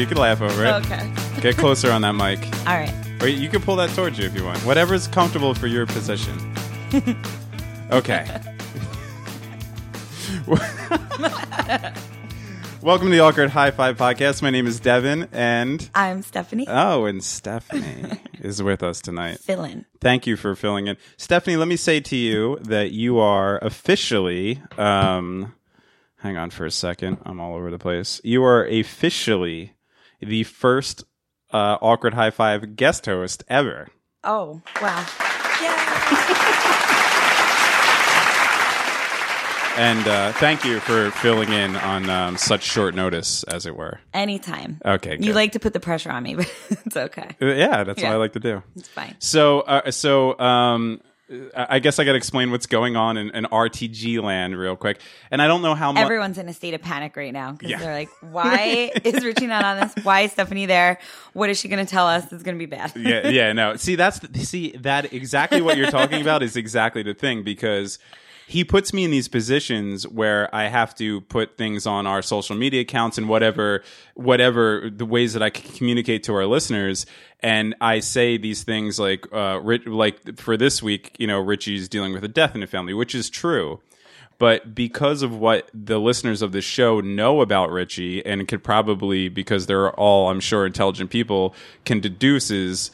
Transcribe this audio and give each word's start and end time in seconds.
you 0.00 0.06
can 0.06 0.16
laugh 0.16 0.40
over 0.40 0.64
it. 0.64 0.72
Okay. 0.86 1.12
Get 1.42 1.58
closer 1.58 1.92
on 1.92 2.00
that 2.02 2.14
mic. 2.14 2.38
All 2.66 2.74
right. 2.74 2.92
Or 3.20 3.28
you 3.28 3.50
can 3.50 3.60
pull 3.60 3.76
that 3.76 3.90
towards 3.90 4.18
you 4.18 4.24
if 4.24 4.34
you 4.34 4.42
want. 4.42 4.58
Whatever's 4.60 5.06
comfortable 5.06 5.54
for 5.54 5.66
your 5.66 5.86
position. 5.86 6.56
Okay. 7.92 8.24
Welcome 12.80 13.08
to 13.08 13.10
the 13.10 13.18
Awkward 13.18 13.50
High 13.50 13.72
Five 13.72 13.96
Podcast. 13.96 14.42
My 14.42 14.50
name 14.50 14.68
is 14.68 14.78
Devin, 14.78 15.28
and 15.32 15.90
I'm 15.92 16.22
Stephanie. 16.22 16.66
oh, 16.68 17.06
and 17.06 17.20
Stephanie 17.20 18.20
is 18.40 18.62
with 18.62 18.84
us 18.84 19.00
tonight. 19.00 19.40
Fill-in. 19.40 19.86
Thank 20.00 20.28
you 20.28 20.36
for 20.36 20.54
filling 20.54 20.86
in, 20.86 20.98
Stephanie. 21.16 21.56
Let 21.56 21.66
me 21.66 21.74
say 21.74 21.98
to 21.98 22.14
you 22.14 22.60
that 22.62 22.92
you 22.92 23.18
are 23.18 23.58
officially. 23.58 24.62
Um, 24.78 25.52
hang 26.18 26.36
on 26.36 26.50
for 26.50 26.64
a 26.64 26.70
second. 26.70 27.18
I'm 27.24 27.40
all 27.40 27.56
over 27.56 27.72
the 27.72 27.78
place. 27.78 28.20
You 28.22 28.44
are 28.44 28.64
officially 28.64 29.74
the 30.20 30.44
first 30.44 31.04
uh, 31.52 31.78
Awkward 31.80 32.14
High 32.14 32.30
Five 32.30 32.76
guest 32.76 33.06
host 33.06 33.44
ever. 33.48 33.88
Oh, 34.24 34.60
wow. 34.80 35.06
Yeah. 35.62 36.36
And 39.76 40.06
uh, 40.06 40.32
thank 40.32 40.64
you 40.64 40.78
for 40.80 41.10
filling 41.10 41.50
in 41.52 41.74
on 41.76 42.10
um, 42.10 42.36
such 42.36 42.64
short 42.64 42.94
notice, 42.94 43.44
as 43.44 43.64
it 43.64 43.74
were. 43.76 43.98
Anytime. 44.12 44.78
Okay, 44.84 45.16
You 45.18 45.32
like 45.32 45.52
to 45.52 45.60
put 45.60 45.72
the 45.72 45.80
pressure 45.80 46.10
on 46.10 46.22
me, 46.22 46.34
but 46.34 46.52
it's 46.70 46.96
okay. 46.96 47.30
Uh, 47.40 47.46
Yeah, 47.46 47.84
that's 47.84 48.02
what 48.02 48.12
I 48.12 48.16
like 48.16 48.32
to 48.34 48.40
do. 48.40 48.62
It's 48.76 48.88
fine. 48.88 49.14
So, 49.20 49.60
uh, 49.60 49.90
so 49.90 50.38
um, 50.38 51.00
I 51.56 51.66
I 51.76 51.78
guess 51.78 51.98
I 51.98 52.04
got 52.04 52.12
to 52.12 52.16
explain 52.18 52.50
what's 52.50 52.66
going 52.66 52.96
on 52.96 53.16
in, 53.16 53.30
in 53.30 53.44
RTG 53.44 54.22
land 54.22 54.56
real 54.58 54.76
quick. 54.76 55.00
And 55.30 55.40
I 55.40 55.46
don't 55.46 55.62
know 55.62 55.74
how 55.74 55.92
much. 55.92 56.02
Everyone's 56.02 56.38
in 56.38 56.48
a 56.48 56.52
state 56.52 56.74
of 56.74 56.82
panic 56.82 57.16
right 57.16 57.32
now 57.32 57.52
because 57.52 57.70
Yeah. 57.70 57.78
they're 57.78 57.94
like, 57.94 58.08
why 58.32 58.90
is 59.04 59.24
Richie 59.24 59.46
not 59.46 59.64
on 59.64 59.80
this? 59.80 60.04
Why 60.04 60.22
is 60.22 60.32
Stephanie 60.32 60.66
there? 60.66 60.98
What 61.32 61.48
is 61.50 61.58
she 61.60 61.68
going 61.68 61.84
to 61.84 61.90
tell 61.90 62.06
us? 62.06 62.24
It's 62.32 62.42
going 62.42 62.56
to 62.56 62.58
be 62.58 62.66
bad. 62.66 62.92
yeah, 62.96 63.28
yeah, 63.28 63.52
no. 63.52 63.76
See, 63.76 63.94
that's 63.94 64.18
the, 64.18 64.38
see 64.40 64.72
that 64.80 65.12
exactly 65.12 65.60
what 65.62 65.76
you're 65.76 65.90
talking 65.90 66.20
about 66.20 66.42
is 66.42 66.56
exactly 66.56 67.02
the 67.02 67.14
thing 67.14 67.42
because 67.42 67.98
he 68.50 68.64
puts 68.64 68.92
me 68.92 69.04
in 69.04 69.12
these 69.12 69.28
positions 69.28 70.08
where 70.08 70.52
I 70.52 70.66
have 70.66 70.92
to 70.96 71.20
put 71.20 71.56
things 71.56 71.86
on 71.86 72.04
our 72.04 72.20
social 72.20 72.56
media 72.56 72.80
accounts 72.80 73.16
and 73.16 73.28
whatever, 73.28 73.84
whatever 74.14 74.90
the 74.92 75.06
ways 75.06 75.34
that 75.34 75.42
I 75.42 75.50
can 75.50 75.70
communicate 75.70 76.24
to 76.24 76.34
our 76.34 76.46
listeners. 76.46 77.06
And 77.38 77.76
I 77.80 78.00
say 78.00 78.38
these 78.38 78.64
things 78.64 78.98
like, 78.98 79.24
uh, 79.32 79.60
like 79.86 80.36
for 80.36 80.56
this 80.56 80.82
week, 80.82 81.14
you 81.16 81.28
know, 81.28 81.38
Richie's 81.38 81.88
dealing 81.88 82.12
with 82.12 82.24
a 82.24 82.28
death 82.28 82.56
in 82.56 82.60
the 82.60 82.66
family, 82.66 82.92
which 82.92 83.14
is 83.14 83.30
true. 83.30 83.80
But 84.40 84.74
because 84.74 85.22
of 85.22 85.36
what 85.36 85.70
the 85.72 86.00
listeners 86.00 86.42
of 86.42 86.50
the 86.50 86.60
show 86.60 86.98
know 86.98 87.42
about 87.42 87.70
Richie, 87.70 88.26
and 88.26 88.48
could 88.48 88.64
probably, 88.64 89.28
because 89.28 89.66
they're 89.66 89.92
all, 89.92 90.28
I'm 90.28 90.40
sure, 90.40 90.66
intelligent 90.66 91.10
people, 91.10 91.54
can 91.84 92.00
deduce 92.00 92.50
is 92.50 92.90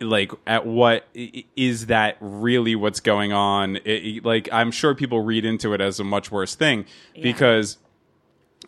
like 0.00 0.32
at 0.46 0.66
what 0.66 1.06
is 1.14 1.86
that 1.86 2.16
really 2.20 2.74
what's 2.74 3.00
going 3.00 3.32
on? 3.32 3.78
It- 3.84 4.24
like 4.24 4.48
I'm 4.52 4.70
sure 4.70 4.94
people 4.94 5.20
read 5.20 5.44
into 5.44 5.72
it 5.74 5.80
as 5.80 6.00
a 6.00 6.04
much 6.04 6.30
worse 6.30 6.54
thing 6.54 6.86
because 7.20 7.78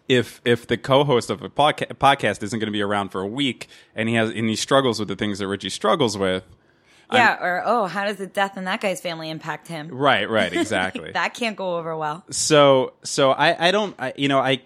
if 0.08 0.40
if 0.44 0.66
the 0.66 0.76
co-host 0.76 1.30
of 1.30 1.42
a 1.42 1.48
podca- 1.48 1.88
podcast 1.94 2.42
isn't 2.42 2.58
going 2.58 2.66
to 2.68 2.72
be 2.72 2.82
around 2.82 3.08
for 3.08 3.20
a 3.20 3.26
week 3.26 3.68
and 3.94 4.08
he 4.08 4.14
has 4.14 4.30
and 4.30 4.48
he 4.48 4.56
struggles 4.56 4.98
with 5.00 5.08
the 5.08 5.16
things 5.16 5.38
that 5.40 5.48
Richie 5.48 5.70
struggles 5.70 6.16
with, 6.16 6.44
Yeah. 7.12 7.36
Or, 7.40 7.62
oh, 7.64 7.86
how 7.86 8.04
does 8.04 8.16
the 8.16 8.26
death 8.28 8.56
in 8.56 8.64
that 8.64 8.80
guy's 8.80 9.00
family 9.00 9.30
impact 9.30 9.66
him? 9.68 9.88
right, 9.88 10.28
right, 10.30 10.52
exactly. 10.62 11.10
That 11.12 11.34
can't 11.34 11.56
go 11.56 11.76
over 11.78 11.96
well. 11.96 12.24
so 12.30 12.92
so 13.02 13.32
I 13.32 13.68
I 13.68 13.70
don't 13.72 13.96
I, 13.98 14.12
you 14.16 14.28
know 14.28 14.38
I 14.38 14.60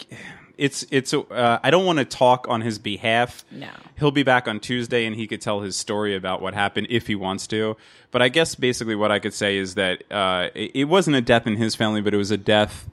it's 0.61 0.85
it's 0.91 1.13
uh, 1.15 1.59
I 1.63 1.71
don't 1.71 1.85
want 1.87 1.99
to 2.01 2.05
talk 2.05 2.47
on 2.49 2.61
his 2.61 2.79
behalf. 2.79 3.45
No. 3.51 3.69
He'll 3.99 4.11
be 4.11 4.23
back 4.23 4.47
on 4.47 4.61
Tuesday 4.61 5.07
and 5.07 5.17
he 5.17 5.27
could 5.27 5.41
tell 5.41 5.61
his 5.63 5.75
story 5.77 6.15
about 6.15 6.41
what 6.43 6.55
happened 6.55 6.87
if 6.91 7.07
he 7.07 7.15
wants 7.15 7.47
to. 7.49 7.77
But 8.11 8.23
I 8.23 8.29
guess 8.29 8.55
basically 8.55 8.95
what 8.95 9.11
I 9.11 9.19
could 9.19 9.35
say 9.35 9.57
is 9.57 9.75
that 9.75 10.05
uh, 10.11 10.49
it, 10.55 10.71
it 10.75 10.85
wasn't 10.85 11.17
a 11.17 11.21
death 11.21 11.47
in 11.47 11.57
his 11.57 11.75
family, 11.75 12.01
but 12.01 12.13
it 12.15 12.19
was 12.19 12.31
a 12.31 12.37
death 12.37 12.89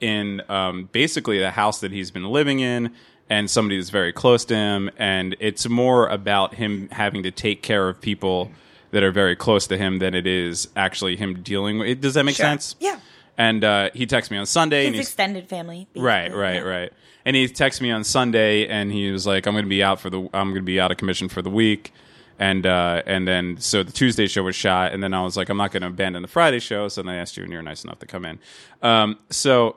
in 0.00 0.42
um, 0.48 0.88
basically 0.92 1.38
the 1.38 1.50
house 1.50 1.80
that 1.80 1.92
he's 1.92 2.10
been 2.10 2.24
living 2.24 2.60
in 2.60 2.92
and 3.28 3.50
somebody 3.50 3.76
that's 3.78 3.90
very 3.90 4.12
close 4.12 4.44
to 4.46 4.54
him. 4.56 4.90
And 4.96 5.36
it's 5.40 5.68
more 5.68 6.08
about 6.08 6.54
him 6.54 6.88
having 6.90 7.22
to 7.24 7.30
take 7.30 7.62
care 7.62 7.88
of 7.88 8.00
people 8.00 8.50
that 8.92 9.02
are 9.02 9.12
very 9.12 9.36
close 9.36 9.66
to 9.68 9.76
him 9.76 9.98
than 9.98 10.14
it 10.14 10.26
is 10.26 10.68
actually 10.74 11.16
him 11.16 11.42
dealing 11.42 11.78
with. 11.78 12.00
Does 12.00 12.14
that 12.14 12.24
make 12.24 12.36
Sure. 12.36 12.46
sense? 12.46 12.76
Yeah. 12.80 12.98
And 13.38 13.62
uh, 13.64 13.90
he 13.94 14.06
texted 14.06 14.32
me 14.32 14.36
on 14.38 14.46
Sunday, 14.46 14.86
and 14.86 14.94
His 14.94 15.06
he's 15.06 15.08
extended 15.08 15.48
family. 15.48 15.86
right, 15.94 16.24
basically. 16.24 16.40
right, 16.42 16.64
right. 16.64 16.92
And 17.24 17.36
he 17.36 17.46
texted 17.46 17.82
me 17.82 17.90
on 17.90 18.04
Sunday, 18.04 18.66
and 18.66 18.90
he 18.92 19.10
was 19.10 19.26
like, 19.26 19.46
"I'm 19.46 19.54
going 19.54 19.64
to 19.64 19.68
be 19.68 19.82
out 19.82 20.00
for 20.00 20.10
the, 20.10 20.20
I'm 20.32 20.48
going 20.48 20.54
to 20.56 20.62
be 20.62 20.80
out 20.80 20.90
of 20.90 20.96
commission 20.96 21.28
for 21.28 21.42
the 21.42 21.50
week." 21.50 21.92
And 22.38 22.64
uh, 22.64 23.02
and 23.04 23.28
then 23.28 23.58
so 23.58 23.82
the 23.82 23.92
Tuesday 23.92 24.26
show 24.26 24.42
was 24.42 24.56
shot, 24.56 24.92
and 24.92 25.02
then 25.02 25.12
I 25.12 25.22
was 25.22 25.36
like, 25.36 25.50
I'm 25.50 25.58
not 25.58 25.72
going 25.72 25.82
to 25.82 25.88
abandon 25.88 26.22
the 26.22 26.28
Friday 26.28 26.58
show. 26.58 26.88
So 26.88 27.02
then 27.02 27.10
I 27.10 27.16
asked 27.16 27.36
you, 27.36 27.42
and 27.42 27.52
you're 27.52 27.60
nice 27.60 27.84
enough 27.84 27.98
to 27.98 28.06
come 28.06 28.24
in. 28.24 28.38
Um, 28.80 29.18
so 29.28 29.76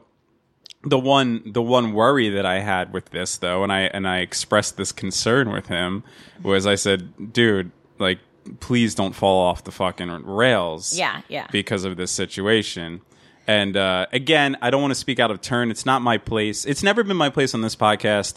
the 0.84 1.00
one 1.00 1.42
the 1.46 1.62
one 1.62 1.94
worry 1.94 2.30
that 2.30 2.46
I 2.46 2.60
had 2.60 2.94
with 2.94 3.10
this 3.10 3.38
though, 3.38 3.64
and 3.64 3.72
I 3.72 3.82
and 3.82 4.08
I 4.08 4.20
expressed 4.20 4.78
this 4.78 4.92
concern 4.92 5.52
with 5.52 5.68
him 5.68 6.04
was 6.42 6.66
I 6.66 6.76
said, 6.76 7.34
dude, 7.34 7.72
like 8.00 8.20
please 8.60 8.94
don't 8.96 9.14
fall 9.14 9.42
off 9.42 9.64
the 9.64 9.72
fucking 9.72 10.10
rails. 10.26 10.98
Yeah, 10.98 11.22
yeah. 11.28 11.48
Because 11.52 11.86
of 11.86 11.98
this 11.98 12.12
situation. 12.12 13.02
And 13.48 13.76
uh, 13.76 14.08
again, 14.14 14.58
I 14.62 14.70
don't 14.70 14.82
want 14.82 14.92
to 14.92 15.00
speak 15.00 15.20
out 15.20 15.32
of 15.32 15.42
turn. 15.42 15.70
It's 15.72 15.86
not 15.86 16.02
my 16.02 16.18
place. 16.18 16.66
It's 16.66 16.84
never 16.84 17.04
been 17.04 17.18
my 17.18 17.30
place 17.30 17.54
on 17.54 17.62
this 17.62 17.76
podcast 17.76 18.36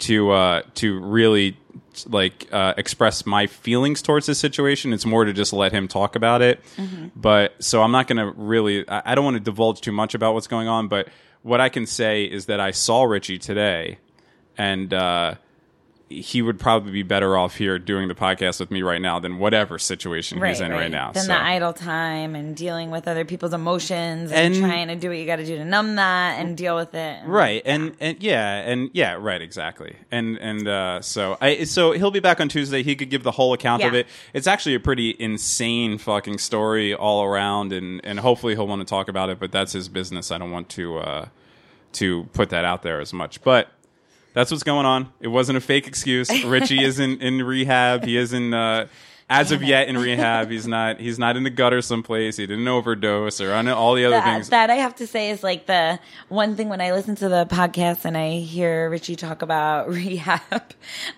to 0.00 0.30
uh, 0.30 0.62
to 0.74 1.00
really 1.00 1.56
like 2.06 2.48
uh, 2.52 2.74
express 2.76 3.24
my 3.26 3.46
feelings 3.46 4.02
towards 4.02 4.26
this 4.26 4.38
situation. 4.38 4.92
It's 4.92 5.06
more 5.06 5.24
to 5.24 5.32
just 5.32 5.52
let 5.52 5.72
him 5.72 5.88
talk 5.88 6.16
about 6.16 6.42
it. 6.42 6.60
But 7.16 7.62
so 7.62 7.82
I'm 7.82 7.92
not 7.92 8.06
going 8.08 8.18
to 8.18 8.32
really. 8.40 8.88
I, 8.88 9.12
I 9.12 9.14
don't 9.14 9.24
want 9.24 9.36
to 9.36 9.42
divulge 9.42 9.80
too 9.80 9.92
much 9.92 10.14
about 10.14 10.34
what's 10.34 10.46
going 10.48 10.68
on. 10.68 10.88
But 10.88 11.08
what 11.42 11.60
I 11.60 11.68
can 11.68 11.86
say 11.86 12.24
is 12.24 12.46
that 12.46 12.60
I 12.60 12.72
saw 12.72 13.04
Richie 13.04 13.38
today, 13.38 13.98
and 14.58 14.92
uh, 14.92 15.34
he 16.20 16.42
would 16.42 16.58
probably 16.58 16.92
be 16.92 17.02
better 17.02 17.36
off 17.36 17.56
here 17.56 17.78
doing 17.78 18.08
the 18.08 18.14
podcast 18.14 18.60
with 18.60 18.70
me 18.70 18.82
right 18.82 19.00
now 19.00 19.18
than 19.18 19.38
whatever 19.38 19.78
situation 19.78 20.44
he's 20.44 20.60
in 20.60 20.70
right, 20.72 20.90
now. 20.90 21.12
Then 21.12 21.22
So- 21.24 21.28
the 21.32 21.42
idle 21.42 21.72
time 21.72 22.34
and 22.34 22.54
dealing 22.54 22.90
with 22.90 23.08
other 23.08 23.24
people's 23.24 23.52
emotions 23.54 24.30
and, 24.30 24.54
And- 24.54 24.62
trying 24.64 24.88
to 24.88 24.96
do 24.96 25.08
what 25.08 25.18
you 25.18 25.26
got 25.26 25.36
to 25.36 25.46
do 25.46 25.56
to 25.56 25.64
numb 25.64 25.96
that 25.96 26.38
and 26.38 26.56
deal 26.56 26.76
with 26.76 26.94
it. 26.94 26.98
And- 27.22 27.28
right 27.32 27.62
and 27.64 27.96
and 28.00 28.22
yeah 28.22 28.56
and 28.68 28.90
yeah 28.92 29.14
right 29.18 29.40
exactly. 29.40 29.96
And 30.10 30.36
and 30.38 30.68
uh 30.68 31.00
so 31.00 31.36
i 31.40 31.64
so 31.64 31.92
he'll 31.92 32.10
be 32.10 32.20
back 32.20 32.40
on 32.40 32.48
tuesday. 32.48 32.82
He 32.82 32.94
could 32.96 33.10
give 33.10 33.22
the 33.22 33.32
whole 33.32 33.52
account 33.52 33.82
of 33.82 33.94
it. 33.94 34.06
It's 34.34 34.46
actually 34.46 34.74
a 34.74 34.80
pretty 34.80 35.16
insane 35.18 35.98
fucking 35.98 36.38
story 36.38 36.94
all 36.94 37.22
around 37.24 37.72
and 37.72 38.00
and 38.04 38.20
hopefully 38.20 38.54
he'll 38.54 38.66
want 38.66 38.80
to 38.80 38.86
talk 38.86 39.08
about 39.08 39.30
it 39.30 39.38
but 39.38 39.52
that's 39.52 39.72
his 39.72 39.88
business. 39.88 40.30
I 40.30 40.38
don't 40.38 40.50
want 40.50 40.68
to 40.70 40.98
uh 40.98 41.26
to 41.94 42.24
put 42.32 42.50
that 42.50 42.64
out 42.64 42.82
there 42.82 43.00
as 43.00 43.12
much. 43.12 43.42
But 43.42 43.68
that's 44.34 44.50
what's 44.50 44.62
going 44.62 44.86
on. 44.86 45.12
It 45.20 45.28
wasn't 45.28 45.58
a 45.58 45.60
fake 45.60 45.86
excuse. 45.86 46.30
Richie 46.44 46.82
isn't 46.82 47.22
in 47.22 47.42
rehab. 47.42 48.04
He 48.04 48.16
isn't 48.16 48.54
uh 48.54 48.86
as 49.30 49.50
of 49.50 49.62
yet 49.62 49.88
in 49.88 49.96
rehab. 49.96 50.50
He's 50.50 50.66
not 50.66 51.00
he's 51.00 51.18
not 51.18 51.36
in 51.36 51.42
the 51.44 51.50
gutter 51.50 51.80
someplace. 51.80 52.36
He 52.36 52.46
didn't 52.46 52.68
overdose 52.68 53.40
or 53.40 53.52
on 53.54 53.66
all 53.68 53.94
the 53.94 54.04
other 54.04 54.16
That, 54.16 54.34
things. 54.34 54.48
that 54.50 54.68
I 54.68 54.74
have 54.74 54.94
to 54.96 55.06
say 55.06 55.30
is 55.30 55.42
like 55.42 55.66
the 55.66 55.98
one 56.28 56.54
thing 56.54 56.68
when 56.68 56.80
I 56.82 56.92
listen 56.92 57.14
to 57.16 57.28
the 57.30 57.46
podcast 57.46 58.04
and 58.04 58.16
I 58.16 58.38
hear 58.40 58.90
Richie 58.90 59.16
talk 59.16 59.40
about 59.42 59.88
rehab, 59.90 60.40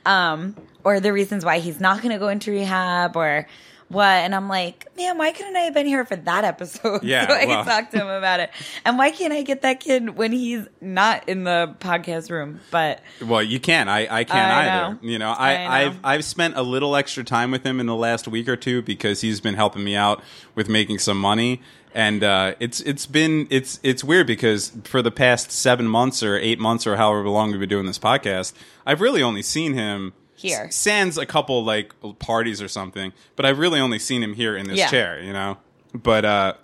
um, 0.06 0.54
or 0.84 1.00
the 1.00 1.12
reasons 1.12 1.44
why 1.44 1.58
he's 1.58 1.80
not 1.80 2.02
going 2.02 2.12
to 2.12 2.18
go 2.18 2.28
into 2.28 2.52
rehab 2.52 3.16
or 3.16 3.48
what, 3.88 4.06
and 4.06 4.34
I'm 4.34 4.48
like, 4.48 4.88
man, 4.96 5.18
why 5.18 5.32
couldn't 5.32 5.56
I 5.56 5.60
have 5.60 5.74
been 5.74 5.86
here 5.86 6.04
for 6.04 6.16
that 6.16 6.44
episode? 6.44 7.02
Yeah, 7.04 7.26
so 7.28 7.34
I 7.34 7.44
well. 7.46 7.64
can 7.64 7.66
talk 7.66 7.90
to 7.90 7.98
him 7.98 8.08
about 8.08 8.40
it. 8.40 8.50
And 8.84 8.98
why 8.98 9.10
can't 9.10 9.32
I 9.32 9.42
get 9.42 9.62
that 9.62 9.80
kid 9.80 10.10
when 10.16 10.32
he's 10.32 10.66
not 10.80 11.28
in 11.28 11.44
the 11.44 11.74
podcast 11.80 12.30
room? 12.30 12.60
But 12.70 13.00
Well, 13.22 13.42
you 13.42 13.60
can. 13.60 13.88
I, 13.88 14.02
I 14.02 14.24
can't 14.24 14.30
I 14.52 14.62
either. 14.86 14.94
know. 14.94 14.98
You 15.08 15.18
know, 15.18 15.30
I, 15.30 15.52
I 15.54 15.64
know. 15.64 15.70
I've 15.90 15.98
I've 16.04 16.24
spent 16.24 16.56
a 16.56 16.62
little 16.62 16.96
extra 16.96 17.24
time 17.24 17.50
with 17.50 17.64
him 17.64 17.78
in 17.80 17.86
the 17.86 17.94
last 17.96 18.26
week 18.26 18.48
or 18.48 18.56
two 18.56 18.82
because 18.82 19.20
he's 19.20 19.40
been 19.40 19.54
helping 19.54 19.84
me 19.84 19.94
out 19.96 20.22
with 20.54 20.68
making 20.68 20.98
some 20.98 21.18
money. 21.18 21.60
And 21.96 22.24
uh, 22.24 22.54
it's 22.58 22.80
it's 22.80 23.06
been 23.06 23.46
it's 23.50 23.78
it's 23.84 24.02
weird 24.02 24.26
because 24.26 24.72
for 24.82 25.00
the 25.00 25.12
past 25.12 25.52
seven 25.52 25.86
months 25.86 26.24
or 26.24 26.36
eight 26.36 26.58
months 26.58 26.86
or 26.88 26.96
however 26.96 27.28
long 27.28 27.52
we've 27.52 27.60
been 27.60 27.68
doing 27.68 27.86
this 27.86 28.00
podcast, 28.00 28.52
I've 28.84 29.00
really 29.00 29.22
only 29.22 29.42
seen 29.42 29.74
him 29.74 30.12
Here. 30.48 30.70
Sans 30.70 31.16
a 31.18 31.26
couple 31.26 31.64
like 31.64 31.92
parties 32.18 32.60
or 32.62 32.68
something, 32.68 33.12
but 33.36 33.44
I've 33.46 33.58
really 33.58 33.80
only 33.80 33.98
seen 33.98 34.22
him 34.22 34.34
here 34.34 34.56
in 34.56 34.66
this 34.68 34.78
Yeah. 34.78 34.88
chair. 34.90 35.22
You 35.22 35.32
know, 35.32 35.58
but 35.94 36.24
uh, 36.24 36.54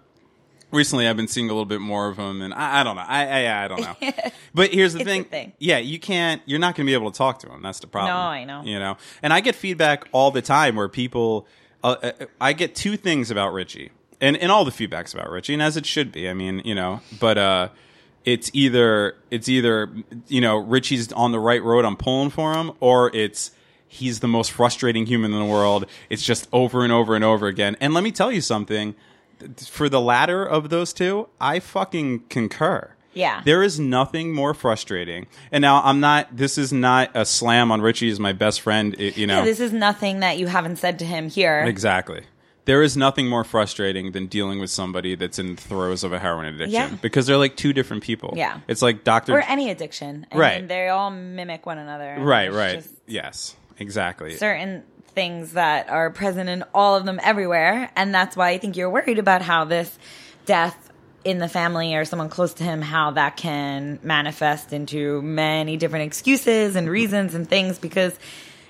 recently 0.70 1.08
I've 1.08 1.16
been 1.16 1.28
seeing 1.28 1.46
a 1.48 1.52
little 1.52 1.64
bit 1.66 1.80
more 1.80 2.08
of 2.08 2.16
him, 2.18 2.42
and 2.42 2.52
I, 2.54 2.80
I 2.80 2.84
don't 2.84 2.96
know. 2.96 3.04
I, 3.06 3.26
I 3.46 3.64
I 3.64 3.68
don't 3.68 3.80
know. 3.80 3.96
but 4.54 4.70
here's 4.72 4.92
the 4.92 5.00
It's 5.00 5.08
thing. 5.08 5.24
thing. 5.24 5.52
Yeah, 5.58 5.78
you 5.78 5.98
can't. 5.98 6.42
You're 6.46 6.58
not 6.58 6.74
going 6.76 6.86
to 6.86 6.90
be 6.90 6.94
able 6.94 7.10
to 7.10 7.16
talk 7.18 7.38
to 7.40 7.48
him. 7.50 7.62
That's 7.62 7.80
the 7.80 7.86
problem. 7.86 8.14
No, 8.14 8.20
I 8.20 8.44
know. 8.44 8.62
You 8.62 8.78
know, 8.78 8.96
and 9.22 9.32
I 9.32 9.40
get 9.40 9.54
feedback 9.54 10.04
all 10.12 10.30
the 10.30 10.42
time 10.42 10.76
where 10.76 10.88
people 10.88 11.46
uh, 11.82 11.96
uh, 12.02 12.12
I 12.40 12.52
get 12.52 12.74
two 12.74 12.96
things 12.96 13.30
about 13.30 13.52
Richie, 13.52 13.90
and 14.20 14.36
and 14.36 14.52
all 14.52 14.64
the 14.64 14.70
feedbacks 14.70 15.14
about 15.14 15.30
Richie, 15.30 15.54
and 15.54 15.62
as 15.62 15.76
it 15.76 15.86
should 15.86 16.12
be. 16.12 16.28
I 16.28 16.34
mean, 16.34 16.60
you 16.64 16.74
know, 16.74 17.00
but 17.18 17.38
uh, 17.38 17.68
it's 18.24 18.50
either 18.52 19.16
it's 19.30 19.48
either 19.48 19.90
you 20.28 20.40
know 20.42 20.58
Richie's 20.58 21.10
on 21.12 21.32
the 21.32 21.40
right 21.40 21.62
road, 21.62 21.84
I'm 21.86 21.96
pulling 21.96 22.28
for 22.30 22.52
him, 22.54 22.72
or 22.80 23.14
it's 23.16 23.52
he's 23.92 24.20
the 24.20 24.28
most 24.28 24.52
frustrating 24.52 25.04
human 25.04 25.32
in 25.32 25.38
the 25.40 25.44
world. 25.44 25.84
It's 26.08 26.22
just 26.22 26.48
over 26.52 26.84
and 26.84 26.92
over 26.92 27.16
and 27.16 27.24
over 27.24 27.48
again. 27.48 27.76
And 27.80 27.92
let 27.92 28.04
me 28.04 28.12
tell 28.12 28.30
you 28.30 28.40
something. 28.40 28.94
For 29.68 29.88
the 29.88 30.00
latter 30.00 30.44
of 30.44 30.68
those 30.70 30.92
two, 30.92 31.28
I 31.40 31.58
fucking 31.60 32.20
concur. 32.28 32.90
Yeah. 33.14 33.40
There 33.44 33.62
is 33.64 33.80
nothing 33.80 34.32
more 34.32 34.54
frustrating. 34.54 35.26
And 35.50 35.62
now 35.62 35.82
I'm 35.82 35.98
not, 35.98 36.36
this 36.36 36.56
is 36.56 36.72
not 36.72 37.10
a 37.14 37.24
slam 37.24 37.72
on 37.72 37.80
Richie 37.80 38.10
as 38.10 38.20
my 38.20 38.32
best 38.32 38.60
friend, 38.60 38.94
you 38.98 39.26
know. 39.26 39.38
Yeah, 39.40 39.44
this 39.44 39.58
is 39.58 39.72
nothing 39.72 40.20
that 40.20 40.38
you 40.38 40.46
haven't 40.46 40.76
said 40.76 40.98
to 41.00 41.04
him 41.04 41.28
here. 41.28 41.64
Exactly. 41.66 42.22
There 42.66 42.82
is 42.82 42.96
nothing 42.96 43.26
more 43.26 43.42
frustrating 43.42 44.12
than 44.12 44.26
dealing 44.26 44.60
with 44.60 44.70
somebody 44.70 45.16
that's 45.16 45.38
in 45.40 45.56
the 45.56 45.60
throes 45.60 46.04
of 46.04 46.12
a 46.12 46.18
heroin 46.20 46.46
addiction 46.46 46.70
Yeah. 46.72 46.96
because 47.02 47.26
they're 47.26 47.38
like 47.38 47.56
two 47.56 47.72
different 47.72 48.04
people. 48.04 48.34
Yeah. 48.36 48.60
It's 48.68 48.82
like 48.82 49.02
Dr. 49.02 49.32
or 49.36 49.40
any 49.40 49.70
addiction. 49.70 50.26
I 50.30 50.36
Right. 50.36 50.58
mean, 50.60 50.68
they 50.68 50.88
all 50.88 51.10
mimic 51.10 51.66
one 51.66 51.78
another. 51.78 52.16
right, 52.20 52.52
right. 52.52 52.76
just 52.76 52.90
Yes, 53.08 53.56
exactly. 53.80 54.36
certain 54.36 54.84
things 55.08 55.54
that 55.54 55.90
are 55.90 56.10
present 56.10 56.48
in 56.48 56.62
all 56.72 56.94
of 56.96 57.04
them 57.04 57.18
everywhere. 57.22 57.90
And 57.96 58.14
that's 58.14 58.36
why 58.36 58.50
I 58.50 58.58
think 58.58 58.76
you're 58.76 58.90
worried 58.90 59.18
about 59.18 59.42
how 59.42 59.64
this 59.64 59.98
death 60.46 60.86
in 61.24 61.38
the 61.38 61.48
family 61.48 61.94
or 61.96 62.04
someone 62.04 62.28
close 62.28 62.54
to 62.54 62.64
him, 62.64 62.80
how 62.80 63.10
that 63.12 63.36
can 63.36 63.98
manifest 64.02 64.72
into 64.72 65.20
many 65.20 65.76
different 65.76 66.06
excuses 66.06 66.76
and 66.76 66.88
reasons 66.88 67.34
and 67.34 67.48
things 67.48 67.78
because 67.78 68.16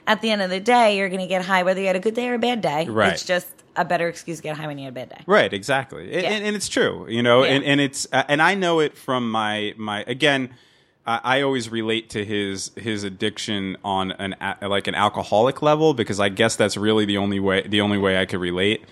at 0.06 0.20
the 0.22 0.30
end 0.30 0.42
of 0.42 0.50
the 0.50 0.58
day, 0.60 0.96
you're 0.98 1.08
going 1.10 1.20
to 1.20 1.26
get 1.28 1.44
high 1.44 1.62
whether 1.62 1.80
you 1.80 1.86
had 1.86 1.94
a 1.94 2.00
good 2.00 2.14
day 2.14 2.28
or 2.28 2.34
a 2.34 2.38
bad 2.38 2.60
day. 2.62 2.86
Right. 2.88 3.12
It's 3.12 3.24
just 3.24 3.46
a 3.76 3.84
better 3.84 4.08
excuse 4.08 4.38
to 4.38 4.42
get 4.42 4.56
high 4.56 4.66
when 4.66 4.78
you 4.78 4.84
had 4.86 4.92
a 4.92 4.94
bad 4.94 5.10
day. 5.10 5.20
Right, 5.26 5.52
exactly, 5.52 6.12
and, 6.12 6.22
Yeah. 6.22 6.30
and, 6.30 6.44
and 6.44 6.56
it's 6.56 6.68
true, 6.68 7.06
you 7.08 7.22
know, 7.22 7.44
Yeah. 7.44 7.52
and, 7.52 7.64
and 7.64 7.80
it's 7.80 8.08
uh, 8.10 8.24
and 8.26 8.42
I 8.42 8.54
know 8.56 8.80
it 8.80 8.96
from 8.96 9.30
my 9.30 9.74
my 9.76 10.02
again. 10.08 10.50
I 11.10 11.20
I 11.38 11.42
always 11.42 11.68
relate 11.70 12.10
to 12.10 12.24
his 12.24 12.70
his 12.76 13.04
addiction 13.04 13.76
on 13.84 14.12
an 14.12 14.36
like 14.62 14.86
an 14.86 14.94
alcoholic 14.94 15.60
level 15.62 15.94
because 15.94 16.20
I 16.20 16.28
guess 16.28 16.56
that's 16.56 16.76
really 16.76 17.04
the 17.04 17.16
only 17.16 17.40
way 17.40 17.66
the 17.66 17.80
only 17.80 17.98
way 17.98 18.20
I 18.20 18.26
could 18.26 18.40
relate. 18.40 18.84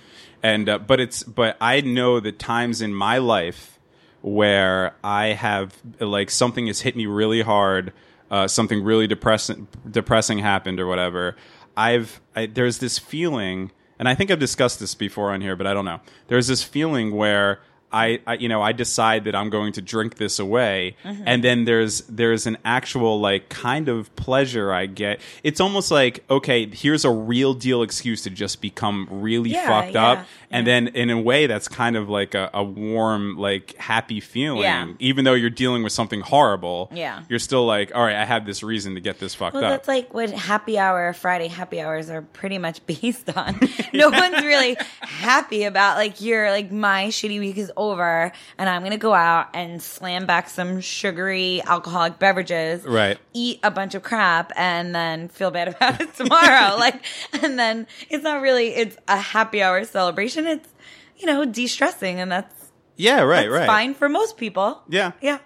And 0.42 0.68
uh, 0.68 0.78
but 0.78 1.00
it's 1.00 1.22
but 1.22 1.56
I 1.60 1.80
know 1.80 2.20
the 2.20 2.32
times 2.32 2.82
in 2.82 2.92
my 2.94 3.18
life 3.18 3.78
where 4.20 4.94
I 5.04 5.28
have 5.28 5.76
like 6.00 6.30
something 6.30 6.66
has 6.66 6.80
hit 6.80 6.96
me 6.96 7.06
really 7.06 7.42
hard, 7.42 7.92
uh, 8.30 8.48
something 8.48 8.82
really 8.82 9.06
depressing 9.06 9.68
depressing 9.88 10.38
happened 10.38 10.80
or 10.80 10.86
whatever. 10.86 11.36
I've 11.76 12.20
I, 12.34 12.46
there's 12.46 12.78
this 12.78 12.98
feeling, 12.98 13.70
and 13.98 14.08
I 14.08 14.14
think 14.14 14.30
I've 14.30 14.40
discussed 14.40 14.80
this 14.80 14.94
before 14.94 15.30
on 15.30 15.40
here, 15.40 15.54
but 15.54 15.66
I 15.66 15.74
don't 15.74 15.84
know. 15.84 16.00
There's 16.26 16.48
this 16.48 16.64
feeling 16.64 17.12
where 17.12 17.60
I, 17.92 18.20
I 18.26 18.34
you 18.34 18.48
know 18.48 18.60
I 18.62 18.72
decide 18.72 19.24
that 19.24 19.34
I'm 19.34 19.50
going 19.50 19.72
to 19.74 19.82
drink 19.82 20.16
this 20.16 20.38
away, 20.38 20.96
mm-hmm. 21.04 21.22
and 21.26 21.42
then 21.42 21.64
there's 21.64 22.02
there's 22.02 22.46
an 22.46 22.58
actual 22.64 23.20
like 23.20 23.48
kind 23.48 23.88
of 23.88 24.14
pleasure 24.16 24.72
I 24.72 24.86
get. 24.86 25.20
It's 25.42 25.60
almost 25.60 25.90
like 25.90 26.24
okay, 26.28 26.66
here's 26.66 27.04
a 27.04 27.10
real 27.10 27.54
deal 27.54 27.82
excuse 27.82 28.22
to 28.22 28.30
just 28.30 28.60
become 28.60 29.08
really 29.10 29.50
Yeah, 29.50 29.66
fucked 29.66 29.94
yeah, 29.94 30.06
up, 30.08 30.26
and 30.50 30.66
then 30.66 30.88
in 30.88 31.10
a 31.10 31.20
way 31.20 31.46
that's 31.46 31.68
kind 31.68 31.96
of 31.96 32.08
like 32.08 32.34
a, 32.34 32.50
a 32.54 32.62
warm 32.62 33.36
like 33.36 33.76
happy 33.76 34.20
feeling. 34.20 34.62
Yeah. 34.62 34.92
Even 34.98 35.24
though 35.24 35.34
you're 35.34 35.50
dealing 35.50 35.82
with 35.82 35.92
something 35.92 36.20
horrible, 36.20 36.90
Yeah. 36.92 37.22
you're 37.28 37.38
still 37.38 37.66
like, 37.66 37.94
all 37.94 38.02
right, 38.02 38.16
I 38.16 38.24
have 38.24 38.46
this 38.46 38.62
reason 38.62 38.94
to 38.94 39.00
get 39.00 39.18
this 39.18 39.34
fucked 39.34 39.54
Well, 39.54 39.64
up. 39.64 39.70
that's 39.70 39.88
like 39.88 40.12
what 40.12 40.30
happy 40.30 40.78
hour, 40.78 41.12
Friday 41.12 41.48
happy 41.48 41.80
hours 41.80 42.10
are 42.10 42.22
pretty 42.22 42.58
much 42.58 42.84
based 42.86 43.34
on. 43.36 43.58
no 43.94 44.10
one's 44.10 44.44
really 44.44 44.76
happy 45.00 45.64
about 45.64 45.96
like 45.96 46.20
you're 46.20 46.50
like 46.50 46.70
my 46.70 47.06
shitty 47.06 47.38
week 47.40 47.56
is 47.58 47.70
over 47.78 48.32
and 48.58 48.68
I'm 48.68 48.82
gonna 48.82 48.98
go 48.98 49.14
out 49.14 49.48
and 49.54 49.80
slam 49.82 50.26
back 50.26 50.48
some 50.50 50.80
sugary 50.80 51.62
alcoholic 51.64 52.18
beverages, 52.18 52.84
Right. 52.84 53.18
Eat 53.32 53.60
a 53.62 53.70
bunch 53.70 53.94
of 53.94 54.02
crap 54.02 54.52
and 54.56 54.94
then 54.94 55.28
feel 55.28 55.50
bad 55.50 55.68
about 55.74 56.00
it 56.00 56.12
tomorrow. 56.14 56.76
like, 56.78 57.02
and 57.42 57.58
then 57.58 57.86
it's 58.10 58.24
not 58.24 58.42
really 58.42 58.68
it's 58.74 58.96
a 59.08 59.16
happy 59.16 59.62
hour 59.62 59.84
celebration. 59.84 60.46
It's 60.46 60.68
you 61.16 61.26
know 61.26 61.44
de-stressing 61.44 62.20
and 62.20 62.30
that's 62.30 62.54
yeah, 62.96 63.20
right, 63.22 63.48
that's 63.48 63.60
right. 63.60 63.66
fine 63.66 63.94
for 63.94 64.08
most 64.08 64.36
people. 64.36 64.82
Yeah, 64.88 65.12
Yeah. 65.22 65.38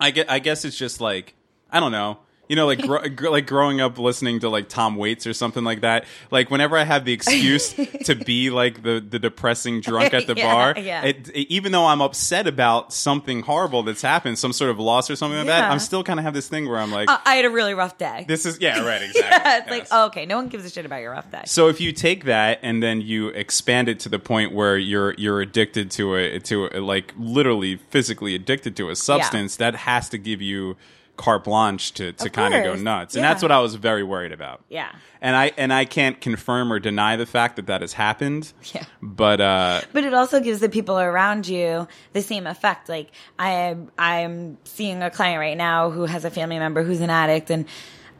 I 0.00 0.10
get. 0.12 0.30
I 0.30 0.38
guess 0.38 0.64
it's 0.64 0.76
just 0.78 1.00
like 1.00 1.34
I 1.70 1.80
don't 1.80 1.92
know. 1.92 2.18
You 2.48 2.54
know, 2.56 2.66
like 2.66 2.80
gro- 2.80 3.02
like 3.30 3.46
growing 3.46 3.80
up 3.80 3.98
listening 3.98 4.40
to 4.40 4.48
like 4.48 4.68
Tom 4.68 4.94
Waits 4.96 5.26
or 5.26 5.32
something 5.32 5.64
like 5.64 5.80
that. 5.80 6.04
Like 6.30 6.50
whenever 6.50 6.76
I 6.76 6.84
have 6.84 7.04
the 7.04 7.12
excuse 7.12 7.72
to 8.04 8.14
be 8.14 8.50
like 8.50 8.82
the 8.82 9.04
the 9.06 9.18
depressing 9.18 9.80
drunk 9.80 10.14
at 10.14 10.26
the 10.28 10.34
Yeah, 10.36 10.54
bar, 10.54 10.74
yeah. 10.78 11.04
It, 11.04 11.28
it- 11.34 11.48
even 11.52 11.72
though 11.72 11.86
I'm 11.86 12.00
upset 12.00 12.46
about 12.46 12.92
something 12.92 13.42
horrible 13.42 13.82
that's 13.82 14.02
happened, 14.02 14.38
some 14.38 14.52
sort 14.52 14.70
of 14.70 14.78
loss 14.78 15.10
or 15.10 15.16
something 15.16 15.38
like 15.38 15.46
that, 15.48 15.70
I'm 15.70 15.78
still 15.80 16.04
kind 16.04 16.20
of 16.20 16.24
have 16.24 16.34
this 16.34 16.46
thing 16.48 16.68
where 16.68 16.78
I'm 16.78 16.92
like, 16.92 17.08
Uh, 17.10 17.18
I 17.24 17.34
had 17.36 17.44
a 17.44 17.50
really 17.50 17.74
rough 17.74 17.98
day. 17.98 18.24
this 18.28 18.46
is 18.46 18.60
yeah, 18.60 18.84
right, 18.84 19.02
exactly. 19.08 19.20
yeah, 19.22 19.58
it's 19.58 19.70
like, 19.70 19.86
oh, 19.90 20.06
okay, 20.06 20.24
no 20.26 20.36
one 20.36 20.48
gives 20.48 20.64
a 20.64 20.70
shit 20.70 20.86
about 20.86 21.00
your 21.00 21.12
rough 21.12 21.30
day. 21.30 21.42
So 21.46 21.68
if 21.68 21.80
you 21.80 21.92
take 21.92 22.24
that 22.24 22.60
and 22.62 22.82
then 22.82 23.00
you 23.00 23.28
expand 23.28 23.88
it 23.88 23.98
to 24.00 24.08
the 24.08 24.18
point 24.18 24.52
where 24.52 24.76
you're 24.78 25.14
you're 25.14 25.40
addicted 25.40 25.90
to 25.92 26.14
it 26.14 26.44
to 26.46 26.66
a, 26.66 26.78
like 26.80 27.12
literally 27.18 27.76
physically 27.76 28.34
addicted 28.34 28.76
to 28.76 28.88
a 28.90 28.94
substance, 28.96 29.56
that 29.56 29.74
has 29.74 30.08
to 30.10 30.18
give 30.18 30.40
you 30.40 30.76
carte 31.16 31.44
blanche 31.44 31.92
to, 31.92 32.12
to 32.12 32.30
kind 32.30 32.54
of 32.54 32.62
go 32.64 32.74
nuts. 32.74 33.14
And 33.14 33.22
Yeah. 33.22 33.30
that's 33.30 33.42
what 33.42 33.50
I 33.52 33.60
was 33.60 33.74
very 33.74 34.02
worried 34.02 34.32
about. 34.32 34.62
Yeah. 34.68 34.90
And 35.20 35.34
I 35.34 35.52
and 35.56 35.72
I 35.72 35.84
can't 35.86 36.20
confirm 36.20 36.72
or 36.72 36.78
deny 36.78 37.16
the 37.16 37.26
fact 37.26 37.56
that 37.56 37.66
that 37.66 37.80
has 37.80 37.92
happened. 37.94 38.52
Yeah. 38.74 38.84
But 39.02 39.40
uh 39.40 39.80
But 39.92 40.04
it 40.04 40.14
also 40.14 40.40
gives 40.40 40.60
the 40.60 40.68
people 40.68 40.98
around 40.98 41.48
you 41.48 41.88
the 42.12 42.22
same 42.22 42.46
effect. 42.46 42.88
Like 42.88 43.10
I, 43.38 43.76
I'm 43.98 44.58
seeing 44.64 45.02
a 45.02 45.10
client 45.10 45.40
right 45.40 45.56
now 45.56 45.90
who 45.90 46.04
has 46.04 46.24
a 46.24 46.30
family 46.30 46.58
member 46.58 46.82
who's 46.82 47.00
an 47.00 47.10
addict, 47.10 47.50
and 47.50 47.66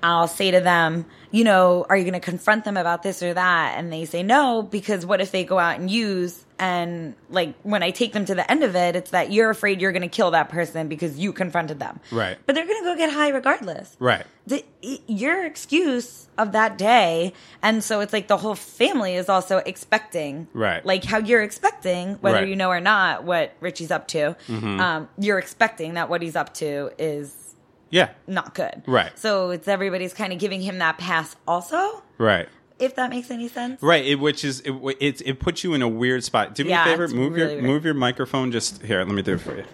I'll 0.06 0.28
say 0.28 0.50
to 0.52 0.60
them, 0.60 1.04
you 1.30 1.42
know, 1.44 1.84
are 1.88 1.96
you 1.96 2.04
going 2.04 2.14
to 2.14 2.20
confront 2.20 2.64
them 2.64 2.76
about 2.76 3.02
this 3.02 3.22
or 3.22 3.34
that? 3.34 3.74
And 3.76 3.92
they 3.92 4.04
say 4.04 4.22
no 4.22 4.62
because 4.62 5.04
what 5.04 5.20
if 5.20 5.30
they 5.32 5.44
go 5.44 5.58
out 5.58 5.78
and 5.80 5.90
use? 5.90 6.44
And 6.58 7.14
like 7.28 7.54
when 7.64 7.82
I 7.82 7.90
take 7.90 8.12
them 8.14 8.24
to 8.26 8.34
the 8.34 8.50
end 8.50 8.62
of 8.62 8.74
it, 8.76 8.96
it's 8.96 9.10
that 9.10 9.30
you're 9.32 9.50
afraid 9.50 9.80
you're 9.80 9.92
going 9.92 10.02
to 10.02 10.08
kill 10.08 10.30
that 10.30 10.48
person 10.48 10.88
because 10.88 11.18
you 11.18 11.32
confronted 11.32 11.78
them. 11.78 12.00
Right. 12.10 12.38
But 12.46 12.54
they're 12.54 12.66
going 12.66 12.82
to 12.82 12.84
go 12.84 12.96
get 12.96 13.12
high 13.12 13.28
regardless. 13.30 13.96
right. 13.98 14.24
the, 14.46 14.64
your 15.06 15.44
excuse 15.44 16.28
of 16.38 16.52
that 16.52 16.76
day 16.78 17.32
and 17.62 17.82
so 17.82 18.00
it's 18.00 18.12
like 18.12 18.28
the 18.28 18.36
whole 18.36 18.54
family 18.54 19.14
is 19.16 19.28
also 19.28 19.56
expecting 19.58 20.46
Right. 20.52 20.84
like 20.84 21.02
how 21.02 21.18
you're 21.18 21.42
expecting 21.42 22.14
whether 22.16 22.36
Right. 22.36 22.42
Mm-hmm. 22.42 22.50
you 22.50 22.56
know 22.56 22.68
or 22.68 22.80
not 22.80 23.24
what 23.24 23.54
richie's 23.60 23.90
up 23.90 24.06
to 24.08 24.36
um, 24.50 25.08
you're 25.18 25.38
expecting 25.38 25.94
that 25.94 26.08
what 26.10 26.20
he's 26.22 26.36
up 26.36 26.52
to 26.54 26.90
is 26.98 27.45
Yeah. 27.90 28.10
not 28.26 28.54
good 28.54 28.82
Right. 28.86 29.16
so 29.18 29.50
it's 29.50 29.68
everybody's 29.68 30.12
kind 30.14 30.32
of 30.32 30.38
giving 30.38 30.60
him 30.62 30.78
that 30.78 30.98
pass 30.98 31.36
also 31.46 32.02
Right. 32.18 32.48
if 32.78 32.94
that 32.96 33.10
makes 33.10 33.30
any 33.30 33.48
sense 33.48 33.80
Right, 33.82 34.04
it, 34.04 34.16
which 34.16 34.44
is 34.44 34.60
it, 34.60 34.72
it. 35.00 35.22
It 35.24 35.40
puts 35.40 35.62
you 35.64 35.72
in 35.74 35.82
a 35.82 35.88
weird 35.88 36.24
spot. 36.24 36.54
Do 36.54 36.64
me 36.64 36.70
Yeah, 36.70 36.82
a 36.82 36.86
favor, 36.86 37.08
move 37.08 37.32
really 37.34 37.38
your 37.38 37.48
weird. 37.62 37.64
move 37.64 37.84
your 37.84 37.94
microphone. 37.94 38.50
Just 38.52 38.82
here, 38.82 38.98
let 39.04 39.08
me 39.14 39.22
do 39.22 39.34
it 39.34 39.40
for 39.40 39.56
you. 39.56 39.64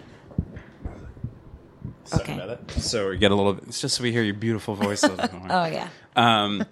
Sorry 2.05 2.21
Okay. 2.23 2.33
about 2.35 2.67
that. 2.67 2.81
So 2.81 3.09
we 3.09 3.17
get 3.17 3.31
a 3.31 3.35
little. 3.35 3.57
It's 3.67 3.79
just 3.81 3.95
so 3.95 4.03
we 4.03 4.11
hear 4.11 4.23
your 4.23 4.33
beautiful 4.35 4.75
voice. 4.75 5.03
oh, 5.07 5.17
oh 5.49 5.65
yeah 5.65 5.87
um, 6.15 6.63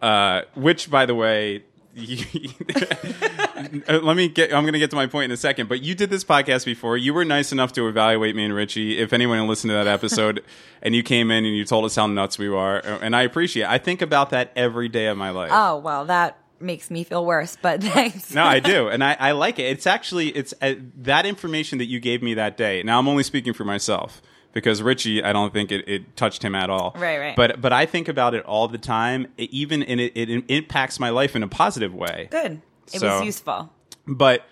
uh, 0.00 0.42
which, 0.54 0.90
by 0.90 1.06
the 1.06 1.14
way. 1.14 1.64
You- 1.94 2.48
Uh, 3.88 4.00
let 4.02 4.16
me 4.16 4.28
get. 4.28 4.52
I'm 4.52 4.64
going 4.64 4.72
to 4.72 4.78
get 4.78 4.90
to 4.90 4.96
my 4.96 5.06
point 5.06 5.26
in 5.26 5.30
a 5.30 5.36
second. 5.36 5.68
But 5.68 5.82
you 5.82 5.94
did 5.94 6.10
this 6.10 6.24
podcast 6.24 6.64
before. 6.64 6.96
You 6.96 7.14
were 7.14 7.24
nice 7.24 7.52
enough 7.52 7.72
to 7.74 7.86
evaluate 7.88 8.34
me 8.34 8.44
and 8.44 8.52
Richie. 8.54 8.98
If 8.98 9.12
anyone 9.12 9.46
listened 9.46 9.70
to 9.70 9.74
that 9.74 9.86
episode, 9.86 10.42
and 10.82 10.94
you 10.96 11.02
came 11.02 11.30
in 11.30 11.44
and 11.44 11.56
you 11.56 11.64
told 11.64 11.84
us 11.84 11.94
how 11.96 12.06
nuts 12.06 12.38
we 12.38 12.48
are, 12.48 12.78
and 12.78 13.14
I 13.14 13.22
appreciate. 13.22 13.64
it. 13.64 13.70
I 13.70 13.78
think 13.78 14.02
about 14.02 14.30
that 14.30 14.52
every 14.56 14.88
day 14.88 15.06
of 15.06 15.16
my 15.16 15.30
life. 15.30 15.50
oh 15.54 15.78
well 15.78 16.04
that 16.06 16.38
makes 16.60 16.90
me 16.90 17.02
feel 17.04 17.24
worse 17.24 17.56
but 17.62 17.82
thanks 17.84 18.32
No, 18.34 18.44
I 18.44 18.58
do, 18.60 18.88
and 18.88 19.02
I, 19.02 19.16
I 19.18 19.32
like 19.32 19.58
it. 19.58 19.64
It's 19.64 19.86
actually 19.86 20.28
it's 20.30 20.52
uh, 20.60 20.74
that 20.98 21.24
information 21.24 21.78
that 21.78 21.86
you 21.86 21.98
gave 22.00 22.22
me 22.22 22.34
that 22.34 22.56
day. 22.56 22.82
Now 22.82 22.98
I'm 22.98 23.08
only 23.08 23.22
speaking 23.22 23.52
for 23.52 23.64
myself 23.64 24.20
because 24.52 24.82
Richie, 24.82 25.22
I 25.22 25.32
don't 25.32 25.52
think 25.52 25.72
it, 25.72 25.88
it 25.88 26.16
touched 26.16 26.42
him 26.44 26.54
at 26.54 26.70
all. 26.70 26.94
Right, 26.98 27.18
right. 27.18 27.36
But 27.36 27.60
but 27.60 27.72
I 27.72 27.86
think 27.86 28.08
about 28.08 28.34
it 28.34 28.44
all 28.44 28.68
the 28.68 28.78
time. 28.78 29.26
It, 29.38 29.50
even 29.50 29.82
in 29.82 29.98
it, 30.00 30.12
it 30.16 30.44
impacts 30.48 30.98
my 31.00 31.10
life 31.10 31.34
in 31.36 31.42
a 31.42 31.48
positive 31.48 31.94
way. 31.94 32.28
good 32.30 32.60
it 32.92 33.00
So- 33.00 33.16
was 33.18 33.24
useful 33.26 33.70
But 34.06 34.44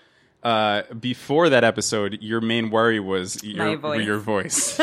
uh, 0.43 0.81
before 0.99 1.49
that 1.49 1.63
episode, 1.63 2.17
your 2.19 2.41
main 2.41 2.71
worry 2.71 2.99
was 2.99 3.43
your 3.43 3.75
voice. 3.77 4.03
your 4.03 4.17
voice. 4.33 4.79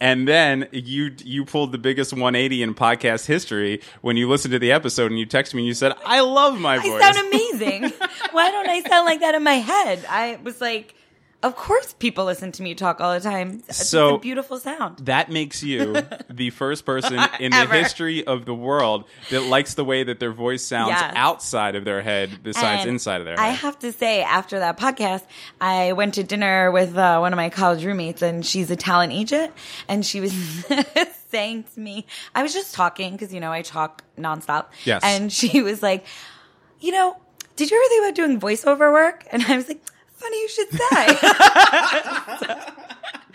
and 0.00 0.28
then 0.28 0.68
you 0.70 1.10
you 1.24 1.44
pulled 1.44 1.72
the 1.72 1.78
biggest 1.78 2.12
180 2.12 2.62
in 2.62 2.72
podcast 2.72 3.26
history 3.26 3.80
when 4.02 4.16
you 4.16 4.28
listened 4.28 4.52
to 4.52 4.60
the 4.60 4.70
episode 4.70 5.10
and 5.10 5.18
you 5.18 5.26
texted 5.26 5.54
me 5.54 5.62
and 5.62 5.66
you 5.66 5.74
said, 5.74 5.92
"I 6.04 6.20
love 6.20 6.60
my 6.60 6.78
voice." 6.78 7.02
I 7.02 7.12
sound 7.12 7.28
amazing. 7.32 7.82
Why 8.30 8.50
don't 8.52 8.68
I 8.68 8.80
sound 8.82 9.06
like 9.06 9.18
that 9.20 9.34
in 9.34 9.42
my 9.42 9.54
head? 9.54 10.04
I 10.08 10.38
was 10.44 10.60
like, 10.60 10.94
Of 11.46 11.54
course, 11.54 11.92
people 11.92 12.24
listen 12.24 12.50
to 12.52 12.62
me 12.62 12.74
talk 12.74 13.00
all 13.00 13.14
the 13.14 13.20
time. 13.20 13.62
It's 13.68 13.86
So- 13.88 14.16
a 14.16 14.18
beautiful 14.18 14.58
sound. 14.58 14.98
That 15.06 15.30
makes 15.30 15.62
you 15.62 15.96
the 16.30 16.50
first 16.50 16.84
person 16.84 17.20
in 17.38 17.52
the 17.52 17.66
history 17.66 18.26
of 18.26 18.46
the 18.46 18.54
world 18.54 19.04
that 19.30 19.42
likes 19.44 19.74
the 19.74 19.84
way 19.84 20.02
that 20.02 20.18
their 20.18 20.32
voice 20.32 20.64
sounds 20.64 20.88
Yes. 20.90 21.12
outside 21.14 21.76
of 21.76 21.84
their 21.84 22.02
head 22.02 22.40
besides 22.42 22.82
And 22.82 22.90
inside 22.90 23.20
of 23.20 23.26
their 23.26 23.36
head. 23.36 23.44
I 23.44 23.50
have 23.50 23.78
to 23.78 23.92
say, 23.92 24.22
after 24.22 24.58
that 24.58 24.76
podcast, 24.76 25.22
I 25.60 25.92
went 25.92 26.14
to 26.14 26.24
dinner 26.24 26.72
with 26.72 26.96
uh, 26.96 27.18
one 27.18 27.32
of 27.32 27.36
my 27.36 27.48
college 27.48 27.84
roommates, 27.84 28.22
and 28.22 28.44
she's 28.44 28.68
a 28.72 28.76
talent 28.76 29.12
agent, 29.12 29.52
and 29.86 30.04
she 30.04 30.20
was 30.20 30.32
saying 31.30 31.64
to 31.74 31.80
me, 31.80 32.06
I 32.34 32.42
was 32.42 32.52
just 32.54 32.74
talking 32.74 33.12
because 33.12 33.32
you 33.32 33.38
know 33.40 33.52
I 33.52 33.62
talk 33.62 34.02
nonstop, 34.18 34.66
Yes. 34.84 35.02
and 35.04 35.32
she 35.32 35.62
was 35.62 35.80
like, 35.82 36.04
you 36.80 36.90
know, 36.92 37.16
did 37.54 37.70
you 37.70 37.76
ever 37.76 37.88
think 37.88 38.04
about 38.04 38.14
doing 38.16 38.40
voiceover 38.40 38.92
work? 38.92 39.24
And 39.30 39.42
I 39.44 39.56
was 39.56 39.68
like, 39.68 39.80
funny 40.26 40.40
you 40.40 40.48
should 40.48 40.70
say. 40.70 41.06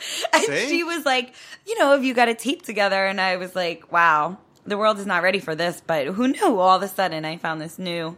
and 0.34 0.44
See? 0.44 0.68
she 0.68 0.84
was 0.84 1.06
like, 1.06 1.34
you 1.66 1.78
know, 1.80 1.92
have 1.92 2.04
you 2.04 2.14
got 2.14 2.30
a 2.30 2.36
tape 2.36 2.64
together? 2.64 3.06
And 3.06 3.22
I 3.22 3.38
was 3.38 3.56
like, 3.56 3.92
wow, 3.92 4.38
the 4.66 4.78
world 4.78 5.00
is 5.00 5.06
not 5.06 5.24
ready 5.24 5.40
for 5.40 5.56
this. 5.56 5.82
But 5.86 6.08
who 6.08 6.28
knew? 6.28 6.60
All 6.60 6.76
of 6.76 6.84
a 6.84 6.88
sudden, 6.88 7.26
I 7.26 7.38
found 7.38 7.62
this 7.62 7.80
new, 7.80 8.18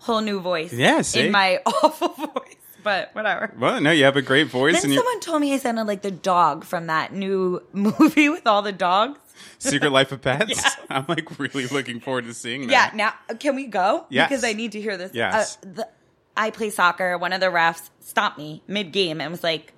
whole 0.00 0.20
new 0.20 0.40
voice. 0.40 0.72
Yeah, 0.72 1.02
see? 1.02 1.26
in 1.26 1.32
my 1.32 1.60
awful 1.66 2.08
voice. 2.08 2.56
But 2.82 3.14
whatever. 3.14 3.50
well, 3.58 3.80
no, 3.80 3.90
you 3.92 4.04
have 4.04 4.16
a 4.16 4.22
great 4.22 4.48
voice 4.48 4.74
Then 4.74 4.90
and 4.90 4.94
someone 4.94 5.20
told 5.20 5.40
me 5.40 5.54
I 5.54 5.56
sounded 5.56 5.84
like 5.84 6.02
the 6.02 6.10
dog 6.10 6.64
from 6.64 6.86
that 6.88 7.14
new 7.14 7.62
movie 7.72 8.28
with 8.28 8.46
all 8.46 8.60
the 8.60 8.72
dogs. 8.72 9.18
Secret 9.58 9.90
Life 9.90 10.12
of 10.12 10.20
Pets. 10.20 10.50
Yes. 10.50 10.76
I'm 10.90 11.06
like 11.08 11.38
really 11.38 11.66
looking 11.66 11.98
forward 11.98 12.26
to 12.26 12.34
seeing 12.34 12.66
that. 12.66 12.92
Yeah. 12.92 13.14
Now, 13.28 13.36
can 13.36 13.56
we 13.56 13.66
go? 13.66 14.04
Yes. 14.10 14.28
Because 14.28 14.44
I 14.44 14.52
need 14.52 14.72
to 14.72 14.82
hear 14.82 14.98
this. 14.98 15.12
Yes. 15.14 15.56
Uh, 15.62 15.66
the, 15.72 15.88
I 16.36 16.50
play 16.50 16.70
soccer. 16.70 17.16
One 17.18 17.32
of 17.32 17.40
the 17.40 17.46
refs 17.46 17.90
stopped 18.00 18.38
me 18.38 18.62
mid 18.66 18.92
game 18.92 19.20
and 19.20 19.30
was 19.30 19.42
like, 19.44 19.72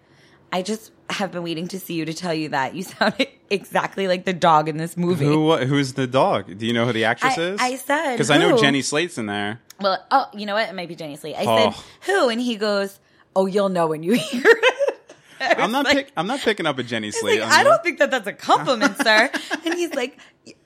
"I 0.53 0.63
just 0.63 0.91
have 1.11 1.31
been 1.33 1.43
waiting 1.43 1.69
to 1.69 1.79
see 1.81 1.95
you 1.95 2.05
to 2.05 2.15
tell 2.15 2.35
you 2.35 2.49
that 2.51 2.75
you 2.75 2.83
sounded 2.85 3.29
exactly 3.51 4.09
like 4.09 4.25
the 4.25 4.33
dog 4.33 4.69
in 4.69 4.77
this 4.77 4.97
movie." 4.97 5.25
Who 5.25 5.57
who's 5.57 5.93
the 5.95 6.07
dog? 6.07 6.59
Do 6.59 6.67
you 6.67 6.73
know 6.73 6.87
who 6.87 6.93
the 6.93 7.05
actress 7.05 7.37
I- 7.39 7.43
is? 7.43 7.61
I 7.61 7.77
said 7.77 8.13
because 8.15 8.31
I 8.31 8.39
know. 8.39 8.57
Jenny 8.57 8.83
Slate's 8.83 9.19
in 9.19 9.27
there. 9.27 9.61
Well, 9.81 10.03
oh, 10.11 10.27
you 10.35 10.47
know 10.47 10.55
what? 10.55 10.69
It 10.69 10.75
might 10.75 10.89
be 10.89 10.95
Jenny 10.97 11.17
Slate. 11.17 11.37
I 11.37 11.45
Oh. 11.47 11.71
said 11.73 11.85
who, 12.13 12.29
and 12.31 12.41
he 12.41 12.57
goes, 12.57 12.99
"Oh, 13.35 13.47
you'll 13.47 13.69
know 13.69 13.87
when 13.89 14.03
you 14.03 14.13
hear 14.15 14.43
it." 14.47 14.73
I'm 15.39 15.71
not 15.71 15.85
like, 15.85 15.95
pick, 15.97 16.13
I'm 16.17 16.27
not 16.27 16.41
picking 16.41 16.65
up 16.65 16.79
a 16.79 16.83
Jenny 16.83 17.11
Slate. 17.11 17.43
like, 17.43 17.51
I 17.53 17.63
don't 17.63 17.83
think 17.83 17.99
that 17.99 18.11
that's 18.11 18.27
a 18.27 18.33
compliment, 18.33 18.97
sir. 18.97 19.31
And 19.67 19.75
he's 19.75 19.93
like, 19.93 20.19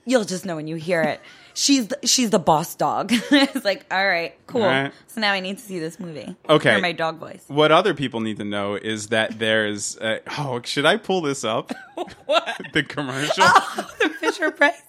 you'll 0.05 0.23
just 0.23 0.45
know 0.45 0.55
when 0.55 0.65
you 0.67 0.77
hear 0.77 1.01
it. 1.01 1.19
She's 1.53 1.87
the, 1.87 1.99
she's 2.05 2.29
the 2.29 2.39
boss 2.39 2.75
dog. 2.75 3.11
it's 3.13 3.65
like, 3.65 3.85
all 3.91 4.07
right, 4.07 4.35
cool. 4.47 4.63
All 4.63 4.67
right. 4.67 4.91
So 5.07 5.19
now 5.21 5.33
I 5.33 5.39
need 5.39 5.57
to 5.57 5.63
see 5.63 5.79
this 5.79 5.99
movie. 5.99 6.35
Okay. 6.49 6.79
My 6.79 6.91
dog 6.93 7.17
voice. 7.17 7.43
What 7.47 7.71
other 7.71 7.93
people 7.93 8.19
need 8.21 8.37
to 8.37 8.45
know 8.45 8.75
is 8.75 9.07
that 9.07 9.37
there's. 9.39 9.97
Uh, 9.97 10.19
oh, 10.37 10.61
should 10.63 10.85
I 10.85 10.97
pull 10.97 11.21
this 11.21 11.43
up? 11.43 11.71
What? 12.25 12.59
the 12.73 12.81
commercial. 12.81 13.43
Oh, 13.45 13.89
the 13.99 14.09
Fisher 14.09 14.49
Price. 14.49 14.81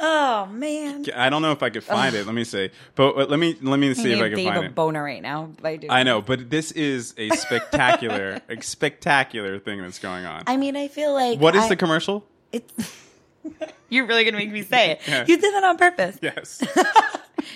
Oh 0.00 0.46
man. 0.46 1.04
I 1.14 1.30
don't 1.30 1.40
know 1.42 1.52
if 1.52 1.62
I 1.62 1.70
could 1.70 1.84
find 1.84 2.14
it. 2.16 2.26
Let 2.26 2.34
me 2.34 2.42
see. 2.42 2.70
But 2.96 3.16
uh, 3.16 3.26
let 3.26 3.38
me 3.38 3.56
let 3.62 3.78
me 3.78 3.94
see 3.94 4.12
if 4.12 4.20
I 4.20 4.30
can 4.30 4.44
find 4.44 4.56
a 4.56 4.62
it. 4.64 4.74
boner 4.74 5.02
right 5.02 5.22
now 5.22 5.50
by 5.62 5.76
doing 5.76 5.92
I 5.92 6.02
know, 6.02 6.20
but 6.22 6.50
this 6.50 6.72
is 6.72 7.14
a 7.18 7.28
spectacular, 7.36 8.40
a 8.48 8.60
spectacular 8.62 9.60
thing 9.60 9.80
that's 9.80 10.00
going 10.00 10.26
on. 10.26 10.42
I 10.48 10.56
mean, 10.56 10.74
I 10.76 10.88
feel 10.88 11.12
like 11.12 11.38
What 11.38 11.54
is 11.54 11.64
I- 11.64 11.68
the 11.68 11.76
commercial? 11.76 12.24
It's. 12.50 13.05
You're 13.88 14.06
really 14.06 14.24
gonna 14.24 14.36
make 14.38 14.50
me 14.50 14.62
say 14.62 14.92
it. 14.92 15.00
Yeah. 15.06 15.24
You 15.26 15.36
did 15.40 15.54
that 15.54 15.64
on 15.64 15.76
purpose. 15.76 16.18
Yes. 16.22 16.62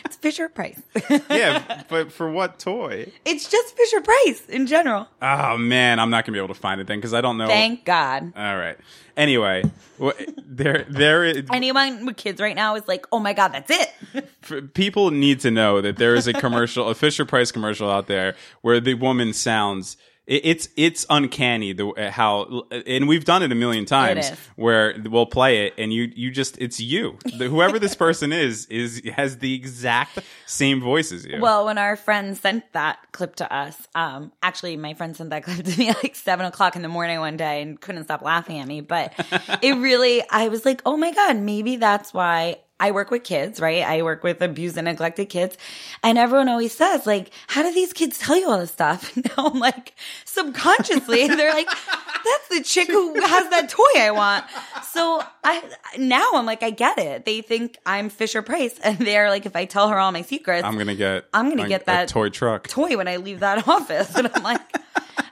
It's 0.05 0.15
Fisher 0.17 0.49
Price. 0.49 0.81
yeah, 1.31 1.83
but 1.89 2.13
for 2.13 2.31
what 2.31 2.59
toy? 2.61 3.11
it's 3.25 3.49
just 3.51 3.77
Fisher 3.77 4.01
Price 4.01 4.47
in 4.49 4.67
general. 4.67 5.09
Oh 5.21 5.57
man, 5.57 5.99
I'm 5.99 6.11
not 6.11 6.25
gonna 6.25 6.35
be 6.37 6.39
able 6.39 6.55
to 6.55 6.61
find 6.61 6.81
it 6.81 6.87
then 6.87 6.99
because 6.99 7.13
I 7.15 7.21
don't 7.21 7.39
know. 7.39 7.49
Thank 7.49 7.85
God. 7.85 8.33
All 8.37 8.57
right. 8.57 8.77
Anyway, 9.17 9.65
wh- 10.01 10.11
there, 10.47 10.87
there. 10.89 11.25
is- 11.25 11.45
Anyone 11.53 12.07
with 12.07 12.17
kids 12.17 12.41
right 12.41 12.55
now 12.55 12.77
is 12.77 12.87
like, 12.87 13.07
oh 13.11 13.19
my 13.19 13.33
God, 13.33 13.49
that's 13.49 13.71
it. 13.71 14.27
f- 14.45 14.63
people 14.75 15.11
need 15.11 15.41
to 15.41 15.51
know 15.51 15.81
that 15.81 15.97
there 15.97 16.15
is 16.15 16.29
a 16.29 16.35
commercial, 16.35 16.89
a 16.89 16.95
Fisher 16.95 17.25
Price 17.25 17.51
commercial 17.51 17.91
out 17.91 18.07
there 18.07 18.37
where 18.61 18.79
the 18.81 18.95
woman 18.95 19.33
sounds. 19.33 19.97
It- 20.35 20.43
It's 20.51 20.69
it's 20.77 21.03
uncanny 21.11 21.73
the 21.75 21.87
uh, 21.89 22.11
how 22.11 22.63
and 22.87 23.09
we've 23.11 23.25
done 23.25 23.43
it 23.43 23.51
a 23.53 23.55
million 23.65 23.85
times 23.85 24.27
where 24.57 24.95
we'll 25.05 25.27
play 25.27 25.67
it 25.67 25.75
and 25.77 25.93
you 25.93 26.05
you 26.15 26.31
just 26.31 26.57
it's 26.59 26.79
you 26.81 27.19
The- 27.39 27.49
whoever 27.49 27.79
this 27.79 27.95
person 27.95 28.33
is 28.33 28.67
is 28.67 29.03
has 29.17 29.39
the 29.39 29.53
exact 29.55 30.21
same 30.47 30.81
voice 30.81 31.11
as 31.13 31.27
you. 31.27 31.41
Well, 31.41 31.67
when 31.67 31.79
our 31.79 31.97
friend 31.97 32.37
sent 32.37 32.63
that 32.73 32.99
clip 33.13 33.37
to 33.37 33.47
us, 33.53 33.77
um, 33.95 34.33
actually, 34.43 34.77
my 34.77 34.95
friend 34.95 35.17
sent 35.17 35.31
that 35.31 35.43
clip 35.47 35.65
to 35.65 35.79
me 35.79 35.89
at 35.91 36.03
like 36.03 36.15
seven 36.15 36.47
o'clock 36.47 36.77
in 36.77 36.83
the 36.83 36.89
morning 36.89 37.19
one 37.21 37.37
day 37.37 37.63
and 37.63 37.81
couldn't 37.81 38.05
stop 38.05 38.23
laughing 38.23 38.59
at 38.61 38.67
me. 38.69 38.81
But 38.83 39.13
it 39.63 39.75
really, 39.79 40.23
I 40.31 40.49
was 40.49 40.65
like, 40.65 40.81
oh 40.87 40.97
my 40.97 41.13
God, 41.13 41.37
maybe 41.39 41.77
that's 41.77 42.15
why 42.15 42.59
I 42.81 42.91
work 42.91 43.11
with 43.11 43.23
kids, 43.23 43.61
right? 43.61 43.83
I 43.85 44.03
work 44.03 44.25
with 44.25 44.41
abused 44.43 44.77
and 44.79 44.87
neglected 44.87 45.27
kids. 45.27 45.57
And 46.03 46.17
everyone 46.19 46.49
always 46.49 46.75
says, 46.75 47.07
like, 47.07 47.31
how 47.47 47.63
do 47.63 47.73
these 47.73 47.93
kids 47.93 48.19
tell 48.19 48.37
you 48.37 48.49
all 48.51 48.59
this 48.59 48.73
stuff? 48.73 49.15
And 49.21 49.31
now 49.37 49.47
I'm 49.49 49.59
like, 49.61 49.95
subconsciously, 50.25 51.29
they're 51.37 51.53
like, 51.53 51.67
that's 51.69 52.49
the 52.51 52.63
chick 52.65 52.89
who 52.89 53.15
has 53.21 53.51
that 53.51 53.69
toy 53.69 54.01
I 54.01 54.11
want. 54.11 54.45
So 54.93 55.23
I, 55.45 55.63
now 55.99 56.31
I'm 56.35 56.47
like, 56.47 56.63
I 56.63 56.71
get 56.71 56.99
it. 56.99 57.25
They 57.25 57.43
think 57.43 57.77
I'm 57.87 58.09
Fisher 58.09 58.43
Price 58.43 58.79
and 58.85 58.99
they're 58.99 59.29
like, 59.29 59.47
if 59.47 59.55
I 59.57 59.65
tell 59.67 59.89
her 59.89 59.99
all 59.99 60.11
my 60.13 60.23
secrets, 60.23 60.65
I'm 60.65 60.79
gonna 60.79 60.95
get 60.95 61.27
I'm 61.35 61.49
gonna 61.51 61.65
a- 61.65 61.69
get 61.69 61.87
that 61.87 62.09
toy 62.09 62.31
truck. 62.31 62.67
toy 62.69 62.97
when 62.97 63.09
I 63.09 63.17
leave 63.17 63.41
that 63.41 63.69
office. 63.69 64.15
And 64.17 64.31
I'm 64.35 64.43
like, 64.43 64.61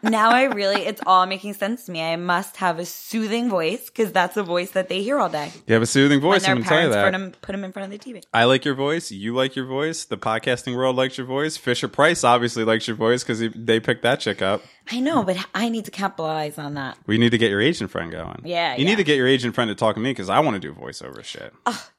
now 0.02 0.30
I 0.30 0.44
really, 0.44 0.82
it's 0.82 1.00
all 1.06 1.26
making 1.26 1.54
sense 1.54 1.86
to 1.86 1.92
me. 1.92 2.02
I 2.02 2.16
must 2.16 2.56
have 2.58 2.78
a 2.78 2.84
soothing 2.84 3.48
voice 3.48 3.86
because 3.86 4.12
that's 4.12 4.36
a 4.36 4.42
voice 4.42 4.72
that 4.72 4.88
they 4.88 5.02
hear 5.02 5.18
all 5.18 5.28
day. 5.28 5.52
you 5.66 5.74
have 5.74 5.82
a 5.82 5.86
soothing 5.86 6.20
voice. 6.20 6.46
I'm 6.46 6.58
gonna 6.58 6.68
tell 6.68 6.82
you 6.82 6.90
parents 6.90 6.94
that. 6.94 7.04
put 7.04 7.18
them, 7.18 7.32
put 7.42 7.52
them 7.52 7.64
in 7.64 7.72
front 7.72 7.92
of 7.92 8.00
the 8.00 8.12
TV. 8.12 8.22
I 8.32 8.44
like 8.44 8.64
your 8.64 8.74
voice. 8.74 9.10
You 9.10 9.34
like 9.34 9.56
your 9.56 9.66
voice. 9.66 10.04
The 10.04 10.18
podcasting 10.18 10.76
world 10.76 10.96
likes 10.96 11.18
your 11.18 11.26
voice. 11.26 11.56
Fisher 11.56 11.88
Price 11.88 12.24
obviously 12.24 12.64
likes 12.64 12.86
your 12.86 12.96
voice 12.96 13.22
because 13.22 13.40
they 13.54 13.80
picked 13.80 14.02
that 14.02 14.20
chick 14.20 14.42
up. 14.42 14.62
I 14.90 15.00
know, 15.00 15.22
but 15.22 15.36
I 15.54 15.68
need 15.68 15.84
to 15.84 15.90
capitalize 15.90 16.58
on 16.58 16.74
that. 16.74 16.96
We 17.06 17.18
need 17.18 17.30
to 17.30 17.38
get 17.38 17.50
your 17.50 17.60
agent 17.60 17.90
friend 17.90 18.10
going. 18.10 18.40
Yeah, 18.44 18.74
you 18.76 18.84
yeah. 18.84 18.90
need 18.90 18.96
to 18.96 19.04
get 19.04 19.16
your 19.16 19.26
agent 19.26 19.54
friend 19.54 19.68
to 19.68 19.74
talk 19.74 19.96
to 19.96 20.00
me 20.00 20.10
because 20.10 20.30
I 20.30 20.40
want 20.40 20.54
to 20.54 20.60
do 20.60 20.72
voiceover 20.72 21.22
shit. 21.22 21.52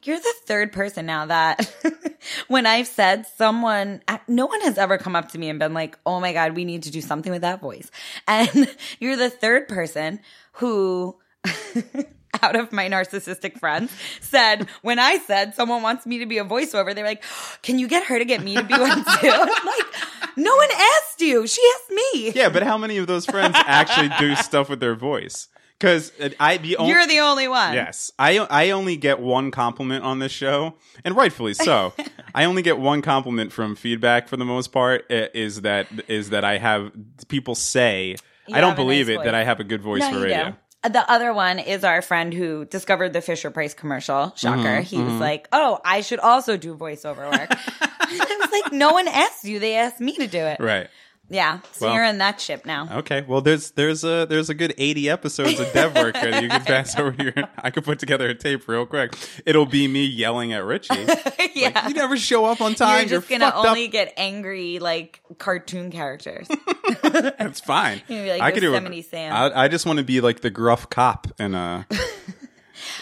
You're 0.04 0.18
the 0.18 0.34
third 0.46 0.72
person 0.72 1.06
now 1.06 1.28
that 1.28 1.72
when 2.48 2.66
I've 2.66 2.88
said 2.88 3.28
someone, 3.38 4.02
no 4.28 4.48
one 4.48 4.62
has 4.62 4.78
ever 4.78 4.98
come 4.98 5.16
up 5.16 5.30
to 5.32 5.38
me 5.38 5.50
and 5.50 5.60
been 5.60 5.74
like, 5.74 5.98
oh 6.06 6.20
my 6.20 6.34
God, 6.34 6.56
we 6.56 6.66
need 6.66 6.84
to 6.84 6.92
do 6.92 7.02
something 7.02 7.32
with 7.32 7.42
that 7.42 7.62
voice. 7.62 7.92
And 8.28 8.76
you're 9.00 9.18
the 9.18 9.30
third 9.30 9.68
person 9.68 10.20
who, 10.54 11.18
out 12.44 12.56
of 12.56 12.72
my 12.72 12.90
narcissistic 12.90 13.60
friends, 13.60 13.92
said, 14.22 14.68
when 14.82 15.00
I 15.00 15.18
said 15.18 15.56
someone 15.56 15.82
wants 15.82 16.06
me 16.06 16.20
to 16.20 16.26
be 16.26 16.38
a 16.38 16.46
voiceover, 16.46 16.94
they're 16.94 17.06
like, 17.06 17.24
can 17.62 17.80
you 17.80 17.88
get 17.88 18.06
her 18.06 18.20
to 18.20 18.26
get 18.26 18.44
me 18.44 18.56
to 18.56 18.64
be 18.64 18.74
one 18.74 19.04
too? 19.20 19.46
Like, 19.66 20.38
no 20.38 20.56
one 20.56 20.70
asked 20.72 21.20
you. 21.22 21.46
She 21.48 21.62
asked 21.76 21.92
me. 21.92 22.32
yeah, 22.32 22.50
but 22.50 22.64
how 22.64 22.78
many 22.78 22.98
of 22.98 23.08
those 23.08 23.26
friends 23.26 23.56
actually 23.58 24.10
do 24.20 24.36
stuff 24.36 24.70
with 24.70 24.80
their 24.80 24.96
voice? 24.96 25.50
Because 25.80 26.12
I 26.40 26.58
the 26.58 26.76
only 26.78 26.92
You're 26.92 27.08
the 27.08 27.20
only 27.22 27.48
one. 27.48 27.74
Yes, 27.74 28.12
I 28.20 28.38
I 28.40 28.72
only 28.72 28.98
get 28.98 29.20
one 29.20 29.50
compliment 29.50 30.04
on 30.04 30.20
this 30.20 30.32
show, 30.34 30.76
and 31.06 31.16
rightfully 31.16 31.54
so. 31.54 31.94
I 32.36 32.44
only 32.44 32.62
get 32.62 32.78
one 32.78 33.02
compliment 33.02 33.54
from 33.54 33.76
feedback 33.76 34.28
for 34.28 34.36
the 34.36 34.44
most 34.46 34.74
part. 34.74 35.06
Is 35.10 35.62
that 35.62 35.88
is 36.10 36.32
that 36.32 36.44
I 36.44 36.58
have 36.58 36.92
people 37.30 37.56
say 37.56 38.18
You 38.48 38.56
I 38.56 38.62
don't 38.62 38.76
believe 38.76 39.08
nice 39.08 39.14
it 39.14 39.18
voice. 39.20 39.26
that 39.26 39.36
I 39.36 39.44
have 39.46 39.60
a 39.62 39.64
good 39.64 39.82
voice 39.82 40.02
No, 40.02 40.12
for 40.12 40.20
radio. 40.22 40.52
do. 40.52 40.56
The 40.90 41.10
other 41.12 41.34
one 41.34 41.60
is 41.60 41.84
our 41.84 42.02
friend 42.02 42.34
who 42.34 42.64
discovered 42.66 43.12
the 43.14 43.22
Fisher 43.22 43.52
Price 43.52 43.74
commercial. 43.74 44.34
Shocker. 44.38 44.62
Mm-hmm, 44.62 44.82
he 44.84 45.02
was 45.02 45.20
like, 45.20 45.48
Oh, 45.52 45.80
I 45.84 46.02
should 46.02 46.20
also 46.20 46.56
do 46.58 46.76
voiceover 46.76 47.30
work. 47.30 47.50
I 48.02 48.38
was 48.42 48.52
like, 48.64 48.74
No 48.74 48.92
one 48.94 49.08
asked 49.08 49.44
you. 49.46 49.60
They 49.60 49.76
asked 49.76 50.00
me 50.00 50.14
to 50.16 50.28
do 50.28 50.40
it. 50.40 50.60
Right. 50.60 50.88
Yeah. 51.30 51.60
So 51.74 51.86
Well- 51.86 51.96
you're 51.96 52.04
in 52.06 52.18
that 52.20 52.42
ship 52.42 52.66
now. 52.66 52.88
Okay. 53.00 53.24
Well, 53.28 53.42
there's 53.42 53.72
there's 53.72 54.04
a 54.04 54.26
there's 54.28 54.50
a 54.50 54.54
good 54.54 54.74
80 54.78 55.10
episodes 55.10 55.60
of 55.60 55.72
dev 55.74 55.94
work 55.96 56.16
that 56.16 56.42
you 56.42 56.50
can 56.50 56.62
pass 56.66 56.98
over 56.98 57.12
here. 57.12 57.34
I 57.58 57.70
could 57.70 57.84
put 57.84 58.00
together 58.00 58.28
a 58.30 58.36
tape 58.36 58.68
real 58.68 58.86
quick. 58.86 59.14
It'll 59.46 59.66
be 59.68 59.88
me 59.88 60.06
yelling 60.06 60.54
at 60.54 60.64
Richie. 60.64 60.96
yeah. 61.56 61.70
Like, 61.76 61.88
you 61.90 61.94
never 61.94 62.18
show 62.18 62.46
up 62.46 62.62
on 62.62 62.74
time. 62.76 63.08
you're 63.08 63.20
just 63.20 63.30
gonna 63.30 63.52
only 63.56 63.86
up. 63.86 63.92
get 63.92 64.14
angry 64.18 64.80
like 64.80 65.22
cartoon 65.38 65.92
characters. 65.92 66.48
That's 67.04 67.60
fine. 67.60 68.02
You're 68.08 68.28
like 68.28 68.42
I 68.42 68.52
could 68.52 68.62
do 68.62 68.74
it. 68.74 69.14
I, 69.14 69.66
I 69.66 69.68
just 69.68 69.86
want 69.86 70.00
to 70.00 70.06
be 70.06 70.22
like 70.22 70.42
the 70.42 70.50
gruff 70.50 70.90
cop 70.90 71.28
and 71.38 71.56
uh 71.56 71.84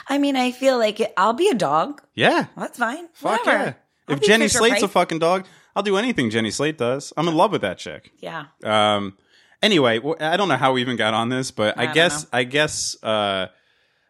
I 0.10 0.17
mean, 0.17 0.36
I 0.36 0.51
feel 0.51 0.77
like 0.77 1.00
it, 1.00 1.13
I'll 1.17 1.34
be 1.34 1.50
a 1.50 1.53
dog. 1.53 2.01
yeah. 2.15 2.48
That's 2.57 2.77
fine. 2.77 3.07
Fuck 3.13 3.46
Whatever. 3.46 3.63
yeah. 3.63 3.74
I'll 4.07 4.15
If 4.15 4.22
Jenny 4.22 4.48
Slate's 4.48 4.81
a 4.84 4.88
fucking 4.88 5.19
dog, 5.19 5.46
I'll 5.77 5.84
do 5.84 5.96
anything 5.96 6.31
Jenny 6.31 6.50
Slate 6.50 6.79
does. 6.79 7.13
I'm 7.15 7.27
in 7.27 7.36
love 7.36 7.51
with 7.51 7.62
that 7.62 7.77
chick. 7.77 8.12
Yeah. 8.17 8.46
Um. 8.63 9.15
Anyway, 9.62 10.01
I 10.19 10.36
don't 10.36 10.50
know 10.50 10.57
how 10.57 10.74
we 10.74 10.81
even 10.81 10.96
got 10.96 11.13
on 11.13 11.29
this, 11.29 11.51
but 11.51 11.77
I, 11.77 11.84
I 11.84 11.93
guess 11.93 12.24
know. 12.24 12.29
I 12.34 12.43
guess 12.46 12.98
uh, 13.03 13.46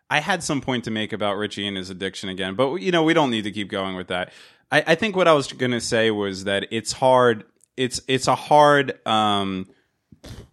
I 0.09 0.21
had 0.21 0.43
some 0.43 0.62
point 0.62 0.86
to 0.86 0.91
make 0.91 1.12
about 1.12 1.36
Richie 1.36 1.67
and 1.67 1.75
his 1.75 1.89
addiction 1.89 2.29
again, 2.29 2.55
but 2.55 2.77
you 2.77 2.93
know 2.93 3.03
we 3.03 3.13
don't 3.13 3.31
need 3.31 3.43
to 3.43 3.51
keep 3.51 3.69
going 3.69 3.97
with 3.97 4.07
that. 4.07 4.31
I, 4.71 4.83
I 4.88 4.95
think 4.95 5.17
what 5.17 5.27
I 5.27 5.33
was 5.33 5.51
gonna 5.51 5.81
say 5.81 6.09
was 6.09 6.45
that 6.45 6.67
it's 6.71 6.93
hard. 6.93 7.43
It's 7.75 8.00
it's 8.07 8.29
a 8.29 8.36
hard 8.36 9.05
um, 9.05 9.67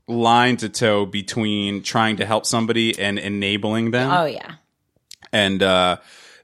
line 0.08 0.56
to 0.56 0.68
toe 0.68 1.06
between 1.06 1.84
trying 1.84 2.16
to 2.16 2.26
help 2.26 2.44
somebody 2.44 2.98
and 2.98 3.20
enabling 3.20 3.92
them. 3.92 4.10
Oh 4.10 4.24
yeah. 4.24 4.54
And 5.32 5.62
uh, 5.62 5.98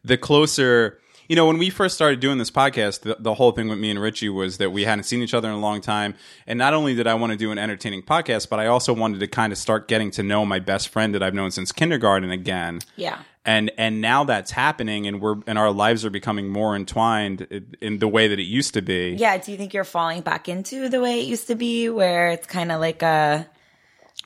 the 0.05 0.17
closer, 0.17 1.00
you 1.31 1.37
know, 1.37 1.47
when 1.47 1.59
we 1.59 1.71
first 1.71 1.95
started 1.95 2.19
doing 2.19 2.39
this 2.39 2.51
podcast, 2.51 3.03
the, 3.03 3.17
the 3.21 3.35
whole 3.35 3.53
thing 3.53 3.69
with 3.69 3.79
me 3.79 3.89
and 3.89 4.01
Richie 4.01 4.29
was 4.29 4.59
that 4.59 4.71
we 4.71 4.83
hadn't 4.83 5.05
seen 5.05 5.23
each 5.23 5.33
other 5.33 5.47
in 5.47 5.55
a 5.55 5.61
long 5.61 5.81
time. 5.81 6.17
And 6.45 6.59
not 6.59 6.75
only 6.75 6.93
did 6.97 7.07
I 7.07 7.15
want 7.15 7.31
to 7.31 7.37
do 7.37 7.53
an 7.53 7.59
entertaining 7.59 8.03
podcast, 8.03 8.49
but 8.49 8.59
I 8.59 8.67
also 8.67 8.93
wanted 8.93 9.21
to 9.21 9.29
kind 9.29 9.53
of 9.53 9.59
start 9.59 9.87
getting 9.87 10.11
to 10.11 10.25
know 10.25 10.45
my 10.45 10.59
best 10.59 10.89
friend 10.89 11.15
that 11.15 11.23
I've 11.23 11.33
known 11.33 11.53
since 11.53 11.71
kindergarten 11.71 12.33
again. 12.33 12.81
Yeah. 12.97 13.21
And 13.45 13.71
and 13.79 14.01
now 14.01 14.25
that's 14.25 14.51
happening, 14.51 15.07
and 15.07 15.21
we're 15.21 15.37
and 15.47 15.57
our 15.57 15.71
lives 15.71 16.05
are 16.05 16.11
becoming 16.11 16.49
more 16.49 16.75
entwined 16.75 17.43
in, 17.43 17.77
in 17.81 17.99
the 18.01 18.09
way 18.09 18.27
that 18.27 18.41
it 18.41 18.45
used 18.47 18.75
to 18.75 18.83
be. 18.83 19.15
Yeah. 19.17 19.39
Do 19.39 19.53
you 19.53 19.57
think 19.57 19.73
you're 19.73 19.85
falling 19.85 20.23
back 20.23 20.49
into 20.49 20.89
the 20.89 21.01
way 21.01 21.21
it 21.21 21.29
used 21.29 21.47
to 21.47 21.55
be, 21.55 21.89
where 21.89 22.31
it's 22.31 22.49
kind 22.49 22.73
of 22.73 22.81
like 22.81 23.03
a 23.03 23.49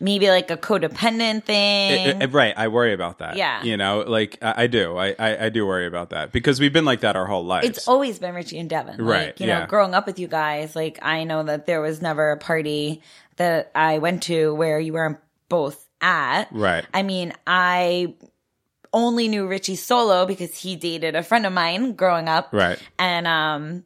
maybe 0.00 0.28
like 0.28 0.50
a 0.50 0.56
codependent 0.56 1.44
thing? 1.44 2.22
Uh, 2.22 2.24
uh, 2.24 2.28
right, 2.28 2.54
I 2.56 2.68
worry 2.68 2.92
about 2.92 3.18
that. 3.18 3.36
Yeah. 3.36 3.62
you 3.62 3.76
know, 3.76 4.00
like 4.06 4.38
I, 4.42 4.64
I 4.64 4.66
do, 4.66 4.96
I, 4.96 5.14
I 5.18 5.44
I 5.46 5.48
do 5.48 5.66
worry 5.66 5.86
about 5.86 6.10
that 6.10 6.32
because 6.32 6.60
we've 6.60 6.72
been 6.72 6.84
like 6.84 7.00
that 7.00 7.16
our 7.16 7.26
whole 7.26 7.44
life. 7.44 7.64
it's 7.64 7.86
always 7.88 8.18
been 8.18 8.34
Richie 8.34 8.58
and 8.58 8.68
Devin. 8.68 9.04
Right, 9.04 9.26
Like, 9.26 9.40
you 9.40 9.46
know, 9.46 9.60
yeah. 9.60 9.66
growing 9.66 9.94
up 9.94 10.06
with 10.06 10.18
you 10.18 10.28
guys, 10.28 10.74
like 10.74 10.98
I 11.02 11.24
know 11.24 11.42
that 11.44 11.66
there 11.66 11.80
was 11.80 12.02
never 12.02 12.32
a 12.32 12.36
party 12.36 13.02
that 13.36 13.70
I 13.74 13.98
went 13.98 14.22
to 14.24 14.54
where 14.54 14.78
you 14.78 14.92
weren't 14.92 15.18
both 15.48 15.88
at. 16.00 16.48
Right. 16.52 16.84
I 16.92 17.02
mean, 17.02 17.32
I 17.46 18.14
only 18.92 19.26
knew 19.28 19.46
Richie 19.46 19.74
solo 19.76 20.24
because 20.24 20.56
he 20.56 20.76
dated 20.76 21.16
a 21.16 21.22
friend 21.22 21.46
of 21.46 21.52
mine 21.52 21.94
growing 21.94 22.28
up. 22.28 22.50
right. 22.52 22.78
And 22.98 23.26
um 23.26 23.84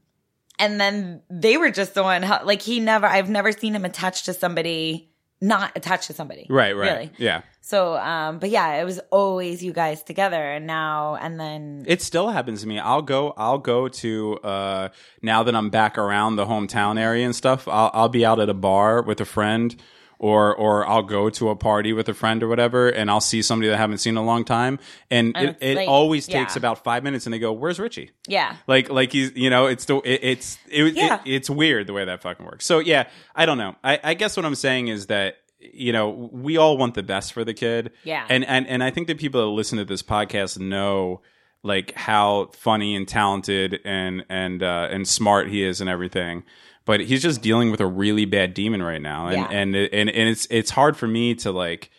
and 0.59 0.81
then 0.81 1.23
they 1.31 1.57
were 1.57 1.71
just 1.71 1.95
the 1.95 2.03
one 2.03 2.23
like 2.45 2.61
he 2.63 2.81
never 2.81 3.07
I've 3.07 3.31
never 3.31 3.53
seen 3.53 3.75
him 3.75 3.85
attached 3.85 4.27
to 4.27 4.35
somebody 4.35 5.08
not 5.41 5.73
attached 5.77 6.09
to 6.09 6.13
somebody. 6.13 6.47
Right, 6.51 6.77
right. 6.77 6.93
Really. 6.93 7.11
Yeah. 7.19 7.43
So 7.61 7.97
um 7.97 8.39
but 8.39 8.51
yeah, 8.51 8.81
it 8.81 8.85
was 8.85 8.99
always 9.11 9.63
you 9.63 9.73
guys 9.73 10.03
together 10.03 10.43
and 10.43 10.67
now 10.67 11.17
and 11.17 11.39
then 11.39 11.85
It 11.87 12.03
still 12.03 12.31
happens 12.31 12.63
to 12.63 12.67
me. 12.67 12.79
I'll 12.79 13.03
go. 13.03 13.35
I'll 13.37 13.59
go 13.59 13.89
to 13.89 14.39
uh, 14.39 14.89
now 15.23 15.43
that 15.43 15.55
I'm 15.55 15.71
back 15.71 15.99
around 15.99 16.37
the 16.37 16.47
hometown 16.47 16.99
area 16.99 17.25
and 17.25 17.37
stuff. 17.37 17.69
I'll, 17.69 17.91
I'll 17.95 18.09
be 18.09 18.25
out 18.25 18.41
at 18.41 18.49
a 18.49 18.55
bar 18.55 19.03
with 19.03 19.21
a 19.21 19.25
friend, 19.25 19.77
or 20.19 20.55
or 20.55 20.87
I'll 20.87 21.03
go 21.03 21.31
to 21.31 21.49
a 21.51 21.57
party 21.57 21.93
with 21.93 22.09
a 22.09 22.15
friend 22.15 22.43
or 22.43 22.49
whatever, 22.49 22.89
and 22.89 23.11
I'll 23.11 23.21
see 23.21 23.43
somebody 23.43 23.69
that 23.69 23.77
I 23.77 23.79
haven't 23.79 23.99
seen 23.99 24.15
in 24.15 24.19
a 24.19 24.25
long 24.25 24.45
time, 24.45 24.79
and, 25.11 25.37
it, 25.37 25.57
it 25.61 25.89
always 25.89 26.27
takes 26.27 26.55
yeah. 26.55 26.61
about 26.61 26.83
five 26.83 27.03
minutes, 27.05 27.27
and 27.27 27.33
they 27.33 27.39
go, 27.39 27.53
"Where's 27.53 27.79
Richie?" 27.79 28.11
yeah. 28.27 28.57
Like 28.67 28.91
like 28.91 29.13
he's 29.13 29.35
you 29.37 29.51
know 29.51 29.67
it's 29.67 29.85
the 29.85 29.97
it, 29.99 30.21
it's 30.23 30.59
it, 30.69 30.95
Yeah. 30.95 31.21
it, 31.25 31.35
it's 31.35 31.51
weird 31.51 31.87
the 31.87 31.93
way 31.93 32.05
that 32.05 32.23
fucking 32.23 32.45
works. 32.45 32.67
So 32.67 32.81
yeah, 32.81 33.09
I 33.35 33.47
don't 33.47 33.59
know. 33.59 33.77
I, 33.85 34.01
I 34.03 34.15
guess 34.15 34.37
what 34.37 34.45
I'm 34.45 34.55
saying 34.55 34.89
is 34.89 35.07
that 35.07 35.37
you 35.61 35.93
know 35.93 36.11
we 36.11 36.57
all 36.57 36.77
want 36.77 36.95
the 36.95 37.03
best 37.03 37.33
for 37.33 37.45
the 37.45 37.55
kid. 37.55 37.93
Yeah. 38.05 38.27
And 38.29 38.45
and 38.45 38.67
and 38.67 38.83
I 38.83 38.91
think 38.91 39.07
that 39.07 39.19
people 39.19 39.41
that 39.43 39.53
listen 39.53 39.79
to 39.79 39.85
this 39.85 40.03
podcast 40.03 40.59
know 40.59 41.21
like 41.63 41.93
how 41.95 42.51
funny 42.53 42.95
and 42.95 43.07
talented 43.07 43.81
and 43.85 44.25
and 44.29 44.63
uh, 44.63 44.89
and 44.91 45.07
smart 45.07 45.49
he 45.49 45.65
is 45.65 45.81
and 45.81 45.89
everything. 45.91 46.45
But 46.89 47.01
he's 47.01 47.21
just 47.21 47.43
dealing 47.43 47.71
with 47.71 47.83
a 47.83 47.87
really 47.87 48.25
bad 48.25 48.55
demon 48.55 48.83
right 48.83 49.01
now, 49.03 49.27
and 49.27 49.37
Yeah. 49.37 49.49
and 49.51 49.77
and 49.77 50.09
and 50.09 50.29
it's 50.31 50.47
it's 50.51 50.71
hard 50.71 50.97
for 50.97 51.07
me 51.07 51.35
to 51.37 51.53
like. 51.53 51.91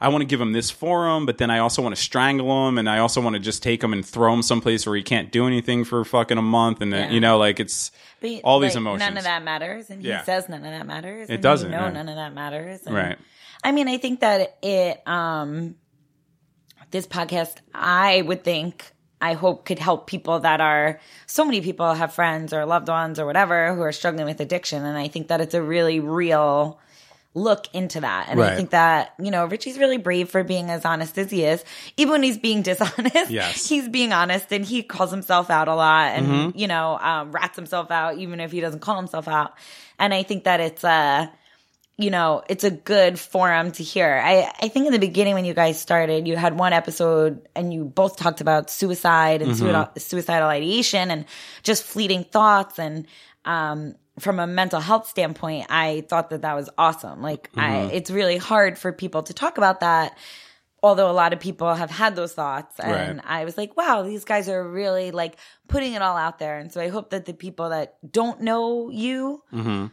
I 0.00 0.08
want 0.08 0.22
to 0.22 0.26
give 0.26 0.40
him 0.40 0.52
this 0.52 0.70
forum, 0.70 1.26
but 1.26 1.36
then 1.38 1.50
I 1.50 1.58
also 1.58 1.82
want 1.82 1.94
to 1.94 2.00
strangle 2.00 2.66
him, 2.68 2.78
and 2.78 2.88
I 2.88 2.98
also 3.00 3.20
want 3.20 3.34
to 3.34 3.40
just 3.40 3.62
take 3.62 3.82
him 3.84 3.92
and 3.92 4.06
throw 4.06 4.32
him 4.32 4.40
someplace 4.42 4.86
where 4.86 4.94
he 4.96 5.02
can't 5.02 5.30
do 5.32 5.46
anything 5.46 5.84
for 5.84 6.02
fucking 6.04 6.38
a 6.38 6.42
month, 6.42 6.80
and 6.80 6.90
then 6.92 7.08
Yeah. 7.08 7.14
you 7.14 7.20
know, 7.20 7.36
like 7.36 7.60
it's 7.60 7.90
But, 8.22 8.40
all 8.42 8.58
these 8.60 8.74
emotions. 8.76 9.00
None 9.06 9.18
of 9.18 9.24
that 9.24 9.42
matters, 9.42 9.90
and 9.90 10.02
Yeah. 10.02 10.20
he 10.20 10.24
says 10.24 10.48
none 10.48 10.64
of 10.64 10.70
that 10.70 10.86
matters. 10.86 11.28
and 11.28 11.42
doesn't, 11.42 11.70
No, 11.70 11.80
yeah. 11.80 11.90
none 11.90 12.08
of 12.08 12.14
that 12.16 12.32
matters. 12.32 12.80
and- 12.86 12.94
Right. 12.94 13.18
I 13.64 13.72
mean, 13.72 13.86
I 13.88 13.98
think 13.98 14.20
that 14.20 14.56
it. 14.62 15.06
um 15.06 15.74
This 16.90 17.06
podcast, 17.06 17.56
I 17.74 18.22
would 18.22 18.44
think, 18.44 18.92
I 19.20 19.34
hope, 19.34 19.64
could 19.64 19.78
help 19.78 20.06
people 20.06 20.40
that 20.40 20.60
are. 20.60 21.00
So 21.26 21.44
many 21.44 21.60
people 21.60 21.92
have 21.94 22.14
friends 22.14 22.52
or 22.52 22.64
loved 22.66 22.88
ones 22.88 23.18
or 23.18 23.26
whatever 23.26 23.74
who 23.74 23.82
are 23.82 23.92
struggling 23.92 24.26
with 24.26 24.40
addiction, 24.40 24.84
and 24.84 24.96
I 24.96 25.08
think 25.08 25.28
that 25.28 25.40
it's 25.40 25.54
a 25.54 25.62
really 25.62 25.98
real 26.00 26.78
look 27.34 27.66
into 27.72 28.00
that. 28.00 28.26
And 28.30 28.42
I 28.42 28.56
think 28.56 28.70
that, 28.70 29.14
you 29.20 29.30
know, 29.30 29.44
Richie's 29.46 29.78
really 29.78 29.98
brave 29.98 30.28
for 30.28 30.42
being 30.42 30.70
as 30.70 30.84
honest 30.84 31.16
as 31.18 31.30
he 31.30 31.44
is. 31.44 31.62
Even 31.96 32.12
when 32.12 32.22
he's 32.24 32.38
being 32.38 32.62
dishonest, 32.70 33.30
Yes. 33.30 33.68
he's 33.68 33.88
being 33.88 34.12
honest 34.12 34.50
and 34.52 34.64
he 34.64 34.82
calls 34.82 35.10
himself 35.12 35.48
out 35.50 35.68
a 35.68 35.74
lot 35.74 36.12
and, 36.16 36.26
Mm-hmm. 36.26 36.58
you 36.58 36.66
know, 36.66 36.98
um, 36.98 37.30
rats 37.30 37.54
himself 37.54 37.90
out 37.92 38.16
even 38.18 38.40
if 38.40 38.50
he 38.50 38.60
doesn't 38.60 38.80
call 38.80 38.96
himself 38.96 39.28
out. 39.28 39.54
And 40.00 40.12
I 40.14 40.22
think 40.24 40.44
that 40.44 40.58
it's 40.60 40.82
uh 40.82 41.28
you 42.00 42.10
know, 42.10 42.42
it's 42.48 42.62
a 42.62 42.70
good 42.70 43.18
forum 43.18 43.72
to 43.72 43.82
hear. 43.82 44.22
I, 44.24 44.50
I 44.62 44.68
think 44.68 44.86
in 44.86 44.92
the 44.92 45.00
beginning 45.00 45.34
when 45.34 45.44
you 45.44 45.52
guys 45.52 45.80
started, 45.80 46.28
you 46.28 46.36
had 46.36 46.56
one 46.56 46.72
episode 46.72 47.46
and 47.56 47.74
you 47.74 47.84
both 47.84 48.16
talked 48.16 48.40
about 48.40 48.70
suicide 48.70 49.42
and 49.42 49.56
suicidal, 49.56 49.90
suicidal 49.98 50.48
ideation 50.48 51.10
and 51.10 51.24
just 51.64 51.82
fleeting 51.82 52.22
thoughts. 52.22 52.78
And 52.78 53.06
um, 53.44 53.96
from 54.20 54.38
a 54.38 54.46
mental 54.46 54.78
health 54.78 55.08
standpoint, 55.08 55.66
I 55.70 56.04
thought 56.08 56.30
that 56.30 56.42
that 56.42 56.54
was 56.54 56.70
awesome. 56.78 57.20
Like, 57.20 57.50
I, 57.56 57.90
it's 57.92 58.12
really 58.12 58.36
hard 58.36 58.78
for 58.78 58.92
people 58.92 59.24
to 59.24 59.34
talk 59.34 59.58
about 59.58 59.80
that. 59.80 60.16
Although 60.80 61.10
a 61.10 61.12
lot 61.12 61.32
of 61.32 61.40
people 61.40 61.74
have 61.74 61.90
had 61.90 62.14
those 62.14 62.32
thoughts, 62.32 62.78
and 62.78 63.16
Right. 63.16 63.24
I 63.26 63.44
was 63.44 63.58
like, 63.58 63.76
"Wow, 63.76 64.04
these 64.04 64.24
guys 64.24 64.48
are 64.48 64.62
really 64.62 65.10
like 65.10 65.34
putting 65.66 65.94
it 65.94 66.02
all 66.02 66.16
out 66.16 66.38
there." 66.38 66.56
And 66.58 66.72
so 66.72 66.80
I 66.80 66.86
hope 66.86 67.10
that 67.10 67.24
the 67.26 67.34
people 67.34 67.70
that 67.70 67.96
don't 68.08 68.42
know 68.42 68.88
you, 68.88 69.42
Mm-hmm. 69.52 69.86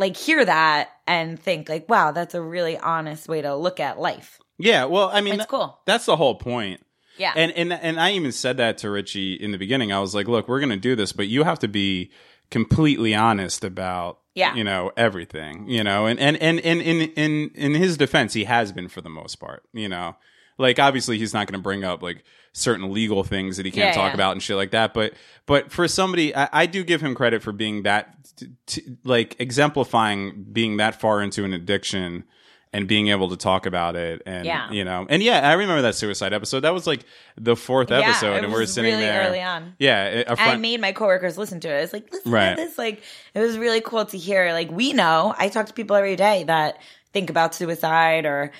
Like 0.00 0.16
hear 0.16 0.44
that 0.44 0.88
and 1.06 1.38
think 1.38 1.68
like 1.68 1.88
wow 1.88 2.10
that's 2.10 2.34
a 2.34 2.42
really 2.42 2.76
honest 2.78 3.28
way 3.28 3.40
to 3.42 3.54
look 3.54 3.78
at 3.78 4.00
life 4.00 4.38
yeah. 4.62 4.84
Well, 4.84 5.08
I 5.10 5.22
mean, 5.22 5.36
It's 5.36 5.46
cool. 5.46 5.78
That's 5.86 6.04
the 6.04 6.16
whole 6.16 6.34
point. 6.34 6.84
yeah 7.16 7.32
And 7.34 7.50
and 7.52 7.72
and 7.72 7.98
I 7.98 8.12
even 8.12 8.30
said 8.30 8.58
that 8.58 8.76
to 8.78 8.90
Richie 8.90 9.32
in 9.32 9.52
the 9.52 9.56
beginning. 9.58 9.90
I 9.90 10.00
was 10.00 10.14
like, 10.14 10.28
"Look, 10.28 10.48
we're 10.48 10.60
going 10.60 10.68
to 10.68 10.76
do 10.76 10.94
this, 10.94 11.12
but 11.12 11.28
you 11.28 11.44
have 11.44 11.58
to 11.60 11.68
be 11.68 12.10
completely 12.50 13.14
honest 13.14 13.64
about 13.64 14.18
Yeah. 14.34 14.54
you 14.54 14.62
know 14.64 14.92
everything, 14.98 15.66
you 15.66 15.82
know." 15.82 16.04
And 16.06 16.20
and 16.20 16.36
and 16.36 16.60
and 16.60 16.82
in 16.82 17.00
in 17.12 17.50
in 17.54 17.74
his 17.74 17.96
defense, 17.96 18.34
he 18.34 18.44
has 18.44 18.70
been 18.70 18.88
for 18.88 19.00
the 19.00 19.08
most 19.08 19.36
part, 19.36 19.62
you 19.72 19.88
know. 19.88 20.16
Like 20.60 20.78
obviously 20.78 21.18
he's 21.18 21.34
not 21.34 21.46
going 21.46 21.58
to 21.58 21.62
bring 21.62 21.82
up 21.84 22.02
like 22.02 22.22
certain 22.52 22.92
legal 22.92 23.24
things 23.24 23.56
that 23.56 23.66
he 23.66 23.72
can't 23.72 23.94
Yeah, 23.96 24.00
talk 24.02 24.10
yeah. 24.10 24.14
about 24.14 24.32
and 24.32 24.42
shit 24.42 24.56
like 24.56 24.70
that, 24.72 24.92
but 24.94 25.14
but 25.46 25.70
for 25.72 25.86
somebody 25.88 26.34
I, 26.34 26.48
I 26.52 26.66
do 26.66 26.84
give 26.84 27.00
him 27.00 27.14
credit 27.14 27.42
for 27.42 27.52
being 27.52 27.82
that 27.84 28.14
t- 28.36 28.48
t- 28.66 28.82
like 29.04 29.36
exemplifying 29.40 30.46
being 30.52 30.76
that 30.78 31.00
far 31.00 31.22
into 31.22 31.44
an 31.44 31.52
addiction 31.52 32.24
and 32.72 32.86
being 32.86 33.08
able 33.08 33.28
to 33.30 33.36
talk 33.36 33.66
about 33.66 33.96
it 33.96 34.22
and 34.26 34.46
Yeah. 34.46 34.70
you 34.70 34.84
know 34.84 35.04
and 35.08 35.22
yeah 35.22 35.48
i 35.48 35.54
remember 35.54 35.82
that 35.82 35.94
suicide 35.96 36.32
episode 36.32 36.60
that 36.60 36.72
was 36.74 36.86
like 36.86 37.04
the 37.36 37.56
fourth 37.56 37.90
Yeah, 37.90 37.98
episode 38.00 38.44
and 38.44 38.52
we're 38.52 38.64
sitting 38.66 38.92
really 38.92 39.04
there 39.04 39.26
early 39.28 39.42
on. 39.42 39.74
yeah 39.80 40.22
a 40.28 40.40
i 40.40 40.56
made 40.56 40.80
my 40.80 40.92
coworkers 40.92 41.36
listen 41.38 41.58
to 41.60 41.68
it 41.68 41.82
it's 41.82 41.92
like 41.92 42.12
listen 42.12 42.30
Right. 42.30 42.50
to 42.56 42.62
this 42.64 42.78
like 42.78 43.02
it 43.34 43.40
was 43.40 43.58
really 43.58 43.80
cool 43.80 44.04
to 44.04 44.16
hear 44.18 44.52
like 44.52 44.70
we 44.70 44.92
know 44.92 45.34
i 45.38 45.48
talk 45.48 45.66
to 45.66 45.72
people 45.72 45.96
every 45.96 46.14
day 46.16 46.44
that 46.44 46.78
think 47.12 47.28
about 47.28 47.54
suicide 47.56 48.24
or 48.24 48.52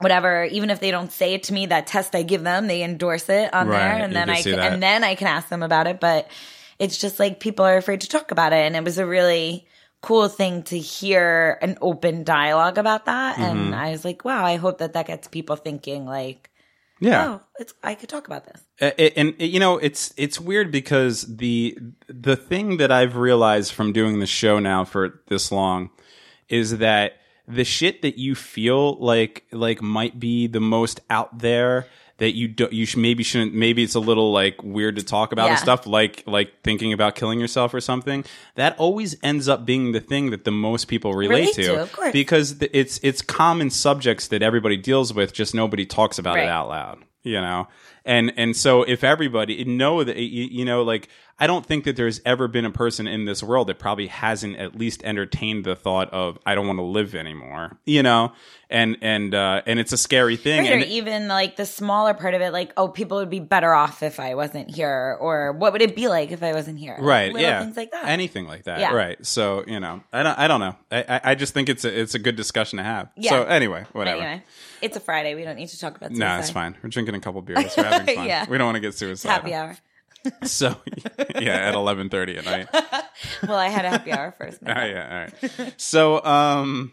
whatever 0.00 0.44
even 0.44 0.70
if 0.70 0.80
they 0.80 0.90
don't 0.90 1.12
say 1.12 1.34
it 1.34 1.44
to 1.44 1.52
me 1.52 1.66
that 1.66 1.86
test 1.86 2.14
i 2.14 2.22
give 2.22 2.42
them 2.42 2.66
they 2.66 2.82
endorse 2.82 3.28
it 3.28 3.52
on 3.54 3.68
Right, 3.68 3.78
there 3.78 4.04
and 4.04 4.16
then 4.16 4.30
i 4.30 4.42
can, 4.42 4.58
and 4.58 4.82
then 4.82 5.04
i 5.04 5.14
can 5.14 5.26
ask 5.26 5.48
them 5.48 5.62
about 5.62 5.86
it. 5.86 6.00
But 6.00 6.28
it's 6.78 6.98
just 6.98 7.20
like 7.20 7.40
people 7.40 7.64
are 7.64 7.76
afraid 7.76 8.00
to 8.00 8.08
talk 8.08 8.30
about 8.30 8.52
it. 8.52 8.64
And 8.64 8.74
it 8.74 8.82
was 8.82 8.98
a 8.98 9.06
really 9.06 9.66
cool 10.00 10.28
thing 10.28 10.62
to 10.64 10.78
hear 10.78 11.58
an 11.60 11.76
open 11.82 12.24
dialogue 12.24 12.78
about 12.78 13.04
that. 13.04 13.36
Mm-hmm. 13.36 13.44
and 13.44 13.74
i 13.74 13.90
was 13.90 14.04
like 14.04 14.24
wow 14.24 14.44
i 14.44 14.56
hope 14.56 14.78
that 14.78 14.94
that 14.94 15.06
gets 15.06 15.28
people 15.28 15.56
thinking 15.56 16.06
like 16.06 16.50
yeah. 17.00 17.28
oh 17.28 17.40
it's 17.58 17.74
i 17.82 17.94
could 17.94 18.08
talk 18.08 18.26
about 18.26 18.46
this. 18.46 19.14
And 19.16 19.34
uh, 19.40 19.44
you 19.44 19.60
know 19.60 19.76
it's 19.76 20.14
it's 20.16 20.40
weird 20.40 20.70
because 20.72 21.22
the 21.36 21.78
the 22.08 22.36
thing 22.36 22.78
that 22.78 22.90
I've 22.90 23.16
realized 23.16 23.72
from 23.72 23.92
doing 23.92 24.20
the 24.20 24.26
show 24.26 24.58
now 24.58 24.84
for 24.84 25.20
this 25.28 25.52
long 25.52 25.90
is 26.48 26.78
that 26.78 27.19
the 27.52 27.64
shit 27.64 28.02
that 28.02 28.18
you 28.18 28.34
feel 28.34 28.94
like 28.96 29.44
like 29.52 29.82
might 29.82 30.18
be 30.20 30.46
the 30.46 30.60
most 30.60 31.00
out 31.10 31.38
there 31.38 31.86
that 32.18 32.34
you 32.36 32.48
do, 32.48 32.68
you 32.70 32.84
sh- 32.84 32.96
maybe 32.96 33.22
shouldn't 33.22 33.54
maybe 33.54 33.82
it's 33.82 33.94
a 33.94 34.00
little 34.00 34.30
like 34.30 34.62
weird 34.62 34.96
to 34.96 35.02
talk 35.02 35.32
about 35.32 35.48
and 35.50 35.58
stuff 35.58 35.86
like 35.86 36.22
like 36.26 36.52
thinking 36.62 36.92
about 36.92 37.14
killing 37.14 37.40
yourself 37.40 37.72
or 37.72 37.80
something 37.80 38.24
that 38.56 38.78
always 38.78 39.16
ends 39.22 39.48
up 39.48 39.64
being 39.64 39.92
the 39.92 40.00
thing 40.00 40.30
that 40.30 40.44
the 40.44 40.50
most 40.50 40.86
people 40.86 41.14
relate, 41.14 41.56
Relate 41.56 41.66
to, 41.66 41.80
of 41.82 41.92
course. 41.92 42.12
because 42.12 42.58
th- 42.58 42.70
it's 42.74 43.00
it's 43.02 43.22
common 43.22 43.70
subjects 43.70 44.28
that 44.28 44.42
everybody 44.42 44.76
deals 44.76 45.14
with 45.14 45.32
just 45.32 45.54
nobody 45.54 45.86
talks 45.86 46.18
about 46.18 46.34
Right. 46.34 46.44
it 46.44 46.48
out 46.50 46.68
loud 46.68 46.98
you 47.22 47.40
know 47.40 47.68
and 48.04 48.32
and 48.36 48.54
so 48.56 48.82
if 48.82 49.02
everybody 49.04 49.64
know 49.64 50.04
that 50.04 50.16
you, 50.16 50.44
you 50.44 50.64
know 50.66 50.82
like 50.82 51.08
I 51.40 51.46
don't 51.46 51.64
think 51.64 51.84
that 51.84 51.96
there's 51.96 52.20
ever 52.26 52.48
been 52.48 52.66
a 52.66 52.70
person 52.70 53.06
in 53.06 53.24
this 53.24 53.42
world 53.42 53.68
that 53.68 53.78
probably 53.78 54.08
hasn't 54.08 54.56
at 54.56 54.76
least 54.76 55.02
entertained 55.04 55.64
the 55.64 55.74
thought 55.74 56.12
of 56.12 56.38
I 56.44 56.54
don't 56.54 56.66
want 56.66 56.78
to 56.78 56.84
live 56.84 57.14
anymore. 57.14 57.78
You 57.86 58.02
know, 58.02 58.32
and 58.68 58.98
and 59.00 59.34
uh, 59.34 59.62
and 59.66 59.80
it's 59.80 59.92
a 59.92 59.96
scary 59.96 60.36
thing. 60.36 60.68
Or 60.68 60.72
and 60.72 60.84
even 60.84 61.28
like 61.28 61.56
the 61.56 61.64
smaller 61.64 62.12
part 62.12 62.34
of 62.34 62.42
it, 62.42 62.52
like 62.52 62.72
oh, 62.76 62.88
people 62.88 63.16
would 63.16 63.30
be 63.30 63.40
better 63.40 63.72
off 63.72 64.02
if 64.02 64.20
I 64.20 64.34
wasn't 64.34 64.70
here, 64.70 65.16
or 65.18 65.52
what 65.52 65.72
would 65.72 65.80
it 65.80 65.96
be 65.96 66.08
like 66.08 66.30
if 66.30 66.42
I 66.42 66.52
wasn't 66.52 66.78
here? 66.78 66.96
right, 67.00 67.32
Little 67.32 67.40
yeah, 67.40 67.62
things 67.62 67.76
like 67.76 67.90
that. 67.92 68.06
anything 68.06 68.46
like 68.46 68.64
that. 68.64 68.80
Yeah. 68.80 68.92
Right. 68.92 69.24
So 69.24 69.64
you 69.66 69.80
know, 69.80 70.02
I 70.12 70.22
don't, 70.22 70.38
I 70.38 70.46
don't 70.46 70.60
know. 70.60 70.76
I, 70.92 71.20
I, 71.24 71.34
just 71.34 71.54
think 71.54 71.68
it's 71.70 71.84
a, 71.84 72.00
it's 72.00 72.14
a 72.14 72.18
good 72.18 72.36
discussion 72.36 72.76
to 72.76 72.82
have. 72.82 73.08
Yeah. 73.16 73.30
So 73.30 73.42
anyway, 73.44 73.86
whatever. 73.92 74.20
Anyway, 74.20 74.42
it's 74.82 74.96
a 74.96 75.00
Friday. 75.00 75.34
We 75.34 75.44
don't 75.44 75.56
need 75.56 75.68
to 75.68 75.78
talk 75.78 75.96
about 75.96 76.10
No, 76.10 76.16
suicide. 76.26 76.38
it's 76.40 76.50
fine. 76.50 76.76
We're 76.82 76.90
drinking 76.90 77.14
a 77.14 77.20
couple 77.20 77.40
beers. 77.42 77.74
We're 77.76 77.84
having 77.84 78.14
fun. 78.16 78.26
Yeah. 78.26 78.46
We 78.48 78.58
don't 78.58 78.66
want 78.66 78.76
to 78.76 78.80
get 78.80 78.94
suicidal. 78.94 79.32
Happy 79.40 79.54
hour. 79.54 79.76
So 80.44 80.76
yeah, 81.38 81.68
at 81.68 81.74
eleven 81.74 82.08
thirty 82.08 82.36
at 82.36 82.44
night. 82.44 82.68
Well, 83.46 83.58
I 83.58 83.68
had 83.68 83.84
a 83.84 83.90
happy 83.90 84.12
hour 84.12 84.34
first. 84.36 84.58
Oh 84.66 84.70
yeah, 84.70 85.28
all 85.42 85.58
right. 85.58 85.74
So 85.76 86.24
um 86.24 86.92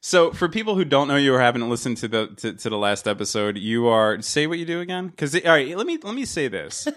so 0.00 0.32
for 0.32 0.48
people 0.48 0.74
who 0.74 0.84
don't 0.84 1.08
know 1.08 1.16
you 1.16 1.34
or 1.34 1.40
haven't 1.40 1.68
listened 1.68 1.98
to 1.98 2.08
the 2.08 2.28
to, 2.38 2.52
to 2.54 2.70
the 2.70 2.76
last 2.78 3.06
episode, 3.06 3.56
you 3.58 3.86
are 3.86 4.20
say 4.22 4.46
what 4.46 4.58
you 4.58 4.64
do 4.64 4.80
again? 4.80 5.08
Because 5.08 5.34
all 5.34 5.50
right, 5.50 5.76
let 5.76 5.86
me 5.86 5.98
let 6.02 6.14
me 6.14 6.24
say 6.24 6.48
this. 6.48 6.88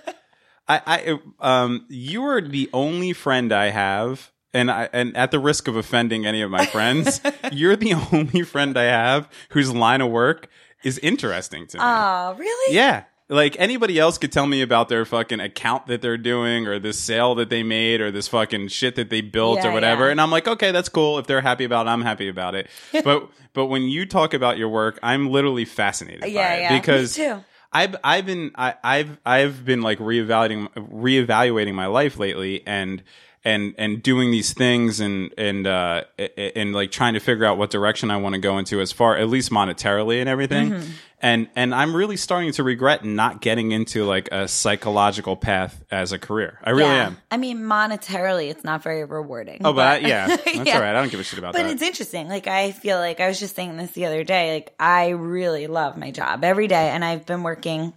I 0.68 0.82
I 0.86 1.20
um 1.40 1.86
you 1.90 2.24
are 2.24 2.42
the 2.42 2.70
only 2.74 3.14
friend 3.14 3.52
I 3.54 3.70
have. 3.70 4.32
And 4.56 4.70
I, 4.70 4.88
and 4.94 5.18
at 5.18 5.32
the 5.32 5.40
risk 5.40 5.68
of 5.68 5.76
offending 5.76 6.28
any 6.28 6.44
of 6.44 6.52
my 6.52 6.68
friends, 6.68 7.20
you're 7.52 7.76
the 7.76 7.96
only 8.12 8.44
friend 8.44 8.78
I 8.78 8.84
have 8.84 9.28
whose 9.50 9.74
line 9.74 10.00
of 10.00 10.12
work 10.12 10.48
is 10.84 11.00
interesting 11.00 11.66
to 11.68 11.78
me. 11.78 11.84
Oh, 11.84 12.36
really? 12.38 12.76
Yeah. 12.76 13.06
Like 13.30 13.56
anybody 13.58 13.98
else 13.98 14.18
could 14.18 14.32
tell 14.32 14.46
me 14.46 14.62
about 14.62 14.90
their 14.90 15.06
fucking 15.06 15.40
account 15.40 15.88
that 15.88 16.02
they're 16.02 16.18
doing 16.18 16.68
or 16.68 16.78
this 16.78 17.00
sale 17.00 17.36
that 17.36 17.50
they 17.50 17.64
made 17.64 18.02
or 18.02 18.12
this 18.12 18.28
fucking 18.28 18.68
shit 18.68 18.96
that 18.96 19.10
they 19.10 19.22
built 19.22 19.60
Yeah, 19.64 19.70
or 19.70 19.72
whatever. 19.72 20.06
yeah. 20.06 20.12
And 20.12 20.22
I'm 20.22 20.30
like, 20.30 20.48
okay, 20.48 20.72
that's 20.72 20.90
cool. 20.90 21.18
If 21.20 21.26
they're 21.28 21.42
happy 21.42 21.64
about 21.64 21.88
it, 21.88 21.90
I'm 21.90 22.02
happy 22.02 22.28
about 22.28 22.54
it. 22.56 22.68
but 23.04 23.30
but 23.54 23.68
when 23.68 23.84
you 23.84 24.06
talk 24.06 24.34
about 24.34 24.58
your 24.58 24.70
work, 24.70 25.00
I'm 25.02 25.30
literally 25.30 25.66
fascinated 25.66 26.26
Yeah, 26.30 26.50
by 26.50 26.56
it 26.56 26.62
yeah. 26.62 26.74
Me 26.74 26.80
because 26.80 27.16
too. 27.16 27.44
I've 27.72 27.96
I've 28.04 28.26
been 28.26 28.52
I, 28.56 28.76
I've 28.84 29.18
I've 29.26 29.64
been 29.66 29.82
like 29.82 30.00
reevaluating 30.00 30.68
reevaluating 30.74 31.74
my 31.74 31.88
life 31.88 32.20
lately 32.20 32.62
and 32.68 33.02
and 33.46 33.74
and 33.78 34.02
doing 34.04 34.32
these 34.32 34.54
things 34.54 35.00
and 35.00 35.34
and 35.38 35.66
uh 35.68 36.04
and, 36.18 36.30
and 36.56 36.74
like 36.74 36.92
trying 36.92 37.14
to 37.14 37.20
figure 37.20 37.46
out 37.46 37.58
what 37.58 37.72
direction 37.72 38.12
I 38.12 38.18
want 38.18 38.36
to 38.36 38.40
go 38.42 38.58
into 38.58 38.80
as 38.80 38.92
far 38.92 39.18
at 39.18 39.28
least 39.30 39.50
monetarily 39.52 40.20
and 40.20 40.30
everything. 40.30 40.82
And 41.24 41.48
and 41.56 41.74
I'm 41.74 41.96
really 41.96 42.18
starting 42.18 42.52
to 42.54 42.64
regret 42.64 43.06
not 43.06 43.40
getting 43.40 43.72
into 43.72 44.04
like 44.04 44.28
a 44.34 44.46
psychological 44.48 45.38
path 45.38 45.82
as 45.90 46.12
a 46.12 46.20
career. 46.20 46.60
I 46.64 46.72
really 46.72 46.84
Yeah. 46.92 47.08
am. 47.08 47.18
I 47.32 47.38
mean, 47.38 47.60
monetarily, 47.62 48.50
it's 48.50 48.66
not 48.66 48.84
very 48.84 49.06
rewarding. 49.06 49.62
Oh, 49.64 49.72
but, 49.72 50.04
I, 50.04 50.08
yeah, 50.08 50.28
that's 50.36 50.46
Yeah. 50.46 50.76
all 50.76 50.82
right. 50.82 50.90
I 50.90 51.00
don't 51.00 51.10
give 51.10 51.22
a 51.22 51.24
shit 51.24 51.40
about 51.40 51.54
But 51.54 51.60
that. 51.60 51.64
But 51.68 51.74
it's 51.76 51.82
interesting. 51.82 52.28
Like 52.28 52.48
I 52.48 52.74
feel 52.74 52.98
like 52.98 53.22
I 53.22 53.28
was 53.30 53.40
just 53.40 53.56
saying 53.56 53.78
this 53.78 53.92
the 53.92 54.06
other 54.06 54.26
day. 54.26 54.56
Like 54.56 54.76
I 54.78 55.10
really 55.10 55.68
love 55.68 55.96
my 55.98 56.12
job 56.12 56.44
every 56.44 56.68
day, 56.68 56.90
and 56.90 57.06
I've 57.06 57.26
been 57.26 57.42
working 57.44 57.94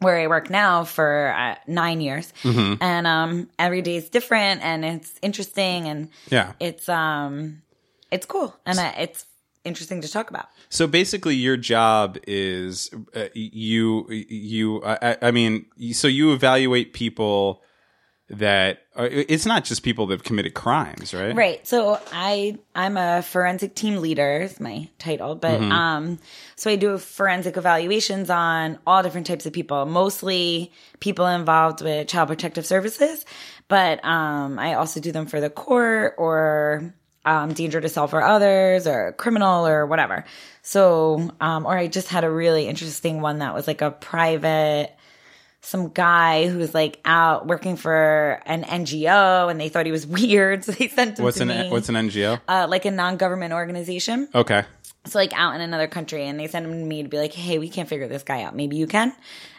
where 0.00 0.18
I 0.18 0.26
work 0.26 0.50
now 0.50 0.84
for 0.84 1.32
uh, 1.34 1.54
nine 1.66 2.00
years, 2.02 2.32
Mm-hmm. 2.42 2.82
and 2.82 3.06
um, 3.06 3.48
every 3.58 3.80
day 3.82 3.96
is 3.96 4.10
different, 4.10 4.60
and 4.62 4.84
it's 4.84 5.10
interesting, 5.22 5.88
and 5.88 6.08
yeah. 6.28 6.52
it's 6.60 6.86
um, 6.88 7.62
it's 8.10 8.26
cool, 8.26 8.54
and 8.66 8.78
uh, 8.78 8.92
it's 8.98 9.24
interesting 9.64 10.00
to 10.00 10.10
talk 10.10 10.30
about. 10.30 10.46
So 10.68 10.86
basically, 10.86 11.34
your 11.34 11.56
job 11.56 12.18
is 12.26 12.90
uh, 13.14 13.26
you 13.34 14.06
you. 14.10 14.82
I, 14.84 15.16
I 15.22 15.30
mean, 15.30 15.66
so 15.92 16.08
you 16.08 16.32
evaluate 16.32 16.92
people 16.92 17.62
that 18.30 18.78
are, 18.96 19.06
it's 19.06 19.44
not 19.44 19.62
just 19.62 19.82
people 19.82 20.06
that 20.06 20.14
have 20.14 20.24
committed 20.24 20.54
crimes, 20.54 21.12
right? 21.12 21.34
Right. 21.36 21.66
So 21.66 22.00
I 22.12 22.58
I'm 22.74 22.96
a 22.96 23.20
forensic 23.22 23.74
team 23.74 24.00
leader 24.00 24.40
is 24.40 24.58
my 24.58 24.88
title, 24.98 25.34
but 25.34 25.60
Mm-hmm. 25.60 25.70
um 25.70 26.18
so 26.56 26.70
I 26.70 26.76
do 26.76 26.96
forensic 26.96 27.56
evaluations 27.58 28.30
on 28.30 28.78
all 28.86 29.02
different 29.02 29.26
types 29.26 29.44
of 29.44 29.52
people, 29.52 29.84
mostly 29.84 30.72
people 31.00 31.26
involved 31.26 31.82
with 31.82 32.08
child 32.08 32.28
protective 32.28 32.64
services, 32.64 33.26
but 33.68 34.02
um 34.02 34.58
I 34.58 34.74
also 34.74 34.98
do 35.00 35.12
them 35.12 35.26
for 35.26 35.40
the 35.40 35.50
court 35.50 36.14
or 36.16 36.94
um, 37.24 37.52
danger 37.52 37.80
to 37.80 37.88
self 37.88 38.12
or 38.12 38.22
others 38.22 38.86
or 38.86 39.12
criminal 39.12 39.66
or 39.66 39.86
whatever. 39.86 40.24
So, 40.62 41.30
um, 41.40 41.66
or 41.66 41.76
I 41.76 41.86
just 41.88 42.08
had 42.08 42.24
a 42.24 42.30
really 42.30 42.68
interesting 42.68 43.20
one 43.20 43.38
that 43.38 43.54
was 43.54 43.66
like 43.66 43.80
a 43.80 43.90
private, 43.90 44.92
some 45.60 45.88
guy 45.90 46.48
who 46.48 46.58
was 46.58 46.74
like 46.74 47.00
out 47.04 47.46
working 47.46 47.76
for 47.76 48.40
an 48.46 48.64
NGO 48.64 49.50
and 49.50 49.60
they 49.60 49.68
thought 49.68 49.86
he 49.86 49.92
was 49.92 50.06
weird. 50.18 50.64
So 50.64 50.72
they 50.72 50.88
sent 50.88 51.18
him 51.18 51.24
What's 51.24 51.36
to 51.38 51.42
an 51.44 51.48
me. 51.48 51.70
What's 51.70 51.88
an 51.88 51.94
NGO? 51.94 52.40
uh, 52.48 52.66
like 52.68 52.84
a 52.84 52.90
non-government 52.90 53.52
organization. 53.52 54.28
Okay. 54.34 54.64
So 55.04 55.18
like 55.18 55.32
out 55.34 55.54
in 55.56 55.60
another 55.60 55.88
country 55.88 56.26
and 56.26 56.38
they 56.38 56.46
sent 56.46 56.64
him 56.64 56.72
to 56.72 56.84
me 56.84 57.02
to 57.02 57.08
be 57.08 57.18
like, 57.18 57.32
Hey, 57.32 57.58
we 57.58 57.68
can't 57.68 57.88
figure 57.88 58.06
this 58.08 58.22
guy 58.22 58.42
out. 58.42 58.54
Maybe 58.54 58.76
you 58.76 58.86
can. 58.86 59.12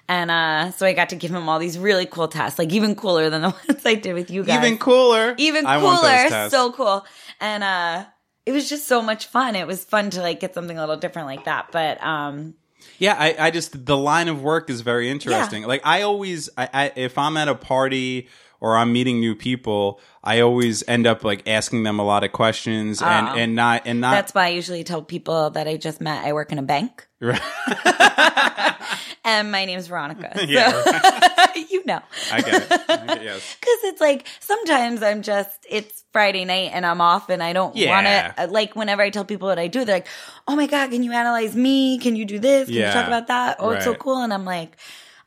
And, 0.08 0.30
uh, 0.32 0.72
so 0.72 0.86
I 0.86 0.92
got 0.92 1.10
to 1.10 1.16
give 1.16 1.32
him 1.32 1.48
all 1.48 1.60
these 1.60 1.80
really 1.80 2.06
cool 2.06 2.28
tests, 2.28 2.60
like 2.60 2.74
even 2.74 2.96
cooler 2.96 3.30
than 3.30 3.42
the 3.42 3.50
ones 3.70 3.86
I 3.86 3.96
did 3.96 4.14
with 4.14 4.30
you 4.32 4.44
guys 4.44 4.58
Even 4.66 4.78
cooler. 4.78 5.34
even 5.38 5.66
I 5.66 5.78
want 5.78 6.02
those 6.02 6.30
cooler 6.30 6.50
so 6.50 6.72
cool 6.74 7.06
and 7.44 7.64
uh 7.64 8.06
it 8.46 8.52
was 8.52 8.68
just 8.70 8.88
so 8.88 9.02
much 9.02 9.28
fun 9.28 9.56
it 9.56 9.68
was 9.68 9.84
fun 9.86 10.10
to 10.10 10.22
like 10.22 10.40
get 10.40 10.54
something 10.54 10.78
a 10.78 10.82
little 10.82 10.98
different 10.98 11.28
like 11.28 11.46
that 11.46 11.72
but 11.72 12.02
um 12.04 12.56
Yeah, 13.00 13.16
I, 13.18 13.36
I 13.48 13.52
just 13.52 13.86
the 13.86 13.96
line 13.96 14.28
of 14.28 14.42
work 14.42 14.70
is 14.70 14.82
very 14.82 15.08
interesting. 15.10 15.64
Like 15.64 15.82
I 15.86 16.02
always, 16.02 16.50
I, 16.58 16.66
I 16.82 16.92
if 16.98 17.18
I'm 17.18 17.38
at 17.38 17.48
a 17.48 17.56
party 17.56 18.28
or 18.60 18.76
I'm 18.76 18.92
meeting 18.92 19.20
new 19.20 19.36
people, 19.36 20.00
I 20.24 20.42
always 20.42 20.84
end 20.88 21.06
up 21.08 21.24
like 21.24 21.48
asking 21.48 21.84
them 21.84 22.00
a 22.00 22.04
lot 22.04 22.24
of 22.26 22.32
questions 22.34 23.02
and 23.02 23.28
Oh. 23.30 23.36
and 23.42 23.56
not 23.56 23.84
and 23.86 24.00
not 24.02 24.12
that's 24.12 24.34
why 24.36 24.46
i 24.48 24.50
usually 24.50 24.84
tell 24.84 25.02
people 25.02 25.50
that 25.52 25.68
i 25.68 25.76
just 25.78 26.00
met 26.02 26.26
i 26.26 26.32
work 26.34 26.52
in 26.52 26.60
a 26.60 26.64
bank 26.76 27.08
Right. 27.24 27.42
and 29.26 29.52
my 29.52 29.66
name's 29.66 29.88
veronica 29.88 30.32
so 30.36 30.44
Yeah, 30.44 31.48
you 31.70 31.84
know 31.86 32.02
I 32.32 32.42
get 32.42 32.62
it. 32.64 32.68
I 32.90 33.08
get. 33.08 33.24
Yes. 33.24 33.56
because 33.60 33.78
it's 33.86 34.02
like 34.02 34.28
sometimes 34.40 35.02
i'm 35.02 35.22
just 35.22 35.66
it's 35.70 36.04
friday 36.12 36.44
night 36.46 36.72
and 36.74 36.86
i'm 36.86 37.00
off 37.02 37.30
and 37.30 37.42
i 37.42 37.54
don't 37.54 37.76
Yeah. 37.76 37.90
want 37.90 38.38
to 38.38 38.48
like 38.48 38.76
whenever 38.76 39.02
i 39.02 39.10
tell 39.10 39.24
people 39.26 39.48
what 39.48 39.60
i 39.60 39.68
do 39.68 39.86
they're 39.86 39.98
like 39.98 40.08
oh 40.48 40.56
my 40.56 40.68
god 40.68 40.92
can 40.92 41.04
you 41.04 41.14
analyze 41.14 41.56
me 41.56 41.98
can 42.00 42.16
you 42.16 42.26
do 42.26 42.40
this 42.40 42.68
can 42.68 42.76
Yeah. 42.76 42.88
you 42.88 42.94
talk 42.94 43.08
about 43.08 43.28
that 43.28 43.58
oh 43.60 43.72
it's 43.72 43.86
so 43.86 43.96
cool 43.96 44.22
and 44.22 44.34
i'm 44.34 44.46
like 44.46 44.76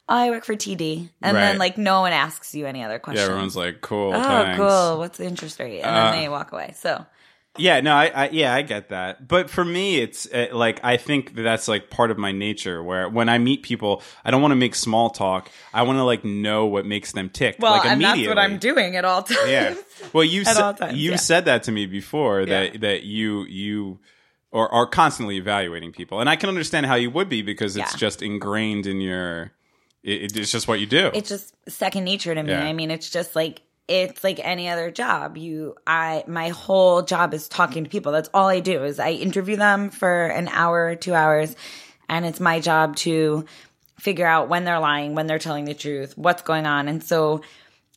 oh, 0.09 0.14
i 0.16 0.30
work 0.30 0.44
for 0.44 0.54
td 0.54 1.09
and 1.22 1.35
Right. 1.35 1.40
then 1.40 1.59
like 1.59 1.78
no 1.78 2.00
one 2.02 2.12
asks 2.12 2.54
you 2.54 2.66
any 2.66 2.82
other 2.85 2.94
Yeah, 2.94 3.00
questions 3.00 3.28
everyone's 3.28 3.56
like, 3.56 3.80
cool. 3.80 4.12
Oh, 4.14 4.20
thanks. 4.20 4.56
cool. 4.59 4.98
What's 4.98 5.18
the 5.18 5.24
interest 5.26 5.59
rate? 5.59 5.80
And 5.80 5.96
Uh, 5.96 6.11
then 6.12 6.20
they 6.22 6.28
walk 6.28 6.52
away. 6.52 6.74
So, 6.76 7.04
Yeah, 7.59 7.81
no, 7.81 7.95
I, 7.95 8.07
I 8.07 8.29
yeah, 8.31 8.55
I 8.55 8.62
get 8.62 8.88
that. 8.90 9.27
But 9.27 9.51
for 9.51 9.64
me, 9.64 9.99
it's 9.99 10.27
uh, 10.33 10.49
like 10.53 10.81
I 10.85 10.97
think 10.97 11.35
that 11.37 11.42
that's 11.42 11.69
like 11.69 11.90
part 11.90 12.11
of 12.11 12.19
my 12.19 12.33
nature. 12.33 12.83
Where 12.83 13.09
when 13.09 13.29
I 13.29 13.38
meet 13.38 13.62
people, 13.62 14.03
I 14.25 14.31
don't 14.31 14.42
want 14.42 14.53
to 14.53 14.57
make 14.57 14.75
small 14.75 15.11
talk. 15.11 15.51
I 15.75 15.83
want 15.83 15.99
to 15.99 16.05
like 16.05 16.25
know 16.25 16.66
what 16.66 16.87
makes 16.87 17.12
them 17.12 17.29
tick. 17.31 17.57
well, 17.59 17.73
like, 17.73 17.87
and 17.87 18.03
that's 18.03 18.27
what 18.27 18.38
I'm 18.38 18.59
doing 18.59 18.97
at 18.97 19.05
all 19.05 19.23
times. 19.23 19.49
Yeah. 19.49 19.75
Well, 20.12 20.25
you 20.25 20.45
said 20.47 20.73
times, 20.75 20.97
you 20.99 21.12
yeah. 21.12 21.16
said 21.16 21.45
that 21.47 21.62
to 21.64 21.73
me 21.73 21.87
before 21.87 22.45
that 22.47 22.75
Yeah. 22.75 22.81
that 22.81 23.03
you 23.05 23.45
you 23.45 23.99
or 24.53 24.73
are 24.73 24.87
constantly 24.87 25.37
evaluating 25.37 25.92
people, 25.92 26.21
and 26.21 26.31
I 26.31 26.37
can 26.37 26.49
understand 26.49 26.87
how 26.87 26.95
you 26.95 27.11
would 27.11 27.29
be 27.29 27.42
because 27.42 27.77
it's 27.77 27.92
Yeah. 27.95 27.99
just 27.99 28.23
ingrained 28.23 28.87
in 28.87 29.01
your. 29.01 29.53
It, 30.03 30.37
it's 30.37 30.53
just 30.53 30.69
what 30.69 30.79
you 30.79 30.87
do. 30.87 31.11
It's 31.14 31.29
just 31.29 31.53
second 31.69 32.05
nature 32.05 32.33
to 32.35 32.42
me. 32.42 32.55
I 32.55 32.73
mean, 32.73 32.90
it's 32.92 33.11
just 33.11 33.35
like 33.35 33.62
it's 33.88 34.25
like 34.25 34.40
any 34.42 34.68
other 34.68 34.90
job. 34.90 35.37
You, 35.37 35.77
I, 35.87 36.25
my 36.27 36.49
whole 36.49 37.03
job 37.03 37.35
is 37.35 37.49
talking 37.49 37.85
to 37.85 37.90
people. 37.90 38.12
That's 38.12 38.31
all 38.35 38.49
I 38.49 38.61
do 38.61 38.85
is 38.85 38.99
I 38.99 39.11
interview 39.11 39.57
them 39.57 39.90
for 39.90 40.27
an 40.27 40.49
hour, 40.49 40.94
two 40.96 41.14
hours, 41.14 41.55
and 42.09 42.27
it's 42.27 42.40
my 42.40 42.61
job 42.61 42.96
to 42.96 43.44
figure 43.99 44.27
out 44.27 44.49
when 44.49 44.64
they're 44.64 44.81
lying, 44.81 45.14
when 45.14 45.27
they're 45.27 45.38
telling 45.38 45.64
the 45.64 45.75
truth, 45.75 46.16
what's 46.18 46.42
going 46.42 46.66
on. 46.66 46.88
And 46.88 47.03
so 47.03 47.42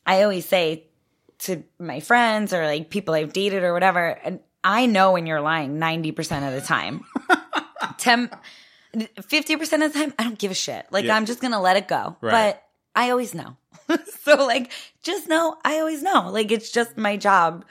I 0.06 0.22
always 0.22 0.46
say 0.46 0.84
to 1.40 1.62
my 1.78 2.00
friends 2.00 2.52
or 2.52 2.64
like 2.64 2.90
people 2.90 3.14
I've 3.14 3.32
dated 3.32 3.62
or 3.64 3.72
whatever, 3.72 4.18
and 4.22 4.40
I 4.62 4.86
know 4.86 5.12
when 5.12 5.26
you're 5.26 5.40
lying 5.40 5.78
90% 5.78 6.46
of 6.46 6.54
the 6.54 6.66
time. 6.66 7.04
10 7.98 8.30
50% 8.94 9.84
of 9.84 9.92
the 9.92 9.98
time 9.98 10.12
I 10.18 10.24
don't 10.24 10.38
give 10.38 10.50
a 10.50 10.54
shit. 10.54 10.86
Like 10.90 11.04
Yeah. 11.04 11.16
I'm 11.16 11.26
just 11.26 11.40
going 11.40 11.52
to 11.52 11.60
let 11.60 11.76
it 11.76 11.86
go. 11.88 12.16
Right. 12.20 12.32
But 12.32 12.62
I 12.94 13.10
always 13.10 13.34
know. 13.34 13.56
so 14.24 14.36
like 14.46 14.70
just 15.02 15.28
know 15.28 15.56
I 15.64 15.78
always 15.78 16.02
know. 16.02 16.30
Like 16.30 16.50
it's 16.52 16.70
just 16.70 16.96
my 16.96 17.16
job 17.16 17.64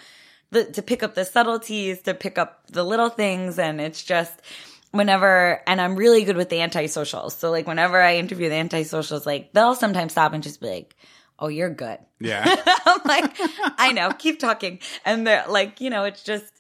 the, 0.52 0.66
to 0.66 0.82
pick 0.82 1.04
up 1.04 1.16
the 1.16 1.26
subtleties, 1.26 2.02
to 2.04 2.14
pick 2.14 2.38
up 2.38 2.64
the 2.72 2.84
little 2.84 3.10
things 3.10 3.60
and 3.60 3.80
it's 3.80 4.04
just 4.04 4.42
whenever 4.92 5.62
and 5.68 5.80
I'm 5.80 5.96
really 5.96 6.24
good 6.24 6.38
with 6.38 6.50
the 6.50 6.58
antisocials. 6.58 7.32
So 7.34 7.52
like 7.52 7.68
whenever 7.68 8.02
I 8.02 8.18
interview 8.18 8.50
the 8.50 8.56
antisocials 8.56 9.26
like 9.26 9.54
they'll 9.54 9.76
sometimes 9.76 10.14
stop 10.14 10.34
and 10.34 10.42
just 10.44 10.60
be 10.62 10.68
like, 10.68 10.96
"Oh, 11.38 11.48
you're 11.48 11.70
good." 11.70 12.00
yeah. 12.20 12.44
I'm 12.86 13.02
like, 13.06 13.38
I 13.78 13.92
know, 13.92 14.12
keep 14.12 14.40
talking. 14.40 14.80
And 15.06 15.26
they're 15.28 15.46
like, 15.48 15.80
you 15.82 15.90
know, 15.90 16.04
it's 16.06 16.24
just, 16.24 16.52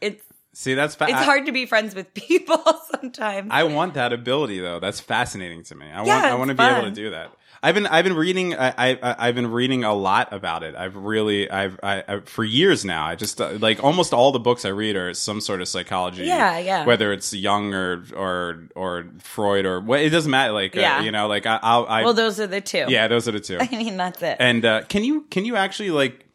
it's, 0.00 0.22
See, 0.56 0.74
that's 0.74 0.94
fa- 0.94 1.04
It's 1.08 1.14
I- 1.14 1.24
hard 1.24 1.46
to 1.46 1.52
be 1.52 1.66
friends 1.66 1.94
with 1.94 2.14
people 2.14 2.62
sometimes. 3.00 3.48
I 3.52 3.64
want 3.64 3.94
that 3.94 4.12
ability 4.12 4.60
though. 4.60 4.80
That's 4.80 5.00
fascinating 5.00 5.64
to 5.64 5.74
me. 5.74 5.86
I 5.86 6.04
Yeah, 6.04 6.14
want 6.22 6.24
I 6.24 6.34
want 6.36 6.48
to 6.50 6.54
be 6.54 6.62
able 6.62 6.82
to 6.82 6.90
do 6.90 7.10
that. 7.10 7.32
I've 7.64 7.74
been 7.74 7.86
I've 7.86 8.04
been 8.04 8.14
reading 8.14 8.54
I, 8.54 8.74
I 8.76 9.14
I've 9.28 9.34
been 9.34 9.50
reading 9.50 9.84
a 9.84 9.94
lot 9.94 10.32
about 10.34 10.62
it. 10.62 10.74
I've 10.76 10.96
really 10.96 11.50
I've 11.50 11.80
I, 11.82 12.04
I 12.06 12.20
for 12.20 12.44
years 12.44 12.84
now. 12.84 13.06
I 13.06 13.14
just 13.14 13.40
uh, 13.40 13.52
like 13.58 13.82
almost 13.82 14.12
all 14.12 14.32
the 14.32 14.38
books 14.38 14.66
I 14.66 14.68
read 14.68 14.96
are 14.96 15.14
some 15.14 15.40
sort 15.40 15.62
of 15.62 15.68
psychology. 15.68 16.24
Yeah, 16.24 16.58
yeah. 16.58 16.84
Whether 16.84 17.10
it's 17.12 17.32
Jung 17.32 17.72
or 17.72 18.04
or 18.14 18.68
or 18.74 19.06
Freud 19.20 19.64
or 19.64 19.80
what 19.80 20.00
it 20.00 20.10
doesn't 20.10 20.30
matter. 20.30 20.52
Like 20.52 20.76
uh, 20.76 20.80
Yeah. 20.80 21.00
you 21.00 21.10
know 21.10 21.26
like 21.26 21.46
I 21.46 21.58
I'll, 21.62 21.86
I 21.86 22.04
well, 22.04 22.12
those 22.12 22.38
are 22.38 22.46
the 22.46 22.60
two. 22.60 22.84
yeah 22.88 23.08
those 23.08 23.26
are 23.26 23.32
the 23.32 23.40
two. 23.40 23.56
I 23.60 23.66
mean, 23.70 23.96
that's 23.96 24.20
it. 24.22 24.36
And 24.38 24.62
uh, 24.64 24.82
can 24.82 25.02
you 25.02 25.22
can 25.30 25.46
you 25.46 25.56
actually 25.56 25.90
like 25.90 26.26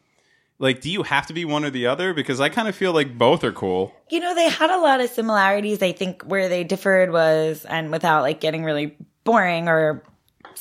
like 0.58 0.80
do 0.80 0.90
you 0.90 1.04
have 1.04 1.26
to 1.28 1.32
be 1.32 1.44
one 1.44 1.64
or 1.64 1.70
the 1.70 1.86
other? 1.86 2.12
Because 2.12 2.40
I 2.40 2.48
kind 2.48 2.66
of 2.66 2.74
feel 2.74 2.92
like 2.92 3.16
both 3.16 3.44
are 3.44 3.52
cool. 3.52 3.94
you 4.10 4.18
know, 4.18 4.34
they 4.34 4.48
had 4.48 4.70
a 4.70 4.78
lot 4.78 5.00
of 5.00 5.08
similarities. 5.10 5.80
I 5.80 5.92
think 5.92 6.22
where 6.24 6.48
they 6.48 6.64
differed 6.64 7.12
was, 7.12 7.64
and 7.64 7.92
without 7.92 8.22
like 8.22 8.40
getting 8.40 8.64
really 8.64 8.96
boring 9.24 9.68
or 9.68 10.02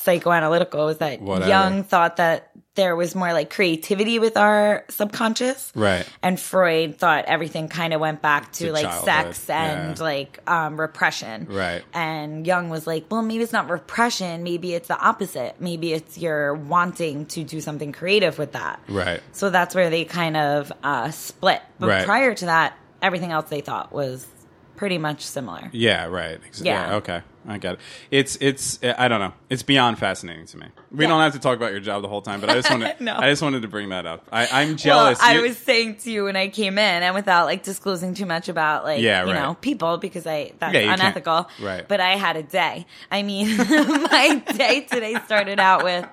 psychoanalytical, 0.05 0.85
was 0.85 0.97
that 0.99 1.21
Whatever. 1.21 1.49
Jung 1.49 1.83
thought 1.83 2.17
that 2.17 2.51
there 2.75 2.95
was 2.95 3.13
more 3.15 3.33
like 3.33 3.49
creativity 3.49 4.19
with 4.19 4.37
our 4.37 4.85
subconscious. 4.89 5.71
Right. 5.75 6.07
And 6.21 6.39
Freud 6.39 6.97
thought 6.97 7.25
everything 7.25 7.67
kind 7.67 7.93
of 7.93 7.99
went 7.99 8.21
back 8.21 8.53
to, 8.53 8.67
To 8.67 8.71
like 8.71 8.83
childhood, 8.85 9.05
sex 9.05 9.49
and 9.49 9.97
yeah. 9.97 10.03
like 10.03 10.39
um, 10.49 10.79
repression. 10.79 11.47
Right. 11.49 11.83
And 11.93 12.47
Jung 12.47 12.69
was 12.69 12.87
like, 12.87 13.05
well, 13.11 13.21
maybe 13.21 13.43
it's 13.43 13.51
not 13.51 13.69
repression. 13.69 14.43
Maybe 14.43 14.73
it's 14.73 14.87
the 14.87 14.97
opposite. 14.99 15.59
Maybe 15.59 15.91
it's 15.93 16.17
your 16.17 16.53
wanting 16.53 17.25
to 17.27 17.43
do 17.43 17.59
something 17.59 17.91
creative 17.91 18.37
with 18.37 18.53
that. 18.53 18.79
Right. 18.87 19.21
So 19.33 19.49
that's 19.49 19.75
where 19.75 19.89
they 19.89 20.05
kind 20.05 20.37
of 20.37 20.71
uh, 20.83 21.11
split. 21.11 21.61
But 21.79 21.89
Right. 21.89 22.05
prior 22.05 22.33
to 22.33 22.45
that, 22.45 22.77
everything 23.01 23.31
else 23.31 23.49
they 23.49 23.61
thought 23.61 23.91
was 23.91 24.25
pretty 24.77 24.97
much 24.97 25.25
similar. 25.25 25.69
Yeah, 25.73 26.05
right. 26.05 26.39
Ex- 26.45 26.61
Yeah. 26.61 26.87
Yeah. 26.91 26.95
Okay. 26.97 27.21
I 27.49 27.57
got 27.57 27.73
it. 27.75 27.79
It's 28.11 28.37
it's 28.41 28.79
I 28.83 29.07
don't 29.07 29.19
know. 29.19 29.33
It's 29.49 29.63
beyond 29.63 29.97
fascinating 29.99 30.45
to 30.47 30.57
me. 30.57 30.67
We 30.91 31.03
Yeah. 31.03 31.09
don't 31.09 31.21
have 31.21 31.33
to 31.33 31.39
talk 31.39 31.57
about 31.57 31.71
your 31.71 31.79
job 31.79 32.01
the 32.01 32.07
whole 32.07 32.21
time, 32.21 32.41
but 32.41 32.49
I 32.49 32.53
just 32.53 32.69
wanted 32.69 32.99
No. 33.01 33.15
I 33.17 33.29
just 33.29 33.41
wanted 33.41 33.61
to 33.63 33.67
bring 33.67 33.89
that 33.89 34.05
up. 34.05 34.27
I, 34.31 34.47
I'm 34.61 34.77
jealous. 34.77 35.19
Well, 35.19 35.37
I 35.37 35.41
was 35.41 35.57
saying 35.57 35.97
to 35.97 36.11
you 36.11 36.25
when 36.25 36.35
I 36.35 36.47
came 36.49 36.77
in, 36.77 37.03
and 37.03 37.15
without 37.15 37.45
like 37.45 37.63
disclosing 37.63 38.13
too 38.13 38.25
much 38.25 38.49
about 38.49 38.83
like 38.83 39.01
Yeah, 39.01 39.25
you 39.25 39.31
right. 39.31 39.41
know 39.41 39.55
people 39.55 39.97
because 39.97 40.27
I 40.27 40.51
that's 40.59 40.73
Yeah, 40.73 40.81
can't- 40.83 41.01
unethical. 41.01 41.49
right. 41.61 41.87
But 41.87 41.99
I 41.99 42.15
had 42.17 42.35
a 42.37 42.43
day. 42.43 42.85
I 43.11 43.23
mean, 43.23 43.57
my 43.57 44.43
day 44.55 44.81
today 44.81 45.15
started 45.25 45.59
out 45.59 45.83
with. 45.83 46.05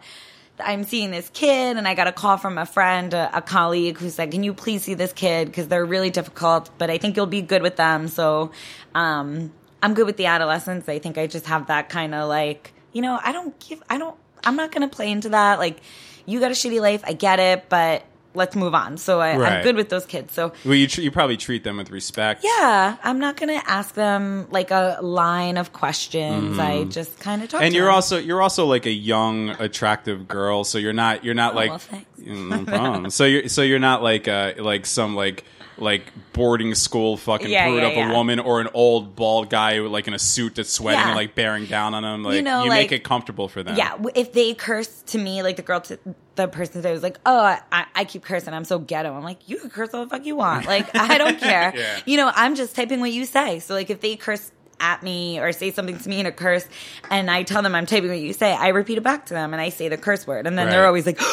I'm 0.59 0.85
seeing 0.85 1.11
this 1.11 1.29
kid, 1.35 1.77
and 1.77 1.87
I 1.87 1.95
got 1.95 2.07
a 2.07 2.13
call 2.13 2.39
from 2.39 2.57
a 2.57 2.65
friend, 2.65 3.13
a, 3.13 3.31
a 3.37 3.43
colleague, 3.43 3.99
who 3.99 4.09
said, 4.09 4.31
"Can 4.31 4.43
you 4.43 4.55
please 4.55 4.85
see 4.85 4.95
this 4.95 5.13
kid 5.13 5.49
because 5.49 5.69
they're 5.69 5.85
really 5.85 6.09
difficult, 6.09 6.71
but 6.79 6.89
I 6.89 6.97
think 6.97 7.15
you'll 7.15 7.27
be 7.27 7.43
good 7.43 7.61
with 7.61 7.77
them." 7.77 8.09
So, 8.09 8.53
um, 8.95 9.53
I'm 9.83 9.95
good 9.95 10.07
with 10.07 10.17
the 10.17 10.27
adolescents. 10.27 10.89
I 10.89 10.99
think 10.99 11.19
I 11.19 11.27
just 11.27 11.47
have 11.47 11.67
that 11.69 11.89
kind 11.89 12.15
of 12.15 12.29
like, 12.29 12.73
you 12.93 13.03
know, 13.03 13.19
I 13.23 13.33
don't 13.33 13.59
give, 13.61 13.83
I 13.91 13.99
don't, 13.99 14.17
I'm 14.45 14.57
not 14.57 14.73
gonna 14.73 14.89
play 14.89 15.11
into 15.11 15.31
that. 15.31 15.59
Like, 15.59 15.79
you 16.25 16.41
got 16.41 16.51
a 16.51 16.55
shitty 16.55 16.81
life, 16.81 17.03
I 17.07 17.13
get 17.13 17.39
it, 17.39 17.69
but 17.69 18.05
let's 18.35 18.55
move 18.55 18.75
on. 18.75 18.99
So 18.99 19.21
I, 19.21 19.31
I'm 19.31 19.41
Right. 19.41 19.65
good 19.65 19.77
with 19.77 19.89
those 19.89 20.05
kids. 20.05 20.33
So 20.35 20.53
well, 20.65 20.75
you 20.75 20.87
tr- 20.87 21.01
you 21.01 21.11
probably 21.11 21.37
treat 21.39 21.65
them 21.65 21.79
with 21.79 21.91
respect. 21.91 22.45
yeah, 22.45 22.97
I'm 23.03 23.19
not 23.19 23.37
gonna 23.39 23.63
ask 23.67 23.95
them 23.95 24.47
like 24.51 24.71
a 24.71 24.99
line 25.03 25.57
of 25.57 25.73
questions. 25.73 26.59
I 26.59 26.85
just 26.85 27.19
kind 27.21 27.43
of 27.43 27.49
talk. 27.49 27.59
Mm-hmm. 27.59 27.67
And 27.67 27.75
you're 27.75 27.87
them. 27.87 27.95
also 27.95 28.19
you're 28.19 28.43
also 28.43 28.67
like 28.67 28.85
a 28.87 28.91
young, 28.93 29.51
attractive 29.51 30.27
girl, 30.29 30.65
so 30.65 30.77
you're 30.79 30.93
not 30.93 31.25
you're 31.25 31.35
not 31.35 31.53
Oh, 31.53 31.57
like 31.57 31.71
well. 31.71 32.03
No 32.19 32.65
problem. 32.65 33.11
so 33.11 33.25
you're 33.25 33.49
so 33.49 33.63
you're 33.63 33.79
not 33.79 34.03
like 34.03 34.29
uh 34.29 34.53
like 34.59 34.87
some 34.87 35.15
like 35.17 35.45
like 35.79 36.05
boarding 36.33 36.75
school 36.75 37.19
fucking 37.19 37.51
Yeah, 37.51 37.67
prude 37.67 37.83
yeah, 37.83 37.89
up 37.89 37.95
yeah. 37.97 38.11
a 38.11 38.15
woman 38.15 38.39
or 38.39 38.63
an 38.63 38.69
old 38.73 39.15
bald 39.15 39.51
guy 39.51 39.79
like 39.81 40.09
in 40.09 40.15
a 40.15 40.19
suit 40.19 40.55
that's 40.55 40.71
sweating 40.73 41.01
Yeah. 41.01 41.09
and 41.09 41.17
like 41.17 41.35
bearing 41.35 41.67
down 41.67 41.93
on 41.93 42.03
them. 42.03 42.23
Like 42.25 42.37
you, 42.37 42.43
know, 42.43 42.63
make 42.65 42.71
like- 42.91 42.93
it 42.93 43.05
comfortable 43.05 43.47
for 43.47 43.63
them. 43.63 43.77
Yeah, 43.77 43.91
w- 43.91 44.11
if 44.15 44.33
they 44.33 44.55
curse 44.55 45.03
to 45.09 45.19
me, 45.19 45.43
like 45.43 45.57
the 45.57 45.63
girl, 45.63 45.83
to 45.83 45.99
the 46.37 46.49
person 46.49 46.81
that 46.81 46.91
was 46.93 47.03
like, 47.03 47.19
"Oh, 47.27 47.39
I, 47.71 47.85
I 47.95 48.05
keep 48.07 48.25
cursing. 48.25 48.55
I'm 48.55 48.65
so 48.65 48.79
ghetto." 48.79 49.13
I'm 49.15 49.23
like, 49.23 49.51
"You 49.51 49.59
can 49.59 49.69
curse 49.69 49.93
all 49.93 50.03
the 50.05 50.09
fuck 50.11 50.25
you 50.25 50.35
want. 50.37 50.65
Like, 50.75 50.95
I 50.97 51.19
don't 51.19 51.39
care. 51.39 51.73
Yeah. 51.77 52.01
You 52.07 52.17
know, 52.17 52.33
I'm 52.35 52.55
just 52.55 52.75
typing 52.75 53.01
what 53.01 53.13
you 53.13 53.27
say. 53.27 53.59
So, 53.59 53.75
like, 53.75 53.91
if 53.91 54.01
they 54.01 54.17
curse 54.17 54.51
at 54.81 55.03
me 55.03 55.39
or 55.41 55.53
say 55.53 55.71
something 55.73 55.99
to 55.99 56.09
me 56.09 56.21
in 56.21 56.27
a 56.27 56.33
curse, 56.33 56.67
and 57.11 57.31
I 57.31 57.43
tell 57.43 57.61
them 57.61 57.75
I'm 57.75 57.85
typing 57.87 58.09
what 58.09 58.19
you 58.19 58.33
say, 58.33 58.53
I 58.55 58.69
repeat 58.69 58.97
it 58.97 59.03
back 59.05 59.27
to 59.27 59.35
them 59.35 59.53
and 59.53 59.61
I 59.61 59.69
say 59.71 59.89
the 59.89 59.97
curse 59.99 60.27
word, 60.27 60.47
and 60.47 60.57
then 60.59 60.71
they're 60.71 60.81
Right. 60.81 60.87
always 60.87 61.05
like. 61.05 61.21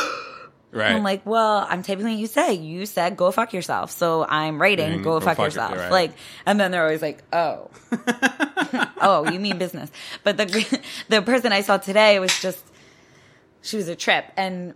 right. 0.74 0.92
I'm 0.96 1.04
like, 1.04 1.26
well, 1.26 1.66
I'm 1.70 1.84
typing 1.84 2.06
what 2.06 2.14
you 2.14 2.28
said. 2.28 2.54
You 2.54 2.86
said 2.86 3.16
go 3.16 3.32
fuck 3.32 3.54
yourself, 3.54 3.92
so 3.92 4.26
I'm 4.28 4.62
writing 4.62 5.00
Mm, 5.00 5.04
go, 5.04 5.20
go 5.20 5.26
fuck, 5.26 5.38
fuck 5.38 5.44
it, 5.46 5.56
yourself. 5.56 5.78
right. 5.78 5.92
Like, 5.92 6.12
and 6.46 6.60
then 6.60 6.72
they're 6.72 6.84
always 6.84 7.02
like, 7.02 7.24
oh, 7.32 7.70
oh, 9.02 9.30
you 9.32 9.40
mean 9.40 9.58
business? 9.58 9.92
But 10.24 10.38
the 10.38 10.46
the 11.10 11.22
person 11.22 11.52
I 11.52 11.62
saw 11.62 11.78
today 11.78 12.20
was 12.20 12.38
just 12.42 12.64
she 13.62 13.78
was 13.78 13.88
a 13.88 13.96
trip, 13.96 14.26
and 14.36 14.74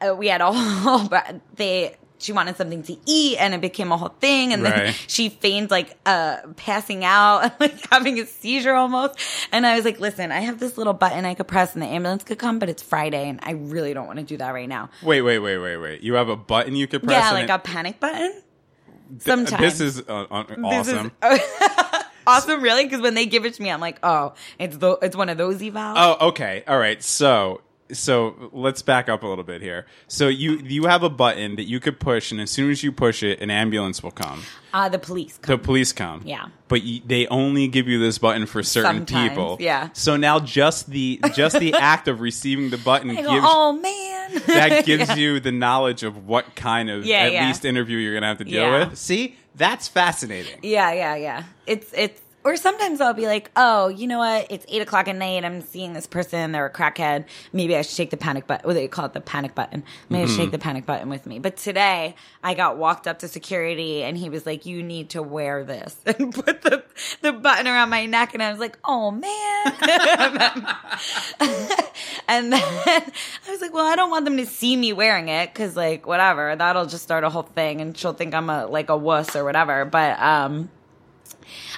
uh, 0.00 0.14
we 0.14 0.28
had 0.28 0.40
all, 0.42 0.52
they. 1.56 1.96
She 2.18 2.32
wanted 2.32 2.56
something 2.56 2.82
to 2.84 2.96
eat, 3.06 3.36
and 3.38 3.54
it 3.54 3.60
became 3.60 3.92
a 3.92 3.96
whole 3.96 4.14
thing. 4.20 4.52
And 4.52 4.64
then 4.64 4.94
she 5.06 5.28
feigned 5.28 5.70
like 5.70 5.96
uh, 6.06 6.38
passing 6.56 7.04
out, 7.04 7.52
like 7.60 7.90
having 7.90 8.18
a 8.20 8.26
seizure 8.26 8.74
almost. 8.74 9.18
And 9.52 9.66
I 9.66 9.76
was 9.76 9.84
like, 9.84 10.00
"Listen, 10.00 10.32
I 10.32 10.40
have 10.40 10.58
this 10.58 10.78
little 10.78 10.92
button 10.94 11.24
I 11.24 11.34
could 11.34 11.48
press, 11.48 11.74
and 11.74 11.82
the 11.82 11.86
ambulance 11.86 12.24
could 12.24 12.38
come, 12.38 12.58
but 12.58 12.68
it's 12.68 12.82
Friday, 12.82 13.28
and 13.28 13.40
I 13.42 13.52
really 13.52 13.92
don't 13.94 14.06
want 14.06 14.18
to 14.18 14.24
do 14.24 14.36
that 14.38 14.50
right 14.50 14.68
now." 14.68 14.90
Wait, 15.02 15.22
wait, 15.22 15.38
wait, 15.40 15.58
wait, 15.58 15.76
wait. 15.76 16.00
You 16.02 16.14
have 16.14 16.28
a 16.28 16.36
button 16.36 16.74
you 16.74 16.86
could 16.86 17.02
press. 17.02 17.22
Yeah, 17.22 17.32
like 17.32 17.44
it- 17.44 17.50
a 17.50 17.58
panic 17.58 18.00
button. 18.00 18.42
Sometimes 19.18 19.60
This 19.60 19.80
is 19.80 20.00
uh, 20.08 20.26
uh, 20.30 20.44
This 20.70 20.88
is- 20.88 20.94
awesome. 20.94 21.12
awesome, 22.26 22.60
really, 22.62 22.84
because 22.84 23.00
when 23.00 23.14
they 23.14 23.26
give 23.26 23.44
it 23.44 23.54
to 23.54 23.62
me, 23.62 23.70
I'm 23.70 23.80
like, 23.80 23.98
oh, 24.02 24.34
it's 24.58 24.76
the, 24.76 24.98
it's 25.02 25.14
one 25.16 25.28
of 25.28 25.38
those 25.38 25.60
evals. 25.60 25.94
Oh, 25.96 26.28
okay. 26.28 26.64
All 26.66 26.78
right. 26.78 27.00
So, 27.02 27.60
so 27.92 28.50
let's 28.52 28.82
back 28.82 29.08
up 29.08 29.22
a 29.22 29.26
little 29.26 29.44
bit 29.44 29.62
here. 29.62 29.86
So 30.08 30.28
you 30.28 30.56
you 30.58 30.84
have 30.86 31.02
a 31.02 31.10
button 31.10 31.56
that 31.56 31.64
you 31.64 31.80
could 31.80 32.00
push, 32.00 32.32
and 32.32 32.40
as 32.40 32.50
soon 32.50 32.70
as 32.70 32.82
you 32.82 32.92
push 32.92 33.22
it, 33.22 33.40
an 33.40 33.50
ambulance 33.50 34.02
will 34.02 34.10
come. 34.10 34.42
Uh, 34.72 34.88
the 34.88 34.98
police. 34.98 35.36
The 35.38 35.56
police 35.56 35.92
come. 35.92 36.22
Yeah. 36.24 36.46
But 36.68 36.82
y 36.82 37.00
they 37.06 37.26
only 37.28 37.68
give 37.68 37.88
you 37.88 37.98
this 37.98 38.18
button 38.18 38.46
for 38.46 38.62
certain 38.62 39.06
Sometimes, 39.06 39.28
people. 39.30 39.56
yeah. 39.60 39.88
So 39.92 40.16
now 40.16 40.38
just 40.40 40.88
the 40.90 41.20
just 41.34 41.58
the 41.60 41.72
act 41.78 42.08
of 42.08 42.20
receiving 42.20 42.70
the 42.70 42.78
button 42.78 43.10
I 43.10 43.14
gives 43.16 43.28
oh 43.30 43.72
man, 43.72 44.42
that 44.46 44.84
gives 44.86 45.08
Yeah. 45.10 45.14
you 45.14 45.40
the 45.40 45.52
knowledge 45.52 46.02
of 46.02 46.26
what 46.26 46.54
kind 46.56 46.90
of 46.90 47.04
Yeah, 47.06 47.18
at 47.20 47.32
yeah. 47.32 47.46
least 47.46 47.64
interview 47.64 47.98
you're 47.98 48.14
gonna 48.14 48.26
have 48.26 48.38
to 48.38 48.44
deal 48.44 48.62
Yeah. 48.62 48.88
with. 48.88 48.98
See, 48.98 49.36
that's 49.54 49.88
fascinating. 49.88 50.58
Yeah, 50.62 50.92
yeah, 50.92 51.14
yeah. 51.16 51.42
It's 51.66 51.90
it's 51.94 52.20
or 52.46 52.56
sometimes 52.56 53.00
I'll 53.00 53.12
be 53.12 53.26
like, 53.26 53.50
oh, 53.56 53.88
you 53.88 54.06
know 54.06 54.18
what? 54.18 54.46
It's 54.50 54.64
eight 54.68 54.80
o'clock 54.80 55.08
at 55.08 55.16
night. 55.16 55.44
I'm 55.44 55.62
seeing 55.62 55.94
this 55.94 56.06
person. 56.06 56.52
They're 56.52 56.66
a 56.66 56.72
crackhead. 56.72 57.24
Maybe 57.52 57.74
I 57.74 57.82
should 57.82 57.96
take 57.96 58.10
the 58.10 58.16
panic 58.16 58.46
button. 58.46 58.64
What 58.64 58.74
do 58.74 58.78
they 58.78 58.86
call 58.86 59.06
it? 59.06 59.14
The 59.14 59.20
panic 59.20 59.56
button. 59.56 59.82
Maybe 60.08 60.22
I 60.22 60.26
should 60.26 60.36
take 60.36 60.52
the 60.52 60.58
panic 60.58 60.86
button 60.86 61.08
with 61.08 61.26
me. 61.26 61.40
But 61.40 61.56
today 61.56 62.14
I 62.44 62.54
got 62.54 62.78
walked 62.78 63.08
up 63.08 63.18
to 63.18 63.28
security 63.28 64.04
and 64.04 64.16
he 64.16 64.30
was 64.30 64.46
like, 64.46 64.64
you 64.64 64.80
need 64.80 65.10
to 65.10 65.24
wear 65.24 65.64
this 65.64 65.96
and 66.06 66.32
put 66.32 66.62
the, 66.62 66.84
the 67.20 67.32
button 67.32 67.66
around 67.66 67.90
my 67.90 68.06
neck. 68.06 68.32
And 68.32 68.40
I 68.40 68.52
was 68.52 68.60
like, 68.60 68.78
oh 68.84 69.10
man. 69.10 69.22
and 72.28 72.52
then 72.52 72.62
I 72.62 73.50
was 73.50 73.60
like, 73.60 73.74
well, 73.74 73.86
I 73.86 73.96
don't 73.96 74.10
want 74.10 74.24
them 74.24 74.36
to 74.36 74.46
see 74.46 74.76
me 74.76 74.92
wearing 74.92 75.28
it 75.28 75.52
because 75.52 75.74
like 75.74 76.06
whatever, 76.06 76.54
that'll 76.54 76.86
just 76.86 77.02
start 77.02 77.24
a 77.24 77.28
whole 77.28 77.42
thing 77.42 77.80
and 77.80 77.98
she'll 77.98 78.12
think 78.12 78.34
I'm 78.34 78.48
a 78.48 78.66
like 78.66 78.88
a 78.88 78.96
wuss 78.96 79.34
or 79.34 79.42
whatever. 79.42 79.84
But 79.84 80.20
um 80.20 80.70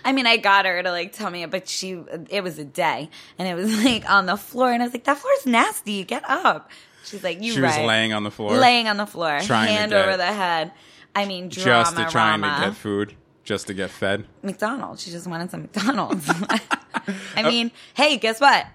I 0.05 0.13
mean, 0.13 0.27
I 0.27 0.37
got 0.37 0.65
her 0.67 0.83
to 0.83 0.91
like 0.91 1.13
tell 1.13 1.31
me, 1.31 1.45
but 1.47 1.69
she, 1.69 2.01
it 2.31 2.43
was 2.43 2.59
a 2.59 2.65
day 2.65 3.11
and 3.39 3.49
it 3.49 3.55
was 3.55 3.73
like 3.85 4.09
on 4.11 4.27
the 4.27 4.37
floor. 4.37 4.73
And 4.73 4.83
I 4.83 4.87
was 4.87 4.93
like, 4.95 5.05
that 5.05 5.19
floor's 5.19 5.47
nasty. 5.47 6.05
Get 6.05 6.29
up. 6.29 6.71
She's 7.05 7.25
like, 7.25 7.43
you 7.43 7.53
She 7.55 7.61
right. 7.61 7.79
was 7.81 7.87
laying 7.87 8.13
on 8.13 8.23
the 8.25 8.31
floor, 8.31 8.57
Laying 8.57 8.87
on 8.89 8.97
the 8.99 9.07
floor, 9.07 9.39
Trying 9.43 9.69
hand 9.75 9.93
get- 9.93 10.07
over 10.09 10.17
the 10.17 10.27
head. 10.27 10.73
I 11.15 11.25
mean, 11.25 11.49
drama, 11.49 11.85
just 11.85 11.97
to 11.97 12.05
trying 12.11 12.43
to 12.43 12.47
get 12.67 12.75
food, 12.77 13.15
just 13.43 13.67
to 13.69 13.75
get 13.75 13.91
fed. 13.91 14.27
McDonald's. 14.43 15.03
She 15.03 15.11
just 15.11 15.27
wanted 15.27 15.51
some 15.51 15.63
McDonald's. 15.63 16.29
I 17.35 17.43
mean, 17.43 17.71
hey, 17.95 18.19
guess 18.19 18.41
what? 18.41 18.67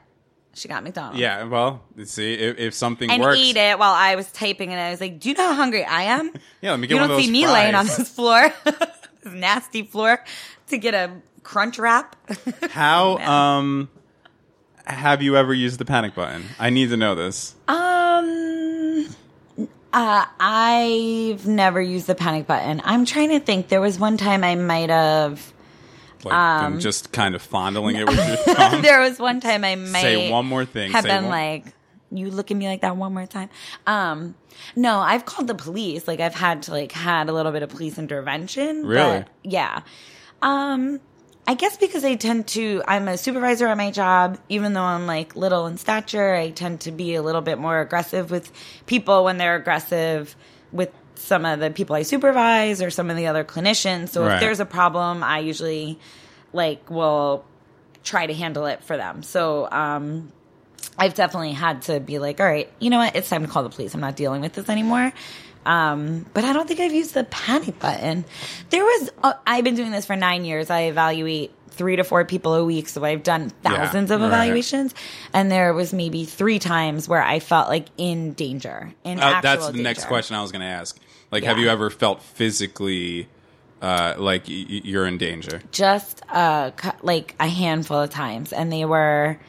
She 0.55 0.67
got 0.67 0.83
McDonald's. 0.83 1.19
Yeah. 1.19 1.43
Well, 1.45 1.81
see 2.03 2.33
if, 2.33 2.57
if 2.59 2.73
something 2.73 3.09
And 3.09 3.21
works. 3.21 3.39
ate 3.39 3.55
it 3.55 3.79
while 3.79 3.93
I 3.93 4.15
was 4.15 4.31
typing, 4.31 4.71
and 4.71 4.79
I 4.79 4.91
was 4.91 5.01
like, 5.01 5.19
"Do 5.19 5.29
you 5.29 5.35
know 5.35 5.47
how 5.47 5.55
hungry 5.55 5.83
I 5.83 6.03
am? 6.03 6.31
Yeah, 6.61 6.71
let 6.71 6.79
me 6.79 6.87
get 6.87 6.95
you 6.95 7.01
one 7.01 7.09
don't 7.09 7.21
see 7.21 7.31
me 7.31 7.47
laying 7.47 7.73
on 7.75 7.85
this 7.85 8.09
floor, 8.09 8.53
this 8.65 9.33
nasty 9.33 9.83
floor, 9.83 10.23
to 10.73 10.77
get 10.77 10.93
a 10.93 11.11
crunch 11.43 11.79
wrap." 11.79 12.15
How 12.71 13.17
um 13.17 13.89
have 14.85 15.21
you 15.21 15.37
ever 15.37 15.53
used 15.53 15.79
the 15.79 15.85
panic 15.85 16.13
button? 16.15 16.43
I 16.59 16.69
need 16.69 16.89
to 16.89 16.97
know 16.97 17.15
this. 17.15 17.55
Um, 17.67 19.07
uh, 19.93 20.25
I've 20.39 21.45
never 21.47 21.81
used 21.81 22.07
the 22.07 22.15
panic 22.15 22.47
button. 22.47 22.81
I'm 22.83 23.05
trying 23.05 23.29
to 23.29 23.39
think. 23.39 23.69
There 23.69 23.81
was 23.81 23.99
one 23.99 24.17
time 24.17 24.43
I 24.43 24.55
might 24.55 24.89
have. 24.89 25.53
Like 26.23 26.33
Um, 26.33 26.79
just 26.79 27.11
kind 27.11 27.35
of 27.35 27.41
fondling 27.41 27.97
it 27.97 28.07
with 28.09 28.17
your 28.17 28.37
thumb. 28.55 28.81
there 28.81 29.01
was 29.01 29.19
one 29.19 29.39
time 29.41 29.63
I 29.65 29.75
might 29.75 30.01
Say 30.01 30.31
one 30.31 30.45
more 30.45 30.63
thing. 30.65 30.91
Have 30.91 31.03
Say 31.03 31.09
been 31.09 31.23
one- 31.23 31.31
like, 31.31 31.65
you 32.11 32.31
look 32.31 32.49
at 32.49 32.55
me 32.57 32.67
like 32.67 32.81
that 32.81 32.95
one 32.95 33.13
more 33.13 33.25
time. 33.25 33.49
Um, 33.87 34.35
no, 34.75 34.99
I've 34.99 35.25
called 35.25 35.47
the 35.47 35.55
police. 35.55 36.07
Like 36.07 36.19
I've 36.21 36.35
had 36.35 36.63
to 36.63 36.71
like 36.71 36.91
had 36.93 37.27
a 37.29 37.33
little 37.33 37.51
bit 37.51 37.61
of 37.63 37.69
police 37.69 37.97
intervention. 37.97 38.85
Really? 38.85 39.25
yeah. 39.43 39.81
Um, 40.43 40.99
I 41.47 41.55
guess 41.55 41.77
because 41.77 42.05
I 42.05 42.15
tend 42.15 42.47
to, 42.49 42.83
I'm 42.87 43.07
a 43.07 43.17
supervisor 43.17 43.67
at 43.67 43.77
my 43.77 43.91
job, 43.91 44.37
even 44.49 44.73
though 44.73 44.83
I'm 44.83 45.07
like 45.07 45.35
little 45.35 45.65
in 45.67 45.77
stature, 45.77 46.33
I 46.35 46.51
tend 46.51 46.81
to 46.81 46.91
be 46.91 47.15
a 47.15 47.21
little 47.21 47.41
bit 47.41 47.57
more 47.57 47.79
aggressive 47.81 48.29
with 48.29 48.51
people 48.85 49.23
when 49.23 49.37
they're 49.37 49.55
aggressive 49.55 50.35
with 50.71 50.91
some 51.15 51.45
of 51.45 51.59
the 51.59 51.69
people 51.69 51.95
I 51.95 52.03
supervise 52.03 52.81
or 52.81 52.89
some 52.89 53.09
of 53.09 53.17
the 53.17 53.27
other 53.27 53.43
clinicians. 53.43 54.09
So 54.09 54.23
Right. 54.23 54.35
if 54.35 54.39
there's 54.41 54.59
a 54.59 54.65
problem, 54.65 55.23
I 55.23 55.39
usually 55.39 55.97
like 56.53 56.89
will 56.89 57.43
try 58.03 58.25
to 58.25 58.33
handle 58.33 58.65
it 58.65 58.83
for 58.83 58.97
them. 58.97 59.23
So, 59.23 59.69
um, 59.71 60.31
I've 60.97 61.13
definitely 61.15 61.53
had 61.53 61.83
to 61.83 61.99
be 61.99 62.19
like, 62.19 62.39
all 62.39 62.45
right, 62.45 62.71
you 62.79 62.89
know 62.89 62.99
what? 62.99 63.15
It's 63.15 63.27
time 63.29 63.41
to 63.43 63.47
call 63.47 63.63
the 63.63 63.69
police. 63.69 63.93
I'm 63.95 64.01
not 64.01 64.15
dealing 64.15 64.41
with 64.41 64.53
this 64.53 64.69
anymore. 64.69 65.11
Um, 65.65 66.25
but 66.33 66.43
I 66.43 66.53
don't 66.53 66.67
think 66.67 66.79
I've 66.79 66.93
used 66.93 67.13
the 67.13 67.23
panic 67.25 67.79
button. 67.79 68.25
There 68.69 68.83
was, 68.83 69.09
uh, 69.23 69.33
I've 69.47 69.63
been 69.63 69.75
doing 69.75 69.91
this 69.91 70.05
for 70.05 70.15
nine 70.15 70.45
years. 70.45 70.69
I 70.69 70.81
evaluate 70.83 71.51
three 71.69 71.95
to 71.95 72.03
four 72.03 72.23
people 72.25 72.53
a 72.53 72.63
week. 72.63 72.87
So 72.87 73.03
I've 73.03 73.23
done 73.23 73.49
thousands 73.49 74.11
of 74.11 74.21
right. 74.21 74.27
evaluations. 74.27 74.93
And 75.33 75.51
there 75.51 75.73
was 75.73 75.93
maybe 75.93 76.25
three 76.25 76.59
times 76.59 77.09
where 77.09 77.23
I 77.23 77.39
felt 77.39 77.67
like 77.67 77.87
in 77.97 78.33
danger. 78.33 78.93
In 79.03 79.19
Uh, 79.19 79.41
that's 79.41 79.67
the 79.69 79.81
next 79.81 80.05
question 80.05 80.35
I 80.35 80.41
was 80.41 80.51
going 80.51 80.61
to 80.61 80.67
ask. 80.67 80.99
Like, 81.31 81.43
have 81.43 81.57
you 81.57 81.69
ever 81.69 81.89
felt 81.89 82.21
physically 82.21 83.27
uh, 83.81 84.13
like 84.17 84.47
y- 84.47 84.65
you're 84.83 85.07
in 85.07 85.17
danger? 85.17 85.61
Just, 85.71 86.21
uh, 86.29 86.71
like 87.01 87.35
a 87.39 87.47
handful 87.47 87.99
of 88.01 88.11
times. 88.11 88.53
And 88.53 88.71
they 88.71 88.85
were, 88.85 89.39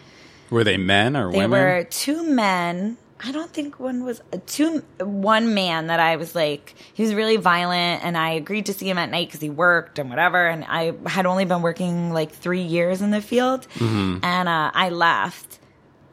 Were 0.48 0.64
they 0.64 0.78
men 0.78 1.16
or 1.16 1.30
They 1.30 1.38
women? 1.38 1.50
They 1.50 1.64
were 1.64 1.84
two 1.84 2.22
men. 2.24 2.96
I 3.26 3.32
don't 3.32 3.50
think 3.50 3.80
one 3.80 4.04
was 4.04 4.20
uh, 4.32 4.38
two. 4.46 4.82
One 5.00 5.54
man 5.54 5.86
that 5.86 5.98
I 5.98 6.16
was 6.16 6.34
like, 6.34 6.74
he 6.92 7.02
was 7.02 7.14
really 7.14 7.36
violent, 7.38 8.04
and 8.04 8.18
I 8.18 8.32
agreed 8.32 8.66
to 8.66 8.74
see 8.74 8.88
him 8.88 8.98
at 8.98 9.10
night 9.10 9.28
because 9.28 9.40
he 9.40 9.48
worked 9.48 9.98
and 9.98 10.10
whatever. 10.10 10.46
And 10.46 10.62
I 10.68 10.92
had 11.06 11.24
only 11.24 11.46
been 11.46 11.62
working 11.62 12.12
like 12.12 12.30
three 12.32 12.60
years 12.62 13.00
in 13.00 13.10
the 13.12 13.22
field, 13.22 13.66
Mm-hmm. 13.76 14.18
and 14.22 14.48
uh, 14.48 14.70
I 14.74 14.90
left. 14.90 15.60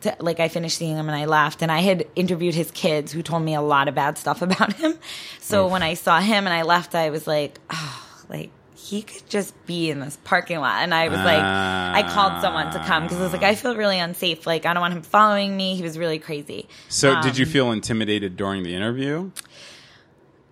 To, 0.02 0.16
like 0.20 0.40
I 0.40 0.48
finished 0.48 0.78
seeing 0.80 0.96
him 0.98 1.08
and 1.10 1.16
I 1.16 1.26
left, 1.26 1.62
and 1.62 1.72
I 1.72 1.82
had 1.82 2.08
interviewed 2.16 2.56
his 2.56 2.72
kids 2.72 3.12
who 3.12 3.22
told 3.22 3.44
me 3.44 3.54
a 3.54 3.62
lot 3.62 3.88
of 3.88 3.94
bad 3.94 4.18
stuff 4.18 4.42
about 4.48 4.74
him. 4.74 4.98
So 5.40 5.68
when 5.68 5.84
I 5.84 5.94
saw 5.94 6.20
him 6.20 6.48
and 6.48 6.54
I 6.54 6.62
left, 6.64 6.96
I 6.96 7.10
was 7.12 7.28
like, 7.28 7.60
oh, 7.70 8.16
like 8.30 8.50
he 8.92 9.02
could 9.04 9.30
just 9.30 9.54
be 9.66 9.90
in 9.90 10.02
this 10.02 10.18
parking 10.26 10.60
lot. 10.60 10.82
And 10.84 10.94
I 10.94 11.08
was 11.08 11.18
like, 11.18 11.40
I 11.42 12.04
called 12.14 12.42
someone 12.42 12.74
to 12.74 12.80
come 12.80 13.04
because 13.04 13.20
I 13.20 13.24
was 13.24 13.32
like, 13.32 13.42
I 13.42 13.56
feel 13.56 13.78
really 13.78 13.98
unsafe. 14.00 14.46
Like 14.46 14.66
I 14.66 14.74
don't 14.74 14.82
want 14.82 14.94
him 14.94 15.02
following 15.02 15.56
me. 15.56 15.76
He 15.78 15.82
was 15.82 15.98
really 15.98 16.20
crazy. 16.20 16.68
so, 16.90 17.22
did 17.22 17.38
you 17.38 17.46
um, 17.46 17.52
feel 17.52 17.72
intimidated 17.72 18.36
during 18.36 18.64
the 18.64 18.76
interview? 18.76 19.32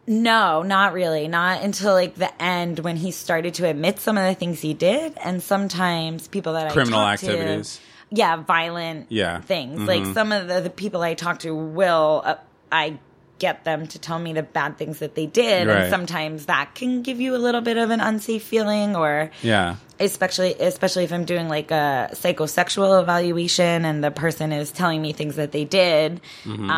No, 0.07 0.63
not 0.63 0.93
really. 0.93 1.27
Not 1.27 1.61
until 1.63 1.93
like 1.93 2.15
the 2.15 2.31
end 2.41 2.79
when 2.79 2.95
he 2.95 3.11
started 3.11 3.53
to 3.55 3.67
admit 3.67 3.99
some 3.99 4.17
of 4.17 4.23
the 4.23 4.33
things 4.33 4.61
he 4.61 4.73
did, 4.73 5.13
and 5.23 5.43
sometimes 5.43 6.27
people 6.29 6.53
that 6.53 6.71
Criminal 6.71 6.99
I 7.01 7.17
Criminal 7.17 7.41
activities. 7.41 7.79
yeah, 8.09 8.37
violent, 8.37 9.07
Yeah. 9.09 9.41
things. 9.41 9.81
Mhm. 9.81 9.85
Like 9.87 10.05
some 10.15 10.31
of 10.31 10.47
the, 10.47 10.61
the 10.61 10.69
people 10.69 11.01
I 11.01 11.13
talk 11.13 11.39
to 11.39 11.53
will, 11.53 12.23
uh, 12.25 12.35
I 12.71 12.97
get 13.39 13.63
them 13.63 13.87
to 13.87 13.97
tell 13.99 14.19
me 14.19 14.33
the 14.33 14.43
bad 14.43 14.77
things 14.77 14.99
that 14.99 15.15
they 15.15 15.25
did, 15.25 15.67
Right. 15.67 15.77
and 15.83 15.89
sometimes 15.89 16.45
that 16.45 16.75
can 16.75 17.01
give 17.01 17.19
you 17.19 17.35
a 17.35 17.41
little 17.41 17.61
bit 17.61 17.77
of 17.77 17.89
an 17.89 17.99
unsafe 18.01 18.43
feeling, 18.43 18.95
or 18.95 19.31
Yeah. 19.41 19.75
especially 19.99 20.53
especially 20.59 21.03
if 21.05 21.11
I'm 21.13 21.25
doing 21.25 21.47
like 21.49 21.71
a 21.71 22.09
psychosexual 22.13 23.01
evaluation 23.01 23.85
and 23.85 24.03
the 24.03 24.11
person 24.11 24.51
is 24.51 24.71
telling 24.71 25.01
me 25.01 25.13
things 25.13 25.35
that 25.37 25.51
they 25.51 25.65
did. 25.65 26.21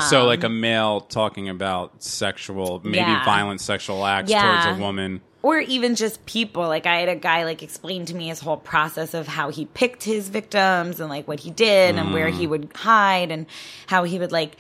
so, 0.10 0.26
like 0.26 0.43
a 0.43 0.50
male 0.50 1.02
talking 1.02 1.50
about 1.50 2.02
sexual, 2.04 2.82
maybe 2.84 3.00
Um, 3.00 3.10
Yeah. 3.12 3.26
violent 3.26 3.62
sexual 3.62 4.06
acts 4.06 4.30
Yeah. 4.32 4.63
towards 4.63 4.78
a 4.78 4.82
woman. 4.82 5.21
or 5.43 5.58
even 5.58 5.95
just 5.95 6.24
people 6.28 6.67
like 6.67 6.86
i 6.86 6.97
had 7.00 7.10
a 7.10 7.15
guy 7.15 7.45
like 7.45 7.63
explain 7.63 8.06
to 8.06 8.13
me 8.15 8.28
his 8.28 8.39
whole 8.39 8.58
process 8.58 9.15
of 9.15 9.28
how 9.28 9.50
he 9.50 9.65
picked 9.65 10.04
his 10.04 10.30
victims 10.30 11.00
and 11.00 11.10
like 11.10 11.28
what 11.28 11.39
he 11.39 11.50
did 11.50 11.95
and 11.95 12.13
where 12.13 12.28
Mm. 12.30 12.38
he 12.38 12.45
would 12.45 12.69
hide 12.76 13.32
and 13.32 13.47
how 13.88 14.04
he 14.04 14.19
would 14.19 14.32
like 14.32 14.56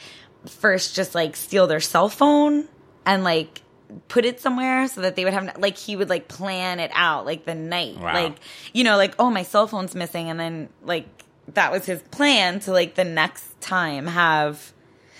first 0.47 0.95
just 0.95 1.13
like 1.15 1.35
steal 1.35 1.67
their 1.67 1.79
cell 1.79 2.09
phone 2.09 2.67
and 3.05 3.23
like 3.23 3.61
put 4.07 4.23
it 4.25 4.39
somewhere 4.39 4.87
so 4.87 5.01
that 5.01 5.15
they 5.15 5.23
would 5.25 5.33
have 5.33 5.57
like 5.59 5.77
he 5.77 5.95
would 5.95 6.09
like 6.09 6.27
plan 6.27 6.79
it 6.79 6.91
out 6.93 7.25
like 7.25 7.45
the 7.45 7.53
night 7.55 7.97
Wow. 7.97 8.13
like 8.13 8.35
you 8.73 8.83
know 8.83 8.95
like 8.97 9.13
oh 9.19 9.29
my 9.29 9.43
cell 9.43 9.67
phone's 9.67 9.93
missing 9.95 10.29
and 10.29 10.39
then 10.39 10.69
like 10.83 11.05
that 11.53 11.71
was 11.71 11.85
his 11.85 12.01
plan 12.03 12.59
to 12.61 12.71
like 12.71 12.95
the 12.95 13.03
next 13.03 13.59
time 13.59 14.07
have 14.07 14.71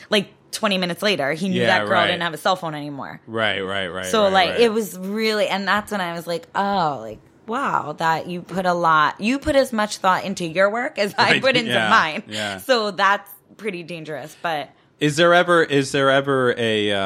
like 0.09 0.29
20 0.51 0.77
minutes 0.77 1.01
later 1.01 1.33
he 1.33 1.49
knew 1.49 1.59
Yeah, 1.61 1.67
that 1.79 1.85
girl 1.85 1.91
right. 1.99 2.07
didn't 2.07 2.21
have 2.23 2.33
a 2.33 2.37
cell 2.37 2.55
phone 2.55 2.73
anymore 2.73 3.19
Right, 3.27 3.59
right, 3.61 3.87
right. 3.87 4.05
so 4.05 4.23
right, 4.23 4.33
like 4.33 4.49
right. 4.51 4.59
it 4.61 4.71
was 4.71 4.97
really 4.97 5.47
and 5.47 5.67
that's 5.67 5.91
when 5.91 6.01
I 6.01 6.13
was 6.13 6.25
like, 6.27 6.47
oh, 6.55 6.97
like 7.01 7.19
wow, 7.47 7.91
that 7.93 8.27
you 8.27 8.41
put 8.41 8.65
a 8.65 8.73
lot 8.73 9.19
you 9.19 9.37
put 9.39 9.55
as 9.57 9.73
much 9.73 9.97
thought 9.97 10.23
into 10.23 10.45
your 10.45 10.69
work 10.69 10.97
as 10.97 11.13
I 11.17 11.39
put 11.41 11.57
into 11.57 11.71
yeah, 11.71 11.89
mine. 11.89 12.23
yeah. 12.27 12.57
So 12.59 12.91
that's 12.91 13.29
pretty 13.57 13.83
dangerous. 13.83 14.35
But 14.41 14.69
Is 15.01 15.15
there 15.17 15.33
ever 15.33 15.63
is 15.63 15.91
there 15.91 16.09
ever 16.11 16.53
a 16.57 16.91
uh, 16.93 16.99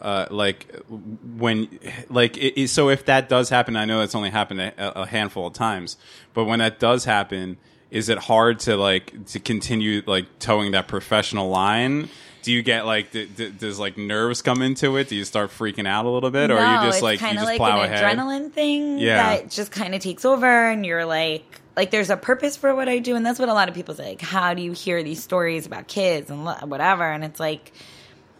uh, 0.00 0.26
like 0.30 0.74
when 0.88 1.68
like 2.08 2.36
it, 2.38 2.68
so 2.68 2.88
if 2.88 3.04
that 3.04 3.28
does 3.28 3.50
happen? 3.50 3.76
I 3.76 3.84
know 3.84 4.00
it's 4.00 4.14
only 4.14 4.30
happened 4.30 4.60
a, 4.62 5.02
a 5.02 5.06
handful 5.06 5.46
of 5.46 5.52
times, 5.52 5.98
but 6.32 6.46
when 6.46 6.58
that 6.60 6.80
does 6.80 7.04
happen, 7.04 7.58
is 7.90 8.08
it 8.08 8.16
hard 8.16 8.60
to 8.60 8.76
like 8.78 9.26
to 9.26 9.38
continue 9.40 10.02
like 10.06 10.38
toeing 10.38 10.72
that 10.72 10.88
professional 10.88 11.50
line? 11.50 12.08
Do 12.42 12.50
you 12.52 12.62
get 12.62 12.86
like 12.86 13.10
d- 13.10 13.26
d- 13.26 13.50
does 13.50 13.78
like 13.78 13.98
nerves 13.98 14.40
come 14.40 14.62
into 14.62 14.96
it? 14.96 15.08
Do 15.08 15.14
you 15.16 15.24
start 15.24 15.50
freaking 15.50 15.86
out 15.86 16.06
a 16.06 16.10
little 16.10 16.30
bit, 16.30 16.50
or 16.50 16.54
no, 16.56 16.80
you 16.82 16.86
just 16.88 17.02
like 17.02 17.20
you 17.20 17.26
kind 17.26 17.36
of 17.36 17.42
just 17.42 17.48
like 17.50 17.56
plow 17.58 17.80
an 17.82 17.92
ahead? 17.92 18.16
adrenaline 18.18 18.52
thing 18.52 18.98
Yeah. 18.98 19.16
that 19.36 19.50
just 19.50 19.70
kind 19.70 19.94
of 19.94 20.00
takes 20.00 20.24
over, 20.24 20.46
and 20.70 20.84
you're 20.86 21.04
like, 21.04 21.60
like 21.76 21.90
there's 21.90 22.10
a 22.10 22.16
purpose 22.16 22.56
for 22.56 22.74
what 22.74 22.88
I 22.88 22.98
do, 22.98 23.16
and 23.16 23.24
that's 23.24 23.38
what 23.38 23.48
a 23.48 23.54
lot 23.54 23.68
of 23.68 23.74
people 23.74 23.94
say. 23.94 24.10
Like, 24.10 24.20
how 24.20 24.54
do 24.54 24.62
you 24.62 24.72
hear 24.72 25.02
these 25.02 25.22
stories 25.22 25.66
about 25.66 25.88
kids 25.88 26.30
and 26.30 26.44
whatever? 26.44 27.04
And 27.04 27.24
it's 27.24 27.40
like, 27.40 27.72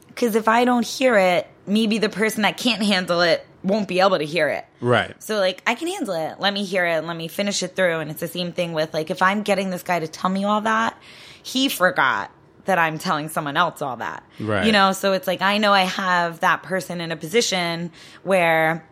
because 0.08 0.34
if 0.36 0.48
I 0.48 0.64
don't 0.64 0.86
hear 0.86 1.16
it, 1.16 1.46
maybe 1.66 1.98
the 1.98 2.08
person 2.08 2.42
that 2.42 2.56
can't 2.56 2.82
handle 2.82 3.20
it 3.20 3.44
won't 3.64 3.88
be 3.88 4.00
able 4.00 4.18
to 4.18 4.24
hear 4.24 4.48
it. 4.48 4.64
Right. 4.80 5.20
So 5.22 5.38
like 5.38 5.62
I 5.66 5.74
can 5.74 5.88
handle 5.88 6.14
it. 6.14 6.38
Let 6.38 6.52
me 6.52 6.64
hear 6.64 6.86
it. 6.86 7.04
Let 7.04 7.16
me 7.16 7.28
finish 7.28 7.62
it 7.62 7.74
through. 7.74 7.98
And 7.98 8.10
it's 8.10 8.20
the 8.20 8.28
same 8.28 8.52
thing 8.52 8.74
with 8.74 8.92
like 8.94 9.10
if 9.10 9.22
I'm 9.22 9.42
getting 9.42 9.70
this 9.70 9.82
guy 9.82 9.98
to 9.98 10.06
tell 10.06 10.30
me 10.30 10.44
all 10.44 10.60
that, 10.60 10.96
he 11.42 11.68
forgot 11.68 12.30
that 12.66 12.78
I'm 12.78 12.98
telling 12.98 13.28
someone 13.28 13.56
else 13.56 13.82
all 13.82 13.96
that. 13.96 14.22
Right. 14.38 14.66
You 14.66 14.72
know, 14.72 14.92
so 14.92 15.12
it's 15.12 15.26
like 15.26 15.42
I 15.42 15.58
know 15.58 15.72
I 15.72 15.82
have 15.82 16.40
that 16.40 16.62
person 16.62 17.00
in 17.00 17.10
a 17.10 17.16
position 17.16 17.90
where 18.22 18.86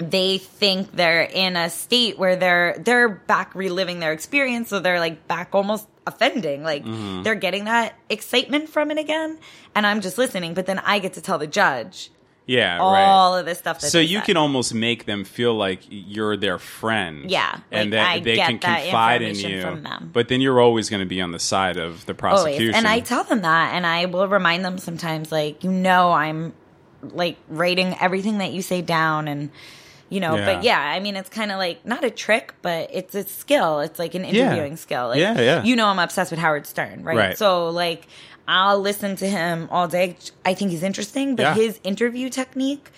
they 0.00 0.38
think 0.38 0.92
they're 0.92 1.22
in 1.22 1.56
a 1.56 1.68
state 1.70 2.18
where 2.18 2.36
they're 2.36 2.76
they're 2.78 3.08
back 3.08 3.54
reliving 3.54 4.00
their 4.00 4.12
experience 4.12 4.68
so 4.68 4.80
they're 4.80 4.98
like 5.00 5.28
back 5.28 5.54
almost 5.54 5.86
offending 6.06 6.62
like 6.62 6.84
Mm-hmm. 6.84 7.22
they're 7.22 7.34
getting 7.34 7.64
that 7.66 7.94
excitement 8.08 8.68
from 8.68 8.90
it 8.90 8.98
again 8.98 9.38
and 9.74 9.86
i'm 9.86 10.00
just 10.00 10.16
listening 10.18 10.54
but 10.54 10.66
then 10.66 10.78
i 10.80 10.98
get 10.98 11.12
to 11.14 11.20
tell 11.20 11.38
the 11.38 11.46
judge 11.46 12.10
Yeah. 12.46 12.78
all 12.80 12.92
right. 12.92 13.38
of 13.40 13.46
this 13.46 13.58
stuff 13.58 13.80
that 13.80 13.90
So 13.90 13.98
you 14.00 14.18
said. 14.18 14.24
can 14.26 14.36
almost 14.38 14.74
make 14.74 15.04
them 15.04 15.24
feel 15.24 15.54
like 15.54 15.80
you're 15.88 16.36
their 16.36 16.58
friend. 16.58 17.30
Yeah, 17.30 17.60
and 17.70 17.92
like, 17.92 18.24
that 18.24 18.24
they 18.24 18.36
can 18.36 18.58
that 18.60 18.82
confide 18.84 19.22
in 19.22 19.36
you. 19.36 19.84
But 20.12 20.26
then 20.28 20.40
you're 20.40 20.60
always 20.60 20.88
going 20.90 21.00
to 21.00 21.06
be 21.06 21.20
on 21.20 21.30
the 21.30 21.38
side 21.38 21.76
of 21.76 22.04
the 22.06 22.14
prosecution. 22.14 22.74
Always. 22.74 22.76
And 22.76 22.88
I 22.88 23.00
tell 23.00 23.22
them 23.22 23.42
that, 23.42 23.74
and 23.74 23.86
I 23.86 24.06
will 24.06 24.26
remind 24.26 24.64
them 24.64 24.78
sometimes, 24.78 25.30
like, 25.30 25.62
you 25.62 25.70
know, 25.70 26.10
I'm 26.10 26.52
like 27.02 27.36
writing 27.48 27.94
everything 28.00 28.38
that 28.38 28.52
you 28.52 28.62
say 28.62 28.82
down, 28.82 29.28
and 29.28 29.50
you 30.10 30.20
know, 30.20 30.36
Yeah. 30.36 30.44
but 30.54 30.64
yeah, 30.64 30.78
I 30.78 31.00
mean, 31.00 31.16
it's 31.16 31.30
kind 31.30 31.50
of 31.50 31.56
like 31.58 31.86
not 31.86 32.04
a 32.04 32.10
trick, 32.10 32.52
but 32.60 32.90
it's 32.92 33.14
a 33.14 33.22
skill. 33.24 33.80
It's 33.80 33.98
like 33.98 34.14
an 34.14 34.24
interviewing 34.26 34.76
skill. 34.76 35.08
Like, 35.08 35.20
Yeah, 35.20 35.40
yeah. 35.40 35.62
You 35.62 35.74
know, 35.76 35.86
I'm 35.86 35.98
obsessed 35.98 36.30
with 36.30 36.40
Howard 36.40 36.66
Stern, 36.66 37.02
right? 37.04 37.16
Right. 37.16 37.38
So, 37.38 37.70
like, 37.70 38.06
I'll 38.48 38.80
listen 38.80 39.16
to 39.16 39.26
him 39.28 39.68
all 39.70 39.88
day. 39.88 40.16
I 40.44 40.54
think 40.54 40.72
he's 40.72 40.82
interesting, 40.82 41.36
but 41.36 41.42
Yeah. 41.44 41.54
his 41.54 41.80
interview 41.84 42.28
technique, 42.28 42.90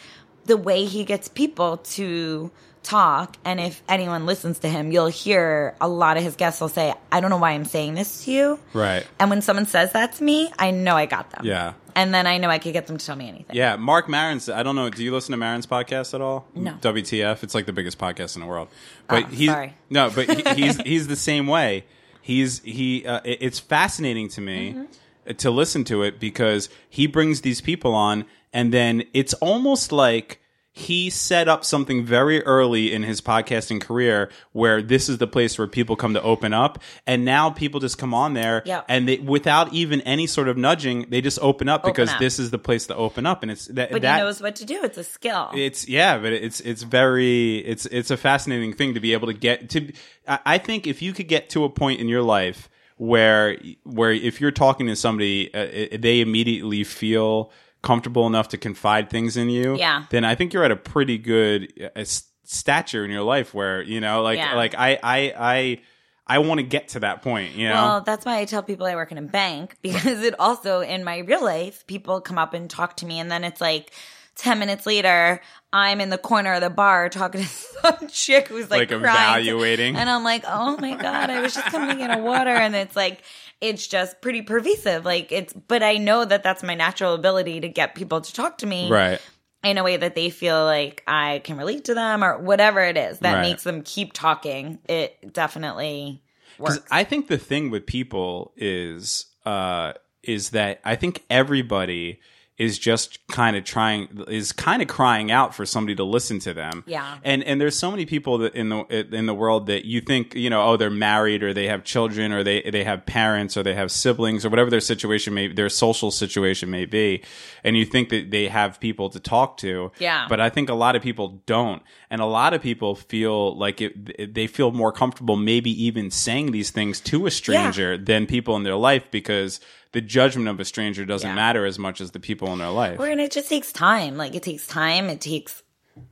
the 0.47 0.57
way 0.57 0.87
he 0.87 1.05
gets 1.05 1.29
people 1.29 1.77
to 1.97 2.51
talk 2.83 3.37
and 3.45 3.61
if 3.61 3.81
anyone 3.89 4.27
listens 4.27 4.59
to 4.59 4.69
him 4.69 4.91
you'll 4.91 5.07
hear 5.07 5.73
a 5.81 5.87
lot 5.87 6.17
of 6.17 6.23
his 6.25 6.35
guests 6.35 6.61
will 6.61 6.69
say 6.69 6.93
i 7.13 7.21
don't 7.21 7.31
know 7.31 7.37
why 7.37 7.53
i'm 7.53 7.65
saying 7.65 7.95
this 7.95 8.25
to 8.25 8.33
you 8.33 8.59
Right. 8.73 9.07
and 9.21 9.31
when 9.31 9.41
someone 9.41 9.67
says 9.67 9.93
that 9.93 10.15
to 10.15 10.25
me, 10.25 10.51
I 10.59 10.73
know 10.73 10.97
I 10.97 11.07
got 11.07 11.31
them. 11.31 11.45
Yeah. 11.47 11.75
And 11.95 12.13
then 12.15 12.27
I 12.27 12.39
know 12.39 12.49
I 12.49 12.59
could 12.59 12.73
get 12.73 12.87
them 12.87 12.99
to 12.99 13.05
tell 13.07 13.17
me 13.17 13.29
anything. 13.29 13.55
Yeah, 13.57 13.77
Marc 13.77 14.09
Maron's. 14.09 14.49
I 14.49 14.63
don't 14.63 14.77
know. 14.77 14.89
Do 14.91 15.03
you 15.05 15.13
listen 15.13 15.33
to 15.33 15.37
Maron's 15.37 15.67
podcast 15.67 16.15
at 16.15 16.21
all? 16.21 16.47
No. 16.55 16.73
WTF? 16.81 17.43
It's 17.43 17.55
like 17.55 17.67
the 17.67 17.73
biggest 17.73 17.99
podcast 17.99 18.35
in 18.37 18.41
the 18.43 18.47
world. 18.49 18.69
But 19.09 19.25
Oh, 19.25 19.27
he's 19.29 19.51
sorry. 19.51 19.75
no, 19.91 20.11
but 20.11 20.29
he, 20.31 20.55
he's 20.65 20.77
he's 20.83 21.07
the 21.09 21.17
same 21.17 21.47
way. 21.47 21.85
He's 22.21 22.61
he. 22.61 23.07
Uh, 23.07 23.21
it- 23.25 23.39
it's 23.41 23.59
fascinating 23.59 24.29
to 24.31 24.41
me 24.41 24.73
Mm-hmm. 24.73 25.33
to 25.37 25.51
listen 25.51 25.85
to 25.85 26.03
it 26.03 26.19
because 26.19 26.69
he 26.89 27.07
brings 27.07 27.41
these 27.43 27.61
people 27.61 27.95
on, 27.95 28.25
and 28.53 28.73
then 28.73 29.05
it's 29.15 29.35
almost 29.35 29.93
like 29.93 30.41
he 30.75 31.11
set 31.11 31.49
up 31.49 31.67
something 31.67 32.03
very 32.03 32.43
early 32.45 32.95
in 32.95 33.03
his 33.03 33.21
podcasting 33.21 33.79
career 33.79 34.31
where 34.53 34.81
this 34.81 35.09
is 35.11 35.19
the 35.19 35.27
place 35.27 35.59
where 35.59 35.69
people 35.69 35.97
come 35.97 36.15
to 36.15 36.23
open 36.23 36.55
up 36.55 36.79
and 37.07 37.27
now 37.27 37.51
people 37.51 37.79
just 37.79 37.99
come 37.99 38.15
on 38.15 38.33
there 38.33 38.63
Yep. 38.65 38.87
and 38.89 39.07
they, 39.07 39.19
without 39.19 39.73
even 39.75 40.01
any 40.01 40.27
sort 40.27 40.49
of 40.49 40.57
nudging 40.57 41.11
they 41.11 41.21
just 41.21 41.39
open 41.43 41.69
up 41.69 41.85
because 41.85 42.09
up. 42.09 42.19
this 42.19 42.39
is 42.39 42.51
the 42.51 42.59
place 42.59 42.87
to 42.87 42.97
open 42.97 43.27
up 43.27 43.43
and 43.43 43.51
it's 43.53 43.67
that, 43.67 43.91
But 43.93 44.01
that 44.01 44.17
he 44.17 44.23
knows 44.23 44.41
what 44.41 44.57
to 44.57 44.65
do. 44.65 44.83
It's 44.83 44.97
a 44.97 45.05
skill. 45.05 45.51
it's 45.55 45.87
yeah 45.89 46.17
but 46.17 46.33
it's 46.33 46.61
it's 46.61 46.83
very 46.85 47.59
it's 47.59 47.85
it's 47.87 48.11
a 48.11 48.17
fascinating 48.17 48.73
thing 48.73 48.95
to 48.95 49.01
be 49.01 49.13
able 49.13 49.27
to 49.27 49.35
get 49.35 49.69
to 49.71 49.93
i 50.27 50.39
I 50.47 50.59
think 50.59 50.87
if 50.87 51.03
you 51.03 51.13
could 51.13 51.29
get 51.29 51.51
to 51.51 51.65
a 51.65 51.69
point 51.71 52.01
in 52.01 52.09
your 52.09 52.23
life 52.23 52.71
where 52.97 53.59
where 53.85 54.13
if 54.13 54.41
you're 54.41 54.51
talking 54.51 54.87
to 54.87 54.97
somebody 54.97 55.53
uh, 55.53 55.99
they 55.99 56.21
immediately 56.21 56.85
feel 56.85 57.51
comfortable 57.83 58.27
enough 58.27 58.49
to 58.49 58.59
confide 58.59 59.11
things 59.11 59.37
in 59.37 59.51
you 59.51 59.77
Yeah. 59.77 60.05
then 60.11 60.25
i 60.25 60.35
think 60.35 60.53
you're 60.53 60.65
at 60.65 60.71
a 60.71 60.77
pretty 60.77 61.19
good 61.19 61.73
uh, 61.97 62.05
stature 62.45 63.05
in 63.05 63.11
your 63.11 63.23
life 63.23 63.53
where 63.55 63.83
you 63.83 64.01
know 64.01 64.23
like 64.23 64.39
Yeah. 64.39 64.55
like 64.55 64.75
i 64.77 64.99
i 65.03 65.33
i 65.39 65.81
i 66.27 66.39
want 66.39 66.59
to 66.59 66.63
get 66.65 66.89
to 66.89 67.01
that 67.01 67.23
point 67.23 67.55
you 67.55 67.69
know 67.69 67.75
Well, 67.75 68.01
that's 68.03 68.25
why 68.25 68.39
I 68.39 68.45
tell 68.45 68.63
people 68.63 68.87
I 68.87 68.95
work 68.95 69.11
in 69.13 69.19
a 69.19 69.23
bank 69.23 69.77
because 69.83 70.23
it 70.23 70.39
also 70.39 70.81
in 70.81 71.03
my 71.05 71.19
real 71.19 71.43
life, 71.45 71.87
people 71.87 72.21
come 72.21 72.39
up 72.39 72.55
and 72.55 72.71
talk 72.71 72.97
to 72.99 73.07
me, 73.07 73.19
and 73.19 73.31
then 73.31 73.43
it's 73.45 73.61
like 73.61 73.91
ten 74.37 74.59
minutes 74.61 74.87
later, 74.87 75.41
I'm 75.73 76.01
in 76.01 76.09
the 76.11 76.19
corner 76.19 76.55
of 76.55 76.61
the 76.63 76.71
bar 76.71 77.09
talking 77.09 77.41
to 77.43 77.49
some 77.49 78.09
chick 78.09 78.49
who's 78.49 78.71
like, 78.71 78.91
Like 78.91 79.01
crying. 79.01 79.47
evaluating. 79.47 79.97
and 79.97 80.09
I'm 80.09 80.25
like, 80.25 80.45
oh 80.47 80.77
my 80.79 80.95
god, 80.95 81.29
I 81.31 81.41
was 81.41 81.55
just 81.55 81.67
coming 81.67 81.89
to 81.91 81.97
get 81.97 82.17
a 82.19 82.23
water, 82.23 82.51
and 82.51 82.75
it's 82.77 82.95
like. 82.97 83.23
It's 83.63 83.87
just 83.87 84.21
pretty 84.21 84.43
pervasive. 84.43 85.05
Like 85.07 85.33
it's, 85.33 85.53
but 85.53 85.83
I 85.83 85.97
know 85.97 86.25
that 86.25 86.43
that's 86.43 86.63
my 86.63 86.75
natural 86.75 87.15
ability 87.15 87.61
to 87.61 87.69
get 87.69 87.95
people 87.95 88.21
to 88.21 88.35
talk 88.35 88.59
to 88.59 88.67
me 88.67 88.91
right 88.91 89.21
in 89.65 89.79
a 89.79 89.85
way 89.85 89.97
that 89.97 90.15
they 90.17 90.29
feel 90.29 90.65
like 90.65 91.05
I 91.07 91.41
can 91.45 91.57
relate 91.57 91.85
to 91.85 91.95
them 91.95 92.25
or 92.25 92.39
whatever 92.39 92.81
it 92.81 92.97
is 92.97 93.21
that 93.21 93.35
Right. 93.35 93.43
makes 93.43 93.63
them 93.63 93.83
keep 93.83 94.13
talking. 94.13 94.81
It 94.89 95.33
definitely 95.33 96.23
works. 96.59 96.81
I 96.91 97.05
think 97.05 97.29
the 97.29 97.39
thing 97.39 97.71
with 97.71 97.87
people 97.87 98.53
is 98.57 99.27
uh 99.47 99.93
is 100.23 100.51
that 100.51 100.81
I 100.85 100.97
think 100.97 101.23
everybody 101.31 102.21
is 102.63 102.79
just 102.79 103.19
kind 103.27 103.57
of 103.57 103.65
trying 103.65 104.25
is 104.29 104.53
kind 104.53 104.83
of 104.83 104.87
crying 104.87 105.33
out 105.33 105.53
for 105.53 105.67
somebody 105.67 105.97
to 105.97 106.05
listen 106.05 106.39
to 106.39 106.55
them. 106.55 106.85
Yeah. 106.87 107.19
And 107.25 107.43
and 107.43 107.61
there's 107.61 107.77
so 107.77 107.91
many 107.91 108.07
people 108.07 108.39
that 108.39 108.55
in 108.55 108.69
the 108.69 108.85
in 109.13 109.27
the 109.27 109.35
world 109.35 109.67
that 109.67 109.85
you 109.85 110.01
think, 110.01 110.37
you 110.37 110.49
know, 110.49 110.63
oh 110.63 110.77
they're 110.77 110.89
married 110.89 111.43
or 111.43 111.53
they 111.53 111.67
have 111.67 111.83
children 111.83 112.31
or 112.33 112.45
they 112.45 112.63
they 112.63 112.85
have 112.85 113.05
parents 113.05 113.57
or 113.57 113.65
they 113.65 113.75
have 113.75 113.91
siblings 113.91 114.45
or 114.45 114.49
whatever 114.49 114.71
their 114.71 114.81
situation 114.81 115.35
may 115.35 115.53
their 115.53 115.69
social 115.69 116.13
situation 116.13 116.71
may 116.71 116.85
be 116.85 117.21
and 117.65 117.77
you 117.77 117.85
think 117.85 118.11
that 118.11 118.31
they 118.31 118.47
have 118.47 118.79
people 118.79 119.11
to 119.11 119.19
talk 119.19 119.57
to. 119.59 119.91
Yeah. 119.99 120.27
But 120.29 120.41
I 120.41 120.49
think 120.49 120.69
a 120.69 120.75
lot 120.75 120.95
of 120.95 121.03
people 121.03 121.43
don't, 121.47 121.83
and 122.11 122.21
a 122.21 122.27
lot 122.27 122.55
of 122.55 122.63
people 122.63 122.95
feel 122.95 123.57
like 123.57 123.81
it, 123.81 124.35
they 124.35 124.47
feel 124.47 124.71
more 124.71 124.93
comfortable, 124.93 125.35
maybe 125.35 125.71
even 125.85 126.13
saying 126.13 126.53
these 126.53 126.71
things 126.71 127.01
to 127.01 127.27
a 127.27 127.31
stranger 127.31 127.97
than 127.99 128.27
people 128.27 128.55
in 128.55 128.63
their 128.63 128.77
life 128.77 129.11
because 129.11 129.61
the 129.93 130.01
judgment 130.01 130.49
of 130.49 130.59
a 130.61 130.65
stranger 130.65 131.05
doesn't 131.05 131.29
Yeah. 131.29 131.35
matter 131.35 131.65
as 131.67 131.79
much 131.79 132.01
as 132.01 132.11
the 132.13 132.21
people 132.21 132.53
in 132.53 132.59
their 132.59 132.71
life. 132.71 132.99
Well, 132.99 133.11
and 133.11 133.21
it 133.21 133.31
just 133.33 133.49
takes 133.49 133.73
time. 133.73 134.17
Like 134.17 134.35
it 134.35 134.43
takes 134.43 134.67
time. 134.67 135.09
It 135.11 135.21
takes 135.21 135.63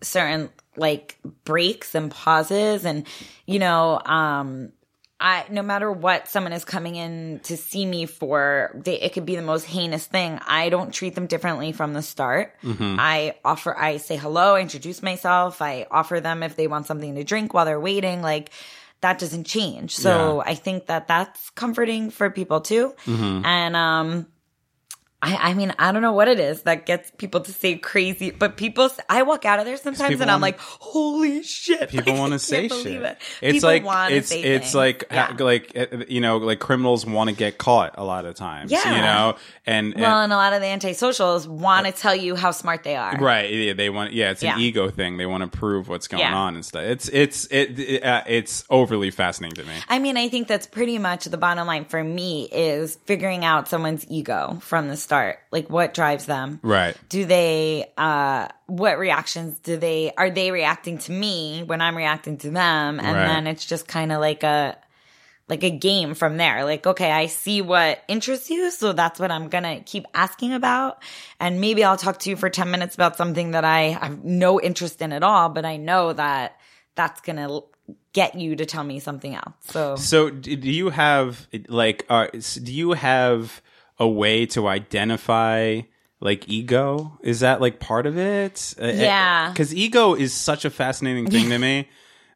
certain 0.03 0.51
like 0.77 1.19
breaks 1.45 1.95
and 1.95 2.11
pauses, 2.11 2.85
and 2.85 3.07
you 3.47 3.59
know, 3.59 4.01
um, 4.05 4.73
I 5.19 5.45
no 5.51 5.63
matter 5.63 5.91
what 5.93 6.29
someone 6.29 6.53
is 6.53 6.65
coming 6.65 6.95
in 6.97 7.41
to 7.45 7.57
see 7.57 7.85
me 7.85 8.07
for, 8.07 8.71
they, 8.75 9.01
it 9.01 9.13
could 9.13 9.27
be 9.27 9.37
the 9.37 9.43
most 9.43 9.65
heinous 9.65 10.07
thing. 10.07 10.39
I 10.47 10.69
don't 10.71 10.93
treat 10.95 11.15
them 11.15 11.27
differently 11.27 11.73
from 11.73 11.93
the 11.93 12.03
start. 12.03 12.55
I 12.65 13.35
offer, 13.45 13.77
I 13.77 13.97
say 13.99 14.17
hello, 14.17 14.55
I 14.55 14.61
introduce 14.63 15.03
myself, 15.03 15.61
I 15.61 15.87
offer 15.91 16.21
them 16.21 16.43
if 16.43 16.57
they 16.57 16.67
want 16.67 16.87
something 16.87 17.15
to 17.17 17.25
drink 17.25 17.53
while 17.55 17.65
they're 17.65 17.81
waiting, 17.81 18.23
like. 18.23 18.51
That 19.01 19.19
doesn't 19.19 19.45
change. 19.45 19.97
So 19.97 20.43
I 20.45 20.55
think 20.55 20.87
that 20.87 21.09
that's 21.09 21.51
comforting 21.51 22.11
for 22.11 22.29
people 22.31 22.61
too. 22.61 22.95
And, 23.45 23.75
um, 23.77 24.27
I, 25.23 25.51
I 25.51 25.55
mean, 25.55 25.75
I 25.79 25.93
don't 25.93 26.01
know 26.01 26.13
what 26.15 26.29
it 26.29 26.41
is 26.41 26.63
that 26.63 26.87
gets 26.87 27.11
people 27.11 27.41
to 27.43 27.53
say 27.53 27.77
crazy, 27.77 28.31
but 28.31 28.57
people, 28.57 28.89
I 29.09 29.23
walk 29.23 29.45
out 29.45 29.59
of 29.59 29.67
there 29.67 29.77
sometimes 29.77 30.15
and 30.21 30.31
I'm 30.31 30.41
wanna- 30.41 30.43
like, 30.43 30.59
holy 30.59 31.43
shit. 31.43 31.91
People 31.91 32.13
Like, 32.15 32.21
want 32.21 32.33
to 32.33 32.39
say 32.39 32.69
shit. 32.69 32.87
it. 33.03 33.19
It's 33.43 33.53
People 33.65 33.69
like 33.85 34.13
it's 34.13 34.29
say 34.31 34.43
it's 34.43 34.67
things. 34.67 34.75
like 34.75 35.05
ha- 35.11 35.35
Yeah. 35.39 35.45
like 35.45 35.73
uh, 35.77 36.05
you 36.09 36.21
know 36.23 36.39
like 36.39 36.59
criminals 36.59 37.05
want 37.05 37.29
to 37.31 37.37
get 37.37 37.59
caught 37.59 37.97
a 37.99 38.05
lot 38.05 38.25
of 38.25 38.35
times. 38.35 38.73
Yeah. 38.73 38.97
you 38.97 39.03
know, 39.03 39.37
and, 39.67 39.93
and 39.93 40.01
well, 40.03 40.21
and 40.21 40.33
a 40.33 40.37
lot 40.37 40.53
of 40.55 40.61
the 40.63 40.67
antisocials 40.69 41.47
want 41.47 41.87
to 41.87 41.93
tell 41.93 42.15
you 42.17 42.35
how 42.35 42.51
smart 42.51 42.83
they 42.83 42.97
are. 42.97 43.15
Right. 43.19 43.51
Yeah, 43.53 43.73
they 43.75 43.91
want. 43.91 44.13
Yeah, 44.13 44.31
it's 44.31 44.43
an 44.43 44.49
Yeah. 44.49 44.59
ego 44.59 44.89
thing. 44.89 45.19
They 45.19 45.27
want 45.27 45.43
to 45.51 45.59
prove 45.59 45.89
what's 45.89 46.09
going 46.09 46.25
on 46.25 46.55
and 46.55 46.65
stuff. 46.65 46.83
It's 46.85 47.09
it's 47.09 47.45
it, 47.51 47.79
it 47.79 48.05
uh, 48.05 48.23
it's 48.27 48.65
overly 48.71 49.11
fascinating 49.11 49.63
to 49.63 49.69
me. 49.71 49.75
I 49.89 49.99
mean, 49.99 50.17
I 50.17 50.29
think 50.31 50.49
that's 50.49 50.67
pretty 50.67 50.97
much 50.99 51.27
the 51.27 51.37
bottom 51.37 51.67
line 51.67 51.85
for 51.85 52.03
me 52.03 52.49
is 52.51 52.97
figuring 53.05 53.45
out 53.45 53.69
someone's 53.69 54.07
ego 54.09 54.59
from 54.63 54.89
the 54.89 54.97
start. 55.11 55.41
Like 55.51 55.69
what 55.69 55.93
drives 55.93 56.27
them. 56.27 56.61
Right. 56.63 56.97
Do 57.09 57.25
they 57.25 57.91
uh 57.99 58.47
what 58.67 58.97
reactions 58.97 59.59
do 59.59 59.77
they 59.77 60.13
are 60.17 60.31
they 60.31 60.53
reacting 60.53 60.99
to 60.99 61.13
me 61.13 61.65
when 61.67 61.81
I'm 61.81 61.97
reacting 61.97 62.39
to 62.39 62.51
them? 62.51 63.01
And 63.01 63.17
Right. 63.17 63.25
then 63.27 63.49
it's 63.49 63.67
just 63.67 63.89
kind 63.89 64.13
of 64.13 64.21
like 64.21 64.45
a 64.45 64.79
like 65.49 65.65
a 65.65 65.71
game 65.71 66.15
from 66.15 66.37
there. 66.37 66.65
Like, 66.65 66.87
okay, 66.87 67.11
I 67.11 67.27
see 67.27 67.61
what 67.61 68.05
interests 68.07 68.51
you, 68.51 68.71
so 68.71 68.93
that's 68.93 69.19
what 69.19 69.33
I'm 69.33 69.49
gonna 69.49 69.81
keep 69.81 70.07
asking 70.15 70.53
about. 70.55 71.03
And 71.41 71.61
maybe 71.61 71.83
I'll 71.83 71.97
talk 71.97 72.21
to 72.21 72.31
you 72.31 72.37
for 72.37 72.49
10 72.49 72.71
minutes 72.71 72.95
about 72.95 73.17
something 73.17 73.51
that 73.51 73.65
I 73.65 73.99
have 74.01 74.23
no 74.23 74.61
interest 74.61 75.03
in 75.03 75.13
at 75.13 75.25
all, 75.25 75.49
but 75.49 75.65
I 75.65 75.77
know 75.77 76.13
that 76.13 76.55
that's 76.95 77.21
gonna 77.21 77.49
get 78.13 78.37
you 78.37 78.55
to 78.55 78.65
tell 78.65 78.85
me 78.85 79.01
something 79.01 79.35
else. 79.35 79.55
So 79.63 79.97
So, 79.97 80.31
do 80.31 80.71
you 80.71 80.91
have 80.91 81.49
like, 81.67 82.07
uh, 82.09 82.29
do 82.63 82.73
you 82.73 82.93
have 82.93 83.61
a 84.01 84.09
way 84.09 84.47
to 84.47 84.67
identify 84.67 85.83
like 86.21 86.49
ego? 86.49 87.19
Is 87.23 87.41
that 87.41 87.61
like 87.61 87.79
part 87.79 88.07
of 88.07 88.19
it? 88.19 88.75
Yeah. 88.81 89.51
because 89.51 89.73
ego 89.75 90.15
is 90.15 90.33
such 90.35 90.65
a 90.65 90.71
fascinating 90.71 91.31
thing 91.31 91.51
to 91.51 91.59
me. 91.67 91.89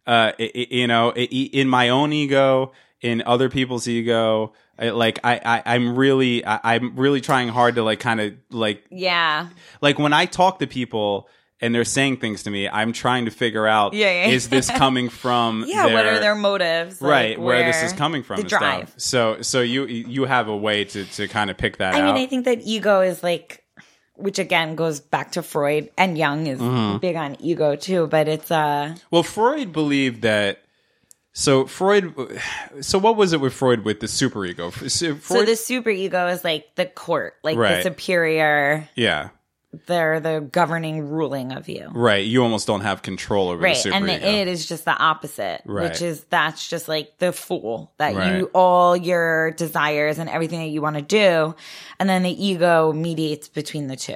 Uh, 0.06 0.32
i 0.38 0.50
i- 0.54 0.66
you 0.70 0.86
know, 0.86 1.10
i- 1.16 1.20
i- 1.32 1.50
in 1.52 1.66
my 1.68 1.88
own 1.88 2.12
ego, 2.12 2.72
in 3.00 3.22
other 3.26 3.48
people's 3.48 3.88
ego. 3.88 4.52
Like 4.78 5.20
I, 5.24 5.40
I, 5.44 5.74
I'm 5.74 5.94
really, 5.96 6.44
I, 6.44 6.74
I'm 6.74 6.96
really 6.96 7.20
trying 7.20 7.48
hard 7.48 7.76
to 7.76 7.82
like 7.82 8.00
kind 8.00 8.20
of 8.20 8.34
like 8.50 8.84
yeah. 8.90 9.48
like 9.80 9.98
when 9.98 10.12
I 10.12 10.26
talk 10.26 10.58
to 10.58 10.66
people 10.66 11.28
and 11.64 11.74
they're 11.74 11.84
saying 11.84 12.18
things 12.18 12.42
to 12.44 12.50
me, 12.50 12.68
I'm 12.68 12.92
trying 12.92 13.24
to 13.24 13.30
figure 13.30 13.66
out 13.66 13.94
Yeah, 13.94 14.06
yeah. 14.26 14.32
is 14.34 14.48
this 14.48 14.70
coming 14.70 15.08
from 15.08 15.64
Yeah, 15.68 15.86
what 15.86 16.06
are 16.06 16.20
their 16.20 16.34
motives? 16.34 17.00
Like, 17.00 17.10
right 17.10 17.40
where, 17.40 17.64
this 17.64 17.82
is 17.82 17.92
coming 17.92 18.22
from 18.22 18.36
The 18.36 18.42
and 18.42 18.50
stuff. 18.50 18.60
drive. 18.60 18.94
So 18.96 19.42
so 19.42 19.60
you 19.60 19.86
you 19.86 20.24
have 20.26 20.48
a 20.48 20.56
way 20.56 20.84
to 20.84 21.04
to 21.04 21.26
kind 21.28 21.50
of 21.50 21.56
pick 21.56 21.78
that 21.78 21.94
up. 21.94 22.00
I 22.00 22.02
out. 22.02 22.14
mean, 22.14 22.22
I 22.24 22.26
think 22.26 22.44
that 22.44 22.60
ego 22.62 23.00
is 23.00 23.22
like, 23.22 23.64
which 24.16 24.38
again 24.38 24.76
goes 24.76 25.00
back 25.00 25.32
to 25.32 25.42
Freud 25.42 25.90
and 25.98 26.16
Jung 26.18 26.46
is 26.46 26.60
Mm-hmm. 26.60 26.98
big 26.98 27.16
on 27.16 27.36
ego 27.40 27.74
too, 27.76 28.06
but 28.06 28.28
it's 28.28 28.50
uh 28.50 28.94
well, 29.10 29.22
Freud 29.24 29.72
believed 29.72 30.22
that. 30.22 30.60
So 31.36 31.66
Freud, 31.66 32.14
so 32.80 32.96
what 32.98 33.16
was 33.16 33.32
it 33.32 33.40
with 33.40 33.52
Freud 33.52 33.84
with 33.84 33.98
the 33.98 34.06
superego? 34.06 34.70
So, 34.88 35.16
Freud, 35.16 35.40
so 35.40 35.44
the 35.44 35.56
super 35.56 35.90
ego 35.90 36.28
is 36.28 36.44
like 36.44 36.76
the 36.76 36.86
court, 36.86 37.34
like 37.42 37.56
Right. 37.58 37.78
the 37.78 37.82
superior, 37.82 38.88
yeah, 38.94 39.30
they're 39.87 40.20
the 40.20 40.41
governing 40.53 41.09
ruling 41.09 41.53
of 41.53 41.68
you. 41.68 41.89
right. 41.95 42.25
You 42.25 42.43
almost 42.43 42.66
don't 42.66 42.81
have 42.83 43.03
control 43.03 43.49
over 43.51 43.62
Right. 43.62 43.87
And 43.87 44.09
the 44.09 44.14
id 44.29 44.49
is 44.49 44.66
just 44.66 44.85
the 44.85 44.97
opposite, 44.97 45.62
Right. 45.64 45.91
which 45.91 46.03
is 46.03 46.25
that's 46.31 46.68
just 46.68 46.89
like 46.89 47.18
the 47.18 47.33
fool 47.33 47.93
that 47.99 48.14
Right. 48.14 48.39
you, 48.39 48.51
all 48.55 48.97
your 48.97 49.53
desires 49.53 50.18
and 50.18 50.29
everything 50.31 50.61
that 50.61 50.68
you 50.68 50.81
want 50.83 50.97
to 50.97 51.03
do. 51.03 51.55
And 51.99 52.09
then 52.09 52.22
the 52.22 52.45
ego 52.47 52.93
mediates 52.93 53.49
between 53.49 53.89
the 53.89 53.97
two. 53.97 54.14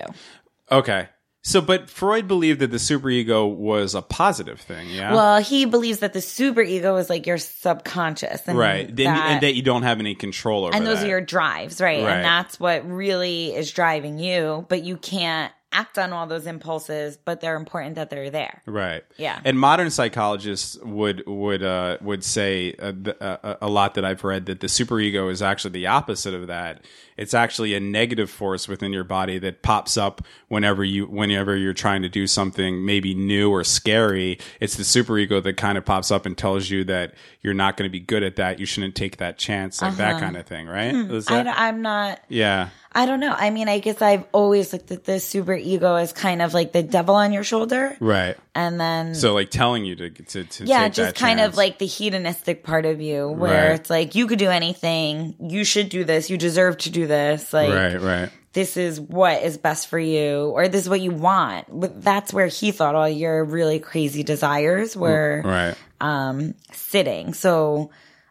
okay. 0.71 1.09
So, 1.49 1.63
but 1.63 1.89
Freud 1.89 2.29
believed 2.29 2.61
that 2.61 2.71
the 2.71 2.77
superego 2.77 3.51
was 3.51 3.95
a 3.95 4.03
positive 4.03 4.61
thing. 4.61 4.91
Yeah. 4.91 5.15
Well, 5.15 5.41
he 5.41 5.65
believes 5.65 6.01
that 6.01 6.13
the 6.13 6.21
super 6.21 6.61
ego 6.61 6.97
is 6.97 7.09
like 7.09 7.27
your 7.27 7.39
subconscious. 7.39 8.47
And 8.47 8.59
right. 8.59 8.87
And, 8.87 8.99
that- 8.99 9.31
and 9.31 9.41
that 9.41 9.55
you 9.55 9.63
don't 9.63 9.83
have 9.83 9.99
any 9.99 10.15
control 10.15 10.67
over. 10.67 10.77
and 10.77 10.87
those 10.87 10.99
that. 10.99 11.07
are 11.07 11.09
your 11.09 11.21
drives, 11.23 11.81
right? 11.81 12.05
Right. 12.05 12.17
And 12.17 12.25
that's 12.25 12.61
what 12.61 12.87
really 12.87 13.55
is 13.55 13.73
driving 13.73 14.19
you, 14.19 14.67
but 14.69 14.83
you 14.83 14.99
can't 14.99 15.51
act 15.71 15.99
on 15.99 16.13
all 16.13 16.27
those 16.27 16.47
impulses, 16.47 17.19
but 17.19 17.41
they're 17.41 17.57
important 17.57 17.95
that 17.97 18.09
they're 18.11 18.31
there. 18.31 18.63
Right. 18.67 19.05
Yeah. 19.17 19.41
And 19.45 19.59
modern 19.59 19.91
psychologists 19.91 20.79
would 20.83 21.23
would 21.27 21.63
uh, 21.63 21.99
would 22.01 22.25
say 22.25 22.75
uh, 22.79 22.93
th- 22.93 23.17
uh, 23.21 23.57
a 23.61 23.69
lot 23.69 23.95
that 23.95 24.05
I've 24.05 24.25
read 24.25 24.47
that 24.47 24.61
the 24.61 24.67
superego 24.67 25.31
is 25.31 25.43
actually 25.43 25.73
the 25.73 25.87
opposite 25.87 26.35
of 26.35 26.47
that. 26.47 26.85
It's 27.17 27.35
actually 27.35 27.75
a 27.75 27.81
negative 27.81 28.31
force 28.31 28.69
within 28.69 28.93
your 28.93 29.05
body 29.05 29.39
that 29.41 29.63
pops 29.63 29.97
up 29.97 30.23
whenever 30.49 30.85
you 30.85 31.07
whenever 31.07 31.57
you're 31.57 31.75
trying 31.75 32.03
to 32.03 32.09
do 32.09 32.27
something 32.27 32.85
maybe 32.87 33.13
new 33.15 33.51
or 33.51 33.65
scary. 33.65 34.39
It's 34.61 34.77
the 34.77 34.85
superego 34.85 35.43
that 35.43 35.57
kind 35.57 35.77
of 35.77 35.85
pops 35.85 36.11
up 36.11 36.27
and 36.27 36.39
tells 36.39 36.71
you 36.71 36.85
that 36.85 37.15
you're 37.43 37.55
not 37.55 37.77
going 37.77 37.89
to 37.89 37.93
be 37.93 38.01
good 38.01 38.23
at 38.23 38.37
that. 38.37 38.59
You 38.59 38.67
shouldn't 38.67 38.95
take 38.95 39.19
that 39.19 39.37
chance, 39.37 39.83
like 39.83 39.97
that 39.97 40.21
kind 40.21 40.37
of 40.37 40.47
thing, 40.47 40.67
right? 40.67 40.95
Uh-huh. 40.95 41.21
Hmm. 41.43 41.49
I, 41.49 41.69
I'm 41.69 41.83
not. 41.83 42.21
yeah. 42.29 42.71
I 42.99 43.07
don't 43.07 43.21
know. 43.21 43.33
I 43.33 43.51
mean, 43.51 43.69
I 43.69 43.79
guess 43.79 44.03
I've 44.03 44.25
always 44.33 44.73
looked 44.73 44.91
at 44.91 45.05
the 45.05 45.21
super 45.21 45.55
ego 45.55 45.95
as 45.95 46.13
kind 46.13 46.43
of 46.43 46.53
like 46.53 46.73
the 46.73 46.83
devil 46.83 47.15
on 47.15 47.33
your 47.33 47.45
shoulder, 47.45 47.97
Right. 48.01 48.37
and 48.57 48.81
then 48.81 49.15
So 49.15 49.35
like 49.35 49.51
telling 49.51 49.85
you 49.85 49.95
to 49.97 50.11
to, 50.11 50.45
to 50.45 50.65
yeah, 50.65 50.89
just 50.89 51.15
kind 51.15 51.39
chance. 51.39 51.53
of 51.53 51.57
like 51.57 51.79
the 51.79 51.87
hedonistic 51.87 52.65
part 52.65 52.87
of 52.87 53.01
you, 53.01 53.29
where 53.29 53.69
Right. 53.71 53.75
it's 53.81 53.89
like 53.89 54.15
you 54.17 54.27
could 54.27 54.41
do 54.41 54.51
anything, 54.51 55.37
you 55.41 55.63
should 55.65 55.91
do 55.91 56.03
this, 56.05 56.29
you 56.29 56.37
deserve 56.37 56.77
to 56.79 56.91
do 56.91 57.07
this, 57.07 57.53
like 57.53 57.73
right, 57.73 58.01
right. 58.01 58.31
this 58.53 58.77
is 58.77 59.01
what 59.01 59.43
is 59.45 59.59
best 59.59 59.87
for 59.87 59.99
you, 59.99 60.51
or 60.55 60.67
this 60.67 60.83
is 60.83 60.89
what 60.89 61.01
you 61.01 61.13
want. 61.13 61.67
But 61.71 62.03
that's 62.03 62.33
where 62.33 62.49
he 62.49 62.73
thought 62.73 62.97
all 62.97 63.09
your 63.09 63.45
really 63.45 63.79
crazy 63.79 64.25
desires 64.25 64.97
were 64.97 65.43
Right. 65.45 65.75
um, 66.01 66.55
sitting. 66.73 67.33
So, 67.33 67.91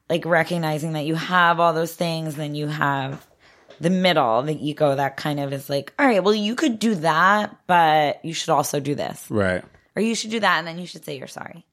like 0.09 0.26
recognizing 0.26 0.91
that 0.93 1.05
you 1.05 1.15
have 1.15 1.59
all 1.61 1.74
those 1.74 1.93
things, 1.95 2.36
then 2.36 2.53
you 2.53 2.68
have 2.68 3.26
the 3.80 3.90
middle, 3.90 4.42
the 4.44 4.56
ego 4.68 4.96
that 4.96 5.18
kind 5.18 5.40
of 5.40 5.54
is 5.54 5.70
like, 5.70 5.94
all 6.00 6.06
right, 6.06 6.24
well, 6.24 6.34
you 6.36 6.56
could 6.56 6.80
do 6.80 6.96
that, 6.96 7.56
but 7.68 8.24
you 8.26 8.34
should 8.34 8.50
also 8.50 8.80
do 8.80 8.96
this, 8.96 9.26
Right. 9.30 9.64
or 9.96 10.02
you 10.02 10.16
should 10.16 10.32
do 10.32 10.40
that, 10.40 10.58
and 10.60 10.68
then 10.68 10.80
you 10.80 10.88
should 10.88 11.06
say 11.06 11.18
you're 11.18 11.28
sorry. 11.28 11.66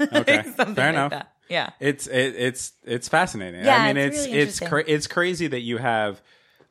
Okay. 0.00 0.42
Something 0.56 0.74
Fair 0.74 0.86
like 0.86 0.94
enough. 0.94 1.10
that. 1.10 1.32
Yeah. 1.48 1.70
It's 1.80 2.06
it, 2.06 2.34
it's 2.36 2.72
it's 2.84 3.08
fascinating. 3.08 3.64
Yeah, 3.64 3.76
I 3.76 3.88
mean, 3.92 3.96
it's 3.98 4.16
it's 4.18 4.26
really 4.26 4.38
it's 4.40 4.60
cra- 4.60 4.84
it's 4.86 5.06
crazy 5.06 5.46
that 5.48 5.60
you 5.60 5.76
have. 5.78 6.22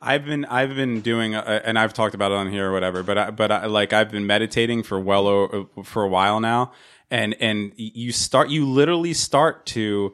I've 0.02 0.26
been 0.26 0.46
I've 0.46 0.74
been 0.76 1.02
doing 1.02 1.36
uh 1.36 1.62
and 1.64 1.78
I've 1.78 1.94
talked 1.94 2.16
about 2.16 2.32
it 2.32 2.36
on 2.36 2.50
here 2.50 2.70
or 2.70 2.74
whatever, 2.74 3.04
but 3.04 3.18
I, 3.18 3.30
but 3.32 3.52
I, 3.52 3.66
like 3.68 3.94
I've 3.94 4.10
been 4.10 4.26
meditating 4.26 4.82
for 4.82 5.00
well 5.00 5.28
o- 5.28 5.70
for 5.84 6.02
a 6.04 6.08
while 6.08 6.40
now, 6.40 6.72
and 7.12 7.36
and 7.40 7.74
you 7.76 8.12
start 8.12 8.50
you 8.50 8.66
literally 8.68 9.14
start 9.14 9.68
to 9.68 10.14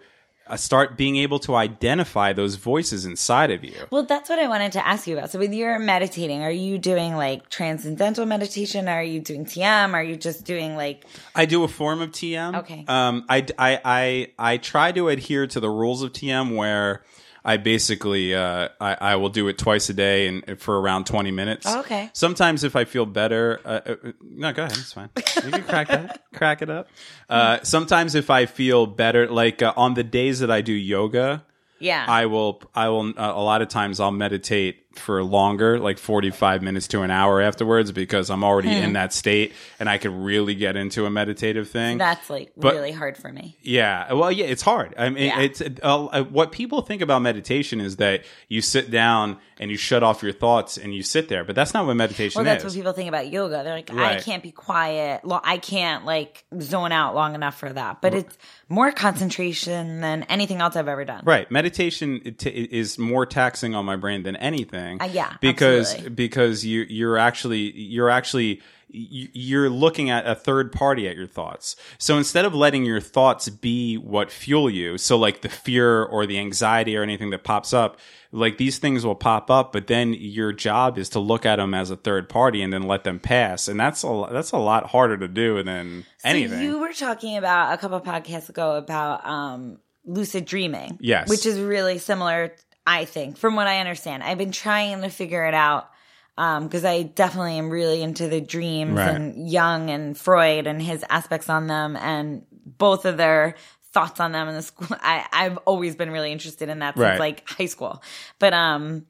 start 0.55 0.97
being 0.97 1.17
able 1.17 1.39
to 1.39 1.55
identify 1.55 2.33
those 2.33 2.55
voices 2.55 3.05
inside 3.05 3.51
of 3.51 3.63
you. 3.63 3.75
Well, 3.91 4.03
that's 4.03 4.29
what 4.29 4.39
I 4.39 4.47
wanted 4.47 4.71
to 4.73 4.87
ask 4.87 5.07
you 5.07 5.17
about. 5.17 5.31
So, 5.31 5.39
with 5.39 5.53
your 5.53 5.79
meditating, 5.79 6.43
are 6.43 6.51
you 6.51 6.77
doing 6.77 7.15
like 7.15 7.49
transcendental 7.49 8.25
meditation? 8.25 8.87
Are 8.87 9.03
you 9.03 9.19
doing 9.19 9.45
TM? 9.45 9.93
Are 9.93 10.03
you 10.03 10.15
just 10.15 10.45
doing 10.45 10.75
like 10.75 11.05
I 11.35 11.45
do 11.45 11.63
a 11.63 11.67
form 11.67 12.01
of 12.01 12.11
TM. 12.11 12.59
Okay. 12.59 12.85
Um, 12.87 13.25
I, 13.29 13.45
I, 13.57 13.79
I, 13.83 14.27
I 14.37 14.57
try 14.57 14.91
to 14.91 15.09
adhere 15.09 15.47
to 15.47 15.59
the 15.59 15.69
rules 15.69 16.01
of 16.03 16.13
TM 16.13 16.55
where 16.55 17.03
I 17.47 17.55
basically, 17.55 18.35
uh, 18.35 18.67
I, 18.81 18.97
I 18.99 19.15
will 19.15 19.29
do 19.29 19.47
it 19.47 19.57
twice 19.57 19.87
a 19.87 19.93
day 19.93 20.27
and 20.27 20.59
for 20.59 20.77
around 20.77 21.05
20 21.05 21.31
minutes. 21.31 21.65
Oh, 21.65 21.79
okay. 21.79 22.09
Sometimes 22.11 22.65
if 22.65 22.75
I 22.75 22.83
feel 22.83 23.05
better, 23.05 23.61
uh, 23.63 23.79
uh, 23.85 23.95
no, 24.21 24.51
go 24.51 24.65
ahead. 24.65 24.77
It's 24.77 24.91
fine. 24.91 25.09
You 25.15 25.51
can 25.51 25.63
crack 25.63 25.87
that, 25.87 26.23
crack 26.33 26.61
it 26.61 26.69
up. 26.69 26.89
Uh, 27.29 27.59
sometimes 27.63 28.15
if 28.15 28.29
I 28.29 28.47
feel 28.47 28.85
better, 28.85 29.29
like 29.29 29.61
uh, 29.61 29.73
on 29.77 29.93
the 29.93 30.03
days 30.03 30.39
that 30.39 30.51
I 30.51 30.59
do 30.59 30.73
yoga, 30.73 31.45
yeah? 31.79 32.05
I 32.05 32.25
will, 32.25 32.61
I 32.75 32.89
will, 32.89 33.09
uh, 33.17 33.33
a 33.33 33.41
lot 33.41 33.61
of 33.61 33.69
times 33.69 34.01
I'll 34.01 34.11
meditate 34.11 34.86
for 34.97 35.23
longer, 35.23 35.79
like 35.79 35.97
45 35.97 36.61
minutes 36.61 36.87
to 36.89 37.01
an 37.01 37.11
hour 37.11 37.41
afterwards 37.41 37.91
because 37.91 38.29
I'm 38.29 38.43
already 38.43 38.69
Hmm. 38.69 38.83
in 38.85 38.93
that 38.93 39.13
state 39.13 39.53
and 39.79 39.89
I 39.89 39.97
could 39.97 40.11
really 40.11 40.55
get 40.55 40.75
into 40.75 41.05
a 41.05 41.09
meditative 41.09 41.69
thing. 41.69 41.97
that's 41.97 42.29
like 42.29 42.51
But- 42.57 42.73
really 42.75 42.91
hard 42.91 43.17
for 43.17 43.31
me. 43.31 43.55
Yeah, 43.61 44.13
well, 44.13 44.31
yeah, 44.31 44.45
it's 44.45 44.61
hard. 44.61 44.93
I 44.97 45.09
mean, 45.09 45.25
Yeah. 45.27 45.39
it's 45.41 45.61
uh, 45.83 46.23
what 46.23 46.51
people 46.51 46.81
think 46.81 47.01
about 47.01 47.21
meditation 47.21 47.79
is 47.81 47.97
that 47.97 48.23
you 48.49 48.61
sit 48.61 48.91
down 48.91 49.37
and 49.59 49.71
you 49.71 49.77
shut 49.77 50.03
off 50.03 50.23
your 50.23 50.31
thoughts 50.31 50.77
and 50.77 50.93
you 50.93 51.03
sit 51.03 51.29
there, 51.29 51.43
but 51.43 51.55
that's 51.55 51.73
not 51.73 51.85
what 51.85 51.95
meditation 51.95 52.39
Well, 52.39 52.45
that's 52.45 52.63
is. 52.63 52.75
what 52.75 52.79
people 52.79 52.93
think 52.93 53.09
about 53.09 53.29
yoga. 53.31 53.63
They're 53.63 53.75
like, 53.75 53.93
I 53.93 54.19
can't 54.19 54.43
be 54.43 54.51
quiet. 54.51 55.21
I 55.25 55.57
can't 55.57 56.05
like 56.05 56.43
zone 56.59 56.91
out 56.91 57.15
long 57.15 57.35
enough 57.35 57.57
for 57.57 57.71
that. 57.71 58.01
But 58.01 58.13
it's 58.13 58.37
more 58.69 58.91
concentration 58.91 60.01
than 60.01 60.23
anything 60.23 60.61
else 60.61 60.75
I've 60.75 60.87
ever 60.87 61.05
done. 61.05 61.23
Right, 61.25 61.49
meditation 61.51 62.35
t- 62.37 62.49
is 62.49 62.97
more 62.97 63.25
taxing 63.25 63.75
on 63.75 63.85
my 63.85 63.95
brain 63.95 64.23
than 64.23 64.35
anything. 64.35 65.01
Uh, 65.01 65.05
yeah, 65.05 65.33
because 65.41 65.91
absolutely. 65.93 66.15
because 66.15 66.65
you 66.65 66.85
you're 66.89 67.17
actually 67.17 67.71
you're 67.79 68.09
actually 68.09 68.61
you're 68.89 69.69
looking 69.69 70.09
at 70.09 70.25
a 70.25 70.33
third 70.33 70.71
party 70.71 71.07
at 71.07 71.15
your 71.15 71.27
thoughts. 71.27 71.75
So 71.97 72.17
instead 72.17 72.45
of 72.45 72.53
letting 72.53 72.85
your 72.85 73.01
thoughts 73.01 73.49
be 73.49 73.97
what 73.97 74.31
fuel 74.31 74.69
you, 74.69 74.97
so 74.97 75.17
like 75.17 75.41
the 75.41 75.49
fear 75.49 76.03
or 76.03 76.25
the 76.25 76.39
anxiety 76.39 76.95
or 76.95 77.03
anything 77.03 77.29
that 77.31 77.43
pops 77.43 77.73
up, 77.73 77.99
like 78.31 78.57
these 78.57 78.77
things 78.77 79.05
will 79.05 79.15
pop 79.15 79.49
up, 79.51 79.71
but 79.71 79.87
then 79.87 80.13
your 80.13 80.53
job 80.53 80.97
is 80.97 81.09
to 81.09 81.19
look 81.19 81.45
at 81.45 81.57
them 81.57 81.73
as 81.73 81.91
a 81.91 81.95
third 81.95 82.29
party 82.29 82.61
and 82.61 82.71
then 82.71 82.83
let 82.83 83.03
them 83.03 83.19
pass, 83.19 83.67
and 83.67 83.79
that's 83.79 84.03
a 84.03 84.27
that's 84.31 84.51
a 84.51 84.57
lot 84.57 84.87
harder 84.87 85.17
to 85.17 85.27
do 85.27 85.61
than 85.63 86.05
anything. 86.23 86.57
So 86.57 86.63
you 86.63 86.79
were 86.79 86.93
talking 86.93 87.37
about 87.37 87.73
a 87.73 87.77
couple 87.77 87.99
podcasts 88.01 88.49
ago 88.49 88.75
about 88.75 89.25
um, 89.25 89.79
lucid 90.05 90.45
dreaming. 90.45 90.97
Yes. 91.01 91.29
Which 91.29 91.45
is 91.45 91.59
really 91.59 91.97
similar, 91.99 92.53
I 92.85 93.05
think, 93.05 93.37
from 93.37 93.55
what 93.55 93.67
I 93.67 93.79
understand. 93.79 94.23
I've 94.23 94.37
been 94.37 94.51
trying 94.51 95.01
to 95.01 95.09
figure 95.09 95.45
it 95.45 95.53
out 95.53 95.89
because 96.37 96.85
I 96.85 97.01
definitely 97.03 97.57
am 97.57 97.69
really 97.69 98.01
into 98.01 98.27
the 98.29 98.39
dreams 98.39 98.93
Right. 98.97 99.15
and 99.15 99.49
Jung 99.49 99.89
and 99.89 100.15
Freud 100.17 100.67
and 100.67 100.79
his 100.81 101.03
aspects 101.09 101.49
on 101.49 101.67
them 101.67 101.95
and 101.97 102.43
both 102.65 103.05
of 103.05 103.17
their 103.17 103.55
thoughts 103.91 104.19
on 104.19 104.31
them 104.33 104.47
in 104.47 104.53
the 104.55 104.61
school. 104.61 104.87
I, 105.01 105.25
I've 105.33 105.57
always 105.65 105.95
been 105.95 106.11
really 106.11 106.31
interested 106.31 106.69
in 106.69 106.79
that 106.79 106.93
since 106.95 107.03
Right. 107.03 107.19
like 107.19 107.49
high 107.49 107.65
school. 107.65 108.01
But 108.37 108.53
um 108.53 109.05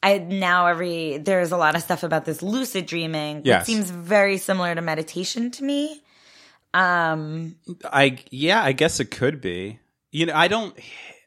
I 0.00 0.18
now 0.18 0.68
every 0.68 1.18
there's 1.18 1.50
a 1.50 1.56
lot 1.56 1.74
of 1.74 1.82
stuff 1.82 2.04
about 2.04 2.24
this 2.24 2.40
lucid 2.42 2.86
dreaming. 2.86 3.42
Yes. 3.44 3.62
It 3.62 3.66
seems 3.66 3.90
very 3.90 4.38
similar 4.38 4.72
to 4.74 4.80
meditation 4.80 5.50
to 5.52 5.64
me. 5.64 6.00
Um 6.74 7.56
I 7.84 8.18
yeah, 8.30 8.62
I 8.62 8.72
guess 8.72 9.00
it 9.00 9.06
could 9.10 9.40
be. 9.40 9.80
You 10.12 10.26
know, 10.26 10.34
I 10.34 10.48
don't. 10.48 10.78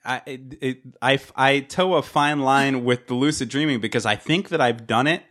I 0.06 0.22
it, 0.26 0.80
I 1.02 1.20
I 1.36 1.60
toe 1.60 1.96
a 1.96 2.02
fine 2.02 2.40
line 2.40 2.84
with 2.86 3.08
the 3.08 3.14
lucid 3.14 3.50
dreaming 3.50 3.80
because 3.82 4.06
I 4.06 4.16
think 4.16 4.50
that 4.50 4.62
I've 4.62 4.88
done 4.88 5.08
it. 5.08 5.24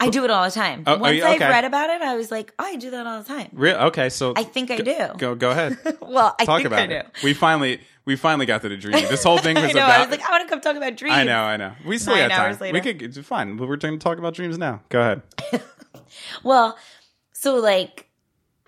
I 0.00 0.10
do 0.10 0.24
it 0.24 0.30
all 0.30 0.44
the 0.44 0.50
time. 0.50 0.82
Oh, 0.86 0.94
oh 0.94 0.98
Once 0.98 1.16
you- 1.16 1.24
I've 1.24 1.40
read 1.40 1.64
about 1.64 1.88
it, 1.90 2.02
I 2.02 2.16
was 2.16 2.30
like, 2.30 2.52
oh, 2.58 2.64
I 2.64 2.76
do 2.76 2.90
that 2.90 3.06
all 3.06 3.22
the 3.22 3.28
time. 3.28 3.48
Real 3.52 3.76
okay, 3.76 4.08
so 4.10 4.34
I 4.36 4.42
think 4.42 4.70
I 4.70 4.78
do. 4.78 5.08
go 5.16 5.34
go 5.34 5.50
ahead. 5.50 5.78
well, 6.00 6.34
I 6.38 6.44
Talk 6.44 6.58
think 6.58 6.66
about 6.66 6.78
I 6.80 6.86
do. 6.86 6.94
it. 6.96 7.06
We 7.22 7.32
finally 7.34 7.80
we 8.04 8.16
finally 8.16 8.44
got 8.46 8.62
to 8.62 8.68
the 8.68 8.76
dream. 8.76 8.92
This 8.92 9.22
whole 9.22 9.38
thing 9.38 9.56
I 9.58 9.62
was 9.66 9.74
know. 9.74 9.80
about. 9.84 9.90
I 10.00 10.00
was 10.02 10.10
like, 10.10 10.28
I 10.28 10.30
want 10.30 10.42
to 10.42 10.48
come 10.48 10.60
talk 10.60 10.76
about 10.76 10.96
dreams. 10.96 11.16
I 11.16 11.24
know, 11.24 11.40
I 11.42 11.56
know. 11.56 11.72
We 11.86 11.96
still 11.98 12.14
Nine 12.16 12.28
got 12.28 12.36
time. 12.36 12.56
later. 12.60 12.72
We 12.74 12.80
could. 12.80 13.02
It's 13.02 13.18
fine. 13.26 13.56
We're 13.56 13.76
going 13.76 13.98
to 13.98 14.02
talk 14.02 14.18
about 14.18 14.34
dreams 14.34 14.58
now. 14.58 14.82
Go 14.88 15.00
ahead. 15.00 15.22
Well, 16.42 16.76
so 17.32 17.56
like 17.56 18.06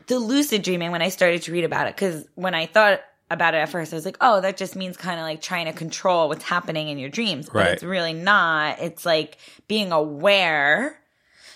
the 0.06 0.18
lucid 0.18 0.62
dreaming, 0.62 0.90
when 0.90 1.02
I 1.02 1.08
started 1.10 1.42
to 1.42 1.52
read 1.52 1.64
about 1.64 1.86
it, 1.86 1.94
because 1.94 2.26
when 2.34 2.54
I 2.54 2.66
thought 2.66 3.00
about 3.30 3.54
it 3.54 3.58
at 3.58 3.68
first, 3.68 3.92
I 3.92 3.96
was 3.96 4.04
like, 4.04 4.16
oh, 4.20 4.40
that 4.40 4.56
just 4.56 4.74
means 4.76 4.96
kind 4.96 5.18
of 5.20 5.24
like 5.24 5.40
trying 5.42 5.66
to 5.66 5.72
control 5.72 6.28
what's 6.28 6.44
happening 6.44 6.88
in 6.88 6.98
your 6.98 7.08
dreams. 7.10 7.46
But 7.46 7.54
Right. 7.58 7.68
it's 7.72 7.82
really 7.82 8.12
not. 8.12 8.80
It's 8.80 9.04
like 9.06 9.38
being 9.68 9.92
aware. 9.92 10.98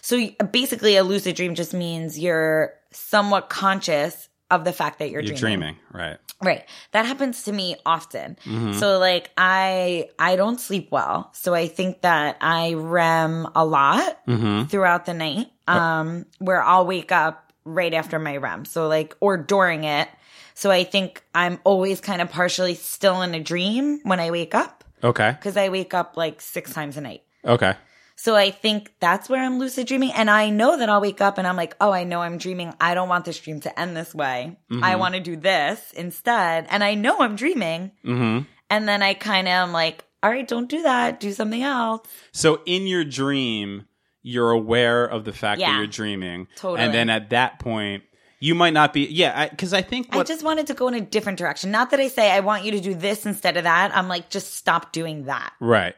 So 0.02 0.28
basically, 0.52 0.96
a 0.96 1.02
lucid 1.04 1.36
dream 1.36 1.54
just 1.54 1.74
means 1.74 2.18
you're 2.18 2.74
somewhat 2.92 3.48
conscious 3.48 4.28
of 4.50 4.64
the 4.64 4.72
fact 4.72 4.98
that 4.98 5.10
you're, 5.10 5.22
You're 5.22 5.34
dreaming. 5.36 5.58
dreaming, 5.60 5.76
right? 5.92 6.18
Right. 6.42 6.64
That 6.92 7.04
happens 7.06 7.44
to 7.44 7.52
me 7.52 7.76
often. 7.86 8.36
Mm-hmm. 8.44 8.72
So 8.72 8.98
like 8.98 9.30
I 9.36 10.08
I 10.18 10.36
don't 10.36 10.58
sleep 10.58 10.88
well. 10.90 11.30
So 11.34 11.54
I 11.54 11.68
think 11.68 12.00
that 12.00 12.38
I 12.40 12.72
REM 12.74 13.46
a 13.54 13.64
lot 13.64 14.18
Mm-hmm. 14.26 14.64
throughout 14.68 15.04
the 15.06 15.14
night. 15.14 15.48
Um 15.68 16.24
where 16.38 16.62
I'll 16.62 16.86
wake 16.86 17.12
up 17.12 17.52
right 17.64 17.92
after 17.92 18.18
my 18.18 18.38
REM. 18.38 18.64
So 18.64 18.88
like 18.88 19.14
or 19.20 19.36
during 19.36 19.84
it. 19.84 20.08
So 20.54 20.70
I 20.70 20.84
think 20.84 21.22
I'm 21.34 21.58
always 21.62 22.00
kind 22.00 22.20
of 22.22 22.30
partially 22.30 22.74
still 22.74 23.20
in 23.22 23.34
a 23.34 23.40
dream 23.40 24.00
when 24.04 24.18
I 24.18 24.30
wake 24.30 24.54
up 24.54 24.82
Okay. 25.04 25.36
cuz 25.42 25.56
I 25.58 25.68
wake 25.68 25.92
up 25.94 26.16
like 26.16 26.40
6 26.40 26.72
times 26.72 26.96
a 26.96 27.02
night. 27.02 27.22
Okay. 27.44 27.74
So 28.22 28.36
I 28.36 28.50
think 28.50 28.92
that's 29.00 29.30
where 29.30 29.42
I'm 29.42 29.58
lucid 29.58 29.86
dreaming. 29.86 30.12
And 30.12 30.28
I 30.28 30.50
know 30.50 30.76
that 30.76 30.90
I'll 30.90 31.00
wake 31.00 31.22
up 31.22 31.38
and 31.38 31.46
I'm 31.46 31.56
like, 31.56 31.74
oh, 31.80 31.90
I 31.90 32.04
know 32.04 32.20
I'm 32.20 32.36
dreaming. 32.36 32.74
I 32.78 32.92
don't 32.92 33.08
want 33.08 33.24
this 33.24 33.38
dream 33.40 33.60
to 33.60 33.80
end 33.80 33.96
this 33.96 34.14
way. 34.14 34.58
I 34.82 34.96
want 34.96 35.14
to 35.14 35.20
do 35.20 35.36
this 35.36 35.90
instead. 35.94 36.66
And 36.68 36.84
I 36.84 36.92
know 36.94 37.20
I'm 37.20 37.34
dreaming. 37.34 37.92
Mm-hmm. 38.04 38.44
And 38.68 38.86
then 38.86 39.02
I 39.02 39.14
kind 39.14 39.48
of 39.48 39.52
am 39.52 39.72
like, 39.72 40.04
all 40.22 40.28
right, 40.28 40.46
don't 40.46 40.68
do 40.68 40.82
that. 40.82 41.18
Do 41.18 41.32
something 41.32 41.62
else. 41.62 42.06
So 42.32 42.60
in 42.66 42.86
your 42.86 43.04
dream, 43.06 43.86
you're 44.22 44.50
aware 44.50 45.06
of 45.06 45.24
the 45.24 45.32
fact 45.32 45.62
that 45.62 45.74
you're 45.78 45.86
dreaming, 45.86 46.46
Totally. 46.56 46.80
and 46.80 46.92
then 46.92 47.08
at 47.08 47.30
that 47.30 47.58
point, 47.58 48.02
you 48.38 48.54
might 48.54 48.74
not 48.74 48.92
be. 48.92 49.06
Yeah, 49.06 49.48
because 49.48 49.72
I, 49.72 49.80
think 49.80 50.14
I 50.14 50.22
just 50.24 50.42
wanted 50.44 50.66
to 50.66 50.74
go 50.74 50.88
in 50.88 50.94
a 50.94 51.00
different 51.00 51.38
direction. 51.38 51.70
Not 51.70 51.90
that 51.90 52.00
I 52.00 52.08
say 52.08 52.30
I 52.30 52.40
want 52.40 52.64
you 52.64 52.72
to 52.72 52.80
do 52.80 52.92
this 52.94 53.24
instead 53.24 53.56
of 53.56 53.64
that. 53.64 53.96
I'm 53.96 54.08
like, 54.08 54.28
just 54.28 54.52
stop 54.52 54.92
doing 54.92 55.24
that. 55.24 55.54
right. 55.58 55.94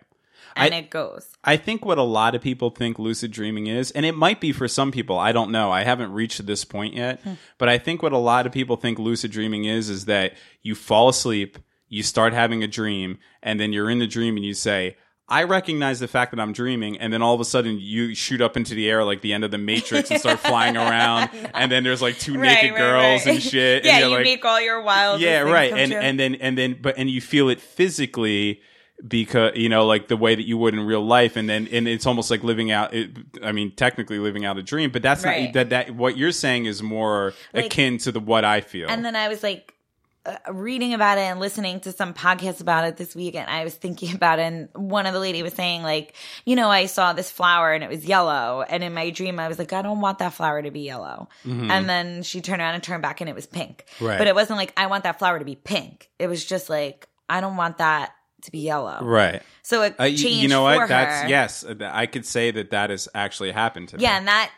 And 0.54 0.72
I- 0.72 0.78
it 0.78 0.90
goes. 0.90 1.26
I 1.44 1.56
think 1.56 1.84
what 1.84 1.98
a 1.98 2.02
lot 2.02 2.34
of 2.34 2.42
people 2.42 2.70
think 2.70 2.98
lucid 2.98 3.32
dreaming 3.32 3.66
is, 3.66 3.90
and 3.90 4.06
it 4.06 4.14
might 4.14 4.40
be 4.40 4.52
for 4.52 4.68
some 4.68 4.92
people, 4.92 5.18
I 5.18 5.32
don't 5.32 5.50
know. 5.50 5.72
I 5.72 5.82
haven't 5.82 6.12
reached 6.12 6.44
this 6.46 6.64
point 6.64 6.94
yet. 6.94 7.20
Hmm. 7.22 7.32
But 7.58 7.68
I 7.68 7.78
think 7.78 8.02
what 8.02 8.12
a 8.12 8.18
lot 8.18 8.46
of 8.46 8.52
people 8.52 8.76
think 8.76 8.98
lucid 8.98 9.32
dreaming 9.32 9.64
is, 9.64 9.90
is 9.90 10.04
that 10.04 10.34
you 10.62 10.74
fall 10.74 11.08
asleep, 11.08 11.58
you 11.88 12.02
start 12.02 12.32
having 12.32 12.62
a 12.62 12.68
dream, 12.68 13.18
and 13.42 13.58
then 13.58 13.72
you're 13.72 13.90
in 13.90 13.98
the 13.98 14.06
dream 14.06 14.36
and 14.36 14.46
you 14.46 14.54
say, 14.54 14.96
I 15.28 15.44
recognize 15.44 15.98
the 15.98 16.08
fact 16.08 16.32
that 16.32 16.40
I'm 16.40 16.52
dreaming, 16.52 16.98
and 16.98 17.12
then 17.12 17.22
all 17.22 17.34
of 17.34 17.40
a 17.40 17.44
sudden 17.44 17.78
you 17.80 18.14
shoot 18.14 18.40
up 18.40 18.56
into 18.56 18.74
the 18.74 18.90
air 18.90 19.02
like 19.02 19.22
the 19.22 19.32
end 19.32 19.44
of 19.44 19.50
the 19.50 19.58
Matrix 19.58 20.10
and 20.10 20.20
start 20.20 20.40
flying 20.40 20.76
around, 20.76 21.30
and 21.54 21.72
then 21.72 21.84
there's 21.84 22.02
like 22.02 22.18
two 22.18 22.36
naked 22.36 22.76
girls 22.76 23.26
and 23.26 23.40
shit. 23.42 23.84
yeah, 23.84 23.98
and 23.98 24.10
you 24.10 24.16
like, 24.16 24.24
make 24.24 24.44
all 24.44 24.60
your 24.60 24.82
wild. 24.82 25.20
yeah, 25.20 25.40
right. 25.40 25.72
And 25.72 25.92
and 25.92 26.20
then 26.20 26.34
and 26.34 26.58
then 26.58 26.76
but 26.80 26.98
and 26.98 27.08
you 27.08 27.20
feel 27.20 27.48
it 27.48 27.60
physically 27.60 28.60
because 29.06 29.56
you 29.56 29.68
know 29.68 29.86
like 29.86 30.08
the 30.08 30.16
way 30.16 30.34
that 30.34 30.46
you 30.46 30.56
would 30.56 30.74
in 30.74 30.80
real 30.80 31.04
life 31.04 31.36
and 31.36 31.48
then 31.48 31.68
and 31.72 31.88
it's 31.88 32.06
almost 32.06 32.30
like 32.30 32.44
living 32.44 32.70
out 32.70 32.94
it, 32.94 33.10
i 33.42 33.50
mean 33.50 33.70
technically 33.74 34.18
living 34.18 34.44
out 34.44 34.56
a 34.58 34.62
dream 34.62 34.90
but 34.90 35.02
that's 35.02 35.24
Right. 35.24 35.44
not 35.46 35.52
that 35.54 35.70
that 35.70 35.90
what 35.94 36.16
you're 36.16 36.30
saying 36.32 36.66
is 36.66 36.82
more 36.82 37.32
Like- 37.52 37.66
akin 37.66 37.98
to 37.98 38.12
the 38.12 38.20
what 38.20 38.44
i 38.44 38.60
feel 38.60 38.88
And 38.88 39.04
then 39.04 39.16
I 39.16 39.28
was 39.28 39.42
like 39.42 39.74
uh, 40.24 40.36
reading 40.52 40.94
about 40.94 41.18
it 41.18 41.22
and 41.22 41.40
listening 41.40 41.80
to 41.80 41.90
some 41.90 42.14
podcasts 42.14 42.60
about 42.60 42.84
it 42.86 42.96
this 42.96 43.16
week, 43.16 43.34
and 43.34 43.50
I 43.50 43.64
was 43.64 43.74
thinking 43.74 44.14
about 44.20 44.38
it. 44.38 44.42
And 44.42 44.68
one 44.72 45.04
of 45.06 45.12
the 45.14 45.18
lady 45.18 45.42
was 45.42 45.52
saying, 45.52 45.82
like, 45.82 46.14
you 46.44 46.54
know, 46.54 46.68
I 46.68 46.86
saw 46.86 47.12
this 47.12 47.28
flower 47.28 47.72
and 47.72 47.82
it 47.82 47.90
was 47.90 48.04
yellow, 48.04 48.62
and 48.62 48.84
in 48.84 48.94
my 48.94 49.10
dream, 49.10 49.40
I 49.40 49.48
was 49.48 49.58
like, 49.58 49.72
I 49.72 49.82
don't 49.82 50.00
want 50.00 50.20
that 50.20 50.32
flower 50.32 50.62
to 50.62 50.70
be 50.70 50.82
yellow. 50.82 51.28
And 51.44 51.88
then 51.88 52.22
she 52.22 52.40
turned 52.40 52.62
around 52.62 52.74
and 52.74 52.84
turned 52.84 53.02
back, 53.02 53.20
and 53.20 53.28
it 53.28 53.34
was 53.34 53.46
pink. 53.48 53.84
Mm-hmm. 53.96 54.04
Right. 54.06 54.18
But 54.18 54.28
it 54.28 54.36
wasn't 54.36 54.58
like 54.58 54.72
I 54.76 54.86
want 54.86 55.02
that 55.02 55.18
flower 55.18 55.40
to 55.40 55.44
be 55.44 55.56
pink. 55.56 56.08
It 56.20 56.28
was 56.28 56.44
just 56.44 56.70
like 56.70 57.08
I 57.28 57.40
don't 57.40 57.56
want 57.56 57.78
that 57.78 58.12
to 58.42 58.50
be 58.50 58.58
yellow. 58.60 58.98
right 59.02 59.42
So 59.62 59.82
it 59.82 59.94
uh, 59.98 60.04
changed 60.06 60.26
you 60.42 60.48
know 60.48 60.64
for 60.66 60.76
what 60.78 60.88
that's 60.88 61.22
her. 61.22 61.28
yes 61.28 61.64
uh, 61.64 61.74
i 61.92 62.06
could 62.06 62.26
say 62.26 62.50
that 62.50 62.70
that 62.70 62.90
has 62.90 63.08
actually 63.14 63.52
happened 63.52 63.88
to 63.90 63.96
me 63.96 64.02
Yeah, 64.02 64.18
and 64.18 64.26
that 64.28 64.50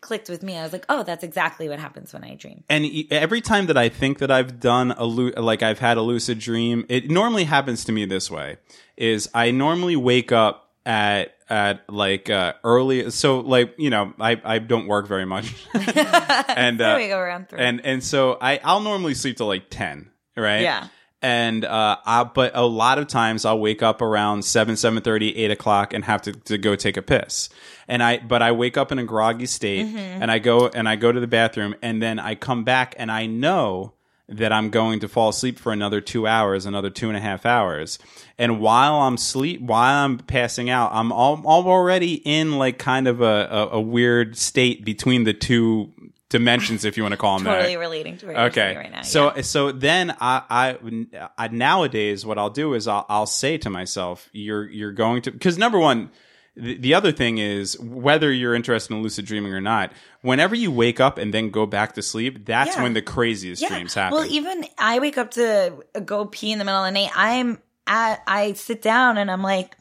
clicked 0.00 0.28
with 0.28 0.42
me. 0.42 0.56
I 0.56 0.62
was 0.62 0.72
like, 0.72 0.84
oh, 0.88 1.02
that's 1.02 1.24
exactly 1.24 1.68
what 1.68 1.78
happens 1.78 2.12
when 2.12 2.24
I 2.24 2.34
dream. 2.34 2.64
and 2.68 2.84
every 3.10 3.40
time 3.40 3.66
that 3.66 3.76
I 3.76 3.88
think 3.88 4.18
that 4.18 4.30
I've 4.30 4.58
done 4.60 4.92
a 4.92 5.04
like 5.04 5.62
I've 5.62 5.78
had 5.78 5.96
a 5.96 6.02
lucid 6.02 6.38
dream, 6.38 6.84
it 6.88 7.10
normally 7.10 7.44
happens 7.44 7.84
to 7.84 7.92
me 7.92 8.04
this 8.06 8.30
way: 8.30 8.56
is 8.96 9.28
I 9.34 9.50
normally 9.50 9.96
wake 9.96 10.32
up 10.32 10.70
at 10.84 11.34
at 11.48 11.82
like 11.88 12.30
uh, 12.30 12.54
early, 12.64 13.10
so 13.10 13.40
like 13.40 13.74
you 13.78 13.90
know 13.90 14.12
I 14.18 14.40
I 14.44 14.58
don't 14.58 14.86
work 14.86 15.06
very 15.06 15.24
much, 15.26 15.54
and 15.74 16.80
uh, 16.80 16.94
we 16.98 17.08
go, 17.08 17.18
around 17.18 17.48
three. 17.48 17.60
and 17.60 17.84
and 17.84 18.02
so 18.02 18.38
I 18.40 18.60
I'll 18.64 18.80
normally 18.80 19.14
sleep 19.14 19.36
till 19.36 19.46
like 19.46 19.68
ten, 19.70 20.10
right? 20.36 20.62
Yeah. 20.62 20.88
And 21.22 21.64
uh, 21.64 21.98
I, 22.04 22.24
but 22.24 22.50
a 22.54 22.66
lot 22.66 22.98
of 22.98 23.06
times 23.06 23.44
I'll 23.44 23.60
wake 23.60 23.80
up 23.82 24.02
around 24.02 24.44
seven, 24.44 24.76
seven 24.76 25.00
thirty, 25.02 25.36
eight 25.36 25.52
o'clock, 25.52 25.94
and 25.94 26.04
have 26.04 26.22
to, 26.22 26.32
to 26.32 26.58
go 26.58 26.74
take 26.74 26.96
a 26.96 27.02
piss. 27.02 27.48
And 27.86 28.02
I, 28.02 28.18
but 28.18 28.42
I 28.42 28.50
wake 28.52 28.76
up 28.76 28.90
in 28.90 28.98
a 28.98 29.04
groggy 29.04 29.46
state, 29.46 29.86
Mm-hmm. 29.86 29.96
and 29.96 30.30
I 30.30 30.38
go 30.40 30.66
and 30.68 30.88
I 30.88 30.96
go 30.96 31.12
to 31.12 31.20
the 31.20 31.28
bathroom, 31.28 31.76
and 31.80 32.02
then 32.02 32.18
I 32.18 32.34
come 32.34 32.64
back, 32.64 32.94
and 32.98 33.10
I 33.10 33.26
know 33.26 33.92
that 34.28 34.50
I'm 34.52 34.70
going 34.70 35.00
to 35.00 35.08
fall 35.08 35.28
asleep 35.28 35.58
for 35.58 35.72
another 35.72 36.00
two 36.00 36.26
hours, 36.26 36.64
another 36.64 36.90
two 36.90 37.08
and 37.08 37.16
a 37.16 37.20
half 37.20 37.44
hours. 37.44 37.98
And 38.38 38.60
while 38.60 38.94
I'm 38.94 39.16
sleep, 39.18 39.60
while 39.60 40.04
I'm 40.04 40.18
passing 40.18 40.70
out, 40.70 40.90
I'm 40.94 41.12
all, 41.12 41.34
I'm 41.34 41.46
already 41.46 42.14
in 42.14 42.56
like 42.58 42.78
kind 42.78 43.06
of 43.08 43.20
a, 43.20 43.48
a, 43.50 43.68
a 43.72 43.80
weird 43.80 44.36
state 44.36 44.84
between 44.84 45.24
the 45.24 45.34
two 45.34 45.92
dimensions, 46.32 46.84
if 46.84 46.96
you 46.96 47.04
want 47.04 47.12
to 47.12 47.16
call 47.16 47.36
them 47.38 47.44
that. 47.44 47.54
totally 47.58 47.76
relating 47.76 48.16
to 48.18 48.26
what 48.26 48.32
you're 48.36 48.44
Okay. 48.46 48.76
right 48.76 48.90
now. 48.90 49.02
so 49.02 49.34
yeah. 49.36 49.42
so 49.42 49.70
then 49.70 50.10
I, 50.20 50.42
I 50.50 51.28
I 51.38 51.48
nowadays 51.48 52.26
what 52.26 52.38
I'll 52.38 52.50
do 52.50 52.74
is 52.74 52.88
I'll 52.88 53.06
I'll 53.08 53.26
say 53.26 53.56
to 53.58 53.70
myself 53.70 54.28
you're 54.32 54.68
you're 54.68 54.92
going 54.92 55.22
to 55.22 55.30
because 55.30 55.56
number 55.58 55.78
one 55.78 56.10
the, 56.56 56.76
the 56.76 56.92
other 56.94 57.12
thing 57.12 57.38
is 57.38 57.78
whether 57.80 58.30
you're 58.30 58.54
interested 58.54 58.92
in 58.92 59.02
lucid 59.02 59.24
dreaming 59.24 59.54
or 59.54 59.60
not 59.60 59.90
whenever 60.20 60.54
you 60.54 60.70
wake 60.70 61.00
up 61.00 61.16
and 61.16 61.32
then 61.32 61.48
go 61.50 61.64
back 61.64 61.94
to 61.94 62.02
sleep 62.02 62.44
that's 62.44 62.76
Yeah. 62.76 62.82
when 62.82 62.92
the 62.92 63.00
craziest 63.02 63.66
dreams 63.66 63.94
happen 63.94 64.18
Well, 64.18 64.26
even 64.30 64.66
I 64.76 64.98
wake 64.98 65.16
up 65.16 65.30
to 65.32 65.72
go 66.04 66.26
pee 66.26 66.52
in 66.52 66.58
the 66.58 66.64
middle 66.66 66.84
of 66.84 66.92
the 66.92 67.00
night. 67.00 67.10
I'm 67.14 67.58
at, 67.86 68.22
I 68.26 68.52
sit 68.52 68.82
down 68.82 69.16
and 69.18 69.30
I'm 69.30 69.42
like, 69.42 69.76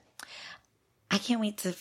I 1.12 1.18
can't 1.18 1.42
wait 1.42 1.58
to 1.60 1.76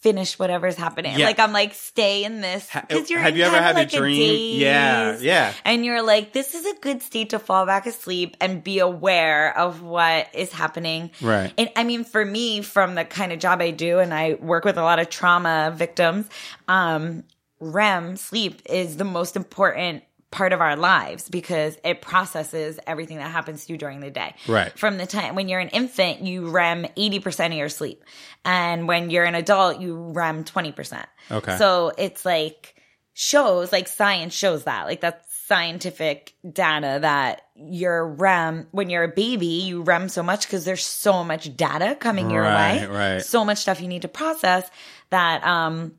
finish 0.00 0.38
whatever's 0.38 0.76
happening. 0.76 1.18
Yeah. 1.18 1.26
Like 1.26 1.38
I'm 1.38 1.52
like, 1.52 1.74
stay 1.74 2.24
in 2.24 2.40
this. 2.40 2.68
'cause 2.88 3.10
you're 3.10 3.18
have 3.20 3.30
in 3.30 3.36
you 3.36 3.42
ever 3.44 3.60
had 3.60 3.74
a 3.74 3.80
like 3.80 3.90
dream? 3.90 4.60
Yeah, 4.60 5.18
yeah. 5.20 5.52
And 5.64 5.84
you're 5.84 6.02
like, 6.02 6.32
this 6.32 6.54
is 6.54 6.64
a 6.66 6.74
good 6.80 7.02
state 7.02 7.30
to 7.30 7.38
fall 7.38 7.66
back 7.66 7.86
asleep 7.86 8.36
and 8.40 8.62
be 8.62 8.78
aware 8.78 9.56
of 9.58 9.82
what 9.82 10.28
is 10.34 10.52
happening. 10.52 11.10
Right. 11.20 11.52
And 11.58 11.70
I 11.74 11.84
mean, 11.84 12.04
for 12.04 12.24
me, 12.24 12.62
from 12.62 12.94
the 12.94 13.04
kind 13.04 13.32
of 13.32 13.38
job 13.40 13.60
I 13.60 13.70
do, 13.72 13.98
and 13.98 14.14
I 14.14 14.34
work 14.34 14.64
with 14.64 14.78
a 14.78 14.82
lot 14.82 14.98
of 15.00 15.10
trauma 15.10 15.72
victims, 15.74 16.28
um, 16.68 17.24
REM 17.60 18.16
sleep 18.16 18.62
is 18.66 18.98
the 18.98 19.04
most 19.04 19.34
important 19.34 20.04
part 20.30 20.52
of 20.52 20.60
our 20.60 20.76
lives 20.76 21.28
because 21.28 21.78
it 21.84 22.02
processes 22.02 22.78
everything 22.86 23.16
that 23.16 23.30
happens 23.30 23.64
to 23.66 23.72
you 23.72 23.78
during 23.78 24.00
the 24.00 24.10
day. 24.10 24.34
Right. 24.46 24.70
From 24.78 24.98
the 24.98 25.06
time 25.06 25.34
when 25.34 25.48
you're 25.48 25.60
an 25.60 25.68
infant, 25.70 26.20
you 26.20 26.50
REM 26.50 26.84
80% 26.96 27.46
of 27.46 27.52
your 27.54 27.68
sleep. 27.70 28.04
And 28.44 28.86
when 28.86 29.08
you're 29.10 29.24
an 29.24 29.34
adult, 29.34 29.80
you 29.80 29.96
REM 30.12 30.44
20%. 30.44 31.04
Okay. 31.30 31.56
So 31.56 31.92
it's 31.96 32.26
like 32.26 32.74
shows, 33.14 33.72
like 33.72 33.88
science 33.88 34.34
shows 34.34 34.64
that. 34.64 34.84
Like 34.86 35.00
that's 35.00 35.26
scientific 35.46 36.34
data 36.52 36.98
that 37.00 37.40
your 37.56 38.06
REM, 38.06 38.68
when 38.70 38.90
you're 38.90 39.04
a 39.04 39.08
baby, 39.08 39.46
you 39.46 39.80
REM 39.82 40.10
so 40.10 40.22
much 40.22 40.46
because 40.46 40.66
there's 40.66 40.84
so 40.84 41.24
much 41.24 41.56
data 41.56 41.96
coming 41.98 42.30
your 42.30 42.42
Right, 42.42 42.82
way. 42.82 42.86
right. 43.14 43.22
So 43.22 43.46
much 43.46 43.58
stuff 43.58 43.80
you 43.80 43.88
need 43.88 44.02
to 44.02 44.08
process 44.08 44.68
that, 45.08 45.42
um, 45.44 45.94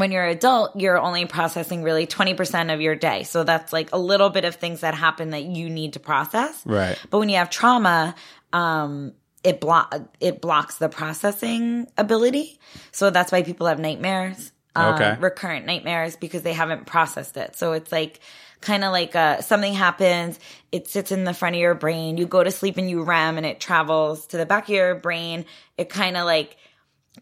when 0.00 0.12
you're 0.12 0.24
an 0.24 0.36
adult, 0.36 0.76
you're 0.76 0.98
only 0.98 1.24
processing 1.26 1.82
really 1.82 2.06
20% 2.06 2.72
of 2.72 2.80
your 2.80 2.94
day. 2.94 3.22
So 3.22 3.44
that's 3.44 3.72
like 3.72 3.92
a 3.92 3.98
little 3.98 4.30
bit 4.30 4.44
of 4.44 4.56
things 4.56 4.80
that 4.80 4.94
happen 4.94 5.30
that 5.30 5.44
you 5.44 5.70
need 5.70 5.94
to 5.94 6.00
process. 6.00 6.62
Right. 6.66 6.98
But 7.10 7.18
when 7.18 7.28
you 7.28 7.36
have 7.36 7.50
trauma, 7.50 8.14
um, 8.52 9.12
it 9.44 9.60
block 9.60 9.94
it 10.20 10.40
blocks 10.40 10.76
the 10.78 10.88
processing 10.88 11.86
ability. 11.96 12.58
So 12.92 13.10
that's 13.10 13.30
why 13.30 13.42
people 13.42 13.66
have 13.68 13.78
nightmares, 13.78 14.52
um, 14.74 14.94
Okay. 14.94 15.16
recurrent 15.20 15.64
nightmares 15.64 16.16
because 16.16 16.42
they 16.42 16.52
haven't 16.52 16.86
processed 16.86 17.36
it. 17.36 17.56
So 17.56 17.72
it's 17.72 17.92
like 17.92 18.20
kind 18.60 18.82
of 18.84 18.90
like 18.90 19.14
uh, 19.14 19.40
something 19.40 19.72
happens, 19.72 20.38
it 20.72 20.88
sits 20.88 21.12
in 21.12 21.22
the 21.24 21.32
front 21.32 21.54
of 21.54 21.60
your 21.60 21.74
brain. 21.74 22.16
You 22.16 22.26
go 22.26 22.42
to 22.42 22.50
sleep 22.50 22.76
and 22.76 22.90
you 22.90 23.02
REM, 23.02 23.36
and 23.36 23.46
it 23.46 23.60
travels 23.60 24.26
to 24.28 24.36
the 24.36 24.46
back 24.46 24.64
of 24.64 24.74
your 24.74 24.96
brain. 24.96 25.44
It 25.76 25.88
kind 25.88 26.16
of 26.16 26.24
like 26.24 26.56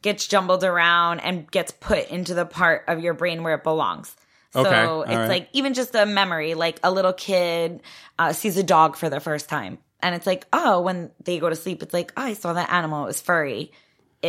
gets 0.02 0.26
jumbled 0.26 0.64
around 0.64 1.20
and 1.20 1.50
gets 1.50 1.72
put 1.72 2.08
into 2.10 2.34
the 2.34 2.46
part 2.46 2.84
of 2.88 3.00
your 3.00 3.14
brain 3.14 3.42
where 3.42 3.54
it 3.54 3.62
belongs. 3.64 4.14
So 4.50 4.60
Okay, 4.60 4.74
all 4.74 5.02
it's 5.02 5.12
right. 5.12 5.28
like 5.28 5.48
even 5.52 5.74
just 5.74 5.94
a 5.94 6.06
memory, 6.06 6.54
like 6.54 6.80
a 6.82 6.90
little 6.90 7.12
kid 7.12 7.82
uh, 8.18 8.32
sees 8.32 8.56
a 8.56 8.62
dog 8.62 8.96
for 8.96 9.10
the 9.10 9.20
first 9.20 9.48
time. 9.48 9.78
And 10.00 10.14
it's 10.14 10.26
like, 10.26 10.46
oh, 10.52 10.80
when 10.80 11.10
they 11.24 11.38
go 11.38 11.48
to 11.48 11.56
sleep, 11.56 11.82
it's 11.82 11.92
like, 11.92 12.12
oh, 12.16 12.22
I 12.22 12.34
saw 12.34 12.52
that 12.52 12.70
animal. 12.70 13.04
It 13.04 13.08
was 13.08 13.20
furry. 13.20 13.72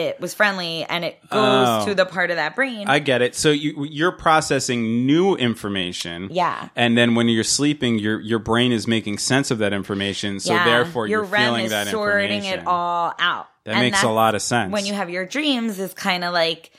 It 0.06 0.20
was 0.22 0.34
friendly. 0.34 0.84
And 0.88 1.04
it 1.04 1.18
goes 1.30 1.68
Oh. 1.84 1.86
to 1.88 1.96
the 1.96 2.06
part 2.06 2.30
of 2.30 2.36
that 2.36 2.56
brain. 2.56 2.88
I 2.88 3.00
get 3.00 3.22
it. 3.22 3.34
So 3.36 3.50
you 3.50 3.86
you're 3.90 4.12
processing 4.12 5.06
new 5.06 5.36
information. 5.36 6.30
Yeah. 6.32 6.70
And 6.76 6.98
then 6.98 7.16
when 7.16 7.28
you're 7.30 7.44
sleeping, 7.44 7.98
your 8.00 8.20
your 8.20 8.40
brain 8.40 8.72
is 8.72 8.88
making 8.88 9.18
sense 9.18 9.50
of 9.52 9.58
that 9.60 9.74
information. 9.74 10.40
So 10.40 10.54
Yeah. 10.54 10.66
therefore 10.66 11.08
your 11.08 11.22
you're 11.24 11.30
REM 11.32 11.44
feeling 11.46 11.66
is 11.66 11.72
that 11.72 11.88
sorting 11.88 12.32
information. 12.38 12.60
it 12.60 12.68
all 12.68 13.14
out. 13.20 13.48
That 13.66 13.72
And 13.76 13.82
makes 13.82 14.04
a 14.04 14.10
lot 14.10 14.36
of 14.36 14.42
sense. 14.42 14.72
When 14.72 14.86
you 14.86 14.94
have 14.94 15.10
your 15.10 15.26
dreams, 15.26 15.80
is 15.80 15.94
kind 15.94 16.24
of 16.24 16.32
like 16.34 16.72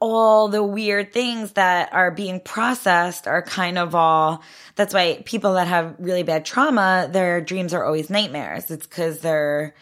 all 0.00 0.46
the 0.46 0.62
weird 0.62 1.12
things 1.12 1.52
that 1.54 1.92
are 1.92 2.12
being 2.12 2.38
processed 2.38 3.26
are 3.26 3.42
kind 3.42 3.76
of 3.76 3.96
all. 3.96 4.42
That's 4.76 4.94
why 4.94 5.22
people 5.24 5.54
that 5.54 5.66
have 5.66 5.96
really 5.98 6.22
bad 6.22 6.44
trauma, 6.44 7.08
their 7.10 7.40
dreams 7.40 7.74
are 7.74 7.84
always 7.84 8.08
nightmares. 8.08 8.70
It's 8.70 8.86
because 8.86 9.18
their 9.20 9.74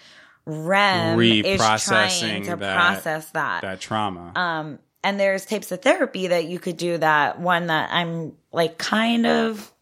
REM 0.46 1.20
is 1.20 1.58
trying 1.60 1.78
Reprocessing 1.78 2.44
to 2.46 2.56
that- 2.56 2.76
process 2.76 3.30
that. 3.30 3.62
that 3.62 3.80
trauma. 3.80 4.32
Um, 4.34 4.78
and 5.04 5.20
there's 5.20 5.44
types 5.44 5.70
of 5.72 5.82
therapy 5.82 6.28
that 6.28 6.46
you 6.46 6.58
could 6.58 6.76
do 6.76 6.98
that 6.98 7.38
one 7.40 7.66
that 7.66 7.90
I'm 7.92 8.32
like 8.52 8.78
kind 8.78 9.26
of 9.26 9.72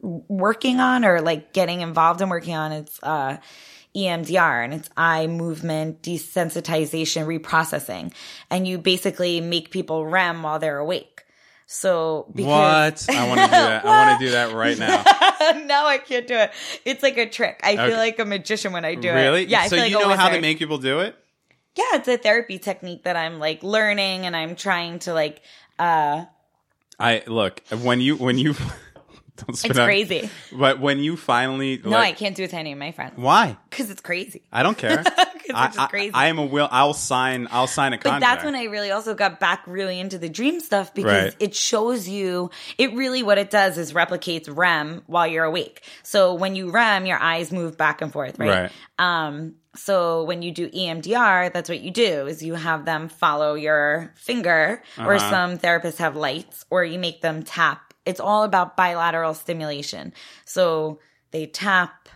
working 0.00 0.80
on 0.80 1.04
or 1.04 1.20
like 1.20 1.52
getting 1.52 1.80
involved 1.82 2.20
in 2.20 2.28
working 2.28 2.54
on. 2.54 2.72
It's, 2.72 2.98
uh, 3.02 3.36
EMDR 3.94 4.64
and 4.64 4.72
it's 4.72 4.88
eye 4.96 5.26
movement 5.26 6.00
desensitization 6.02 7.26
reprocessing. 7.26 8.10
And 8.50 8.66
you 8.66 8.78
basically 8.78 9.42
make 9.42 9.70
people 9.70 10.06
REM 10.06 10.42
while 10.42 10.58
they're 10.58 10.78
awake. 10.78 11.11
So 11.74 12.26
because 12.34 13.08
what? 13.08 13.16
I 13.16 13.26
want 13.26 13.40
to 13.40 13.46
do 13.46 13.50
that. 13.52 13.84
I 13.86 13.88
want 14.06 14.20
to 14.20 14.26
do 14.26 14.32
that 14.32 14.54
right 14.54 14.78
now. 14.78 15.02
no, 15.66 15.86
I 15.86 15.96
can't 15.96 16.26
do 16.26 16.34
it. 16.34 16.50
It's 16.84 17.02
like 17.02 17.16
a 17.16 17.26
trick. 17.26 17.60
I 17.64 17.72
Okay. 17.72 17.88
feel 17.88 17.96
like 17.96 18.18
a 18.18 18.26
magician 18.26 18.74
when 18.74 18.84
I 18.84 18.94
do 18.94 19.10
really? 19.10 19.44
it. 19.44 19.48
Yeah, 19.48 19.60
I 19.60 19.68
so 19.68 19.76
feel 19.76 19.84
like 19.84 19.90
you 19.90 19.98
know 19.98 20.14
how 20.14 20.28
to 20.28 20.38
make 20.38 20.58
people 20.58 20.76
do 20.76 21.00
it? 21.00 21.16
Yeah, 21.74 21.84
it's 21.94 22.08
a 22.08 22.18
therapy 22.18 22.58
technique 22.58 23.04
that 23.04 23.16
I'm 23.16 23.38
like 23.38 23.62
learning 23.62 24.26
and 24.26 24.36
I'm 24.36 24.54
trying 24.54 24.98
to 25.00 25.14
like 25.14 25.40
uh 25.78 26.26
I 27.00 27.22
look 27.26 27.62
when 27.80 28.02
you 28.02 28.16
when 28.16 28.36
you 28.36 28.54
don't 29.46 29.54
spit 29.56 29.70
it's 29.72 29.80
crazy. 29.80 30.30
But 30.52 30.80
when 30.80 30.98
you 31.00 31.16
finally 31.16 31.80
No, 31.84 31.96
I 31.96 32.12
can't 32.12 32.36
do 32.36 32.44
it 32.44 32.50
to 32.50 32.56
any 32.56 32.72
of 32.72 32.78
my 32.78 32.92
friends 32.92 33.14
why? 33.16 33.56
because 33.70 33.90
it's 33.90 34.00
crazy. 34.00 34.42
I 34.52 34.62
don't 34.62 34.76
care. 34.78 35.00
it's 35.44 35.54
I, 35.54 35.72
I- 35.78 35.86
crazy. 35.88 36.12
I 36.14 36.26
am 36.28 36.38
a 36.38 36.44
will. 36.44 36.68
I'll 36.70 36.94
sign. 36.94 37.48
I'll 37.50 37.66
sign 37.66 37.92
a 37.92 37.96
But 37.96 38.02
contract. 38.04 38.20
But 38.22 38.26
that's 38.26 38.44
when 38.44 38.54
I 38.54 38.64
really 38.64 38.90
also 38.90 39.14
got 39.14 39.40
back 39.40 39.62
really 39.66 39.98
into 40.00 40.18
the 40.18 40.28
dream 40.28 40.60
stuff 40.60 40.94
because 40.94 41.24
Right. 41.24 41.36
it 41.40 41.54
shows 41.54 42.08
you, 42.08 42.50
it 42.78 42.92
really 42.94 43.22
what 43.22 43.38
it 43.38 43.50
does 43.50 43.76
is 43.78 43.92
replicates 43.92 44.48
REM 44.54 45.02
while 45.06 45.26
you're 45.26 45.44
awake. 45.44 45.82
So 46.02 46.34
when 46.34 46.54
you 46.56 46.70
REM, 46.70 47.06
your 47.06 47.18
eyes 47.18 47.50
move 47.52 47.76
back 47.76 48.00
and 48.02 48.12
forth, 48.12 48.38
right? 48.38 48.48
Right. 48.48 48.72
Um, 48.98 49.54
so 49.74 50.24
when 50.24 50.42
you 50.42 50.52
do 50.52 50.68
EMDR, 50.68 51.52
that's 51.52 51.68
what 51.68 51.80
you 51.80 51.90
do 51.90 52.26
is 52.26 52.42
you 52.42 52.54
have 52.54 52.84
them 52.84 53.08
follow 53.08 53.54
your 53.54 54.12
finger 54.16 54.82
or 54.98 55.14
Uh-huh. 55.14 55.30
some 55.30 55.58
therapists 55.58 55.96
have 55.98 56.14
lights 56.14 56.64
or 56.70 56.84
you 56.84 56.98
make 56.98 57.20
them 57.22 57.42
tap. 57.42 57.91
It's 58.04 58.20
all 58.20 58.44
about 58.44 58.76
bilateral 58.76 59.34
stimulation. 59.34 60.12
So 60.44 60.98
they 61.30 61.46
tap 61.46 62.08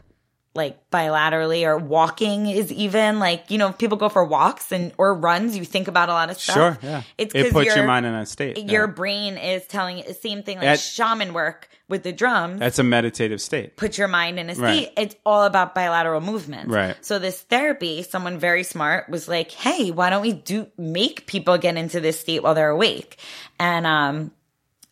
like 0.55 0.89
bilaterally 0.91 1.65
or 1.67 1.77
walking 1.77 2.47
is 2.47 2.73
even 2.73 3.19
like 3.19 3.51
you 3.51 3.59
know 3.59 3.69
if 3.69 3.77
people 3.77 3.99
go 3.99 4.09
for 4.09 4.25
walks 4.25 4.73
and 4.73 4.91
or 4.97 5.13
runs 5.13 5.55
you 5.55 5.67
think 5.67 5.87
about 5.87 6.09
a 6.09 6.13
lot 6.13 6.31
of 6.31 6.41
stuff 6.41 6.55
Sure, 6.55 6.79
yeah. 6.83 7.03
it's 7.19 7.35
it 7.35 7.53
puts 7.53 7.67
your 7.67 7.77
your- 7.77 7.87
mind 7.87 8.07
in 8.07 8.15
a 8.15 8.25
state. 8.25 8.57
your 8.57 8.87
yeah. 8.87 8.91
brain 8.95 9.37
is 9.37 9.67
telling 9.67 10.03
the 10.07 10.15
same 10.15 10.43
thing 10.43 10.57
like 10.57 10.65
That- 10.65 10.81
shaman 10.81 11.35
work 11.35 11.69
with 11.91 12.05
the 12.05 12.13
drums 12.13 12.59
That's 12.59 12.79
a 12.79 12.83
meditative 12.83 13.43
state. 13.43 13.77
put 13.77 13.99
your 13.99 14.09
mind 14.09 14.39
in 14.41 14.49
a 14.49 14.55
state. 14.55 14.65
Right. 14.65 14.93
It's 14.97 15.15
all 15.27 15.43
about 15.45 15.75
bilateral 15.75 16.23
movement 16.23 16.71
Right. 16.71 16.97
So 17.05 17.19
this 17.19 17.39
therapy, 17.39 18.03
someone 18.03 18.39
very 18.39 18.63
smart 18.63 19.11
was 19.11 19.29
like, 19.29 19.51
"Hey, 19.51 19.91
why 19.91 20.09
don't 20.09 20.23
we 20.23 20.33
do 20.33 20.69
make 20.79 21.27
people 21.27 21.59
get 21.59 21.77
into 21.77 22.01
this 22.01 22.19
state 22.19 22.43
while 22.43 22.55
they're 22.55 22.71
awake?" 22.71 23.19
And 23.61 23.87
um 23.87 24.33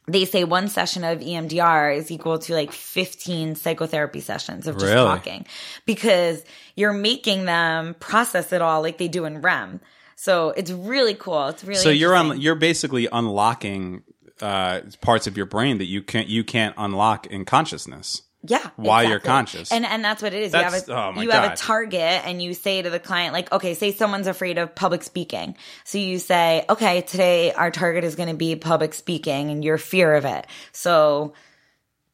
they 0.07 0.25
say 0.27 0.45
one 0.45 0.69
session 0.69 1.03
of 1.05 1.21
EMDR 1.21 1.97
is 1.97 2.11
equal 2.11 2.39
to 2.41 2.53
like 2.55 2.73
15 2.73 3.55
psychotherapy 3.55 4.21
sessions 4.21 4.67
of 4.67 4.75
just 4.77 4.93
Really? 4.93 5.07
talking 5.07 5.47
because 5.87 6.45
you're 6.77 6.93
making 6.93 7.47
them 7.47 7.95
process 8.01 8.53
it 8.53 8.61
all 8.61 8.83
like 8.83 8.99
they 8.99 9.09
do 9.09 9.25
in 9.25 9.41
REM. 9.41 9.81
So 10.17 10.51
it's 10.51 10.71
really 10.71 11.15
cool. 11.15 11.49
It's 11.49 11.65
really 11.65 11.81
So 11.81 11.89
you're 11.91 12.15
on. 12.15 12.41
You're 12.41 12.55
basically 12.55 13.09
unlocking 13.11 14.03
uh, 14.41 14.81
parts 15.01 15.27
of 15.27 15.37
your 15.37 15.47
brain 15.47 15.79
that 15.79 15.87
you 15.87 16.03
can't 16.03 16.29
you 16.29 16.45
can't 16.45 16.75
unlock 16.77 17.27
in 17.27 17.45
consciousness. 17.45 18.23
Yeah. 18.47 18.71
while 18.77 19.03
you're 19.03 19.21
conscious. 19.21 19.73
And 19.73 19.87
and 19.87 20.05
that's 20.05 20.23
what 20.23 20.35
it 20.35 20.43
is. 20.43 20.53
That's- 20.53 20.87
you 20.87 20.95
have 20.95 21.15
a 21.17 21.19
oh 21.19 21.23
you 21.23 21.31
have 21.31 21.53
a 21.53 21.57
target 21.57 22.27
and 22.27 22.43
you 22.43 22.55
say 22.55 22.83
to 22.83 22.91
the 22.91 23.01
client, 23.01 23.33
like, 23.33 23.51
okay, 23.53 23.75
say 23.75 23.93
someone's 23.93 24.27
afraid 24.27 24.59
of 24.59 24.75
public 24.75 25.03
speaking. 25.03 25.57
So 25.85 25.99
you 25.99 26.19
say, 26.19 26.65
okay, 26.69 27.01
today 27.01 27.53
our 27.53 27.71
target 27.71 28.05
is 28.05 28.17
gonna 28.17 28.35
be 28.35 28.57
public 28.57 28.93
speaking 28.95 29.51
and 29.51 29.65
your 29.65 29.79
fear 29.79 30.15
of 30.15 30.25
it. 30.25 30.47
So 30.73 31.33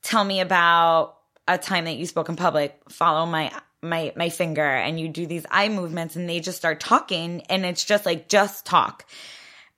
tell 0.02 0.24
me 0.24 0.40
about 0.40 1.16
a 1.48 1.58
time 1.58 1.84
that 1.86 1.96
you 1.96 2.06
spoke 2.06 2.28
in 2.28 2.36
public, 2.36 2.80
follow 2.88 3.26
my 3.26 3.52
my 3.82 4.12
my 4.14 4.28
finger 4.28 4.62
and 4.62 5.00
you 5.00 5.08
do 5.08 5.26
these 5.26 5.46
eye 5.50 5.68
movements 5.68 6.14
and 6.14 6.28
they 6.28 6.38
just 6.40 6.58
start 6.58 6.80
talking 6.80 7.42
and 7.48 7.64
it's 7.64 7.84
just 7.84 8.06
like 8.06 8.28
just 8.28 8.66
talk. 8.66 9.06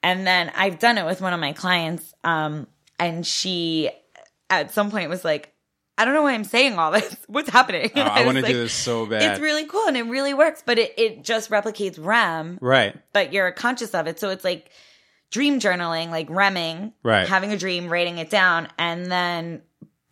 And 0.03 0.27
then 0.27 0.51
I've 0.55 0.79
done 0.79 0.99
it 0.99 1.07
with 1.07 1.21
one 1.21 1.33
of 1.33 1.39
my 1.41 1.53
clients, 1.53 2.13
um, 2.25 2.67
and 2.99 3.25
she 3.25 3.91
at 4.51 4.73
some 4.73 4.91
point 4.91 5.09
was 5.09 5.25
like, 5.25 5.52
I 6.03 6.05
don't 6.05 6.15
know 6.15 6.23
why 6.23 6.33
I'm 6.35 6.43
saying 6.43 6.79
all 6.79 6.91
this. 6.91 7.17
What's 7.29 7.49
happening? 7.49 7.91
Oh, 7.95 8.01
And 8.01 8.09
I 8.09 8.25
want 8.27 8.37
to 8.39 8.43
like, 8.43 8.51
do 8.53 8.59
this 8.59 8.73
so 8.73 9.07
bad. 9.07 9.23
It's 9.23 9.41
really 9.41 9.67
cool 9.67 9.87
and 9.87 9.97
it 9.97 10.03
really 10.03 10.35
works, 10.35 10.61
but 10.67 10.79
it, 10.79 10.93
it 10.99 11.23
just 11.23 11.49
replicates 11.49 11.97
REM, 12.05 12.59
right. 12.61 12.97
but 13.13 13.33
you're 13.33 13.53
conscious 13.53 13.95
of 13.95 14.09
it. 14.09 14.19
So 14.19 14.31
it's 14.31 14.43
like 14.43 14.71
dream 15.31 15.61
journaling, 15.61 16.11
like 16.11 16.29
REMing, 16.29 16.93
Right. 17.05 17.29
having 17.29 17.53
a 17.53 17.57
dream, 17.57 17.89
writing 17.89 18.19
it 18.19 18.31
down, 18.31 18.67
and 18.79 19.07
then 19.11 19.63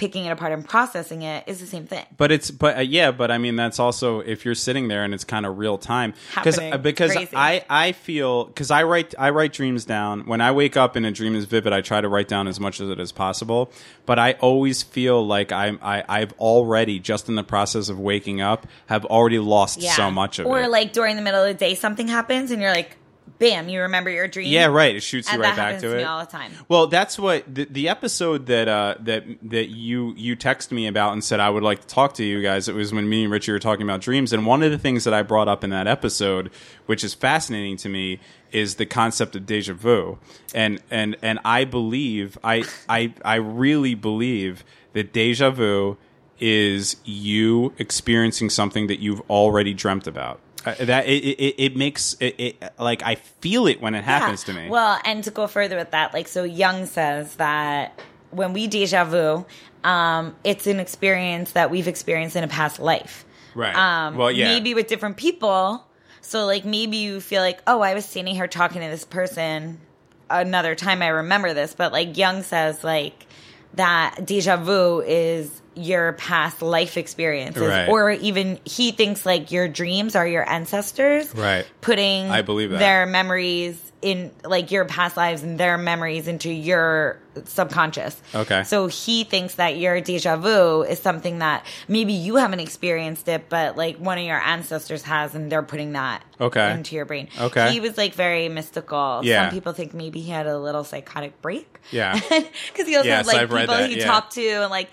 picking 0.01 0.25
it 0.25 0.31
apart 0.31 0.51
and 0.51 0.67
processing 0.67 1.21
it 1.21 1.45
is 1.47 1.61
the 1.61 1.67
same 1.67 1.87
thing. 1.87 2.07
But 2.17 2.33
it's 2.33 2.51
but 2.51 2.79
uh, 2.79 2.81
yeah, 2.81 3.11
but 3.11 3.31
I 3.31 3.37
mean 3.37 3.57
that's 3.57 3.79
also 3.79 4.21
if 4.21 4.47
you're 4.47 4.55
sitting 4.55 4.89
there 4.89 5.05
and 5.05 5.13
it's 5.13 5.25
kind 5.25 5.45
of 5.45 5.59
real 5.59 5.77
time 5.77 6.15
because 6.35 6.57
Happening. 6.57 6.81
because 6.81 7.13
Crazy. 7.13 7.37
I 7.37 7.67
I 7.69 7.93
feel 7.93 8.47
because 8.47 8.71
I 8.71 8.85
write 8.85 9.15
I 9.19 9.29
write 9.29 9.53
dreams 9.53 9.85
down 9.85 10.23
when 10.27 10.41
I 10.41 10.53
wake 10.53 10.75
up 10.75 10.97
and 10.97 11.05
a 11.05 11.11
dream 11.11 11.35
is 11.35 11.45
vivid 11.45 11.75
I 11.75 11.83
try 11.83 12.01
to 12.01 12.09
write 12.09 12.29
down 12.29 12.49
as 12.49 12.59
much 12.59 12.81
of 12.81 12.91
it 12.91 12.99
as 12.99 13.13
possible 13.13 13.71
but 14.07 14.19
I 14.19 14.33
always 14.41 14.83
feel 14.83 15.25
like 15.27 15.53
I'm 15.53 15.79
I 15.83 16.03
I've 16.09 16.33
already 16.39 16.99
just 16.99 17.29
in 17.29 17.35
the 17.35 17.45
process 17.45 17.91
of 17.91 17.99
waking 17.99 18.41
up 18.41 18.67
have 18.87 19.05
already 19.05 19.39
lost 19.39 19.83
so 19.83 20.11
much 20.11 20.39
of 20.39 20.47
or 20.47 20.61
it 20.61 20.65
Or 20.65 20.69
like 20.69 20.95
during 20.95 21.17
the 21.17 21.23
middle 21.23 21.43
of 21.43 21.49
the 21.49 21.55
day, 21.55 21.75
something 21.75 22.09
happens 22.09 22.51
and 22.51 22.63
you're 22.63 22.73
like, 22.73 22.97
bam, 23.39 23.69
you 23.69 23.83
remember 23.83 24.11
your 24.11 24.29
dream. 24.29 24.49
yeah 24.49 24.67
right 24.67 24.97
it 24.97 25.03
shoots 25.03 25.29
you 25.29 25.35
And 25.35 25.43
right 25.43 25.57
back 25.57 25.81
to 25.81 25.97
it 25.97 26.05
all 26.05 26.21
the 26.25 26.31
time. 26.31 26.53
Well, 26.69 26.87
that's 26.87 27.19
what 27.19 27.53
the, 27.53 27.65
the 27.65 27.89
episode 27.89 28.47
that 28.47 28.69
uh, 28.69 28.95
that 29.01 29.25
that 29.43 29.69
you 29.69 30.15
you 30.17 30.37
texted 30.37 30.73
me 30.73 30.87
about 30.87 31.13
and 31.13 31.23
said 31.23 31.41
I 31.41 31.51
would 31.51 31.63
like 31.63 31.81
to 31.83 31.87
talk 31.87 32.15
to 32.15 32.25
you 32.25 32.43
guys. 32.43 32.69
It 32.69 32.75
was 32.75 32.93
when 32.93 33.09
me 33.09 33.25
and 33.25 33.33
Richie 33.33 33.53
were 33.53 33.59
talking 33.59 33.83
about 33.83 34.01
dreams, 34.01 34.33
and 34.33 34.47
one 34.47 34.63
of 34.63 34.71
the 34.71 34.79
things 34.79 35.05
that 35.05 35.15
I 35.15 35.23
brought 35.23 35.49
up 35.49 35.65
in 35.65 35.71
that 35.71 35.87
episode, 35.87 36.51
which 36.87 37.05
is 37.05 37.15
fascinating 37.15 37.77
to 37.79 37.89
me, 37.89 38.21
is 38.53 38.77
the 38.77 38.87
concept 38.87 39.37
of 39.37 39.47
deja 39.47 39.75
vu, 39.75 40.19
and 40.55 40.83
and 40.91 41.17
and 41.23 41.39
I 41.45 41.65
believe 41.65 42.39
I 42.43 42.65
I 42.89 43.15
I 43.25 43.37
really 43.37 43.95
believe 43.95 44.65
that 44.93 45.13
deja 45.13 45.51
vu 45.51 45.97
is 46.41 46.97
you 47.05 47.73
experiencing 47.79 48.49
something 48.49 48.87
that 48.87 48.99
you've 48.99 49.21
already 49.31 49.75
dreamt 49.75 50.07
about. 50.07 50.41
Uh, 50.67 50.75
that 50.81 51.07
it, 51.07 51.25
it, 51.25 51.55
it 51.59 51.77
makes 51.77 52.15
it, 52.21 52.35
it 52.39 52.73
like 52.79 53.03
I 53.03 53.15
feel 53.15 53.67
it 53.67 53.81
when 53.81 53.95
it 53.95 54.05
happens 54.05 54.45
to 54.45 54.53
me. 54.53 54.69
Well, 54.69 55.01
and 55.05 55.25
to 55.25 55.31
go 55.31 55.47
further 55.47 55.77
with 55.77 55.93
that, 55.93 56.13
like 56.13 56.29
so 56.29 56.45
Jung 56.45 56.87
says 56.87 57.37
that 57.37 57.99
when 58.31 58.53
we 58.53 58.67
deja 58.67 59.05
vu, 59.05 59.47
um, 59.85 60.37
it's 60.45 60.67
an 60.67 60.79
experience 60.79 61.53
that 61.53 61.71
we've 61.71 61.89
experienced 61.89 62.37
in 62.37 62.45
a 62.45 62.49
past 62.49 62.79
life. 62.79 63.25
Right. 63.55 63.75
Um, 63.75 64.17
Well, 64.17 64.31
yeah. 64.31 64.49
Maybe 64.49 64.75
with 64.75 64.87
different 64.87 65.17
people. 65.17 65.87
So 66.21 66.45
like 66.45 66.65
maybe 66.65 66.99
you 66.99 67.21
feel 67.21 67.43
like, 67.43 67.61
oh, 67.67 67.81
I 67.81 67.95
was 67.95 68.05
standing 68.05 68.35
here 68.35 68.47
talking 68.47 68.83
to 68.83 68.89
this 68.89 69.05
person 69.05 69.81
another 70.29 70.75
time 70.75 71.03
I 71.03 71.09
remember 71.09 71.55
this, 71.55 71.75
but 71.75 71.93
like 71.93 72.17
Jung 72.17 72.43
says 72.43 72.85
like 72.85 73.27
that 73.75 74.25
deja 74.25 74.57
vu 74.57 75.01
is 75.01 75.61
your 75.75 76.13
past 76.15 76.63
life 76.63 76.97
experiences 76.97 77.63
Right. 77.63 77.89
or 77.89 78.11
even 78.11 78.59
he 78.65 78.91
thinks 78.93 79.25
like 79.25 79.53
your 79.53 79.69
dreams 79.69 80.17
are 80.17 80.27
your 80.27 80.49
ancestors 80.49 81.33
Right. 81.35 81.65
putting 81.81 82.31
I 82.31 82.43
believe 82.43 82.71
that. 82.71 82.79
their 82.81 83.07
memories 83.07 83.81
in 84.03 84.31
like 84.45 84.71
your 84.71 84.87
past 84.87 85.17
lives 85.17 85.43
and 85.43 85.59
their 85.61 85.77
memories 85.77 86.27
into 86.27 86.51
your 86.51 87.19
subconscious. 87.45 88.21
Okay. 88.35 88.65
So 88.65 88.87
he 88.87 89.25
thinks 89.25 89.57
that 89.57 89.77
your 89.77 90.01
deja 90.01 90.37
vu 90.37 90.83
is 90.83 90.99
something 91.01 91.41
that 91.41 91.67
maybe 91.87 92.15
you 92.15 92.37
haven't 92.37 92.61
experienced 92.61 93.29
it, 93.29 93.49
but 93.51 93.77
like 93.77 93.99
one 93.99 94.17
of 94.19 94.25
your 94.25 94.41
ancestors 94.41 95.03
has, 95.03 95.35
and 95.35 95.53
they're 95.53 95.63
putting 95.63 95.93
that 95.93 96.23
Okay. 96.41 96.73
into 96.73 96.97
your 96.97 97.05
brain. 97.05 97.29
Okay. 97.39 97.73
He 97.73 97.81
was 97.81 97.99
like 97.99 98.15
very 98.15 98.49
mystical. 98.49 99.21
Yeah. 99.23 99.45
Some 99.45 99.55
people 99.55 99.73
think 99.75 99.93
maybe 99.93 100.21
he 100.21 100.31
had 100.31 100.47
a 100.47 100.59
little 100.59 100.83
psychotic 100.85 101.41
break. 101.43 101.79
Yeah. 101.91 102.19
Because 102.73 102.87
he 102.87 102.97
also 102.97 103.07
Yes, 103.09 103.19
had 103.19 103.27
like 103.27 103.37
I've 103.43 103.51
people 103.51 103.87
he 103.87 103.99
yeah. 103.99 104.07
talked 104.07 104.33
to 104.35 104.47
and 104.63 104.71
like 104.71 104.89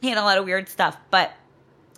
he 0.00 0.08
had 0.08 0.18
a 0.18 0.22
lot 0.22 0.38
of 0.38 0.44
weird 0.44 0.68
stuff. 0.68 0.96
But 1.10 1.32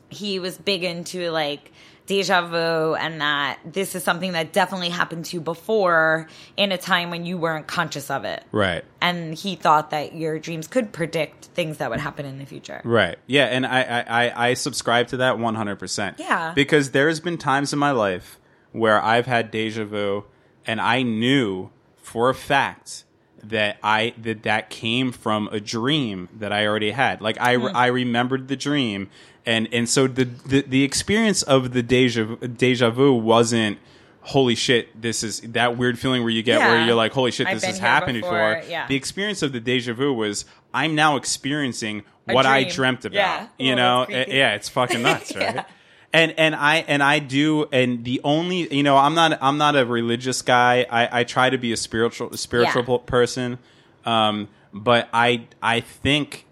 he 0.08 0.38
was 0.38 0.58
big 0.58 0.84
into 0.84 1.30
like 1.30 1.72
deja 2.06 2.46
vu 2.46 2.94
and 2.94 3.20
that 3.20 3.58
this 3.64 3.94
is 3.94 4.02
something 4.02 4.32
that 4.32 4.52
definitely 4.52 4.88
happened 4.88 5.24
to 5.24 5.36
you 5.36 5.40
before 5.40 6.28
in 6.56 6.72
a 6.72 6.78
time 6.78 7.10
when 7.10 7.24
you 7.24 7.38
weren't 7.38 7.66
conscious 7.66 8.10
of 8.10 8.24
it. 8.24 8.44
right. 8.52 8.84
And 9.00 9.34
he 9.34 9.54
thought 9.54 9.90
that 9.90 10.14
your 10.14 10.38
dreams 10.38 10.66
could 10.66 10.92
predict 10.92 11.46
things 11.46 11.78
that 11.78 11.90
would 11.90 12.00
happen 12.00 12.26
in 12.26 12.38
the 12.38 12.44
future. 12.44 12.80
Right. 12.84 13.18
Yeah, 13.26 13.44
and 13.44 13.66
I 13.66 14.04
I, 14.06 14.48
I, 14.48 14.54
subscribe 14.54 15.08
to 15.08 15.18
that 15.18 15.38
one 15.38 15.54
hundred 15.54 15.76
percent. 15.76 16.18
Yeah. 16.18 16.52
Because 16.54 16.90
there's 16.90 17.20
been 17.20 17.38
times 17.38 17.72
in 17.72 17.78
my 17.78 17.92
life 17.92 18.38
where 18.72 19.02
I've 19.02 19.26
had 19.26 19.50
deja 19.50 19.84
vu 19.84 20.24
and 20.66 20.80
I 20.80 21.02
knew 21.02 21.70
for 21.96 22.28
a 22.28 22.34
fact 22.34 23.04
that 23.44 23.78
I 23.82 24.14
that 24.22 24.42
that 24.44 24.70
came 24.70 25.12
from 25.12 25.48
a 25.52 25.60
dream 25.60 26.28
that 26.38 26.52
I 26.52 26.66
already 26.66 26.90
had. 26.92 27.20
Like 27.20 27.40
I 27.40 27.56
Hmm. 27.56 27.76
I 27.76 27.86
remembered 27.86 28.48
the 28.48 28.56
dream 28.56 29.10
and 29.44 29.68
and 29.72 29.88
so 29.88 30.06
the 30.06 30.24
the, 30.24 30.62
the 30.62 30.84
experience 30.84 31.42
of 31.42 31.72
the 31.72 31.82
deja 31.82 32.24
deja 32.36 32.90
vu 32.90 33.12
wasn't 33.14 33.78
holy 34.20 34.54
shit 34.54 35.00
this 35.02 35.24
is 35.24 35.40
that 35.40 35.76
weird 35.76 35.98
feeling 35.98 36.22
where 36.22 36.30
you 36.30 36.44
get 36.44 36.60
where 36.60 36.86
you're 36.86 36.94
like 36.94 37.10
holy 37.12 37.32
shit 37.32 37.48
I've 37.48 37.56
this 37.56 37.64
has 37.64 37.78
happened 37.80 38.20
before, 38.20 38.54
before. 38.54 38.70
yeah. 38.70 38.86
The 38.86 38.94
experience 38.94 39.42
of 39.42 39.52
the 39.52 39.58
deja 39.58 39.92
vu 39.94 40.12
was 40.12 40.44
I'm 40.72 40.94
now 40.94 41.16
experiencing 41.16 42.04
A 42.28 42.34
what 42.34 42.46
I 42.46 42.62
dreamt 42.64 43.04
about. 43.04 43.16
Yeah. 43.16 43.46
You 43.58 43.74
know, 43.74 44.04
creepy. 44.06 44.30
Uh, 44.30 44.34
yeah, 44.34 44.54
it's 44.54 44.68
fucking 44.68 45.02
nuts, 45.02 45.34
right? 45.36 45.66
And 46.14 46.34
and 46.38 46.54
I 46.54 46.76
and 46.88 47.02
I 47.02 47.20
do 47.20 47.66
and 47.72 48.04
the 48.04 48.20
only 48.22 48.72
you 48.74 48.82
know 48.82 48.98
I'm 48.98 49.14
not 49.14 49.38
I'm 49.40 49.56
not 49.56 49.76
a 49.76 49.86
religious 49.86 50.42
guy. 50.42 50.84
I, 50.90 51.20
I 51.20 51.24
try 51.24 51.48
to 51.48 51.56
be 51.56 51.72
a 51.72 51.76
spiritual 51.76 52.36
spiritual 52.36 52.84
Yeah. 52.86 52.98
person, 53.10 53.58
um, 54.04 54.48
but 54.74 55.08
I 55.14 55.46
I 55.62 55.80
think 55.80 56.44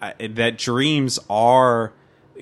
uh, 0.00 0.12
that 0.30 0.58
dreams 0.58 1.18
are 1.28 1.92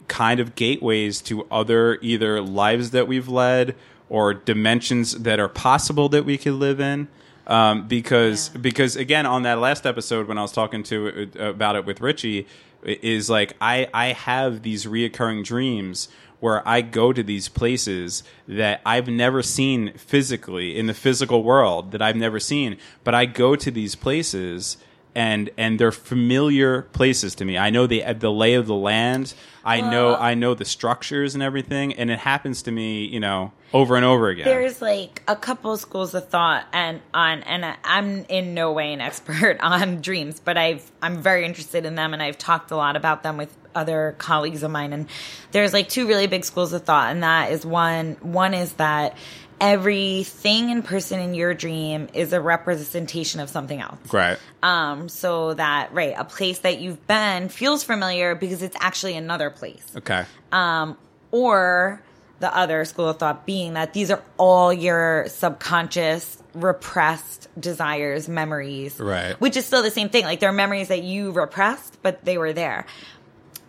kind 0.08 0.40
of 0.40 0.54
gateways 0.54 1.22
to 1.22 1.46
other 1.50 1.98
either 2.02 2.40
lives 2.42 2.90
that 2.90 3.08
we've 3.08 3.28
led 3.28 3.74
or 4.10 4.34
dimensions 4.34 5.12
that 5.20 5.40
are 5.40 5.48
possible 5.48 6.10
that 6.10 6.26
we 6.26 6.36
could 6.36 6.54
live 6.54 6.80
in. 6.80 7.08
Um, 7.46 7.88
because 7.88 8.50
Yeah. 8.54 8.60
because 8.60 8.94
again 8.96 9.24
on 9.24 9.42
that 9.44 9.58
last 9.58 9.86
episode 9.86 10.28
when 10.28 10.36
I 10.36 10.42
was 10.42 10.52
talking 10.52 10.82
to 10.84 11.30
uh, 11.40 11.44
about 11.48 11.76
it 11.76 11.86
with 11.86 12.02
Richie 12.02 12.46
is 12.84 13.30
like 13.30 13.54
I 13.60 13.88
I 13.94 14.08
have 14.12 14.62
these 14.62 14.84
reoccurring 14.84 15.44
dreams 15.44 16.08
where 16.42 16.66
I 16.68 16.80
go 16.80 17.12
to 17.12 17.22
these 17.22 17.48
places 17.48 18.24
that 18.48 18.80
I've 18.84 19.06
never 19.06 19.42
seen 19.42 19.92
physically 19.96 20.76
in 20.76 20.86
the 20.88 20.94
physical 20.94 21.44
world 21.44 21.92
that 21.92 22.02
I've 22.02 22.16
never 22.16 22.40
seen 22.40 22.76
but 23.04 23.14
I 23.14 23.26
go 23.26 23.54
to 23.56 23.70
these 23.70 23.94
places 23.94 24.76
and 25.14 25.50
and 25.58 25.78
they're 25.78 25.92
familiar 25.92 26.82
places 26.82 27.34
to 27.34 27.44
me. 27.44 27.58
I 27.58 27.68
know 27.70 27.86
the 27.86 28.02
the 28.14 28.30
lay 28.30 28.54
of 28.54 28.66
the 28.66 28.74
land. 28.74 29.34
I 29.64 29.80
know 29.82 30.16
I 30.16 30.32
know 30.34 30.54
the 30.54 30.64
structures 30.64 31.34
and 31.34 31.42
everything, 31.42 31.92
and 31.92 32.10
it 32.10 32.18
happens 32.18 32.62
to 32.62 32.72
me, 32.72 33.04
you 33.04 33.20
know, 33.20 33.52
over 33.74 33.96
and 33.96 34.06
over 34.06 34.30
again. 34.30 34.46
There's 34.46 34.80
like 34.80 35.22
a 35.28 35.36
couple 35.36 35.76
schools 35.76 36.14
of 36.14 36.28
thought 36.28 36.64
and 36.72 37.02
on 37.12 37.42
and 37.42 37.64
I- 37.66 37.76
I'm 37.84 38.24
in 38.30 38.54
no 38.54 38.72
way 38.72 38.92
an 38.94 39.02
expert 39.02 39.58
on 39.60 40.00
dreams, 40.00 40.40
but 40.40 40.56
I've 40.56 40.90
I'm 41.02 41.20
very 41.20 41.44
interested 41.44 41.84
in 41.84 41.94
them 41.94 42.14
and 42.14 42.22
I've 42.22 42.38
talked 42.38 42.70
a 42.70 42.76
lot 42.76 42.96
about 42.96 43.22
them 43.22 43.36
with 43.36 43.54
other 43.74 44.14
colleagues 44.18 44.62
of 44.62 44.70
mine, 44.70 44.92
and 44.92 45.06
there's 45.52 45.72
like 45.72 45.88
two 45.88 46.06
really 46.06 46.26
big 46.26 46.44
schools 46.44 46.72
of 46.72 46.84
thought, 46.84 47.10
and 47.10 47.22
that 47.22 47.52
is 47.52 47.64
one. 47.64 48.16
One 48.20 48.54
is 48.54 48.72
that 48.74 49.16
everything 49.60 50.72
and 50.72 50.84
person 50.84 51.20
in 51.20 51.34
your 51.34 51.54
dream 51.54 52.08
is 52.14 52.32
a 52.32 52.40
representation 52.40 53.40
of 53.40 53.48
something 53.48 53.80
else. 53.80 54.12
Right. 54.12 54.36
Um, 54.62 55.08
so 55.08 55.54
that 55.54 55.92
right, 55.92 56.14
a 56.16 56.24
place 56.24 56.58
that 56.60 56.80
you've 56.80 57.06
been 57.06 57.48
feels 57.48 57.84
familiar 57.84 58.34
because 58.34 58.62
it's 58.62 58.76
actually 58.80 59.16
another 59.16 59.50
place. 59.50 59.86
Okay. 59.96 60.24
Um, 60.50 60.98
or 61.30 62.02
the 62.40 62.54
other 62.54 62.84
school 62.84 63.08
of 63.08 63.18
thought 63.18 63.46
being 63.46 63.74
that 63.74 63.94
these 63.94 64.10
are 64.10 64.20
all 64.36 64.72
your 64.72 65.26
subconscious 65.28 66.42
repressed 66.54 67.48
desires, 67.58 68.28
memories. 68.28 68.98
Right. 68.98 69.40
Which 69.40 69.56
is 69.56 69.64
still 69.64 69.82
the 69.82 69.92
same 69.92 70.08
thing. 70.08 70.24
Like 70.24 70.40
they're 70.40 70.52
memories 70.52 70.88
that 70.88 71.04
you 71.04 71.30
repressed, 71.30 71.98
but 72.02 72.24
they 72.24 72.36
were 72.38 72.52
there. 72.52 72.84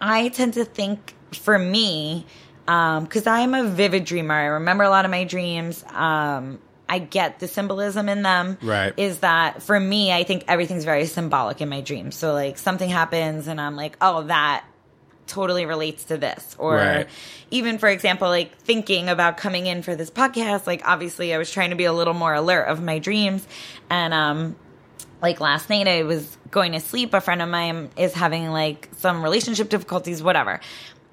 I 0.06 0.28
tend 0.30 0.56
to 0.56 0.66
think 0.66 1.14
for 1.32 1.58
me, 1.58 2.26
because 2.66 3.26
I'm 3.26 3.54
a 3.54 3.64
vivid 3.64 4.04
dreamer. 4.06 4.34
I 4.36 4.46
remember 4.46 4.84
a 4.84 4.90
lot 4.90 5.06
of 5.06 5.12
my 5.12 5.24
dreams. 5.24 5.84
Um, 5.90 6.60
I 6.90 7.00
get 7.00 7.40
the 7.40 7.48
symbolism 7.48 8.10
in 8.10 8.22
them. 8.22 8.58
Right. 8.62 8.94
Is 8.98 9.20
that 9.20 9.64
for 9.64 9.80
me, 9.80 10.12
I 10.12 10.24
think 10.24 10.44
everything's 10.50 10.84
very 10.84 11.06
symbolic 11.06 11.62
in 11.62 11.70
my 11.70 11.82
dreams. 11.82 12.16
So 12.16 12.34
like 12.34 12.58
something 12.58 12.90
happens 12.90 13.48
and 13.48 13.60
I'm 13.60 13.76
like, 13.78 13.98
oh, 14.02 14.24
that 14.24 14.66
totally 15.26 15.66
relates 15.66 16.04
to 16.06 16.18
this. 16.18 16.56
Or 16.60 16.76
Right. 16.76 17.08
even 17.50 17.78
for 17.78 17.88
example, 17.88 18.28
like 18.28 18.58
thinking 18.58 19.08
about 19.08 19.38
coming 19.38 19.66
in 19.68 19.82
for 19.82 19.96
this 19.96 20.12
podcast, 20.12 20.68
like 20.68 20.82
obviously 20.86 21.34
I 21.34 21.38
was 21.38 21.50
trying 21.50 21.70
to 21.70 21.78
be 21.78 21.86
a 21.86 21.94
little 21.94 22.14
more 22.14 22.34
alert 22.34 22.66
of 22.66 22.84
my 22.84 23.00
dreams. 23.00 23.48
And 23.90 24.14
um 24.14 24.56
like 25.24 25.40
last 25.40 25.70
night 25.70 25.88
I 25.88 26.04
was 26.04 26.38
going 26.52 26.74
to 26.74 26.80
sleep. 26.80 27.14
A 27.14 27.22
friend 27.22 27.42
of 27.42 27.50
mine 27.50 27.90
is 27.98 28.14
having 28.14 28.50
like 28.52 28.90
some 28.98 29.24
relationship 29.24 29.70
difficulties, 29.70 30.22
whatever. 30.22 30.60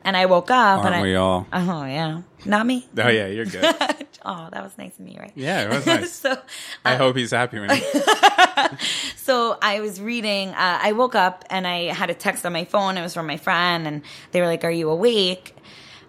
And 0.02 0.16
I 0.16 0.26
woke 0.26 0.50
up 0.50 0.78
Aren't 0.80 0.86
and 0.86 0.94
I 0.96 1.02
we 1.02 1.14
all? 1.14 1.46
Oh 1.52 1.84
yeah. 1.84 2.22
Not 2.44 2.66
me. 2.66 2.86
Oh 2.98 3.08
yeah, 3.08 3.26
you're 3.26 3.44
good. 3.44 3.64
oh, 4.24 4.48
that 4.50 4.62
was 4.64 4.76
nice 4.78 4.98
of 4.98 5.00
me, 5.00 5.16
right? 5.18 5.32
Yeah, 5.34 5.62
it 5.62 5.70
was 5.70 5.86
nice. 5.86 6.12
so 6.24 6.36
I 6.84 6.96
hope 6.96 7.16
he's 7.16 7.30
happy 7.30 7.60
with 7.60 7.70
me. 7.70 7.80
so 9.16 9.56
I 9.62 9.80
was 9.80 10.00
reading. 10.00 10.48
Uh, 10.50 10.78
I 10.82 10.92
woke 10.92 11.14
up 11.14 11.44
and 11.50 11.66
I 11.66 11.84
had 11.92 12.10
a 12.10 12.14
text 12.14 12.44
on 12.46 12.52
my 12.52 12.64
phone. 12.64 12.96
It 12.96 13.02
was 13.02 13.14
from 13.14 13.26
my 13.26 13.36
friend, 13.36 13.86
and 13.86 14.02
they 14.32 14.40
were 14.40 14.46
like, 14.46 14.64
"Are 14.64 14.70
you 14.70 14.88
awake?" 14.90 15.54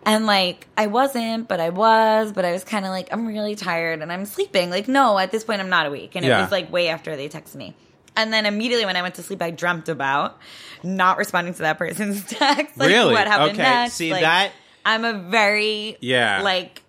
And 0.04 0.26
like 0.26 0.68
I 0.78 0.88
wasn't, 0.88 1.48
but 1.48 1.60
I 1.60 1.70
was. 1.70 2.32
But 2.32 2.46
I 2.46 2.54
was 2.54 2.64
kind 2.64 2.86
of 2.86 2.92
like, 2.92 3.10
I'm 3.12 3.28
really 3.28 3.56
tired 3.56 4.02
and 4.02 4.12
I'm 4.12 4.26
sleeping. 4.26 4.70
Like, 4.72 4.88
no, 4.88 5.20
at 5.20 5.32
this 5.32 5.44
point 5.44 5.62
I'm 5.62 5.70
not 5.70 5.86
awake. 5.86 6.16
And 6.16 6.26
it 6.26 6.30
Yeah. 6.30 6.42
was 6.42 6.52
like 6.52 6.72
way 6.72 6.88
after 6.88 7.16
they 7.16 7.30
texted 7.30 7.56
me. 7.56 7.76
And 8.16 8.32
then 8.34 8.46
immediately 8.46 8.86
when 8.86 8.98
I 8.98 9.02
went 9.02 9.16
to 9.16 9.24
sleep, 9.24 9.42
I 9.42 9.52
dreamt 9.52 9.88
about 9.90 10.38
not 10.84 11.18
responding 11.18 11.54
to 11.56 11.60
that 11.62 11.78
person's 11.78 12.26
text. 12.30 12.78
Like 12.78 12.90
Really? 12.90 13.14
what 13.14 13.28
happened 13.28 13.52
Okay. 13.52 13.62
next. 13.64 13.94
See, 13.94 14.12
Like, 14.12 14.22
that- 14.22 14.52
I'm 14.86 15.06
a 15.06 15.14
very 15.14 15.98
Yeah. 16.02 16.42
like 16.42 16.84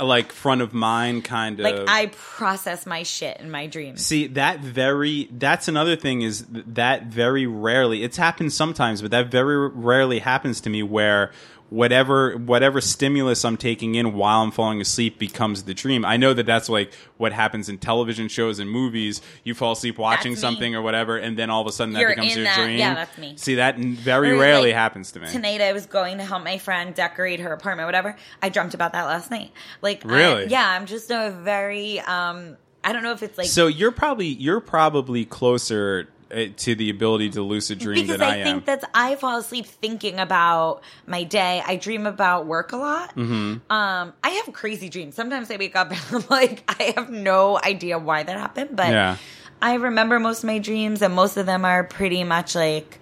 like 0.00 0.32
front 0.32 0.60
of 0.60 0.74
mind 0.74 1.24
kind 1.24 1.58
of. 1.58 1.64
like 1.64 1.88
I 1.88 2.06
process 2.12 2.84
my 2.84 3.04
shit 3.04 3.40
in 3.40 3.50
my 3.50 3.66
dreams. 3.66 4.04
See 4.04 4.26
that 4.26 4.60
very 4.60 5.30
that's 5.32 5.66
another 5.66 5.96
thing 5.96 6.20
is 6.20 6.44
that 6.50 7.04
very 7.06 7.46
rarely 7.46 8.02
it's 8.02 8.18
happened 8.18 8.52
sometimes 8.52 9.00
but 9.00 9.10
that 9.12 9.30
very 9.30 9.66
rarely 9.70 10.18
happens 10.18 10.60
to 10.60 10.68
me 10.68 10.82
where 10.82 11.32
whatever 11.70 12.36
whatever 12.36 12.80
stimulus 12.80 13.44
I'm 13.44 13.56
taking 13.56 13.94
in 13.94 14.14
while 14.14 14.40
I'm 14.42 14.50
falling 14.50 14.80
asleep 14.80 15.18
becomes 15.18 15.64
the 15.64 15.74
dream. 15.74 16.04
I 16.04 16.16
know 16.16 16.32
that 16.34 16.46
that's 16.46 16.68
like 16.68 16.92
what 17.18 17.32
happens 17.32 17.68
in 17.68 17.78
television 17.78 18.28
shows 18.28 18.58
and 18.58 18.70
movies. 18.70 19.20
You 19.44 19.54
fall 19.54 19.72
asleep 19.72 19.98
watching 19.98 20.32
That's 20.32 20.42
me. 20.42 20.48
something 20.48 20.74
or 20.74 20.82
whatever 20.82 21.16
and 21.18 21.38
then 21.38 21.50
all 21.50 21.60
of 21.60 21.66
a 21.66 21.72
sudden 21.72 21.94
that 21.94 22.00
You're 22.00 22.10
becomes 22.10 22.34
your 22.36 22.44
that- 22.44 22.56
dream. 22.64 22.78
yeah, 22.78 22.94
that's 22.94 23.18
me. 23.18 23.34
See 23.36 23.56
that 23.56 23.78
very 23.78 24.30
Or, 24.32 24.38
rarely 24.38 24.68
like, 24.70 24.76
happens 24.76 25.12
to 25.12 25.20
me. 25.20 25.28
Tonight 25.28 25.60
I 25.60 25.72
was 25.72 25.86
going 25.86 26.18
to 26.18 26.24
help 26.24 26.42
my 26.42 26.58
friend 26.58 26.94
decorate 26.94 27.40
her 27.40 27.52
apartment, 27.52 27.86
whatever. 27.86 28.16
I 28.42 28.48
dreamt 28.48 28.74
about 28.74 28.92
that 28.92 29.04
last 29.04 29.30
night. 29.30 29.52
Like, 29.82 30.04
I- 30.06 30.08
Really? 30.08 30.46
yeah, 30.46 30.66
I'm 30.70 30.86
just 30.86 31.10
a 31.10 31.30
very, 31.42 32.00
um, 32.00 32.56
I 32.84 32.92
don't 32.92 33.02
know 33.02 33.12
if 33.12 33.22
it's 33.22 33.36
like 33.36 33.48
so 33.48 33.66
you're 33.66 33.90
probably 33.92 34.28
you're 34.28 34.60
probably 34.60 35.24
closer 35.26 36.08
to 36.30 36.74
the 36.74 36.90
ability 36.90 37.30
to 37.30 37.42
lucid 37.42 37.78
dream 37.78 38.06
because 38.06 38.20
I, 38.20 38.40
I, 38.40 38.44
think 38.44 38.64
that's 38.66 38.84
I 38.92 39.16
fall 39.16 39.38
asleep 39.38 39.66
thinking 39.66 40.18
about 40.18 40.82
my 41.06 41.24
day. 41.24 41.62
I 41.66 41.76
dream 41.76 42.06
about 42.06 42.46
work 42.46 42.72
a 42.72 42.76
lot. 42.76 43.10
Mm-hmm. 43.16 43.72
Um, 43.72 44.12
I 44.22 44.28
have 44.44 44.52
crazy 44.52 44.88
dreams. 44.88 45.14
Sometimes 45.14 45.50
I 45.50 45.56
wake 45.56 45.74
up 45.74 45.90
and 46.12 46.24
I'm 46.24 46.28
like, 46.28 46.64
I 46.68 46.92
have 46.96 47.10
no 47.10 47.58
idea 47.58 47.98
why 47.98 48.22
that 48.22 48.36
happened, 48.38 48.70
but 48.76 48.88
Yeah. 48.88 49.16
I 49.60 49.74
remember 49.74 50.20
most 50.20 50.44
of 50.44 50.46
my 50.46 50.58
dreams, 50.60 51.02
and 51.02 51.14
most 51.14 51.36
of 51.36 51.46
them 51.46 51.64
are 51.64 51.82
pretty 51.84 52.24
much 52.24 52.54
like. 52.54 53.00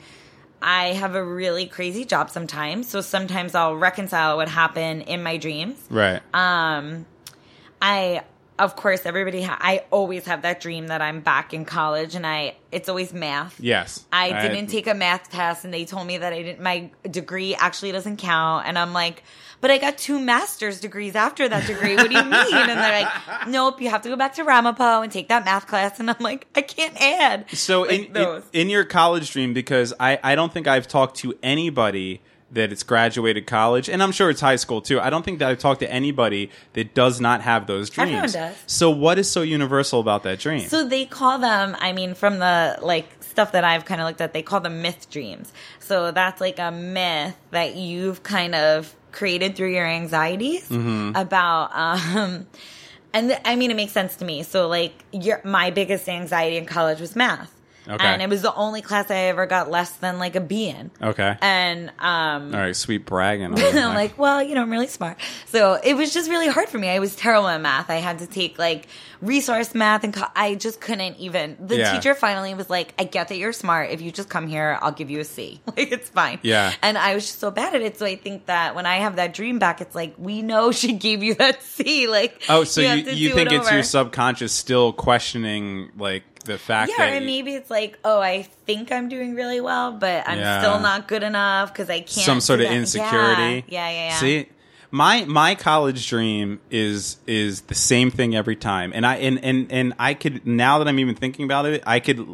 I 0.62 0.94
have 0.94 1.14
a 1.14 1.22
really 1.22 1.66
crazy 1.66 2.06
job 2.06 2.30
sometimes, 2.30 2.88
so 2.88 3.02
sometimes 3.02 3.54
I'll 3.54 3.76
reconcile 3.76 4.38
what 4.38 4.48
happened 4.48 5.02
in 5.02 5.22
my 5.22 5.36
dreams. 5.36 5.76
right. 5.90 6.22
Um, 6.32 7.04
I, 7.80 8.22
of 8.58 8.76
course, 8.76 9.04
everybody. 9.04 9.42
Ha- 9.42 9.58
I 9.60 9.84
always 9.90 10.26
have 10.26 10.42
that 10.42 10.60
dream 10.60 10.88
that 10.88 11.02
I'm 11.02 11.20
back 11.20 11.52
in 11.52 11.64
college, 11.64 12.14
and 12.14 12.26
I. 12.26 12.56
It's 12.72 12.88
always 12.88 13.12
math. 13.12 13.58
yes. 13.60 14.04
I 14.12 14.48
didn't 14.48 14.68
take 14.68 14.86
a 14.86 14.94
math 14.94 15.30
test, 15.30 15.64
and 15.64 15.72
they 15.72 15.84
told 15.84 16.06
me 16.06 16.18
that 16.18 16.32
I 16.32 16.42
didn't. 16.42 16.60
My 16.60 16.90
degree 17.10 17.54
actually 17.54 17.92
doesn't 17.92 18.16
count, 18.18 18.66
and 18.66 18.78
I'm 18.78 18.92
like, 18.92 19.22
but 19.60 19.70
I 19.70 19.78
got 19.78 19.96
two 19.98 20.18
master's 20.18 20.80
degrees 20.80 21.14
after 21.14 21.48
that 21.48 21.66
degree. 21.66 21.96
What 21.96 22.08
do 22.10 22.14
you 22.16 22.22
mean? 22.24 22.54
And 22.54 22.68
they're 22.78 23.04
like, 23.04 23.12
nope, 23.48 23.80
you 23.80 23.88
have 23.90 24.02
to 24.02 24.08
go 24.08 24.16
back 24.16 24.34
to 24.34 24.44
Ramapo 24.44 25.00
and 25.02 25.10
take 25.10 25.28
that 25.28 25.44
math 25.44 25.66
class. 25.66 25.98
And 25.98 26.10
I'm 26.10 26.16
like, 26.20 26.46
I 26.54 26.62
can't 26.62 27.00
add. 27.00 27.50
So 27.50 27.82
Like 27.82 28.10
in, 28.10 28.16
in 28.16 28.42
in 28.52 28.68
your 28.70 28.84
college 28.84 29.30
dream, 29.32 29.54
because 29.54 29.94
I 29.98 30.18
I 30.22 30.34
don't 30.34 30.52
think 30.52 30.66
I've 30.66 30.86
talked 30.88 31.16
to 31.18 31.34
anybody 31.42 32.20
that 32.52 32.70
it's 32.70 32.84
graduated 32.84 33.46
college, 33.46 33.88
and 33.88 34.02
I'm 34.02 34.12
sure 34.12 34.30
it's 34.30 34.40
high 34.40 34.56
school 34.56 34.80
too. 34.80 35.00
I 35.00 35.10
don't 35.10 35.24
think 35.24 35.40
that 35.40 35.48
I've 35.50 35.58
talked 35.58 35.80
to 35.80 35.92
anybody 35.92 36.50
that 36.74 36.94
does 36.94 37.20
not 37.20 37.40
have 37.42 37.66
those 37.66 37.90
dreams. 37.90 38.34
Everyone 38.36 38.50
does. 38.52 38.56
So 38.66 38.90
what 38.90 39.18
is 39.18 39.28
so 39.30 39.42
universal 39.42 39.98
about 40.00 40.22
that 40.22 40.38
dream? 40.38 40.68
So 40.68 40.86
they 40.86 41.06
call 41.06 41.38
them, 41.38 41.76
I 41.80 41.92
mean, 41.92 42.14
from 42.14 42.38
the 42.38 42.78
like 42.82 43.08
stuff 43.20 43.50
that 43.52 43.64
I've 43.64 43.84
kind 43.84 44.00
of 44.00 44.06
looked 44.06 44.20
at, 44.20 44.32
they 44.32 44.42
call 44.42 44.60
them 44.60 44.80
myth 44.80 45.10
dreams. 45.10 45.52
So 45.80 46.12
that's 46.12 46.40
like 46.40 46.58
a 46.60 46.70
myth 46.70 47.34
that 47.50 47.74
you've 47.74 48.22
kind 48.22 48.54
of 48.54 48.94
created 49.10 49.56
through 49.56 49.72
your 49.72 49.86
anxieties 49.86 50.68
Mm-hmm. 50.68 51.16
about, 51.16 51.70
um, 51.74 52.46
and 53.12 53.28
th- 53.30 53.40
I 53.44 53.56
mean, 53.56 53.70
it 53.70 53.74
makes 53.76 53.92
sense 53.92 54.14
to 54.16 54.24
me. 54.24 54.42
So 54.44 54.68
like 54.68 54.92
your, 55.10 55.40
my 55.42 55.70
biggest 55.70 56.08
anxiety 56.08 56.58
in 56.58 56.66
college 56.66 57.00
was 57.00 57.16
math. 57.16 57.52
Okay. 57.88 58.04
And 58.04 58.20
it 58.22 58.28
was 58.28 58.42
the 58.42 58.54
only 58.54 58.82
class 58.82 59.10
I 59.10 59.16
ever 59.28 59.46
got 59.46 59.70
less 59.70 59.90
than 59.92 60.18
like 60.18 60.36
a 60.36 60.40
B 60.40 60.68
in. 60.68 60.90
okay. 61.02 61.36
And, 61.40 61.90
um, 61.98 62.54
All 62.54 62.60
right, 62.60 62.74
sweet 62.76 63.06
bragging. 63.06 63.54
I'm 63.58 63.94
like, 63.94 64.18
well, 64.18 64.42
you 64.42 64.54
know, 64.54 64.62
I'm 64.62 64.70
really 64.70 64.86
smart. 64.86 65.18
So 65.46 65.78
it 65.82 65.94
was 65.94 66.12
just 66.12 66.28
really 66.30 66.48
hard 66.48 66.68
for 66.68 66.78
me. 66.78 66.88
I 66.88 66.98
was 66.98 67.14
terrible 67.16 67.48
at 67.48 67.60
math. 67.60 67.90
I 67.90 67.96
had 67.96 68.18
to 68.20 68.26
take 68.26 68.58
like 68.58 68.86
resource 69.22 69.74
math 69.74 70.04
and 70.04 70.12
co- 70.12 70.26
I 70.34 70.54
just 70.56 70.80
couldn't 70.80 71.16
even. 71.18 71.56
The 71.60 71.78
Yeah. 71.78 71.92
teacher 71.94 72.14
finally 72.14 72.54
was 72.54 72.68
like, 72.68 72.92
I 72.98 73.04
get 73.04 73.28
that 73.28 73.36
you're 73.38 73.52
smart. 73.52 73.90
If 73.90 74.02
you 74.02 74.10
just 74.10 74.28
come 74.28 74.46
here, 74.46 74.78
I'll 74.82 74.92
give 74.92 75.10
you 75.10 75.20
a 75.20 75.24
C. 75.24 75.60
Like, 75.76 75.92
it's 75.92 76.08
fine. 76.08 76.38
Yeah. 76.42 76.72
And 76.82 76.96
I 76.98 77.14
was 77.14 77.26
just 77.26 77.38
so 77.38 77.50
bad 77.50 77.74
at 77.74 77.82
it. 77.82 77.98
So 77.98 78.06
I 78.06 78.16
think 78.16 78.46
that 78.46 78.74
when 78.74 78.86
I 78.86 78.96
have 78.96 79.16
that 79.16 79.34
dream 79.34 79.58
back, 79.58 79.80
it's 79.80 79.94
like, 79.94 80.14
we 80.18 80.42
know 80.42 80.72
she 80.72 80.92
gave 80.94 81.22
you 81.22 81.34
that 81.34 81.62
C. 81.62 82.06
Like, 82.08 82.42
oh, 82.48 82.64
so 82.64 82.80
you 82.80 82.88
have 82.88 82.98
you, 83.12 83.34
think 83.34 83.52
it 83.52 83.56
it's 83.56 83.70
your 83.70 83.82
subconscious 83.82 84.52
still 84.52 84.92
questioning 84.92 85.90
like 85.98 86.22
the 86.46 86.58
fact 86.58 86.90
Yeah, 86.96 87.04
that 87.06 87.12
and 87.14 87.26
maybe 87.26 87.54
it's 87.54 87.70
like, 87.70 87.98
oh, 88.04 88.20
I 88.20 88.42
think 88.66 88.90
I'm 88.92 89.08
doing 89.08 89.34
really 89.34 89.60
well, 89.60 89.92
but 89.92 90.28
I'm 90.28 90.38
Yeah. 90.38 90.60
still 90.60 90.80
not 90.80 91.08
good 91.08 91.22
enough 91.22 91.72
because 91.72 91.90
I 91.90 91.98
can't. 92.00 92.10
some 92.10 92.40
sort 92.40 92.60
of 92.60 92.68
that. 92.68 92.74
insecurity. 92.74 93.64
Yeah, 93.68 93.88
yeah, 93.88 93.90
yeah. 93.90 94.08
yeah. 94.08 94.16
See, 94.18 94.48
my 94.90 95.24
my 95.24 95.54
college 95.54 96.08
dream 96.08 96.60
is 96.70 97.16
is 97.26 97.62
the 97.62 97.74
same 97.74 98.10
thing 98.10 98.34
every 98.36 98.56
time, 98.56 98.92
and 98.94 99.04
I 99.04 99.16
and 99.16 99.42
and 99.44 99.70
and 99.70 99.92
I 99.98 100.14
could 100.14 100.46
now 100.46 100.78
that 100.78 100.88
I'm 100.88 100.98
even 100.98 101.14
thinking 101.16 101.44
about 101.44 101.66
it, 101.66 101.82
I 101.86 102.00
could 102.00 102.24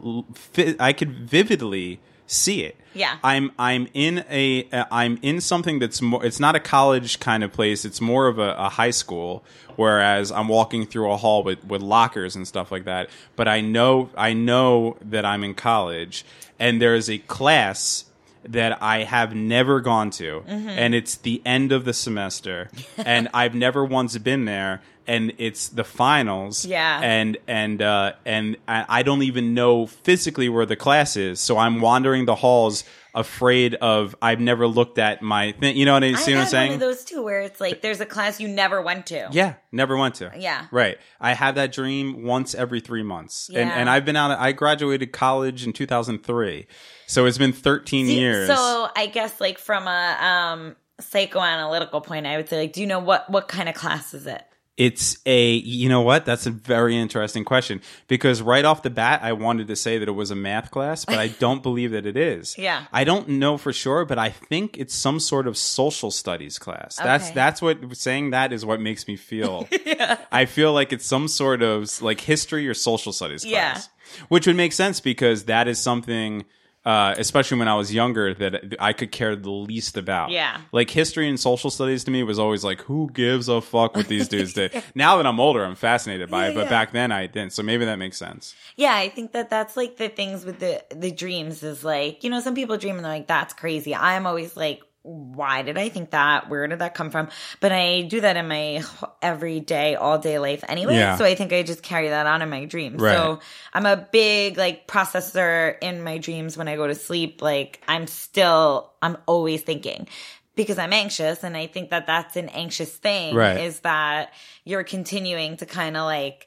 I 0.79 0.93
could 0.93 1.29
vividly 1.29 1.99
see 2.27 2.63
it. 2.63 2.77
Yeah. 2.95 3.19
I'm 3.23 3.53
I'm 3.59 3.89
in 3.95 4.25
a 4.31 4.69
I'm 4.91 5.19
in 5.23 5.41
something 5.41 5.79
that's 5.79 6.03
more. 6.03 6.25
It's 6.25 6.41
not 6.41 6.55
a 6.57 6.61
college 6.61 7.21
kind 7.21 7.43
of 7.45 7.53
place. 7.53 7.85
It's 7.85 8.01
more 8.01 8.27
of 8.29 8.39
a, 8.39 8.55
a 8.57 8.69
high 8.69 8.91
school. 8.91 9.45
Whereas 9.77 10.31
I'm 10.31 10.49
walking 10.49 10.85
through 10.85 11.11
a 11.11 11.17
hall 11.17 11.43
with, 11.43 11.65
with 11.65 11.81
lockers 11.81 12.37
and 12.37 12.47
stuff 12.47 12.71
like 12.71 12.85
that. 12.85 13.09
But 13.37 13.49
I 13.49 13.63
know 13.63 14.11
I 14.17 14.35
know 14.35 14.97
that 15.01 15.25
I'm 15.25 15.43
in 15.45 15.55
college, 15.55 16.25
and 16.59 16.81
there 16.81 16.95
is 16.95 17.09
a 17.09 17.19
class 17.19 18.05
that 18.49 18.83
I 18.83 19.05
have 19.05 19.35
never 19.35 19.81
gone 19.81 20.11
to, 20.13 20.43
Mm-hmm. 20.49 20.69
and 20.69 20.95
it's 20.95 21.17
the 21.17 21.41
end 21.45 21.73
of 21.73 21.85
the 21.85 21.93
semester, 21.93 22.71
and 22.97 23.29
I've 23.35 23.55
never 23.55 23.85
once 23.85 24.17
been 24.19 24.45
there, 24.47 24.83
and 25.07 25.33
it's 25.39 25.69
the 25.69 25.85
finals, 25.85 26.65
Yeah. 26.65 27.01
and 27.03 27.37
and 27.49 27.83
uh, 27.83 28.13
and 28.25 28.57
I 28.69 28.85
I 28.89 29.03
don't 29.03 29.23
even 29.23 29.55
know 29.55 29.87
physically 29.87 30.49
where 30.49 30.67
the 30.67 30.77
class 30.77 31.17
is, 31.17 31.41
so 31.41 31.59
I'm 31.59 31.81
wandering 31.81 32.25
the 32.27 32.37
halls 32.37 32.85
afraid 33.15 33.75
of. 33.75 34.17
I've 34.23 34.41
never 34.41 34.67
looked 34.67 34.99
at 34.99 35.23
my 35.23 35.53
thing. 35.53 35.77
You 35.77 35.85
know 35.85 35.93
what 35.95 36.05
I 36.05 36.09
I 36.09 36.15
see 36.15 36.35
what 36.35 36.43
I'm 36.43 36.47
saying? 36.49 36.69
one 36.71 36.75
of 36.75 36.81
those 36.81 37.05
too, 37.05 37.23
where 37.23 37.43
it's 37.43 37.61
like 37.61 37.83
there's 37.83 38.01
a 38.01 38.07
class 38.07 38.41
you 38.41 38.49
never 38.49 38.81
went 38.81 39.07
to. 39.07 39.29
Yeah, 39.33 39.55
never 39.71 39.97
went 39.97 40.17
to. 40.17 40.33
Yeah. 40.37 40.67
Right. 40.71 40.99
I 41.21 41.35
have 41.35 41.55
that 41.57 41.73
dream 41.73 42.25
once 42.25 42.55
every 42.55 42.81
three 42.81 43.03
months. 43.03 43.49
And 43.49 43.57
Yeah. 43.69 43.75
and 43.75 43.91
I've 43.91 44.05
been 44.05 44.17
out 44.17 44.31
I 44.39 44.53
graduated 44.53 45.13
college 45.13 45.65
in 45.67 45.73
two 45.73 45.87
thousand 45.87 46.25
three. 46.25 46.67
So 47.07 47.27
it's 47.27 47.39
been 47.39 47.53
thirteen 47.53 48.07
See, 48.07 48.19
years. 48.19 48.49
So 48.49 48.89
I 48.97 49.07
guess 49.07 49.41
like 49.41 49.59
from 49.59 49.87
a 49.87 50.17
um 50.21 50.77
psychoanalytical 51.01 52.05
point, 52.05 52.27
I 52.27 52.37
would 52.37 52.49
say 52.49 52.61
like, 52.61 52.73
do 52.73 52.81
you 52.81 52.87
know 52.87 52.99
what 53.01 53.29
what 53.31 53.49
kind 53.49 53.69
of 53.69 53.75
class 53.75 54.15
is 54.15 54.27
it? 54.27 54.43
It's 54.85 55.19
a, 55.27 55.53
you 55.53 55.89
know 55.89 56.01
what? 56.01 56.25
That's 56.25 56.47
a 56.47 56.51
very 56.51 56.97
interesting 56.97 57.45
question 57.45 57.81
because 58.09 58.43
right 58.43 58.65
off 58.65 58.83
the 58.83 58.91
bat, 58.91 59.21
I 59.23 59.33
wanted 59.33 59.69
to 59.69 59.77
say 59.77 59.99
that 59.99 60.09
it 60.09 60.13
was 60.13 60.31
a 60.31 60.35
math 60.35 60.71
class, 60.71 61.05
but 61.05 61.19
I 61.19 61.29
don't 61.29 61.63
believe 61.69 61.93
that 61.93 62.05
it 62.07 62.17
is. 62.17 62.57
Yeah. 62.59 62.87
I 62.93 63.05
don't 63.05 63.29
know 63.29 63.59
for 63.59 63.73
sure, 63.73 64.05
but 64.05 64.19
I 64.19 64.31
think 64.31 64.77
it's 64.79 64.95
some 64.95 65.21
sort 65.21 65.47
of 65.47 65.57
social 65.57 66.11
studies 66.11 66.59
class. 66.59 66.97
That's, 66.97 67.27
Okay. 67.27 67.35
that's 67.35 67.63
what 67.63 67.97
saying 67.97 68.31
that 68.31 68.53
is 68.53 68.65
what 68.65 68.81
makes 68.81 69.07
me 69.07 69.17
feel. 69.17 69.69
I 70.33 70.47
feel 70.47 70.73
like 70.73 70.93
it's 70.93 71.07
some 71.07 71.29
sort 71.29 71.63
of 71.63 72.01
like 72.03 72.21
history 72.21 72.67
or 72.67 72.75
social 72.75 73.13
studies 73.13 73.45
Yeah. 73.45 73.81
which 74.29 74.47
would 74.47 74.57
make 74.57 74.73
sense 74.73 75.01
because 75.01 75.45
that 75.45 75.69
is 75.69 75.79
something. 75.79 76.45
Uh, 76.85 77.15
especially 77.17 77.59
when 77.61 77.69
I 77.69 77.77
was 77.77 77.95
younger, 77.95 78.35
that 78.35 78.75
I 78.81 78.93
could 78.93 79.13
care 79.13 79.37
the 79.37 79.51
least 79.51 79.97
about. 79.97 80.31
Yeah. 80.31 80.61
Like 80.73 80.91
history 80.91 81.29
and 81.29 81.39
social 81.39 81.71
studies 81.71 82.03
to 82.05 82.11
me 82.11 82.25
was 82.25 82.41
always 82.41 82.65
like, 82.65 82.81
who 82.83 83.09
gives 83.13 83.49
a 83.49 83.61
fuck 83.61 83.95
what 83.95 84.09
these 84.09 84.27
dudes 84.27 84.53
did? 84.55 84.83
Now 84.95 85.17
that 85.17 85.27
I'm 85.27 85.39
older, 85.39 85.65
I'm 85.65 85.77
fascinated 85.77 86.29
by 86.29 86.49
it, 86.49 86.55
but 86.55 86.65
yeah. 86.65 86.71
back 86.71 86.91
then 86.91 87.13
I 87.13 87.29
didn't. 87.29 87.53
So 87.53 87.63
maybe 87.63 87.85
that 87.85 87.97
makes 87.97 88.17
sense. 88.17 88.57
Yeah, 88.77 88.95
I 88.95 89.11
think 89.11 89.31
that 89.33 89.49
that's 89.49 89.77
like 89.77 89.97
the 89.97 90.09
things 90.09 90.45
with 90.45 90.59
the 90.59 90.85
the 90.95 91.13
dreams 91.13 91.63
is 91.63 91.85
like 91.85 92.25
you 92.25 92.31
know 92.31 92.41
some 92.41 92.55
people 92.55 92.77
dream 92.77 92.97
and 92.97 93.05
they're 93.05 93.13
like 93.13 93.29
that's 93.29 93.55
crazy. 93.55 93.95
I'm 93.95 94.27
always 94.27 94.57
like. 94.57 94.83
Why 95.05 95.63
did 95.63 95.79
I 95.79 95.89
think 95.89 96.11
that? 96.11 96.49
Where 96.49 96.67
did 96.69 96.79
that 96.79 96.95
come 96.95 97.11
from? 97.11 97.29
But 97.59 97.73
I 97.73 98.03
do 98.03 98.21
that 98.21 98.37
in 98.37 98.47
my 98.47 98.83
everyday, 99.21 99.97
all 99.97 100.19
day 100.19 100.39
life 100.39 100.63
anyway. 100.69 100.95
Yeah. 100.95 101.17
So 101.17 101.25
I 101.25 101.35
think 101.35 101.53
I 101.53 101.63
just 101.65 101.83
carry 101.83 102.09
that 102.09 102.27
on 102.27 102.41
in 102.41 102.49
my 102.49 102.67
dreams. 102.67 103.01
Right. 103.01 103.17
So 103.17 103.41
I'm 103.73 103.87
a 103.87 103.97
big 103.97 104.57
like 104.59 104.87
processor 104.87 105.77
in 105.81 106.03
my 106.05 106.19
dreams 106.19 106.57
when 106.57 106.69
I 106.69 106.77
go 106.77 106.87
to 106.87 106.95
sleep. 106.95 107.43
Like 107.43 107.83
I'm 107.89 108.07
still, 108.07 108.93
I'm 109.03 109.17
always 109.27 109.63
thinking 109.63 110.07
because 110.55 110.79
I'm 110.79 110.93
anxious. 110.93 111.43
And 111.43 111.57
I 111.57 111.67
think 111.67 111.91
that 111.91 112.07
that's 112.07 112.37
an 112.37 112.49
anxious 112.51 112.95
thing 112.95 113.35
Right. 113.35 113.61
is 113.61 113.81
that 113.81 114.33
you're 114.65 114.85
continuing 114.85 115.57
to 115.57 115.67
kind 115.67 115.97
of 115.97 116.05
like 116.05 116.47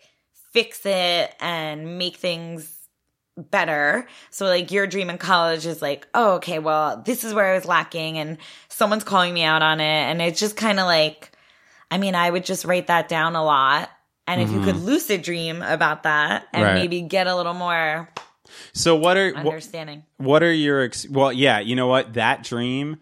fix 0.53 0.85
it 0.85 1.35
and 1.41 1.97
make 1.97 2.15
things 2.15 2.74
better. 3.37 4.07
So 4.29 4.45
like 4.45 4.71
your 4.71 4.87
dream 4.87 5.09
in 5.09 5.17
college 5.17 5.65
is 5.65 5.81
like, 5.81 6.07
oh, 6.13 6.35
okay, 6.35 6.59
well, 6.59 7.01
this 7.05 7.23
is 7.23 7.33
where 7.33 7.51
I 7.51 7.55
was 7.55 7.65
lacking 7.65 8.17
and 8.17 8.37
someone's 8.69 9.03
calling 9.03 9.33
me 9.33 9.43
out 9.43 9.61
on 9.61 9.79
it. 9.79 9.83
And 9.83 10.21
it's 10.21 10.39
just 10.39 10.55
kind 10.55 10.79
of 10.79 10.85
like, 10.85 11.31
I 11.91 11.97
mean, 11.97 12.15
I 12.15 12.29
would 12.29 12.45
just 12.45 12.65
write 12.65 12.87
that 12.87 13.09
down 13.09 13.35
a 13.35 13.43
lot. 13.43 13.89
And 14.27 14.41
if 14.41 14.51
you 14.51 14.61
could 14.61 14.75
mm-hmm. 14.75 14.85
lucid 14.85 15.21
dream 15.21 15.61
about 15.61 16.03
that 16.03 16.47
and 16.51 16.63
Right. 16.63 16.75
maybe 16.75 17.01
get 17.01 17.27
a 17.27 17.35
little 17.35 17.53
more 17.53 18.09
So 18.73 18.95
what 18.95 19.17
are, 19.17 19.35
understanding. 19.35 20.03
what 20.17 20.41
are 20.41 20.51
your, 20.53 20.81
ex- 20.81 21.07
well, 21.07 21.31
yeah, 21.31 21.59
you 21.59 21.75
know 21.75 21.87
what? 21.87 22.13
That 22.13 22.43
dream, 22.43 22.97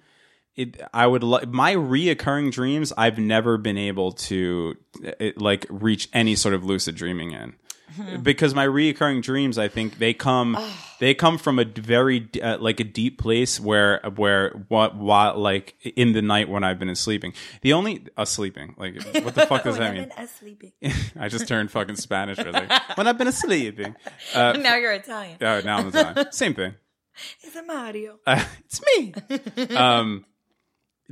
it, 0.56 0.82
I 0.94 1.08
would 1.08 1.24
like 1.24 1.48
my 1.48 1.74
reoccurring 1.76 2.52
dreams. 2.52 2.92
I've 2.98 3.18
never 3.18 3.58
been 3.58 3.78
able 3.78 4.12
to 4.12 4.76
it, 5.02 5.40
like 5.40 5.66
reach 5.70 6.10
any 6.14 6.36
sort 6.36 6.54
of 6.54 6.64
lucid 6.64 6.96
dreaming 6.96 7.32
in. 7.32 7.56
Because 8.24 8.54
my 8.56 8.66
reoccurring 8.66 9.22
dreams, 9.22 9.58
I 9.58 9.68
think 9.68 9.98
they 9.98 10.14
come, 10.14 10.58
they 11.00 11.14
come 11.14 11.38
from 11.38 11.60
a 11.60 11.66
very 11.66 12.30
uh, 12.42 12.58
like 12.60 12.80
a 12.80 12.84
deep 12.84 13.20
place 13.20 13.60
where 13.60 14.02
where 14.16 14.50
what 14.68 14.96
what 14.96 15.38
like 15.38 15.76
in 15.84 16.14
the 16.14 16.22
night 16.22 16.50
when 16.50 16.64
I've 16.64 16.80
been 16.80 16.94
sleeping. 16.96 17.34
The 17.62 17.74
only 17.74 18.06
uh, 18.18 18.26
sleeping 18.26 18.76
like 18.78 18.96
what 19.24 19.36
the 19.36 19.46
fuck 19.48 19.64
does 19.64 19.78
that 19.78 19.94
mean? 19.94 20.12
sleeping. 20.40 20.72
I 21.20 21.28
just 21.30 21.48
turned 21.48 21.72
fucking 21.72 21.96
Spanish. 21.98 22.38
Like, 22.38 22.98
when 22.98 23.08
I've 23.08 23.18
been 23.18 23.32
sleeping. 23.32 23.96
Uh, 24.34 24.54
now 24.54 24.76
you're 24.76 24.94
Italian. 24.94 25.38
oh, 25.42 25.62
now 25.62 25.78
I'm 25.78 25.88
Italian. 25.88 26.32
Same 26.32 26.54
thing. 26.54 26.76
It's 27.42 27.56
a 27.56 27.64
Mario. 27.64 28.20
Uh, 28.26 28.44
it's 28.66 28.82
me. 28.98 29.14
um, 29.76 30.26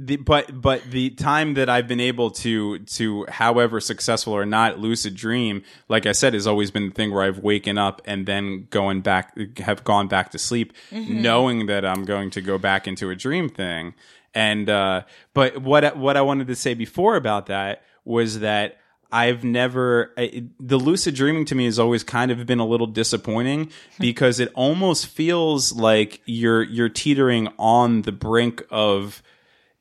the, 0.06 0.16
but 0.18 0.60
but 0.60 0.84
the 0.90 1.12
time 1.12 1.54
that 1.54 1.70
I've 1.70 1.88
been 1.88 2.00
able 2.00 2.32
to 2.32 2.80
to 2.80 3.26
however 3.30 3.80
successful 3.80 4.34
or 4.34 4.46
not 4.46 4.80
lucid 4.80 5.16
dream, 5.16 5.64
like 5.90 6.06
I 6.06 6.12
said, 6.12 6.34
has 6.34 6.48
always 6.48 6.72
been 6.72 6.90
the 6.90 6.94
thing 6.94 7.14
where 7.14 7.24
I've 7.24 7.40
waken 7.40 7.78
up 7.78 8.02
and 8.06 8.26
then 8.26 8.68
going 8.70 9.02
back 9.02 9.38
have 9.60 9.84
gone 9.84 10.08
back 10.08 10.32
to 10.32 10.40
sleep, 10.40 10.74
knowing 10.92 11.68
that 11.68 11.86
I'm 11.86 12.04
going 12.06 12.32
to 12.32 12.42
go 12.42 12.58
back 12.58 12.88
into 12.88 13.10
a 13.10 13.16
dream 13.16 13.48
thing. 13.48 13.94
And 14.34 14.70
uh, 14.70 15.04
but 15.34 15.60
what 15.60 15.96
what 15.98 16.18
I 16.18 16.22
wanted 16.22 16.48
to 16.48 16.56
say 16.56 16.74
before 16.74 17.16
about 17.16 17.46
that 17.48 17.84
was 18.04 18.40
that 18.40 18.78
I've 19.12 19.44
never 19.44 20.14
I, 20.18 20.46
the 20.60 20.78
lucid 20.78 21.16
dreaming 21.16 21.46
to 21.46 21.56
me 21.56 21.66
has 21.66 21.78
always 21.78 22.04
kind 22.04 22.32
of 22.32 22.46
been 22.46 22.60
a 22.60 22.66
little 22.66 22.88
disappointing 22.88 23.72
because 24.00 24.40
it 24.40 24.52
almost 24.56 25.06
feels 25.08 25.74
like 25.74 26.22
you're 26.26 26.64
you're 26.64 26.90
teetering 26.90 27.50
on 27.60 28.02
the 28.02 28.12
brink 28.12 28.64
of 28.72 29.22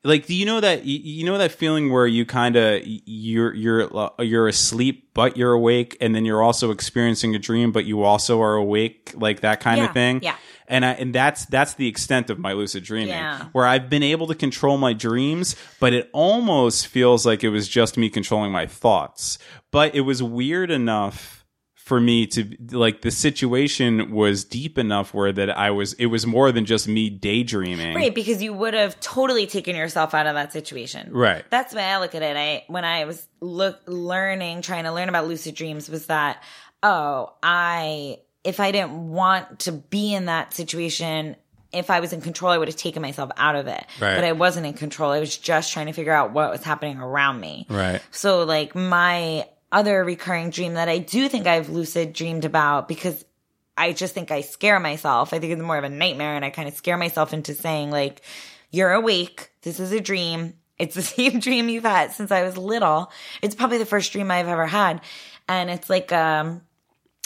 like 0.03 0.25
do 0.25 0.33
you 0.33 0.45
know 0.45 0.59
that 0.59 0.83
you- 0.85 1.25
know 1.25 1.37
that 1.37 1.51
feeling 1.51 1.91
where 1.91 2.07
you 2.07 2.25
kind 2.25 2.55
of 2.55 2.81
you're 2.85 3.53
you're 3.53 3.95
uh, 3.97 4.09
you're 4.19 4.47
asleep 4.47 5.09
but 5.13 5.37
you're 5.37 5.53
awake 5.53 5.95
and 6.01 6.15
then 6.15 6.25
you're 6.25 6.41
also 6.41 6.71
experiencing 6.71 7.35
a 7.35 7.39
dream 7.39 7.71
but 7.71 7.85
you 7.85 8.01
also 8.03 8.41
are 8.41 8.55
awake 8.55 9.11
like 9.15 9.41
that 9.41 9.59
kind 9.59 9.77
Yeah, 9.79 9.85
of 9.85 9.93
thing 9.93 10.19
yeah. 10.23 10.35
and 10.67 10.83
I, 10.85 10.91
and 10.93 11.13
that's 11.13 11.45
that's 11.45 11.75
the 11.75 11.87
extent 11.87 12.29
of 12.29 12.39
my 12.39 12.53
lucid 12.53 12.83
dreaming 12.83 13.09
Yeah. 13.09 13.45
where 13.51 13.65
I've 13.67 13.89
been 13.89 14.03
able 14.03 14.27
to 14.27 14.35
control 14.35 14.77
my 14.77 14.93
dreams 14.93 15.55
but 15.79 15.93
it 15.93 16.09
almost 16.13 16.87
feels 16.87 17.25
like 17.25 17.43
it 17.43 17.49
was 17.49 17.67
just 17.67 17.97
me 17.97 18.09
controlling 18.09 18.51
my 18.51 18.65
thoughts 18.65 19.37
but 19.69 19.93
it 19.93 20.01
was 20.01 20.23
weird 20.23 20.71
enough 20.71 21.40
for 21.91 21.99
me 21.99 22.25
to 22.25 22.55
like 22.71 23.01
the 23.01 23.11
situation 23.11 24.11
was 24.11 24.45
deep 24.45 24.77
enough 24.77 25.13
where 25.13 25.33
that 25.33 25.49
I 25.49 25.71
was 25.71 25.91
it 25.95 26.05
was 26.05 26.25
more 26.25 26.53
than 26.53 26.63
just 26.63 26.87
me 26.87 27.09
daydreaming 27.09 27.97
Right, 27.97 28.15
because 28.15 28.41
you 28.41 28.53
would 28.53 28.73
have 28.73 28.97
totally 29.01 29.45
taken 29.45 29.75
yourself 29.75 30.13
out 30.13 30.25
of 30.25 30.35
that 30.35 30.53
situation. 30.53 31.11
Right. 31.11 31.43
That's 31.49 31.73
the 31.73 31.79
way 31.79 31.83
I 31.83 31.99
look 31.99 32.15
at 32.15 32.21
it. 32.21 32.37
I 32.37 32.63
when 32.67 32.85
I 32.85 33.03
was 33.03 33.27
look 33.41 33.81
learning, 33.87 34.61
trying 34.61 34.85
to 34.85 34.93
learn 34.93 35.09
about 35.09 35.27
lucid 35.27 35.53
dreams 35.53 35.89
was 35.89 36.05
that, 36.05 36.41
oh, 36.81 37.33
I 37.43 38.19
if 38.45 38.61
I 38.61 38.71
didn't 38.71 39.09
want 39.09 39.59
to 39.59 39.73
be 39.73 40.13
in 40.13 40.27
that 40.27 40.53
situation, 40.53 41.35
if 41.73 41.89
I 41.89 41.99
was 41.99 42.13
in 42.13 42.21
control, 42.21 42.53
I 42.53 42.57
would 42.57 42.69
have 42.69 42.77
taken 42.77 43.01
myself 43.01 43.31
out 43.35 43.57
of 43.57 43.67
it. 43.67 43.85
Right. 43.99 44.15
But 44.15 44.23
I 44.23 44.31
wasn't 44.31 44.65
in 44.65 44.75
control. 44.75 45.11
I 45.11 45.19
was 45.19 45.37
just 45.37 45.73
trying 45.73 45.87
to 45.87 45.93
figure 45.93 46.13
out 46.13 46.31
what 46.31 46.51
was 46.51 46.63
happening 46.63 46.99
around 46.99 47.41
me. 47.41 47.65
Right. 47.69 48.01
So 48.11 48.45
like 48.45 48.75
my 48.75 49.45
other 49.71 50.03
recurring 50.03 50.49
dream 50.49 50.73
that 50.73 50.89
I 50.89 50.97
do 50.97 51.29
think 51.29 51.47
I've 51.47 51.69
lucid 51.69 52.13
dreamed 52.13 52.45
about 52.45 52.87
because 52.87 53.23
I 53.77 53.93
just 53.93 54.13
think 54.13 54.31
I 54.31 54.41
scare 54.41 54.79
myself. 54.79 55.33
I 55.33 55.39
think 55.39 55.53
it's 55.53 55.61
more 55.61 55.77
of 55.77 55.83
a 55.83 55.89
nightmare 55.89 56.35
and 56.35 56.43
I 56.43 56.49
kind 56.49 56.67
of 56.67 56.75
scare 56.75 56.97
myself 56.97 57.33
into 57.33 57.53
saying 57.53 57.89
like, 57.91 58.21
you're 58.69 58.91
awake. 58.91 59.51
This 59.61 59.79
is 59.79 59.91
a 59.91 59.99
dream. 59.99 60.53
It's 60.77 60.95
the 60.95 61.01
same 61.01 61.39
dream 61.39 61.69
you've 61.69 61.83
had 61.83 62.11
since 62.11 62.31
I 62.31 62.43
was 62.43 62.57
little. 62.57 63.11
It's 63.41 63.55
probably 63.55 63.77
the 63.77 63.85
first 63.85 64.11
dream 64.11 64.31
I've 64.31 64.47
ever 64.47 64.67
had. 64.67 65.01
And 65.47 65.69
it's 65.69 65.89
like, 65.89 66.11
um, 66.11 66.61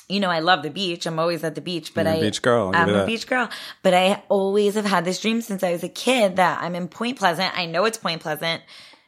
you 0.08 0.20
know, 0.20 0.30
I 0.30 0.40
love 0.40 0.62
the 0.64 0.70
beach. 0.70 1.06
I'm 1.06 1.20
always 1.20 1.44
at 1.44 1.56
the 1.56 1.62
beach, 1.62 1.94
but 1.94 2.06
I, 2.06 2.20
beach 2.20 2.42
girl, 2.42 2.72
I'm 2.74 2.90
a 2.90 2.94
that. 2.94 3.08
beach 3.08 3.28
girl, 3.28 3.50
but 3.82 3.94
I 3.94 4.22
always 4.30 4.76
have 4.76 4.86
had 4.86 5.04
this 5.04 5.20
dream 5.20 5.42
since 5.42 5.64
I 5.64 5.72
was 5.72 5.84
a 5.84 5.90
kid 5.90 6.36
that 6.36 6.62
I'm 6.62 6.76
in 6.76 6.88
Point 6.88 7.18
Pleasant. 7.18 7.58
I 7.58 7.66
know 7.66 7.86
it's 7.86 7.98
Point 7.98 8.22
Pleasant, 8.22 8.62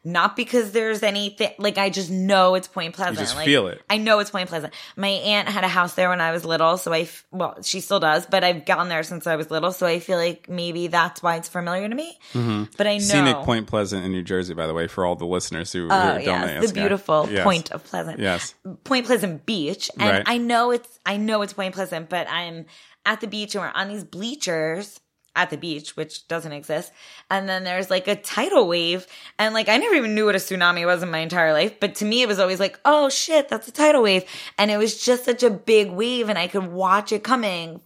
not 0.07 0.35
because 0.37 0.71
there's 0.71 1.03
anything 1.03 1.51
like 1.59 1.77
I 1.77 1.89
just 1.89 2.09
know 2.09 2.55
it's 2.55 2.67
Point 2.67 2.95
Pleasant. 2.95 3.17
You 3.17 3.23
just 3.23 3.35
like, 3.35 3.45
feel 3.45 3.67
it. 3.67 3.81
I 3.89 3.97
know 3.97 4.19
it's 4.19 4.29
Point 4.31 4.47
Pleasant. 4.47 4.73
My 4.95 5.09
aunt 5.09 5.49
had 5.49 5.63
a 5.63 5.67
house 5.67 5.95
there 5.95 6.09
when 6.09 6.21
I 6.21 6.31
was 6.31 6.45
little, 6.45 6.77
so 6.77 6.93
I 6.93 7.01
f- 7.01 7.25
well, 7.31 7.61
she 7.61 7.81
still 7.81 7.99
does, 7.99 8.25
but 8.25 8.43
I've 8.43 8.65
gone 8.65 8.87
there 8.87 9.03
since 9.03 9.27
I 9.27 9.35
was 9.35 9.51
little, 9.51 9.71
so 9.71 9.85
I 9.85 9.99
feel 9.99 10.17
like 10.17 10.47
maybe 10.47 10.87
that's 10.87 11.21
why 11.21 11.35
it's 11.35 11.49
familiar 11.49 11.89
to 11.89 11.93
me. 11.95 12.17
Mm-hmm. 12.33 12.63
But 12.77 12.87
I 12.87 12.93
know 12.93 13.03
Scenic 13.03 13.35
Point 13.37 13.67
Pleasant 13.67 14.05
in 14.05 14.11
New 14.11 14.23
Jersey, 14.23 14.53
by 14.53 14.65
the 14.67 14.73
way, 14.73 14.87
for 14.87 15.05
all 15.05 15.15
the 15.15 15.25
listeners 15.25 15.71
who, 15.73 15.81
who 15.81 15.85
Oh, 15.91 16.13
don't 16.13 16.23
yes, 16.23 16.61
know. 16.61 16.67
the 16.67 16.73
beautiful 16.73 17.27
Yes. 17.29 17.43
Point 17.43 17.71
of 17.71 17.83
Pleasant. 17.83 18.19
Yes. 18.19 18.55
Point 18.85 19.05
Pleasant 19.05 19.45
Beach, 19.45 19.91
and 19.99 20.09
Right. 20.09 20.23
I 20.25 20.37
know 20.37 20.71
it's 20.71 20.99
I 21.05 21.17
know 21.17 21.41
it's 21.41 21.53
Point 21.53 21.73
Pleasant, 21.75 22.07
but 22.09 22.27
I'm 22.29 22.65
at 23.05 23.21
the 23.21 23.27
beach 23.27 23.55
and 23.55 23.63
we're 23.63 23.71
on 23.73 23.87
these 23.87 24.03
bleachers 24.03 24.99
at 25.37 25.51
the 25.51 25.57
beach, 25.57 25.95
which 25.95 26.27
doesn't 26.27 26.51
exist. 26.51 26.91
And 27.29 27.47
then 27.47 27.63
there's 27.63 27.89
like 27.89 28.07
a 28.07 28.15
tidal 28.15 28.67
wave, 28.67 29.07
and 29.39 29.53
like 29.53 29.69
I 29.69 29.77
never 29.77 29.95
even 29.95 30.15
knew 30.15 30.25
what 30.25 30.35
a 30.35 30.39
tsunami 30.39 30.85
was 30.85 31.03
in 31.03 31.11
my 31.11 31.19
entire 31.19 31.53
life, 31.53 31.79
but 31.79 31.95
to 31.95 32.05
me 32.05 32.23
it 32.23 32.27
was 32.27 32.39
always 32.39 32.59
like, 32.59 32.79
oh 32.83 33.07
shit, 33.07 33.47
that's 33.47 33.67
a 33.67 33.71
tidal 33.71 34.01
wave, 34.01 34.25
and 34.57 34.71
it 34.71 34.77
was 34.77 35.01
just 35.01 35.23
such 35.23 35.43
a 35.43 35.49
big 35.49 35.91
wave, 35.91 36.27
and 36.27 36.37
I 36.37 36.47
could 36.47 36.67
watch 36.67 37.11
it 37.11 37.23
coming, 37.23 37.79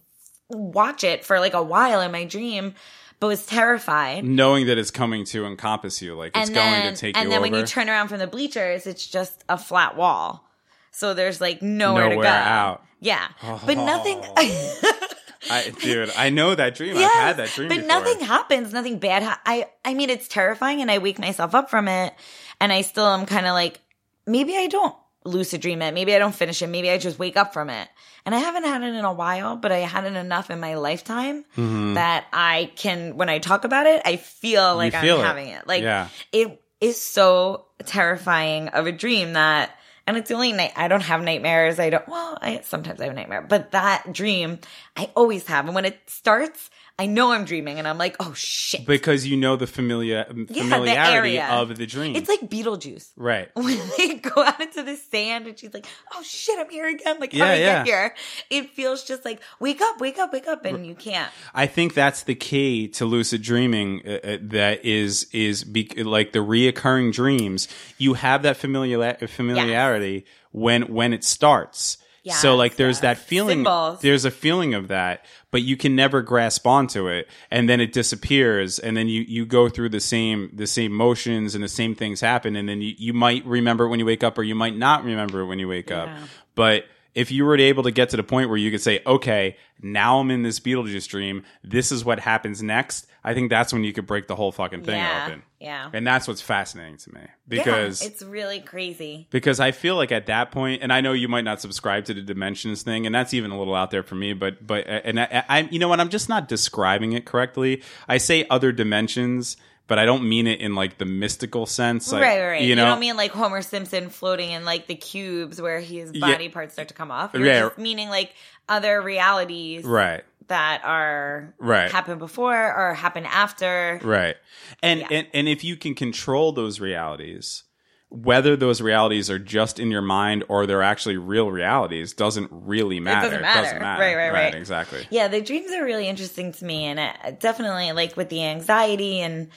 watch 0.48 1.04
it 1.04 1.24
for 1.24 1.38
like 1.38 1.54
a 1.54 1.62
while 1.62 2.00
in 2.00 2.10
my 2.10 2.24
dream. 2.24 2.74
But 3.20 3.28
was 3.28 3.46
terrified. 3.46 4.24
Knowing 4.24 4.66
that 4.66 4.78
it's 4.78 4.90
coming 4.90 5.24
to 5.26 5.46
encompass 5.46 6.02
you, 6.02 6.16
like 6.16 6.36
it's 6.36 6.48
and 6.48 6.56
going 6.56 6.92
to 6.92 7.00
take 7.00 7.16
and 7.16 7.22
you 7.22 7.22
And 7.22 7.30
then 7.30 7.38
over. 7.38 7.52
when 7.52 7.54
you 7.54 7.64
turn 7.64 7.88
around 7.88 8.08
from 8.08 8.18
the 8.18 8.26
bleachers, 8.26 8.84
it's 8.84 9.06
just 9.06 9.44
a 9.48 9.56
flat 9.56 9.96
wall. 9.96 10.44
So 10.90 11.14
there's 11.14 11.40
like 11.40 11.62
nowhere, 11.62 12.08
to 12.08 12.16
go. 12.16 12.22
out. 12.22 12.84
Yeah, 12.98 13.28
but 13.40 13.76
oh. 13.78 13.86
nothing. 13.86 14.24
I, 15.50 15.70
dude, 15.80 16.12
I 16.16 16.30
know 16.30 16.54
that 16.54 16.74
dream. 16.74 16.96
I've 16.96 17.10
had 17.10 17.36
that 17.38 17.50
dream 17.50 17.68
but 17.68 17.76
before. 17.76 17.88
nothing 17.88 18.20
happens. 18.20 18.72
Nothing 18.72 18.98
bad. 18.98 19.22
Ha- 19.22 19.40
I 19.44 19.68
I 19.84 19.94
mean, 19.94 20.10
it's 20.10 20.28
terrifying, 20.28 20.80
and 20.80 20.90
I 20.90 20.98
wake 20.98 21.18
myself 21.18 21.54
up 21.54 21.70
from 21.70 21.88
it, 21.88 22.14
and 22.60 22.72
I 22.72 22.82
still 22.82 23.06
am 23.06 23.26
kind 23.26 23.46
of 23.46 23.52
like, 23.52 23.80
maybe 24.26 24.56
I 24.56 24.66
don't 24.66 24.94
lucid 25.24 25.60
dream 25.60 25.82
it. 25.82 25.94
Maybe 25.94 26.14
I 26.14 26.18
don't 26.18 26.34
finish 26.34 26.62
it. 26.62 26.66
Maybe 26.66 26.90
I 26.90 26.98
just 26.98 27.18
wake 27.18 27.36
up 27.36 27.52
from 27.52 27.70
it. 27.70 27.88
And 28.24 28.34
I 28.34 28.38
haven't 28.38 28.64
had 28.64 28.82
it 28.82 28.94
in 28.94 29.04
a 29.04 29.12
while, 29.12 29.56
but 29.56 29.72
I 29.72 29.78
had 29.78 30.04
it 30.04 30.14
enough 30.14 30.50
in 30.50 30.60
my 30.60 30.74
lifetime 30.74 31.44
mm-hmm. 31.56 31.94
that 31.94 32.26
I 32.32 32.70
can, 32.76 33.16
when 33.16 33.28
I 33.28 33.38
talk 33.38 33.64
about 33.64 33.86
it, 33.86 34.02
I 34.04 34.16
feel 34.16 34.76
like 34.76 34.94
feel 34.94 35.16
I'm 35.16 35.20
it. 35.20 35.26
having 35.26 35.48
it. 35.48 35.66
Like 35.66 35.82
Yeah. 35.82 36.08
it 36.32 36.60
is 36.80 37.00
so 37.00 37.66
terrifying 37.84 38.68
of 38.68 38.86
a 38.86 38.92
dream 38.92 39.34
that 39.34 39.76
and 40.06 40.16
it's 40.16 40.28
the 40.28 40.34
only 40.34 40.52
night 40.52 40.72
I 40.76 40.88
don't 40.88 41.02
have 41.02 41.22
nightmares. 41.22 41.78
I 41.78 41.90
don't 41.90 42.06
well, 42.08 42.38
I 42.40 42.60
sometimes 42.62 43.00
I 43.00 43.04
have 43.04 43.12
a 43.12 43.16
nightmare, 43.16 43.42
but 43.42 43.72
that 43.72 44.12
dream 44.12 44.58
I 44.96 45.10
always 45.14 45.46
have. 45.46 45.66
And 45.66 45.74
when 45.74 45.84
it 45.84 45.98
starts, 46.06 46.70
I 46.98 47.06
know 47.06 47.32
I'm 47.32 47.44
dreaming 47.44 47.78
and 47.78 47.88
I'm 47.88 47.98
like, 47.98 48.16
oh 48.20 48.32
shit. 48.34 48.86
because 48.86 49.26
you 49.26 49.36
know 49.36 49.56
the 49.56 49.66
familiar 49.66 50.26
Yeah, 50.28 50.44
the 50.46 50.54
familiarity 50.54 51.40
of 51.40 51.76
the 51.76 51.86
dream. 51.86 52.16
It's 52.16 52.28
like 52.28 52.40
Beetlejuice. 52.40 53.10
right. 53.16 53.48
When 53.56 53.78
they 53.98 54.14
go 54.16 54.42
out 54.42 54.60
into 54.60 54.82
the 54.82 54.96
sand 54.96 55.46
and 55.46 55.58
she's 55.58 55.72
like, 55.74 55.86
oh 56.14 56.22
shit, 56.22 56.58
I'm 56.58 56.68
here 56.70 56.88
again. 56.88 57.18
Like, 57.18 57.32
how 57.32 57.38
Yeah, 57.38 57.54
did 57.56 57.62
I 57.62 57.66
yeah. 57.66 57.84
get 57.84 57.86
here? 57.86 58.14
It 58.50 58.70
feels 58.70 59.04
just 59.04 59.24
like, 59.24 59.40
wake 59.58 59.80
up, 59.80 60.00
wake 60.00 60.18
up, 60.18 60.32
wake 60.32 60.46
up. 60.48 60.64
And 60.64 60.86
you 60.86 60.94
can't. 60.94 61.30
I 61.54 61.66
think 61.66 61.94
that's 61.94 62.22
the 62.22 62.34
key 62.34 62.88
to 62.88 63.04
lucid 63.04 63.42
dreaming. 63.42 64.02
Uh, 64.06 64.10
uh, 64.22 64.38
that 64.42 64.84
is 64.84 65.26
is 65.32 65.64
be, 65.64 65.88
like 65.96 66.32
the 66.32 66.40
reoccurring 66.40 67.12
dreams. 67.12 67.68
You 67.98 68.14
have 68.14 68.42
that 68.42 68.56
familiar 68.56 69.14
familiarity 69.26 70.24
when 70.50 70.82
when 70.92 71.12
it 71.12 71.24
starts. 71.24 71.96
So 72.30 72.56
like 72.56 72.76
there's 72.76 73.00
that 73.00 73.18
feeling. 73.18 73.58
Symbols. 73.58 74.00
There's 74.00 74.24
a 74.24 74.30
feeling 74.30 74.74
of 74.74 74.88
that, 74.88 75.24
but 75.50 75.62
you 75.62 75.76
can 75.76 75.96
never 75.96 76.22
grasp 76.22 76.66
onto 76.66 77.08
it, 77.08 77.28
and 77.50 77.68
then 77.68 77.80
it 77.80 77.92
disappears, 77.92 78.78
and 78.78 78.96
then 78.96 79.08
you 79.08 79.22
you 79.22 79.44
go 79.44 79.68
through 79.68 79.88
the 79.88 80.00
same 80.00 80.50
the 80.54 80.66
same 80.66 80.92
motions 80.92 81.54
and 81.54 81.64
the 81.64 81.68
same 81.68 81.94
things 81.94 82.20
happen, 82.20 82.54
and 82.56 82.68
then 82.68 82.80
you 82.80 82.94
you 82.96 83.12
might 83.12 83.44
remember 83.44 83.84
it 83.84 83.88
when 83.88 83.98
you 83.98 84.06
wake 84.06 84.22
up, 84.22 84.38
or 84.38 84.42
you 84.42 84.54
might 84.54 84.76
not 84.76 85.04
remember 85.04 85.40
it 85.40 85.46
when 85.46 85.58
you 85.58 85.68
wake 85.68 85.90
up. 85.90 86.08
But 86.54 86.84
if 87.14 87.30
you 87.30 87.44
were 87.44 87.56
able 87.56 87.82
to 87.82 87.90
get 87.90 88.08
to 88.10 88.16
the 88.16 88.22
point 88.22 88.48
where 88.48 88.58
you 88.58 88.70
could 88.70 88.80
say, 88.80 89.00
okay, 89.06 89.56
now 89.82 90.18
I'm 90.20 90.30
in 90.30 90.42
this 90.42 90.60
Beetlejuice 90.60 91.08
dream, 91.08 91.44
this 91.62 91.92
is 91.92 92.04
what 92.04 92.20
happens 92.20 92.62
next, 92.62 93.06
I 93.24 93.34
think 93.34 93.50
that's 93.50 93.72
when 93.72 93.84
you 93.84 93.92
could 93.92 94.06
break 94.06 94.26
the 94.26 94.34
whole 94.34 94.50
fucking 94.50 94.82
thing 94.84 94.98
Yeah, 94.98 95.24
open. 95.26 95.42
yeah. 95.60 95.90
And 95.92 96.06
that's 96.06 96.26
what's 96.26 96.40
fascinating 96.40 96.96
to 96.98 97.14
me 97.14 97.20
because 97.46 98.00
yeah, 98.02 98.08
it's 98.08 98.22
really 98.22 98.60
crazy. 98.60 99.28
because 99.30 99.60
I 99.60 99.70
feel 99.72 99.94
like 99.96 100.10
at 100.10 100.26
that 100.26 100.50
point, 100.50 100.82
and 100.82 100.92
I 100.92 101.00
know 101.02 101.12
you 101.12 101.28
might 101.28 101.44
not 101.44 101.60
subscribe 101.60 102.04
to 102.06 102.14
the 102.14 102.22
dimensions 102.22 102.82
thing, 102.82 103.06
and 103.06 103.14
that's 103.14 103.32
even 103.34 103.50
a 103.50 103.58
little 103.58 103.74
out 103.74 103.90
there 103.90 104.02
for 104.02 104.14
me. 104.16 104.32
But 104.32 104.66
but 104.66 104.86
and 104.88 105.20
I, 105.20 105.44
I 105.48 105.60
you 105.70 105.78
know 105.78 105.88
what? 105.88 106.00
I'm 106.00 106.08
just 106.08 106.28
not 106.28 106.48
describing 106.48 107.12
it 107.12 107.24
correctly. 107.24 107.82
I 108.08 108.18
say 108.18 108.44
other 108.50 108.72
dimensions, 108.72 109.56
but 109.86 109.98
I 109.98 110.04
don't 110.06 110.28
mean 110.28 110.46
it 110.46 110.60
in 110.60 110.74
like 110.74 110.98
the 110.98 111.04
mystical 111.04 111.66
sense. 111.66 112.10
Like, 112.12 112.22
right, 112.22 112.38
right, 112.40 112.46
right. 112.52 112.62
You 112.62 112.68
You, 112.68 112.76
know, 112.76 112.84
don't 112.86 113.00
mean 113.00 113.16
like 113.16 113.30
Homer 113.32 113.62
Simpson 113.62 114.08
floating 114.08 114.50
in 114.50 114.64
like 114.64 114.86
the 114.86 114.94
cubes 114.94 115.60
where 115.60 115.80
his 115.80 116.12
Yeah. 116.14 116.20
body 116.32 116.48
parts 116.48 116.72
start 116.74 116.88
to 116.88 116.94
come 116.94 117.10
off. 117.10 117.32
You're 117.34 117.44
Yeah. 117.46 117.60
just 117.68 117.78
meaning 117.78 118.08
like 118.08 118.32
other 118.68 119.00
realities 119.02 119.84
right. 119.84 120.24
that 120.48 120.82
are 120.84 121.54
Right. 121.58 121.90
happen 121.90 122.18
before 122.18 122.54
or 122.54 122.94
happen 122.94 123.26
after. 123.26 124.00
Right. 124.02 124.36
And, 124.82 125.04
and 125.10 125.26
and 125.34 125.48
if 125.48 125.64
you 125.64 125.76
can 125.76 125.94
control 125.94 126.52
those 126.52 126.80
realities, 126.80 127.64
whether 128.12 128.56
those 128.56 128.82
realities 128.82 129.30
are 129.30 129.38
just 129.38 129.80
in 129.80 129.90
your 129.90 130.02
mind 130.02 130.44
or 130.48 130.66
they're 130.66 130.82
actually 130.82 131.16
real 131.16 131.50
realities 131.50 132.12
doesn't 132.12 132.50
really 132.52 133.00
matter. 133.00 133.26
It 133.26 133.30
doesn't 133.30 133.42
matter. 133.42 133.80
Right, 133.80 134.14
right, 134.14 134.32
right. 134.32 134.54
Exactly. 134.54 135.06
Yeah, 135.10 135.28
the 135.28 135.40
dreams 135.40 135.72
are 135.72 135.82
really 135.82 136.06
interesting 136.08 136.52
to 136.52 136.64
me, 136.64 136.84
and 136.84 137.00
it, 137.00 137.40
definitely 137.40 137.90
like 137.92 138.14
with 138.16 138.28
the 138.28 138.44
anxiety 138.44 139.20
and 139.20 139.48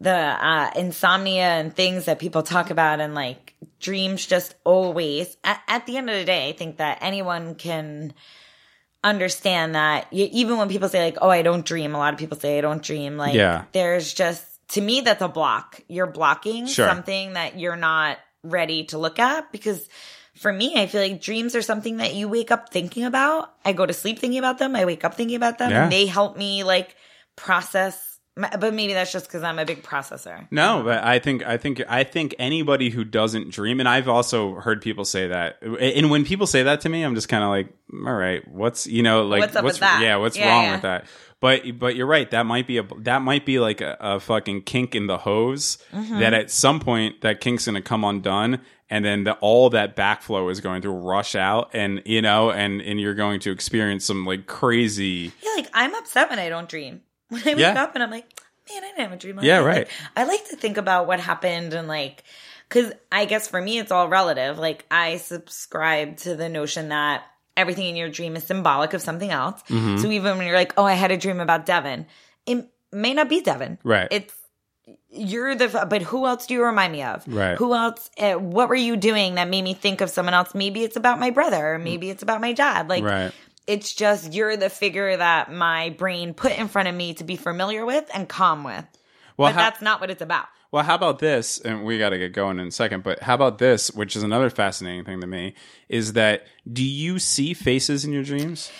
the 0.00 0.12
uh, 0.14 0.70
insomnia 0.76 1.42
and 1.42 1.74
things 1.74 2.04
that 2.04 2.20
people 2.20 2.42
talk 2.44 2.70
about, 2.70 3.00
and 3.00 3.14
like 3.16 3.54
dreams 3.80 4.24
just 4.24 4.54
always. 4.62 5.36
At, 5.42 5.60
at 5.66 5.86
the 5.86 5.96
end 5.96 6.08
of 6.08 6.16
the 6.16 6.24
day, 6.24 6.48
I 6.48 6.52
think 6.52 6.76
that 6.76 6.98
anyone 7.00 7.56
can 7.56 8.14
understand 9.02 9.74
that. 9.74 10.12
You, 10.12 10.28
even 10.30 10.56
when 10.56 10.68
people 10.68 10.88
say 10.88 11.04
like, 11.04 11.18
"Oh, 11.20 11.30
I 11.30 11.42
don't 11.42 11.66
dream," 11.66 11.94
a 11.96 11.98
lot 11.98 12.14
of 12.14 12.20
people 12.20 12.38
say, 12.38 12.58
"I 12.58 12.60
don't 12.60 12.82
dream." 12.82 13.16
Like, 13.16 13.34
Yeah. 13.34 13.64
there's 13.72 14.14
just 14.14 14.44
to 14.74 14.80
me 14.80 15.00
that's 15.00 15.22
a 15.22 15.28
block. 15.28 15.80
You're 15.88 16.06
blocking 16.06 16.66
Sure. 16.66 16.88
something 16.88 17.32
that 17.32 17.58
you're 17.58 17.76
not 17.76 18.18
ready 18.44 18.84
to 18.84 18.98
look 18.98 19.18
at 19.18 19.50
because 19.50 19.88
for 20.36 20.52
me, 20.52 20.74
I 20.76 20.86
feel 20.86 21.00
like 21.00 21.20
dreams 21.22 21.54
are 21.54 21.62
something 21.62 21.98
that 21.98 22.14
you 22.14 22.28
wake 22.28 22.50
up 22.50 22.70
thinking 22.70 23.04
about. 23.04 23.54
I 23.64 23.72
go 23.72 23.86
to 23.86 23.92
sleep 23.92 24.18
thinking 24.18 24.38
about 24.38 24.58
them. 24.58 24.74
I 24.76 24.84
wake 24.84 25.04
up 25.04 25.14
thinking 25.14 25.36
about 25.36 25.58
them. 25.58 25.70
Yeah. 25.70 25.84
And 25.84 25.92
they 25.92 26.06
help 26.06 26.36
me 26.36 26.64
like 26.64 26.96
process. 27.36 28.10
But 28.36 28.74
maybe 28.74 28.94
that's 28.94 29.12
just 29.12 29.28
because 29.28 29.44
I'm 29.44 29.60
a 29.60 29.64
big 29.64 29.84
processor. 29.84 30.48
No, 30.50 30.82
but 30.82 31.04
I 31.04 31.20
think 31.20 31.46
I 31.46 31.56
think 31.56 31.80
I 31.88 32.02
think 32.02 32.34
anybody 32.40 32.90
who 32.90 33.04
doesn't 33.04 33.52
dream, 33.52 33.78
and 33.78 33.88
I've 33.88 34.08
also 34.08 34.56
heard 34.56 34.82
people 34.82 35.04
say 35.04 35.28
that, 35.28 35.58
and 35.62 36.10
when 36.10 36.24
people 36.24 36.48
say 36.48 36.64
that 36.64 36.80
to 36.80 36.88
me, 36.88 37.04
I'm 37.04 37.14
just 37.14 37.28
kind 37.28 37.44
of 37.44 37.50
like, 37.50 37.68
all 37.92 38.12
right, 38.12 38.42
what's 38.48 38.88
you 38.88 39.04
know, 39.04 39.24
like 39.24 39.40
What's 39.42 39.54
up 39.54 39.64
with 39.64 39.78
that? 39.78 40.02
yeah, 40.02 40.16
what's 40.16 40.36
Yeah, 40.36 40.48
wrong 40.50 40.64
yeah. 40.64 40.72
with 40.72 40.82
that? 40.82 41.04
But 41.44 41.78
but 41.78 41.94
you're 41.94 42.06
right, 42.06 42.30
that 42.30 42.46
might 42.46 42.66
be 42.66 42.78
a 42.78 42.86
that 43.00 43.20
might 43.20 43.44
be 43.44 43.58
like 43.58 43.82
a, 43.82 43.98
a 44.00 44.18
fucking 44.18 44.62
kink 44.62 44.94
in 44.94 45.06
the 45.08 45.18
hose 45.18 45.76
Mm-hmm. 45.92 46.18
that 46.20 46.32
at 46.32 46.50
some 46.50 46.80
point 46.80 47.20
that 47.20 47.40
kink's 47.40 47.66
gonna 47.66 47.82
come 47.82 48.02
undone. 48.02 48.60
And 48.88 49.04
then 49.04 49.24
the, 49.24 49.32
all 49.40 49.68
that 49.70 49.94
backflow 49.96 50.50
is 50.50 50.60
going 50.60 50.82
to 50.82 50.90
rush 50.90 51.34
out, 51.34 51.70
and 51.74 52.00
you 52.06 52.22
know, 52.22 52.50
and 52.50 52.80
and 52.80 52.98
you're 53.00 53.14
going 53.14 53.40
to 53.40 53.50
experience 53.50 54.04
some 54.06 54.24
like 54.24 54.46
crazy. 54.46 55.32
Yeah, 55.42 55.50
like 55.56 55.68
I'm 55.74 55.94
upset 55.94 56.30
when 56.30 56.38
I 56.38 56.48
don't 56.48 56.68
dream. 56.68 57.02
When 57.28 57.42
I 57.42 57.50
wake 57.54 57.58
Yeah. 57.58 57.82
up 57.82 57.94
and 57.94 58.02
I'm 58.04 58.10
like, 58.10 58.26
man, 58.70 58.82
I 58.84 58.86
didn't 58.88 59.00
have 59.00 59.12
a 59.12 59.16
dream. 59.16 59.36
last 59.36 59.44
Yeah, 59.46 59.58
night." 59.60 59.66
right. 59.66 59.86
Like, 59.88 59.88
I 60.16 60.24
like 60.24 60.48
to 60.50 60.56
think 60.56 60.76
about 60.78 61.06
what 61.06 61.18
happened 61.20 61.72
and 61.74 61.88
like, 61.88 62.24
because 62.68 62.92
I 63.12 63.24
guess 63.26 63.48
for 63.48 63.60
me 63.60 63.78
it's 63.78 63.90
all 63.92 64.08
relative. 64.08 64.58
Like 64.58 64.84
I 64.90 65.16
subscribe 65.18 66.16
to 66.18 66.36
the 66.36 66.48
notion 66.48 66.88
that 66.90 67.24
everything 67.56 67.86
in 67.86 67.96
your 67.96 68.08
dream 68.08 68.36
is 68.36 68.44
symbolic 68.44 68.92
of 68.94 69.00
something 69.02 69.30
else. 69.30 69.62
Mm-hmm. 69.68 69.98
So 69.98 70.10
even 70.10 70.36
when 70.38 70.46
you're 70.46 70.56
like, 70.56 70.74
oh, 70.76 70.84
I 70.84 70.94
had 70.94 71.10
a 71.10 71.16
dream 71.16 71.40
about 71.40 71.66
Devin, 71.66 72.06
it 72.46 72.68
may 72.92 73.14
not 73.14 73.28
be 73.28 73.40
Devin. 73.40 73.78
Right. 73.84 74.08
It's 74.10 74.34
you're 75.08 75.54
the 75.54 75.86
but 75.88 76.02
who 76.02 76.26
else 76.26 76.46
do 76.46 76.54
you 76.54 76.62
remind 76.62 76.92
me 76.92 77.02
of 77.02 77.24
Right. 77.26 77.56
who 77.56 77.72
else 77.74 78.10
uh, 78.18 78.34
what 78.34 78.68
were 78.68 78.74
you 78.74 78.96
doing 78.96 79.36
that 79.36 79.48
made 79.48 79.62
me 79.62 79.72
think 79.72 80.00
of 80.00 80.10
someone 80.10 80.34
else 80.34 80.54
maybe 80.54 80.82
it's 80.82 80.96
about 80.96 81.18
my 81.20 81.30
brother 81.30 81.74
or 81.74 81.78
maybe 81.78 82.10
it's 82.10 82.22
about 82.22 82.40
my 82.40 82.52
dad 82.52 82.88
like 82.88 83.02
Right. 83.04 83.32
it's 83.66 83.94
just 83.94 84.34
you're 84.34 84.56
the 84.58 84.68
figure 84.68 85.16
that 85.16 85.50
my 85.52 85.90
brain 85.90 86.34
put 86.34 86.58
in 86.58 86.68
front 86.68 86.88
of 86.88 86.94
me 86.94 87.14
to 87.14 87.24
be 87.24 87.36
familiar 87.36 87.86
with 87.86 88.10
and 88.12 88.28
calm 88.28 88.64
with 88.64 88.84
Well, 89.38 89.48
but 89.48 89.54
how- 89.54 89.60
that's 89.70 89.80
not 89.80 90.00
what 90.02 90.10
it's 90.10 90.20
about 90.20 90.46
Well, 90.74 90.82
how 90.82 90.96
about 90.96 91.20
this? 91.20 91.60
And 91.60 91.84
we 91.84 91.98
got 92.00 92.08
to 92.08 92.18
get 92.18 92.32
going 92.32 92.58
in 92.58 92.66
a 92.66 92.70
second, 92.72 93.04
but 93.04 93.22
how 93.22 93.34
about 93.34 93.58
this, 93.58 93.92
which 93.92 94.16
is 94.16 94.24
another 94.24 94.50
fascinating 94.50 95.04
thing 95.04 95.20
to 95.20 95.26
me, 95.28 95.54
is 95.88 96.14
that 96.14 96.46
do 96.70 96.82
you 96.82 97.20
see 97.20 97.54
faces 97.54 98.04
in 98.04 98.12
your 98.12 98.24
dreams? 98.24 98.72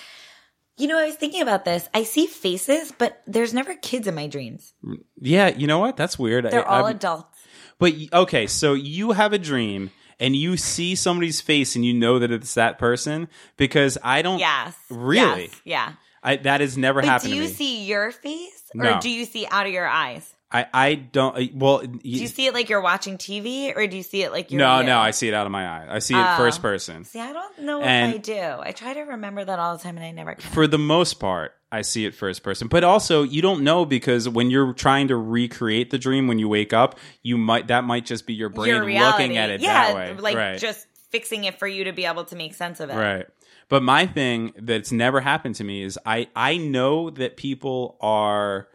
you 0.76 0.88
know 0.88 0.98
i 0.98 1.04
was 1.06 1.14
thinking 1.14 1.40
about 1.40 1.64
this 1.64 1.88
i 1.94 2.02
see 2.02 2.26
faces 2.26 2.92
but 2.98 3.22
there's 3.28 3.54
never 3.54 3.74
kids 3.76 4.08
in 4.08 4.14
my 4.16 4.26
dreams 4.26 4.74
Yeah, 5.20 5.46
you 5.46 5.68
know 5.68 5.78
what? 5.78 5.96
That's 5.96 6.18
weird. 6.18 6.46
they're 6.46 6.68
I- 6.68 6.78
all 6.80 6.86
I'm- 6.86 6.96
adults 6.96 7.38
But 7.78 7.92
okay, 8.12 8.48
so 8.48 8.74
you 8.74 9.12
have 9.12 9.32
a 9.32 9.38
dream 9.38 9.92
and 10.18 10.34
you 10.34 10.56
see 10.56 10.96
somebody's 10.96 11.40
face 11.40 11.76
and 11.76 11.84
you 11.84 11.94
know 11.94 12.18
that 12.18 12.32
it's 12.32 12.54
that 12.54 12.76
person 12.80 13.28
because 13.56 13.96
I 14.02 14.22
don't 14.22 14.40
yes 14.40 14.74
Really? 14.90 15.42
Yes. 15.44 15.60
yeah 15.64 15.92
I, 16.24 16.36
that 16.38 16.60
has 16.60 16.76
never 16.76 17.02
but 17.02 17.08
happened 17.08 17.30
do 17.30 17.36
you 17.36 17.46
see 17.46 17.84
your 17.84 18.10
face 18.10 18.64
or 18.74 18.82
No. 18.82 19.00
do 19.00 19.10
you 19.10 19.26
see 19.26 19.46
out 19.48 19.66
of 19.66 19.72
your 19.72 19.86
eyes 19.86 20.33
I 20.54 20.66
I 20.72 20.94
don't 20.94 21.36
uh, 21.36 21.42
well 21.54 21.78
do 21.80 21.98
you 22.02 22.28
see 22.28 22.46
it 22.46 22.54
like 22.54 22.68
you're 22.68 22.80
watching 22.80 23.18
tv 23.18 23.76
or 23.76 23.86
do 23.88 23.96
you 23.96 24.02
see 24.04 24.22
it 24.22 24.30
like 24.32 24.50
you're 24.52 24.58
No, 24.60 24.78
you? 24.80 24.86
no, 24.86 24.98
I 24.98 25.10
see 25.10 25.28
it 25.28 25.34
out 25.34 25.44
of 25.46 25.52
my 25.52 25.66
eye. 25.66 25.86
I 25.90 25.98
see 25.98 26.14
it 26.14 26.18
Oh. 26.24 26.36
first 26.36 26.62
person. 26.62 27.04
See, 27.04 27.18
I 27.20 27.32
don't 27.32 27.58
know 27.60 27.82
And- 27.82 28.12
if 28.12 28.14
I 28.14 28.18
do. 28.18 28.62
I 28.62 28.72
try 28.72 28.94
to 28.94 29.00
remember 29.00 29.44
that 29.44 29.58
all 29.58 29.76
the 29.76 29.82
time, 29.82 29.96
and 29.96 30.06
I 30.06 30.12
never 30.12 30.34
can. 30.36 30.50
for 30.52 30.66
the 30.66 30.78
most 30.78 31.14
part, 31.14 31.52
I 31.72 31.82
see 31.82 32.06
it 32.06 32.14
first 32.14 32.44
person. 32.44 32.68
But 32.68 32.84
also, 32.84 33.24
you 33.24 33.42
don't 33.42 33.64
know 33.64 33.84
because 33.84 34.28
when 34.28 34.48
you're 34.48 34.72
trying 34.74 35.08
to 35.08 35.16
recreate 35.16 35.90
the 35.90 35.98
dream 35.98 36.28
when 36.28 36.38
you 36.38 36.48
wake 36.48 36.72
up, 36.72 36.98
you 37.22 37.36
might 37.36 37.66
that 37.66 37.82
might 37.84 38.06
just 38.06 38.24
be 38.26 38.34
your 38.34 38.48
brain 38.48 38.68
Your 38.68 38.84
looking 38.84 39.36
at 39.36 39.50
it 39.50 39.60
yeah, 39.60 39.88
that 39.92 39.96
way. 39.96 40.14
like 40.20 40.36
right. 40.36 40.58
just 40.58 40.86
fixing 41.10 41.44
it 41.44 41.58
for 41.58 41.66
you 41.66 41.84
to 41.84 41.92
be 41.92 42.04
able 42.06 42.24
to 42.26 42.36
make 42.36 42.54
sense 42.54 42.78
of 42.78 42.90
it. 42.90 42.94
right. 42.94 43.26
But 43.68 43.82
my 43.82 44.06
thing 44.06 44.52
that's 44.56 44.92
never 44.92 45.20
happened 45.20 45.54
to 45.56 45.64
me 45.64 45.82
is 45.82 45.98
I 46.06 46.28
I 46.36 46.58
know 46.58 47.10
that 47.10 47.36
people 47.36 47.96
are 48.00 48.68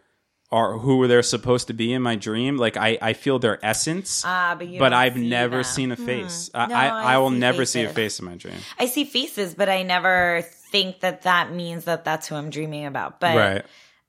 are 0.52 0.78
who 0.78 0.96
were 0.96 1.06
they're 1.06 1.22
supposed 1.22 1.68
to 1.68 1.72
be 1.72 1.92
in 1.92 2.02
my 2.02 2.16
dream. 2.16 2.56
Like 2.56 2.76
I 2.76 2.98
I 3.00 3.12
feel 3.12 3.38
their 3.38 3.64
essence. 3.64 4.22
Ah, 4.26 4.54
but 4.58 4.66
you 4.68 4.78
but 4.78 4.92
I've 4.92 5.14
see 5.14 5.28
never 5.28 5.56
them. 5.58 5.64
seen 5.64 5.92
a 5.92 5.96
face. 5.96 6.50
I, 6.54 6.66
No, 6.66 6.74
I, 6.74 6.86
I 6.88 7.14
I 7.14 7.18
will 7.18 7.30
see 7.30 7.38
never 7.38 7.64
see 7.64 7.82
a 7.84 7.88
face 7.88 8.18
in 8.18 8.24
my 8.26 8.34
dream. 8.36 8.56
I 8.78 8.86
see 8.86 9.04
faces, 9.04 9.54
but 9.54 9.68
I 9.68 9.82
never 9.82 10.42
think 10.70 11.00
that 11.00 11.22
that 11.22 11.52
means 11.52 11.84
that 11.84 12.04
that's 12.04 12.26
who 12.28 12.34
I'm 12.34 12.50
dreaming 12.50 12.86
about. 12.86 13.20
But 13.20 13.36
Right. 13.36 13.64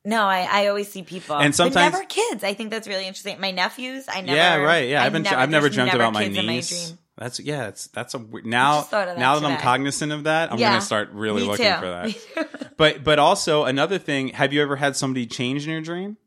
no, 0.06 0.24
I, 0.24 0.48
I 0.50 0.68
always 0.68 0.92
see 0.92 1.04
people, 1.04 1.36
And 1.36 1.54
sometimes- 1.56 1.92
but 1.92 1.98
never 2.00 2.06
kids. 2.08 2.44
I 2.44 2.54
think 2.56 2.70
that's 2.72 2.88
really 2.88 3.06
interesting. 3.08 3.40
My 3.40 3.52
nephews, 3.52 4.06
I 4.08 4.22
never. 4.22 4.36
yeah, 4.36 4.56
right. 4.56 4.88
Yeah, 4.90 5.04
I've 5.04 5.14
been 5.14 5.26
I've 5.28 5.50
never 5.50 5.70
dreamt 5.70 5.88
never 5.92 6.04
about 6.04 6.14
my 6.14 6.28
niece. 6.28 6.70
dream. 6.88 6.98
That's 7.18 7.40
yeah. 7.40 7.66
That's 7.66 7.86
that's 7.88 8.14
a 8.16 8.18
weird- 8.18 8.48
now. 8.48 8.78
just 8.80 8.90
thought 8.90 9.08
of 9.10 9.16
that 9.16 9.20
now 9.20 9.38
that 9.38 9.46
I'm 9.46 9.60
cognizant 9.60 10.12
of 10.12 10.24
that, 10.24 10.52
I'm 10.52 10.58
Yeah. 10.58 10.70
gonna 10.72 10.82
start 10.82 11.10
really 11.12 11.44
Me 11.44 11.48
looking 11.50 11.66
too. 11.72 11.80
for 11.80 11.86
that. 11.86 12.72
But 12.78 13.04
but 13.04 13.20
also 13.20 13.66
another 13.66 14.00
thing. 14.00 14.30
Have 14.30 14.54
you 14.54 14.62
ever 14.64 14.76
had 14.76 14.96
somebody 14.96 15.28
change 15.28 15.66
in 15.66 15.72
your 15.72 15.82
dream? 15.82 16.18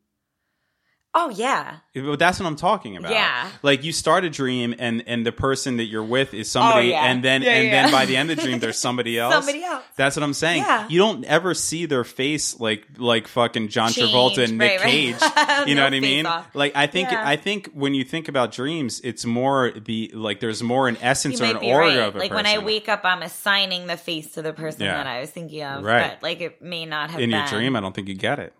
Oh 1.16 1.31
yeah. 1.31 1.77
Well, 1.95 2.16
That's 2.16 2.41
what 2.41 2.47
I'm 2.47 2.57
talking 2.57 2.97
about. 2.97 3.12
Yeah. 3.12 3.49
Like 3.62 3.85
you 3.85 3.93
start 3.93 4.24
a 4.24 4.31
dream 4.31 4.74
and 4.81 5.05
and 5.07 5.24
the 5.24 5.31
person 5.31 5.77
that 5.77 5.85
you're 5.85 6.03
with 6.03 6.35
is 6.35 6.51
somebody 6.51 6.89
Oh, 6.89 6.91
yeah. 6.91 7.05
and 7.05 7.23
then 7.23 7.43
Yeah, 7.43 7.53
and 7.53 7.65
yeah. 7.66 7.82
then 7.85 7.93
by 7.93 8.05
the 8.05 8.16
end 8.16 8.32
of 8.32 8.36
the 8.36 8.43
dream 8.43 8.59
there's 8.59 8.78
somebody 8.78 9.16
else. 9.20 9.32
Somebody 9.32 9.62
else. 9.62 9.85
That's 9.97 10.16
what 10.16 10.24
I'm 10.24 10.35
saying. 10.35 10.62
Yeah. 10.65 10.89
You 10.89 10.99
don't 10.99 11.24
ever 11.24 11.55
see 11.55 11.86
their 11.86 12.03
face 12.03 12.59
like 12.59 12.85
like 12.99 13.28
fucking 13.28 13.69
John 13.69 13.93
Change, 13.93 14.11
Travolta 14.12 14.45
and 14.45 14.59
Nick 14.59 14.81
right, 14.81 14.85
right. 14.85 14.91
Cage. 14.91 15.66
You 15.69 15.77
know 15.77 15.85
what 15.85 15.95
I 15.95 16.01
mean? 16.01 16.27
off. 16.27 16.53
Like 16.55 16.73
I 16.74 16.86
think. 16.89 17.09
I 17.11 17.36
think 17.36 17.70
when 17.74 17.95
you 17.95 18.03
think 18.05 18.28
about 18.28 18.51
dreams, 18.53 19.01
it's 19.05 19.24
more 19.24 19.70
the 19.70 20.11
like 20.15 20.41
there's 20.41 20.62
more 20.65 20.89
an 20.89 20.97
essence 21.01 21.39
You 21.41 21.47
or 21.47 21.51
an 21.51 21.57
aura 21.59 21.86
right. 21.86 21.99
of 21.99 22.16
a 22.16 22.19
Like 22.19 22.31
person. 22.32 22.45
when 22.45 22.47
I 22.47 22.59
wake 22.59 22.89
up, 22.89 23.03
I'm 23.05 23.23
assigning 23.23 23.86
the 23.86 23.97
face 23.97 24.32
to 24.32 24.43
the 24.43 24.53
person 24.53 24.81
that 24.81 25.07
I 25.07 25.20
was 25.20 25.31
thinking 25.31 25.62
of. 25.62 25.85
Right. 25.85 26.11
But 26.11 26.23
like 26.24 26.41
it 26.41 26.61
may 26.61 26.86
not 26.86 27.11
have 27.12 27.20
in 27.20 27.31
your 27.31 27.47
dream, 27.47 27.77
I 27.77 27.81
don't 27.81 27.95
think 27.95 28.09
you 28.09 28.15
get 28.15 28.41
it. 28.41 28.53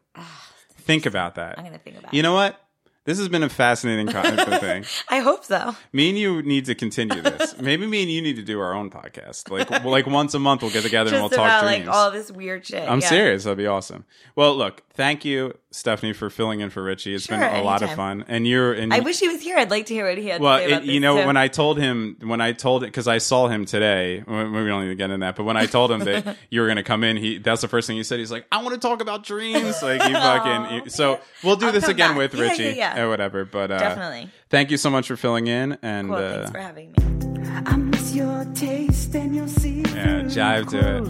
Think 0.85 1.07
about 1.07 1.35
that. 1.37 1.59
I'm 1.59 1.65
gonna 1.65 1.79
think 1.79 1.99
about 1.99 2.15
You 2.15 2.23
know 2.23 2.35
what? 2.35 2.61
This 3.05 3.19
has 3.19 3.29
been 3.29 3.43
a 3.43 3.51
fascinating 3.51 4.09
thing. 4.61 4.85
I 5.09 5.19
hope 5.21 5.45
so. 5.45 5.77
Me 5.93 6.09
and 6.09 6.19
you 6.19 6.41
need 6.43 6.65
to 6.67 6.75
continue 6.75 7.21
this. 7.21 7.59
Maybe 7.61 7.87
me 7.87 8.03
and 8.03 8.11
you 8.11 8.23
need 8.23 8.37
to 8.37 8.43
do 8.43 8.59
our 8.61 8.73
own 8.73 8.89
podcast. 8.91 9.51
Like 9.51 9.85
like 9.85 10.07
once 10.07 10.33
a 10.33 10.39
month 10.39 10.63
we'll 10.63 10.71
get 10.71 10.85
together 10.85 11.11
and 11.11 11.21
we'll 11.21 11.29
Just 11.29 11.39
talk 11.39 11.47
about 11.47 11.69
dreams. 11.69 11.87
like 11.87 11.95
all 11.95 12.11
this 12.11 12.31
weird 12.33 12.67
shit. 12.67 12.89
I'm 12.89 13.01
yeah. 13.01 13.09
serious. 13.09 13.45
That'd 13.45 13.59
be 13.59 13.67
awesome. 13.67 14.07
Well, 14.37 14.57
look, 14.57 14.83
thank 14.95 15.25
you, 15.25 15.53
Stephanie, 15.71 16.15
for 16.15 16.31
filling 16.31 16.61
in 16.61 16.71
for 16.71 16.83
Richie. 16.83 17.15
It's 17.15 17.25
Sure, 17.27 17.39
been 17.39 17.57
a 17.57 17.63
lot 17.63 17.83
of 17.83 17.93
fun. 17.93 18.25
And 18.27 18.47
you're 18.47 18.73
and 18.73 18.93
I 18.95 19.01
wish 19.01 19.21
he 19.21 19.29
was 19.29 19.43
here. 19.43 19.59
I'd 19.59 19.71
like 19.71 19.85
to 19.87 19.95
hear 19.95 20.09
what 20.09 20.17
he 20.17 20.29
had 20.29 20.41
well, 20.41 20.59
to 20.59 20.65
say 20.65 20.73
about 20.73 20.85
it, 20.85 20.87
you 20.89 21.01
know, 21.01 21.21
too. 21.21 21.27
when 21.27 21.37
I 21.37 21.49
told 21.49 21.79
him, 21.79 22.17
when 22.23 22.41
I 22.41 22.53
told 22.53 22.85
it, 22.85 22.87
because 22.87 23.07
I 23.07 23.19
saw 23.19 23.49
him 23.49 23.67
today. 23.67 24.25
We 24.27 24.45
we 24.45 24.67
don't 24.67 24.85
even 24.85 24.97
get 24.97 25.11
in 25.11 25.21
that, 25.21 25.37
but 25.37 25.45
when 25.45 25.59
I 25.59 25.67
told 25.67 25.93
him 25.93 26.01
that 26.01 26.39
you 26.51 26.63
were 26.63 26.67
going 26.69 26.77
to 26.77 26.83
come 26.83 27.05
in, 27.05 27.19
he 27.19 27.37
that's 27.37 27.61
the 27.61 27.69
first 27.69 27.87
thing 27.87 27.97
he 27.99 28.03
said. 28.03 28.19
He's 28.19 28.33
like, 28.33 28.47
"I 28.51 28.63
want 28.63 28.75
to 28.75 28.81
talk 28.81 29.03
about 29.03 29.25
dreams." 29.25 29.83
Like 29.83 30.03
you 30.09 30.15
fucking. 30.15 30.89
so 30.89 31.21
we'll 31.43 31.57
do 31.57 31.67
I'll 31.67 31.73
this 31.73 31.87
again 31.89 32.11
back. 32.11 32.19
with 32.19 32.35
Yeah, 32.35 32.41
Richie 32.43 32.63
yeah, 32.65 32.71
yeah. 32.75 32.94
Or 32.99 33.09
whatever. 33.09 33.45
But 33.45 33.71
uh, 33.71 33.79
Definitely. 33.79 34.31
Thank 34.55 34.71
you 34.71 34.77
so 34.77 34.89
much 34.89 35.09
for 35.09 35.17
filling 35.17 35.49
in. 35.49 35.77
And 35.83 36.11
cool. 36.11 36.17
uh, 36.17 36.31
Thanks 36.47 36.51
for 36.53 36.59
having 36.59 36.93
me. 36.93 37.63
I 37.67 37.77
miss 37.77 38.15
your 38.15 38.45
taste 38.55 39.13
and 39.17 39.35
your 39.35 39.49
see 39.49 39.81
Yeah, 39.81 40.23
jive 40.23 40.69
to 40.71 40.99
it. 40.99 41.09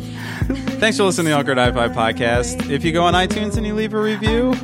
Thanks 0.80 0.96
for 0.96 1.04
listening 1.04 1.26
to 1.26 1.30
the 1.32 1.36
Awkward 1.40 1.58
High 1.58 1.72
Five 1.72 1.90
podcast. 1.92 2.70
If 2.70 2.84
you 2.86 2.92
go 2.92 3.02
on 3.04 3.12
iTunes 3.12 3.58
and 3.58 3.66
you 3.66 3.74
leave 3.74 3.92
a 3.92 4.00
review, 4.00 4.54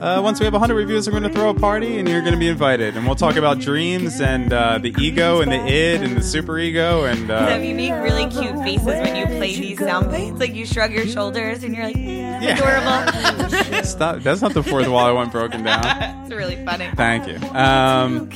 uh, 0.00 0.20
once 0.22 0.38
we 0.38 0.44
have 0.44 0.52
100 0.52 0.74
reviews, 0.74 1.06
we're 1.08 1.18
going 1.18 1.22
to 1.24 1.36
throw 1.36 1.50
a 1.50 1.54
party 1.54 1.98
and 1.98 2.08
you're 2.08 2.20
going 2.20 2.32
to 2.34 2.38
be 2.38 2.48
invited. 2.48 2.96
And 2.96 3.06
we'll 3.06 3.14
talk 3.16 3.36
about 3.36 3.58
dreams 3.58 4.20
and 4.20 4.52
uh, 4.52 4.78
the 4.78 4.94
ego 5.00 5.40
and 5.40 5.50
the 5.50 5.56
id 5.60 6.02
and 6.02 6.16
the 6.16 6.22
super 6.22 6.58
ego. 6.58 7.04
And 7.04 7.30
uh, 7.30 7.58
you 7.60 7.74
make 7.74 7.92
really 7.92 8.26
cute 8.28 8.54
faces 8.62 8.86
when 8.86 9.16
you 9.16 9.26
play 9.26 9.54
these 9.56 9.78
sound 9.78 10.10
bites? 10.10 10.38
Like 10.38 10.54
you 10.54 10.66
shrug 10.66 10.92
your 10.92 11.06
shoulders 11.06 11.62
and 11.64 11.74
you're 11.74 11.86
like, 11.86 11.96
Yeah. 11.96 12.56
adorable. 12.56 13.84
stop. 13.84 14.18
That's 14.20 14.42
not 14.42 14.54
the 14.54 14.62
fourth 14.62 14.88
wall 14.88 15.06
I 15.06 15.12
want 15.12 15.32
broken 15.32 15.62
down. 15.64 15.84
it's 16.24 16.34
really 16.34 16.62
funny. 16.64 16.90
Thank 16.94 17.26
you. 17.26 17.36
Um, 17.48 18.27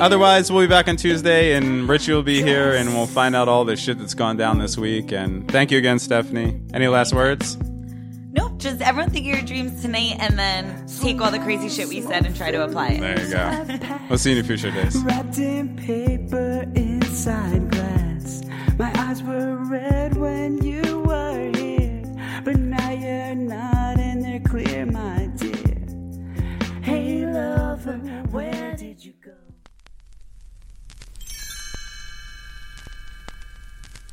otherwise, 0.00 0.50
we'll 0.50 0.62
be 0.62 0.68
back 0.68 0.88
on 0.88 0.96
Tuesday 0.96 1.54
and 1.54 1.88
Richie 1.88 2.12
will 2.12 2.22
be 2.22 2.42
here 2.42 2.74
and 2.74 2.94
we'll 2.94 3.06
find 3.06 3.34
out 3.34 3.48
all 3.48 3.64
the 3.64 3.76
shit 3.76 3.98
that's 3.98 4.14
gone 4.14 4.36
down 4.36 4.58
this 4.58 4.76
week. 4.76 5.12
And 5.12 5.50
thank 5.50 5.70
you 5.70 5.78
again, 5.78 5.98
Stephanie. 5.98 6.60
Any 6.72 6.88
last 6.88 7.12
words? 7.14 7.56
Nope, 8.32 8.58
just 8.58 8.82
everyone 8.82 9.10
think 9.10 9.26
of 9.26 9.32
your 9.34 9.42
dreams 9.42 9.80
tonight 9.80 10.16
and 10.18 10.38
then 10.38 10.86
take 11.00 11.20
all 11.20 11.30
the 11.30 11.38
crazy 11.38 11.68
shit 11.70 11.88
we 11.88 12.02
said 12.02 12.26
and 12.26 12.36
try 12.36 12.50
to 12.50 12.64
apply 12.64 12.88
it. 12.88 13.00
There 13.00 13.20
you 13.20 13.30
go. 13.32 13.98
We'll 14.10 14.18
see 14.18 14.32
you 14.32 14.38
in 14.40 14.44
future 14.44 14.70
days. 14.70 14.96
Wrapped 15.02 15.38
in 15.38 15.74
paper 15.76 16.70
inside 16.74 17.70
glass. 17.70 18.42
My 18.78 18.92
eyes 19.00 19.22
were 19.22 19.56
red 19.56 20.16
when 20.18 20.62
you 20.62 21.00
were 21.00 21.50
here, 21.56 22.02
but 22.44 22.56
now 22.56 22.90
you're 22.90 23.34
not, 23.34 23.98
and 23.98 24.22
they're 24.22 24.40
clear, 24.40 24.84
my 24.84 25.30
dear. 25.36 25.54
Hey, 26.82 27.24
lover, 27.24 27.96
where 28.30 28.55